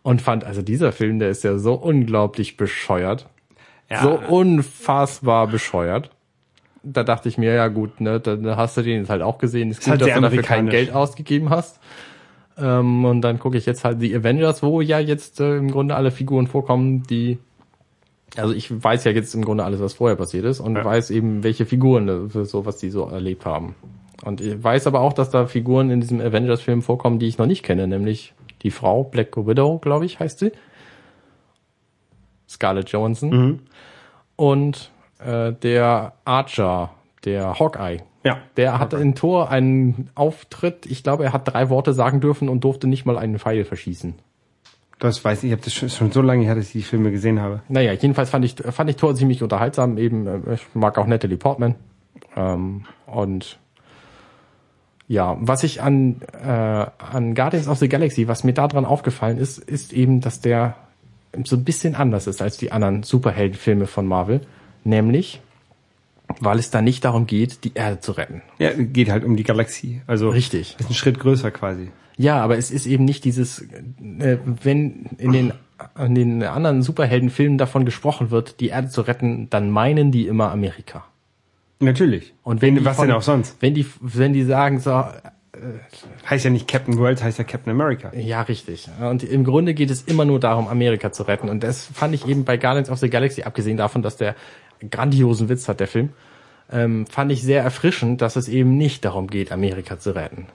und 0.02 0.22
fand, 0.22 0.44
also 0.44 0.62
dieser 0.62 0.92
Film, 0.92 1.18
der 1.18 1.30
ist 1.30 1.44
ja 1.44 1.58
so 1.58 1.74
unglaublich 1.74 2.56
bescheuert. 2.56 3.26
Ja. 3.88 4.02
So 4.02 4.20
unfassbar 4.28 5.46
bescheuert. 5.46 6.10
Da 6.82 7.02
dachte 7.04 7.28
ich 7.28 7.38
mir, 7.38 7.54
ja 7.54 7.68
gut, 7.68 8.00
ne, 8.00 8.20
dann 8.20 8.56
hast 8.56 8.76
du 8.76 8.82
den 8.82 9.00
jetzt 9.00 9.10
halt 9.10 9.22
auch 9.22 9.38
gesehen. 9.38 9.70
Ist 9.70 9.80
gut, 9.80 9.88
halt 9.90 10.00
dass 10.02 10.14
du 10.14 10.20
dafür 10.20 10.42
kein. 10.42 10.68
Geld 10.68 10.94
ausgegeben 10.94 11.50
hast. 11.50 11.80
Ähm, 12.58 13.04
und 13.04 13.22
dann 13.22 13.38
gucke 13.38 13.58
ich 13.58 13.66
jetzt 13.66 13.84
halt 13.84 14.00
die 14.00 14.14
Avengers, 14.14 14.62
wo 14.62 14.80
ja 14.80 14.98
jetzt 14.98 15.40
äh, 15.40 15.56
im 15.56 15.70
Grunde 15.70 15.96
alle 15.96 16.10
Figuren 16.10 16.46
vorkommen, 16.46 17.02
die 17.04 17.38
also 18.36 18.54
ich 18.54 18.70
weiß 18.82 19.04
ja 19.04 19.12
jetzt 19.12 19.34
im 19.34 19.44
Grunde 19.44 19.64
alles, 19.64 19.80
was 19.80 19.94
vorher 19.94 20.16
passiert 20.16 20.44
ist 20.44 20.60
und 20.60 20.76
Ja. 20.76 20.84
weiß 20.84 21.10
eben, 21.10 21.42
welche 21.42 21.66
Figuren 21.66 22.08
äh, 22.08 22.44
so 22.44 22.66
was 22.66 22.78
die 22.78 22.90
so 22.90 23.04
erlebt 23.06 23.44
haben. 23.44 23.74
Und 24.24 24.40
ich 24.40 24.62
weiß 24.62 24.86
aber 24.86 25.00
auch, 25.00 25.12
dass 25.14 25.30
da 25.30 25.46
Figuren 25.46 25.90
in 25.90 26.00
diesem 26.00 26.20
Avengers-Film 26.20 26.82
vorkommen, 26.82 27.18
die 27.18 27.26
ich 27.26 27.38
noch 27.38 27.46
nicht 27.46 27.62
kenne, 27.62 27.86
nämlich 27.88 28.34
die 28.62 28.70
Frau 28.70 29.04
Black 29.04 29.36
Widow, 29.36 29.78
glaube 29.78 30.04
ich, 30.04 30.20
heißt 30.20 30.38
sie. 30.40 30.52
Scarlett 32.48 32.90
Johansson. 32.90 33.30
Mhm. 33.30 33.60
Und 34.36 34.90
äh, 35.24 35.52
der 35.52 36.14
Archer, 36.24 36.90
der 37.24 37.58
Hawkeye. 37.58 37.98
Ja. 38.24 38.38
Der 38.56 38.78
hatte 38.78 38.98
in 38.98 39.14
Tor 39.14 39.50
einen 39.50 40.10
Auftritt, 40.14 40.84
ich 40.86 41.02
glaube, 41.02 41.24
er 41.24 41.32
hat 41.32 41.50
drei 41.52 41.70
Worte 41.70 41.94
sagen 41.94 42.20
dürfen 42.20 42.50
und 42.50 42.64
durfte 42.64 42.86
nicht 42.86 43.06
mal 43.06 43.16
einen 43.16 43.38
Pfeil 43.38 43.64
verschießen. 43.64 44.14
Das 45.00 45.24
weiß 45.24 45.42
ich, 45.42 45.50
ich 45.50 45.52
habe 45.52 45.62
das 45.64 45.72
schon, 45.74 46.12
so 46.12 46.20
lange 46.20 46.44
her, 46.44 46.54
dass 46.54 46.66
ich 46.66 46.72
die 46.72 46.82
Filme 46.82 47.10
gesehen 47.10 47.40
habe. 47.40 47.62
Naja, 47.68 47.92
jedenfalls 47.94 48.28
fand 48.28 48.44
ich, 48.44 48.54
fand 48.54 48.90
ich 48.90 48.96
Thor 48.96 49.14
ziemlich 49.14 49.42
unterhaltsam. 49.42 49.96
Eben, 49.96 50.26
äh, 50.26 50.54
ich 50.54 50.66
mag 50.74 50.98
auch 50.98 51.06
Natalie 51.06 51.38
Portman. 51.38 51.74
Ähm, 52.36 52.84
und 53.06 53.58
ja, 55.08 55.38
was 55.40 55.64
ich 55.64 55.82
an, 55.82 56.20
äh, 56.40 56.46
an 56.46 57.34
Guardians 57.34 57.66
of 57.66 57.78
the 57.78 57.88
Galaxy, 57.88 58.28
was 58.28 58.44
mir 58.44 58.52
daran 58.52 58.84
aufgefallen 58.84 59.38
ist, 59.38 59.58
ist 59.58 59.92
eben, 59.94 60.20
dass 60.20 60.40
der 60.40 60.76
so 61.44 61.56
ein 61.56 61.64
bisschen 61.64 61.94
anders 61.94 62.26
ist 62.26 62.42
als 62.42 62.58
die 62.58 62.70
anderen 62.70 63.02
Superheldenfilme 63.02 63.86
von 63.86 64.06
Marvel. 64.06 64.42
Nämlich, 64.84 65.40
weil 66.40 66.58
es 66.58 66.70
da 66.70 66.80
nicht 66.82 67.04
darum 67.04 67.26
geht, 67.26 67.64
die 67.64 67.72
Erde 67.74 68.00
zu 68.00 68.12
retten. 68.12 68.42
Ja, 68.58 68.70
geht 68.74 69.10
halt 69.10 69.24
um 69.24 69.36
die 69.36 69.42
Galaxie. 69.42 70.02
Also 70.06 70.30
Richtig. 70.30 70.76
ist 70.78 70.90
ein 70.90 70.94
Schritt 70.94 71.18
größer 71.18 71.50
quasi. 71.50 71.90
Ja, 72.16 72.40
aber 72.42 72.58
es 72.58 72.70
ist 72.70 72.86
eben 72.86 73.04
nicht 73.04 73.24
dieses, 73.24 73.60
äh, 73.62 74.38
wenn 74.62 75.06
in 75.18 75.32
den, 75.32 75.52
in 75.98 76.14
den 76.14 76.42
anderen 76.42 76.82
Superheldenfilmen 76.82 77.56
davon 77.58 77.84
gesprochen 77.84 78.30
wird, 78.30 78.60
die 78.60 78.68
Erde 78.68 78.88
zu 78.88 79.00
retten, 79.00 79.48
dann 79.50 79.70
meinen 79.70 80.12
die 80.12 80.26
immer 80.26 80.50
Amerika. 80.52 81.04
Natürlich. 81.80 82.34
Und 82.42 82.60
wenn 82.60 82.84
was 82.84 82.96
von- 82.96 83.06
denn 83.08 83.16
auch 83.16 83.22
sonst? 83.22 83.56
Wenn 83.60 83.72
die, 83.74 83.86
wenn 84.00 84.32
die 84.34 84.44
sagen 84.44 84.80
so, 84.80 85.02
Heißt 86.28 86.44
ja 86.44 86.50
nicht 86.50 86.68
Captain 86.68 86.96
World, 86.96 87.22
heißt 87.22 87.36
ja 87.38 87.44
Captain 87.44 87.72
America. 87.72 88.12
ja, 88.14 88.40
richtig. 88.42 88.88
Und 89.00 89.22
im 89.24 89.44
Grunde 89.44 89.74
geht 89.74 89.90
es 89.90 90.02
immer 90.02 90.24
nur 90.24 90.38
darum, 90.40 90.68
Amerika 90.68 91.10
zu 91.12 91.24
retten. 91.24 91.48
Und 91.50 91.62
das 91.64 91.86
fand 91.86 92.14
ich 92.14 92.26
eben 92.26 92.44
bei 92.44 92.56
Guardians 92.56 92.88
of 92.88 92.98
the 92.98 93.10
Galaxy, 93.10 93.42
abgesehen 93.42 93.76
davon, 93.76 94.00
dass 94.00 94.16
der 94.16 94.36
grandiosen 94.90 95.48
Witz 95.48 95.68
hat, 95.68 95.80
der 95.80 95.88
Film, 95.88 96.10
ähm, 96.72 97.06
fand 97.06 97.32
ich 97.32 97.42
sehr 97.42 97.62
erfrischend, 97.62 98.22
dass 98.22 98.36
es 98.36 98.48
eben 98.48 98.76
nicht 98.76 99.04
darum 99.04 99.26
geht, 99.26 99.52
Amerika 99.52 99.98
zu 99.98 100.14
retten. 100.14 100.46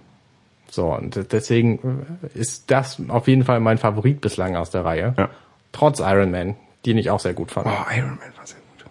So, 0.70 0.94
und 0.94 1.32
deswegen 1.32 2.06
ist 2.34 2.72
das 2.72 2.98
auf 3.10 3.28
jeden 3.28 3.44
Fall 3.44 3.60
mein 3.60 3.78
Favorit 3.78 4.20
bislang 4.22 4.56
aus 4.56 4.72
der 4.72 4.84
Reihe. 4.84 5.14
Ja. 5.18 5.30
Trotz 5.72 6.00
Iron 6.00 6.32
Man, 6.32 6.56
den 6.86 6.98
ich 6.98 7.10
auch 7.10 7.20
sehr 7.20 7.34
gut 7.34 7.52
fand. 7.52 7.68
Oh, 7.68 7.94
Iron 7.96 8.10
Man 8.18 8.36
war 8.38 8.46
sehr 8.46 8.58
gut. 8.60 8.86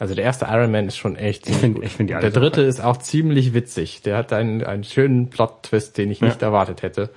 Also 0.00 0.14
der 0.14 0.24
erste 0.24 0.46
Iron 0.46 0.70
Man 0.70 0.86
ist 0.88 0.96
schon 0.96 1.16
echt 1.16 1.44
ziemlich 1.44 1.60
find- 1.60 1.74
gut. 1.76 1.84
ich 1.84 1.92
find 1.92 2.10
die 2.10 2.14
der 2.14 2.30
dritte 2.30 2.62
ist 2.62 2.80
auch 2.80 2.96
ziemlich 2.96 3.54
witzig. 3.54 4.02
Der 4.02 4.16
hat 4.16 4.32
einen, 4.32 4.64
einen 4.64 4.84
schönen 4.84 5.30
Plot-Twist, 5.30 5.98
den 5.98 6.10
ich 6.10 6.20
nicht 6.20 6.42
erwartet 6.42 6.82
hätte. 6.82 7.10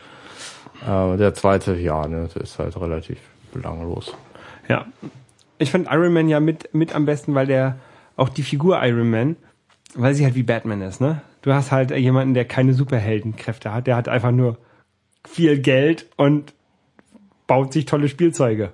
Äh, 0.87 1.17
der 1.17 1.33
zweite, 1.33 1.75
ja, 1.75 2.07
ne, 2.07 2.27
der 2.33 2.41
ist 2.41 2.59
halt 2.59 2.75
relativ 2.79 3.17
belanglos. 3.53 4.13
Ja. 4.67 4.85
Ich 5.61 5.71
fand 5.71 5.87
Iron 5.91 6.11
Man 6.11 6.27
ja 6.27 6.39
mit, 6.39 6.73
mit 6.73 6.95
am 6.95 7.05
besten, 7.05 7.35
weil 7.35 7.45
der, 7.45 7.77
auch 8.17 8.29
die 8.29 8.41
Figur 8.41 8.83
Iron 8.83 9.09
Man, 9.09 9.35
weil 9.93 10.15
sie 10.15 10.25
halt 10.25 10.35
wie 10.35 10.43
Batman 10.43 10.81
ist, 10.81 11.01
ne? 11.01 11.21
Du 11.43 11.53
hast 11.53 11.71
halt 11.71 11.91
jemanden, 11.91 12.33
der 12.33 12.45
keine 12.45 12.73
Superheldenkräfte 12.73 13.73
hat, 13.73 13.87
der 13.87 13.95
hat 13.95 14.07
einfach 14.07 14.31
nur 14.31 14.57
viel 15.27 15.59
Geld 15.59 16.07
und 16.17 16.53
baut 17.45 17.73
sich 17.73 17.85
tolle 17.85 18.09
Spielzeuge. 18.09 18.73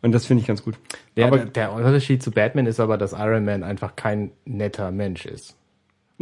Und 0.00 0.12
das 0.12 0.26
finde 0.26 0.40
ich 0.40 0.46
ganz 0.46 0.62
gut. 0.62 0.78
Der, 1.16 1.26
aber, 1.26 1.38
der 1.38 1.72
Unterschied 1.72 2.22
zu 2.22 2.30
Batman 2.30 2.66
ist 2.66 2.80
aber, 2.80 2.96
dass 2.96 3.12
Iron 3.12 3.44
Man 3.44 3.62
einfach 3.62 3.94
kein 3.94 4.30
netter 4.44 4.90
Mensch 4.90 5.26
ist. 5.26 5.56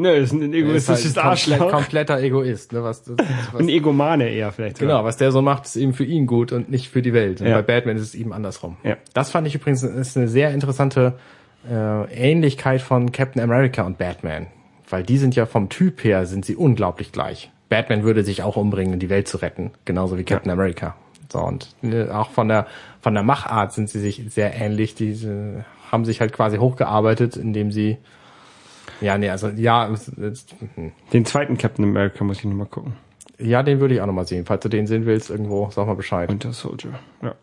Ne, 0.01 0.15
ist 0.17 0.33
ein 0.33 0.41
Er 0.43 0.49
ist 0.49 0.55
egoistisches 0.55 1.17
halt 1.17 1.25
komplett, 1.39 1.61
Arschloch. 1.61 1.71
kompletter 1.71 2.21
Egoist. 2.21 2.73
Ne? 2.73 2.83
Was, 2.83 3.03
was, 3.53 3.61
Ein 3.61 3.69
Egomane 3.69 4.29
eher 4.29 4.53
vielleicht. 4.53 4.79
sogar. 4.79 4.97
Genau, 4.97 5.05
was 5.07 5.17
der 5.17 5.33
so 5.33 5.43
macht, 5.43 5.67
ist 5.67 5.77
eben 5.77 5.93
für 5.95 6.05
ihn 6.05 6.27
gut 6.27 6.53
und 6.53 6.71
nicht 6.71 6.89
für 6.89 7.03
die 7.03 7.13
Welt. 7.13 7.41
Und 7.41 7.47
Ja. 7.49 7.57
bei 7.57 7.63
Batman 7.63 7.97
ist 7.97 8.03
es 8.03 8.15
eben 8.15 8.33
andersrum. 8.33 8.77
Ja. 8.83 8.97
Das 9.15 9.31
fand 9.31 9.47
ich 9.47 9.55
übrigens 9.55 9.83
ist 9.83 10.17
eine 10.17 10.29
sehr 10.29 10.53
interessante 10.53 11.15
äh, 11.71 12.05
Ähnlichkeit 12.13 12.81
von 12.83 13.13
Captain 13.13 13.43
America 13.43 13.83
und 13.83 13.99
Batman. 13.99 14.47
Weil 14.89 15.03
die 15.05 15.19
sind 15.19 15.37
ja 15.37 15.47
vom 15.47 15.69
Typ 15.69 16.03
her, 16.03 16.27
sind 16.27 16.45
sie 16.45 16.57
unglaublich 16.57 17.13
gleich. 17.13 17.51
Batman 17.69 18.03
würde 18.03 18.25
sich 18.25 18.43
auch 18.43 18.57
umbringen, 18.57 18.95
um 18.95 18.99
die 18.99 19.09
Welt 19.11 19.29
zu 19.29 19.37
retten. 19.37 19.71
Genauso 19.85 20.19
wie 20.19 20.25
Captain 20.25 20.51
America. 20.51 20.97
So, 21.33 21.39
und 21.39 21.69
äh, 21.85 22.09
auch 22.09 22.31
von 22.31 22.49
der, 22.49 22.67
von 23.01 23.15
der 23.15 23.23
Machart 23.23 23.73
sind 23.73 23.89
sie 23.89 24.01
sich 24.01 24.23
sehr 24.31 24.53
ähnlich. 24.61 24.97
Die 24.97 25.11
äh, 25.11 25.63
haben 25.93 26.05
sich 26.05 26.21
halt 26.21 26.33
quasi 26.33 26.57
hochgearbeitet, 26.57 27.37
indem 27.37 27.71
sie 27.71 27.99
ja, 29.01 29.19
nee, 29.19 29.29
also 29.31 29.49
ja, 29.49 29.89
es- 29.91 30.09
es- 30.09 30.47
hm. 30.75 30.93
Den 31.13 31.25
zweiten 31.25 31.57
Captain 31.59 31.85
America 31.85 32.23
muss 32.25 32.39
ich 32.39 32.45
nochmal 32.45 32.67
gucken. 32.67 32.95
ja, 33.39 33.63
den 33.63 33.81
würde 33.81 33.95
ich 33.95 34.01
auch 34.01 34.07
nochmal 34.07 34.27
sehen. 34.27 34.45
Falls 34.47 34.63
du 34.63 34.69
den 34.69 34.87
sehen 34.87 35.07
willst, 35.07 35.31
irgendwo, 35.31 35.71
sag 35.71 35.87
mal 35.87 35.95
Bescheid. 35.97 36.29
Winter 36.31 36.53
Soldier. 36.53 36.91
Ja. 37.23 37.35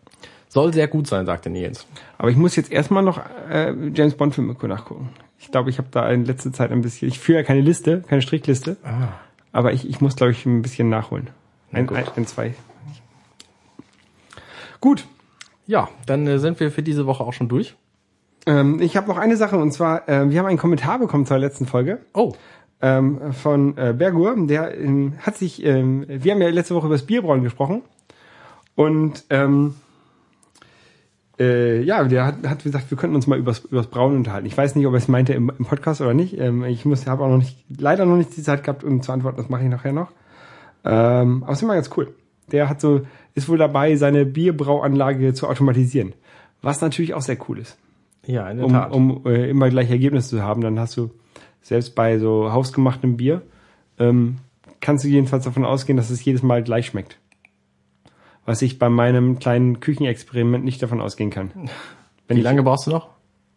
Soll 0.49 0.73
sehr 0.73 0.87
gut 0.87 1.07
sein, 1.07 1.25
sagte 1.25 1.49
Nils. 1.49 1.85
Aber 2.17 2.29
ich 2.29 2.37
muss 2.37 2.55
jetzt 2.55 2.71
erstmal 2.71 3.03
noch 3.03 3.19
äh, 3.49 3.73
James 3.93 4.15
Bond 4.15 4.33
Filme 4.35 4.55
nachgucken. 4.63 5.09
Ich 5.39 5.51
glaube, 5.51 5.69
ich 5.69 5.77
habe 5.77 5.89
da 5.91 6.09
in 6.09 6.25
letzter 6.25 6.51
Zeit 6.53 6.71
ein 6.71 6.81
bisschen. 6.81 7.07
Ich 7.09 7.19
führe 7.19 7.39
ja 7.39 7.43
keine 7.43 7.61
Liste, 7.61 8.01
keine 8.07 8.21
Strichliste. 8.21 8.77
Aber 9.51 9.73
ich, 9.73 9.87
ich 9.89 10.01
muss, 10.01 10.15
glaube 10.15 10.31
ich, 10.31 10.45
ein 10.45 10.61
bisschen 10.61 10.89
nachholen. 10.89 11.29
Ein, 11.71 11.89
ein, 11.89 12.05
ein, 12.15 12.25
zwei. 12.25 12.53
Gut. 14.79 15.05
Ja, 15.65 15.89
dann 16.05 16.25
äh, 16.27 16.39
sind 16.39 16.59
wir 16.59 16.71
für 16.71 16.83
diese 16.83 17.05
Woche 17.05 17.23
auch 17.23 17.33
schon 17.33 17.49
durch. 17.49 17.75
Ähm, 18.47 18.81
ich 18.81 18.95
habe 18.95 19.07
noch 19.09 19.17
eine 19.17 19.35
Sache 19.35 19.57
und 19.57 19.71
zwar, 19.73 20.07
äh, 20.07 20.29
wir 20.29 20.39
haben 20.39 20.45
einen 20.45 20.57
Kommentar 20.57 20.99
bekommen 20.99 21.25
zur 21.25 21.37
letzten 21.37 21.65
Folge 21.65 21.99
Oh, 22.13 22.33
ähm, 22.81 23.33
von 23.33 23.77
äh, 23.77 23.93
Bergur. 23.95 24.35
Der 24.47 24.79
ähm, 24.79 25.15
hat 25.19 25.37
sich, 25.37 25.63
ähm, 25.65 26.05
wir 26.07 26.31
haben 26.31 26.41
ja 26.41 26.47
letzte 26.47 26.73
Woche 26.73 26.85
über 26.85 26.95
das 26.95 27.05
Bierbrauen 27.05 27.43
gesprochen 27.43 27.81
und 28.75 29.25
ähm, 29.29 29.75
äh, 31.37 31.81
ja, 31.81 32.05
der 32.05 32.25
hat, 32.25 32.47
hat 32.47 32.63
gesagt, 32.63 32.89
wir 32.89 32.97
könnten 32.97 33.17
uns 33.17 33.27
mal 33.27 33.37
übers, 33.37 33.59
übers 33.65 33.87
Brauen 33.87 34.15
unterhalten. 34.15 34.47
Ich 34.47 34.57
weiß 34.57 34.75
nicht, 34.75 34.87
ob 34.87 34.93
er 34.93 34.97
es 34.97 35.09
meinte 35.09 35.33
im, 35.33 35.51
im 35.59 35.65
Podcast 35.65 35.99
oder 35.99 36.13
nicht. 36.13 36.39
Ähm, 36.39 36.63
ich 36.63 36.85
muss, 36.85 37.05
habe 37.05 37.25
auch 37.25 37.29
noch 37.29 37.37
nicht, 37.37 37.65
leider 37.77 38.05
noch 38.05 38.15
nicht 38.15 38.35
die 38.37 38.43
Zeit 38.43 38.63
gehabt, 38.63 38.85
um 38.85 39.01
zu 39.01 39.11
antworten. 39.11 39.37
Das 39.37 39.49
mache 39.49 39.63
ich 39.63 39.69
nachher 39.69 39.91
noch. 39.91 40.11
Ähm, 40.85 41.43
aber 41.43 41.51
es 41.51 41.59
ist 41.59 41.63
immer 41.63 41.75
ganz 41.75 41.89
cool. 41.97 42.13
Der 42.53 42.69
hat 42.69 42.79
so, 42.79 43.01
ist 43.35 43.49
wohl 43.49 43.57
dabei, 43.57 43.97
seine 43.97 44.25
Bierbrauanlage 44.25 45.33
zu 45.33 45.49
automatisieren. 45.49 46.13
Was 46.61 46.79
natürlich 46.79 47.13
auch 47.13 47.21
sehr 47.21 47.37
cool 47.49 47.59
ist 47.59 47.77
ja, 48.27 48.49
in 48.49 48.57
der 48.57 48.65
um, 48.65 48.71
Tat. 48.71 48.91
um 48.91 49.25
äh, 49.25 49.49
immer 49.49 49.69
gleich 49.69 49.89
Ergebnisse 49.89 50.37
zu 50.37 50.43
haben. 50.43 50.61
Dann 50.61 50.79
hast 50.79 50.97
du 50.97 51.11
selbst 51.61 51.95
bei 51.95 52.19
so 52.19 52.51
hausgemachtem 52.51 53.17
Bier, 53.17 53.41
ähm, 53.97 54.37
kannst 54.81 55.03
du 55.03 55.09
jedenfalls 55.09 55.45
davon 55.45 55.65
ausgehen, 55.65 55.97
dass 55.97 56.09
es 56.09 56.23
jedes 56.23 56.43
Mal 56.43 56.63
gleich 56.63 56.87
schmeckt. 56.87 57.17
Was 58.45 58.61
ich 58.61 58.79
bei 58.79 58.89
meinem 58.89 59.39
kleinen 59.39 59.79
Küchenexperiment 59.79 60.63
nicht 60.63 60.81
davon 60.81 61.01
ausgehen 61.01 61.29
kann. 61.29 61.51
Wie 62.27 62.41
lange 62.41 62.63
brauchst 62.63 62.87
du 62.87 62.91
noch 62.91 63.09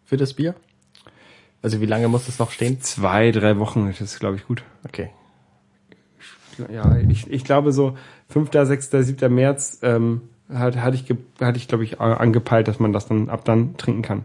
für 0.05 0.17
das 0.17 0.35
Bier? 0.35 0.55
Also 1.63 1.81
wie 1.81 1.87
lange 1.87 2.09
muss 2.09 2.29
es 2.29 2.39
noch 2.39 2.51
stehen? 2.51 2.81
Zwei, 2.81 3.33
drei 3.33 3.59
Wochen, 3.59 3.87
das 3.87 4.01
ist, 4.01 4.19
glaube 4.19 4.37
ich, 4.37 4.47
gut. 4.47 4.63
Okay. 4.85 5.11
Ja, 6.73 6.97
ich, 6.97 7.31
ich 7.31 7.45
glaube 7.45 7.73
so 7.73 7.97
5., 8.29 8.51
6., 8.53 8.91
7. 8.91 9.35
März 9.35 9.81
ähm, 9.83 10.23
hat, 10.53 10.77
hatte 10.77 10.97
ich, 10.97 11.05
hatte 11.41 11.57
ich 11.59 11.69
glaube 11.69 11.85
ich, 11.85 12.01
angepeilt, 12.01 12.69
dass 12.69 12.79
man 12.79 12.93
das 12.93 13.07
dann 13.07 13.29
ab 13.29 13.45
dann 13.45 13.77
trinken 13.77 14.03
kann. 14.03 14.25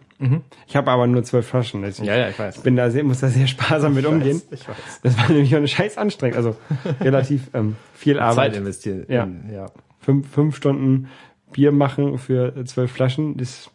Ich 0.68 0.76
habe 0.76 0.92
aber 0.92 1.08
nur 1.08 1.24
zwölf 1.24 1.48
Flaschen. 1.48 1.84
Also 1.84 2.02
ich 2.04 2.08
Ja, 2.10 2.16
ja, 2.18 2.30
ich 2.30 2.40
weiß. 2.40 2.62
bin 2.62 2.76
da 2.76 2.90
sehr, 2.90 3.04
muss 3.04 3.20
da 3.20 3.28
sehr 3.28 3.48
sparsam 3.48 3.94
mit 3.94 4.06
umgehen. 4.06 4.42
Ich 4.52 4.68
weiß. 4.68 4.76
Das 5.04 5.18
war 5.18 5.30
nämlich 5.30 5.54
auch 5.54 5.60
eine 5.60 5.68
scheiß 5.68 5.98
anstrengend, 5.98 6.38
also 6.38 6.56
relativ 7.02 7.50
ähm, 7.54 7.76
viel 7.94 8.16
Zeit 8.16 8.24
Arbeit. 8.24 8.56
investieren. 8.56 9.06
Ja. 9.08 9.24
In, 9.24 9.52
ja. 9.54 9.68
Fünf, 10.00 10.30
fünf 10.30 10.56
Stunden 10.56 11.08
Bier 11.52 11.72
machen 11.72 12.18
für 12.18 12.66
zwölf 12.66 12.92
Flaschen, 12.92 13.38
das 13.38 13.70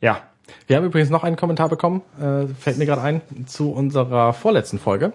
ja. 0.00 0.20
Wir 0.66 0.76
haben 0.76 0.84
übrigens 0.84 1.08
noch 1.10 1.22
einen 1.24 1.36
Kommentar 1.36 1.68
bekommen, 1.68 2.02
äh, 2.20 2.46
fällt 2.46 2.76
mir 2.78 2.86
gerade 2.86 3.00
ein, 3.02 3.20
zu 3.46 3.70
unserer 3.72 4.32
vorletzten 4.32 4.78
Folge, 4.78 5.12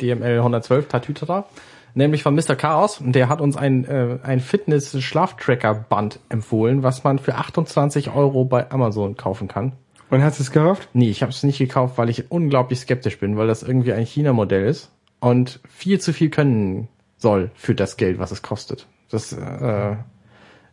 DML 0.00 0.38
112 0.38 0.86
Tatütata, 0.88 1.46
nämlich 1.94 2.22
von 2.22 2.34
Mr. 2.34 2.54
Chaos. 2.56 3.00
Und 3.00 3.12
der 3.12 3.28
hat 3.28 3.40
uns 3.40 3.56
ein, 3.56 3.84
äh, 3.84 4.18
ein 4.22 4.40
Fitness-Schlaftracker-Band 4.40 6.20
empfohlen, 6.28 6.82
was 6.82 7.04
man 7.04 7.18
für 7.18 7.34
28 7.36 8.14
Euro 8.14 8.44
bei 8.44 8.70
Amazon 8.70 9.16
kaufen 9.16 9.48
kann. 9.48 9.72
Und 10.10 10.22
hast 10.22 10.38
du 10.38 10.42
es 10.42 10.50
gekauft? 10.50 10.88
Nee, 10.92 11.08
ich 11.10 11.22
habe 11.22 11.30
es 11.30 11.42
nicht 11.42 11.58
gekauft, 11.58 11.96
weil 11.96 12.10
ich 12.10 12.30
unglaublich 12.30 12.80
skeptisch 12.80 13.18
bin, 13.18 13.36
weil 13.36 13.46
das 13.46 13.62
irgendwie 13.62 13.92
ein 13.94 14.04
China-Modell 14.04 14.66
ist 14.66 14.90
und 15.20 15.60
viel 15.68 16.00
zu 16.00 16.12
viel 16.12 16.28
können 16.28 16.88
soll 17.16 17.50
für 17.54 17.74
das 17.74 17.96
Geld, 17.96 18.18
was 18.18 18.30
es 18.30 18.42
kostet. 18.42 18.86
Das 19.10 19.32
äh, 19.32 19.96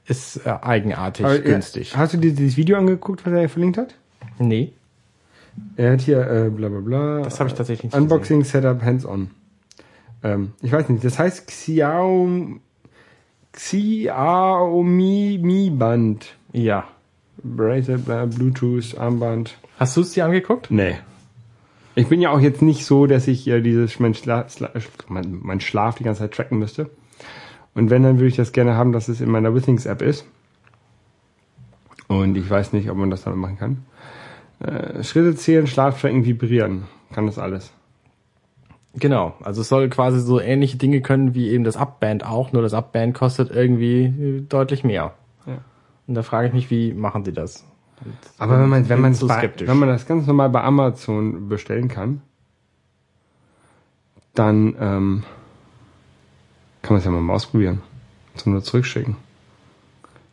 ist 0.05 0.45
äh, 0.45 0.49
eigenartig 0.61 1.25
Aber, 1.25 1.35
äh, 1.35 1.41
günstig. 1.41 1.95
Hast 1.95 2.13
du 2.13 2.17
dir 2.17 2.33
dieses 2.33 2.57
Video 2.57 2.77
angeguckt, 2.77 3.25
was 3.25 3.31
er 3.31 3.47
verlinkt 3.47 3.77
hat? 3.77 3.95
Nee, 4.39 4.73
Er 5.77 5.93
hat 5.93 6.01
hier 6.01 6.19
äh, 6.29 6.49
bla 6.49 6.67
bla 6.67 6.79
bla. 6.79 7.21
das 7.21 7.39
habe 7.39 7.49
ich 7.49 7.55
tatsächlich 7.55 7.91
nicht 7.91 7.95
Unboxing, 8.01 8.43
Setup, 8.43 8.81
Hands-on. 8.81 9.29
Ähm, 10.23 10.53
ich 10.61 10.71
weiß 10.71 10.89
nicht, 10.89 11.03
das 11.03 11.19
heißt 11.19 11.47
Xiaomi, 11.47 12.59
Xiaomi 13.53 15.39
Mi 15.41 15.69
Band. 15.69 16.35
Ja. 16.53 16.87
Bracelet, 17.43 18.35
Bluetooth, 18.35 18.97
Armband. 18.97 19.57
Hast 19.79 19.95
du 19.95 20.01
es 20.01 20.11
dir 20.11 20.25
angeguckt? 20.25 20.69
Nee. 20.71 20.97
Ich 21.95 22.07
bin 22.07 22.21
ja 22.21 22.31
auch 22.31 22.39
jetzt 22.39 22.61
nicht 22.61 22.85
so, 22.85 23.07
dass 23.07 23.27
ich 23.27 23.47
äh, 23.47 23.61
dieses 23.61 23.99
mein, 23.99 24.13
Schla 24.13 24.47
Schla 24.49 24.71
mein, 25.07 25.39
mein 25.41 25.59
Schlaf 25.59 25.95
die 25.95 26.03
ganze 26.03 26.21
Zeit 26.21 26.33
tracken 26.33 26.59
müsste. 26.59 26.89
Und 27.73 27.89
wenn, 27.89 28.03
dann 28.03 28.17
würde 28.17 28.27
ich 28.27 28.35
das 28.35 28.51
gerne 28.51 28.75
haben, 28.75 28.91
dass 28.91 29.07
es 29.07 29.21
in 29.21 29.29
meiner 29.29 29.53
Withings 29.53 29.85
App 29.85 30.01
ist. 30.01 30.25
Und 32.07 32.35
ich 32.35 32.49
weiß 32.49 32.73
nicht, 32.73 32.89
ob 32.89 32.97
man 32.97 33.09
das 33.09 33.23
damit 33.23 33.39
machen 33.39 33.57
kann. 33.57 33.85
Äh, 34.59 35.03
Schritte 35.03 35.35
zählen, 35.35 35.67
Schlaf 35.67 36.01
tracken, 36.01 36.25
vibrieren. 36.25 36.83
Kann 37.13 37.25
das 37.25 37.37
alles. 37.37 37.71
Genau. 38.95 39.35
Also 39.43 39.61
es 39.61 39.69
soll 39.69 39.87
quasi 39.89 40.19
so 40.19 40.39
ähnliche 40.39 40.77
Dinge 40.77 41.01
können 41.01 41.35
wie 41.35 41.49
eben 41.49 41.63
das 41.63 41.77
Upband 41.77 42.25
auch, 42.25 42.51
nur 42.51 42.61
das 42.61 42.73
Upband 42.73 43.13
kostet 43.13 43.51
irgendwie 43.51 44.03
äh, 44.05 44.41
deutlich 44.41 44.83
mehr. 44.83 45.13
Ja. 45.45 45.59
Und 46.07 46.15
da 46.15 46.23
frage 46.23 46.47
ich 46.47 46.53
mich, 46.53 46.71
wie 46.71 46.93
machen 46.93 47.23
sie 47.23 47.31
das? 47.33 47.65
Und 48.03 48.13
Aber 48.39 48.59
wenn 48.59 48.69
man, 48.69 48.89
wenn 48.89 49.01
man, 49.01 49.13
so 49.13 49.27
bei, 49.27 49.37
skeptisch. 49.39 49.67
wenn 49.67 49.77
man 49.77 49.89
das 49.89 50.07
ganz 50.07 50.25
normal 50.25 50.49
bei 50.49 50.63
Amazon 50.63 51.49
bestellen 51.49 51.87
kann, 51.87 52.21
dann 54.33 54.75
ähm, 54.79 55.23
kann 56.81 56.93
man 56.93 56.97
es 56.99 57.05
ja 57.05 57.11
mal 57.11 57.33
ausprobieren. 57.33 57.81
Zum 58.35 58.53
nur 58.53 58.63
zurückschicken. 58.63 59.17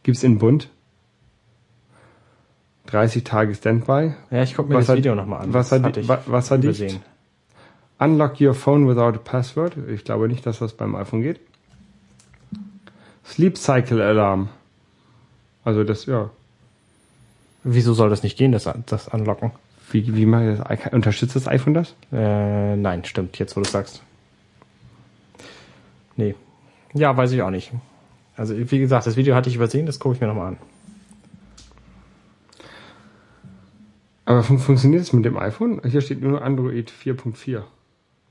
Gibt's 0.04 0.22
in 0.22 0.38
Bund. 0.38 0.70
30 2.86 3.24
Tage 3.24 3.52
Standby. 3.54 4.14
ja, 4.30 4.42
ich 4.44 4.54
gucke 4.54 4.68
mir 4.68 4.76
Was 4.76 4.86
das 4.86 4.96
Video 4.96 5.14
nochmal 5.16 5.42
an. 5.42 5.52
was 5.52 5.70
Das 5.70 5.78
hat- 5.80 5.86
hatte 5.86 6.00
ich 6.00 6.08
wa- 6.08 6.20
was 6.26 6.50
hat 6.52 6.62
dicht? 6.62 6.80
übersehen. 6.80 7.02
Unlock 7.98 8.40
your 8.40 8.54
phone 8.54 8.86
without 8.86 9.16
a 9.16 9.22
password. 9.22 9.76
Ich 9.88 10.04
glaube 10.04 10.28
nicht, 10.28 10.44
dass 10.44 10.58
das 10.58 10.74
beim 10.74 10.94
iPhone 10.94 11.22
geht. 11.22 11.40
Sleep 13.24 13.56
Cycle 13.56 14.02
Alarm. 14.02 14.48
Also 15.64 15.82
das, 15.82 16.06
ja. 16.06 16.30
Wieso 17.64 17.94
soll 17.94 18.10
das 18.10 18.22
nicht 18.22 18.38
gehen, 18.38 18.52
das, 18.52 18.68
das 18.86 19.08
Anlocken? 19.08 19.50
Wie, 19.90 20.14
wie 20.14 20.26
mache 20.26 20.52
ich 20.52 20.58
das? 20.58 20.92
Unterstützt 20.92 21.36
das 21.36 21.48
iPhone 21.48 21.74
das? 21.74 21.94
Äh, 22.12 22.76
nein, 22.76 23.04
stimmt, 23.04 23.38
jetzt 23.38 23.56
wo 23.56 23.62
du 23.62 23.68
sagst. 23.68 24.02
Nee. 26.16 26.34
Ja, 26.94 27.16
weiß 27.16 27.32
ich 27.32 27.42
auch 27.42 27.50
nicht. 27.50 27.72
Also, 28.36 28.54
wie 28.56 28.78
gesagt, 28.78 29.06
das 29.06 29.16
Video 29.16 29.34
hatte 29.34 29.48
ich 29.48 29.56
übersehen, 29.56 29.86
das 29.86 29.98
gucke 29.98 30.14
ich 30.14 30.20
mir 30.20 30.26
nochmal 30.26 30.48
an. 30.48 30.58
Aber 34.26 34.42
fun 34.42 34.58
funktioniert 34.58 35.02
es 35.02 35.12
mit 35.12 35.24
dem 35.24 35.38
iPhone? 35.38 35.80
Hier 35.88 36.00
steht 36.00 36.20
nur 36.20 36.42
Android 36.42 36.90
4.4. 36.90 37.62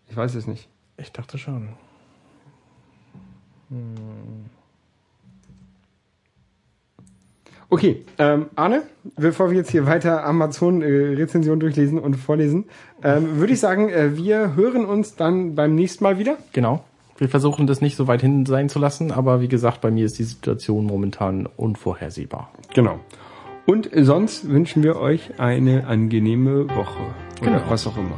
Ich 0.10 0.16
weiß 0.16 0.36
es 0.36 0.47
nicht. 0.47 0.70
Ich 0.97 1.12
dachte 1.12 1.38
schon. 1.38 1.70
Okay, 7.70 8.06
ähm, 8.20 8.45
Arne, 8.56 8.84
bevor 9.18 9.49
wir 9.49 9.58
jetzt 9.58 9.72
hier 9.72 9.86
weiter 9.88 10.24
Amazon-Rezension 10.24 11.60
durchlesen 11.60 11.97
und 11.99 12.16
vorlesen, 12.16 12.66
ähm, 13.03 13.38
würde 13.39 13.53
ich 13.53 13.60
sagen, 13.60 13.89
äh, 13.89 14.16
wir 14.16 14.56
hören 14.56 14.86
uns 14.86 15.16
dann 15.16 15.56
beim 15.56 15.74
nächsten 15.76 16.03
Mal 16.03 16.20
wieder. 16.20 16.38
Genau. 16.53 16.84
Wir 17.18 17.28
versuchen 17.28 17.66
das 17.66 17.82
nicht 17.82 17.95
so 17.95 18.08
weit 18.08 18.22
hin 18.22 18.45
sein 18.45 18.70
zu 18.70 18.78
lassen, 18.78 19.12
aber 19.12 19.41
wie 19.41 19.47
gesagt, 19.47 19.82
bei 19.82 19.89
mir 19.89 20.06
ist 20.06 20.20
die 20.20 20.24
Situation 20.24 20.86
momentan 20.86 21.47
unvorhersehbar. 21.58 22.51
Genau. 22.74 22.99
Und 23.66 23.89
sonst 23.93 24.47
wünschen 24.47 24.84
wir 24.84 24.97
euch 24.97 25.39
eine 25.39 25.88
angenehme 25.88 26.70
Woche. 26.70 27.01
Oder 27.41 27.51
Genau. 27.51 27.62
was 27.70 27.88
auch 27.88 27.97
immer. 27.97 28.18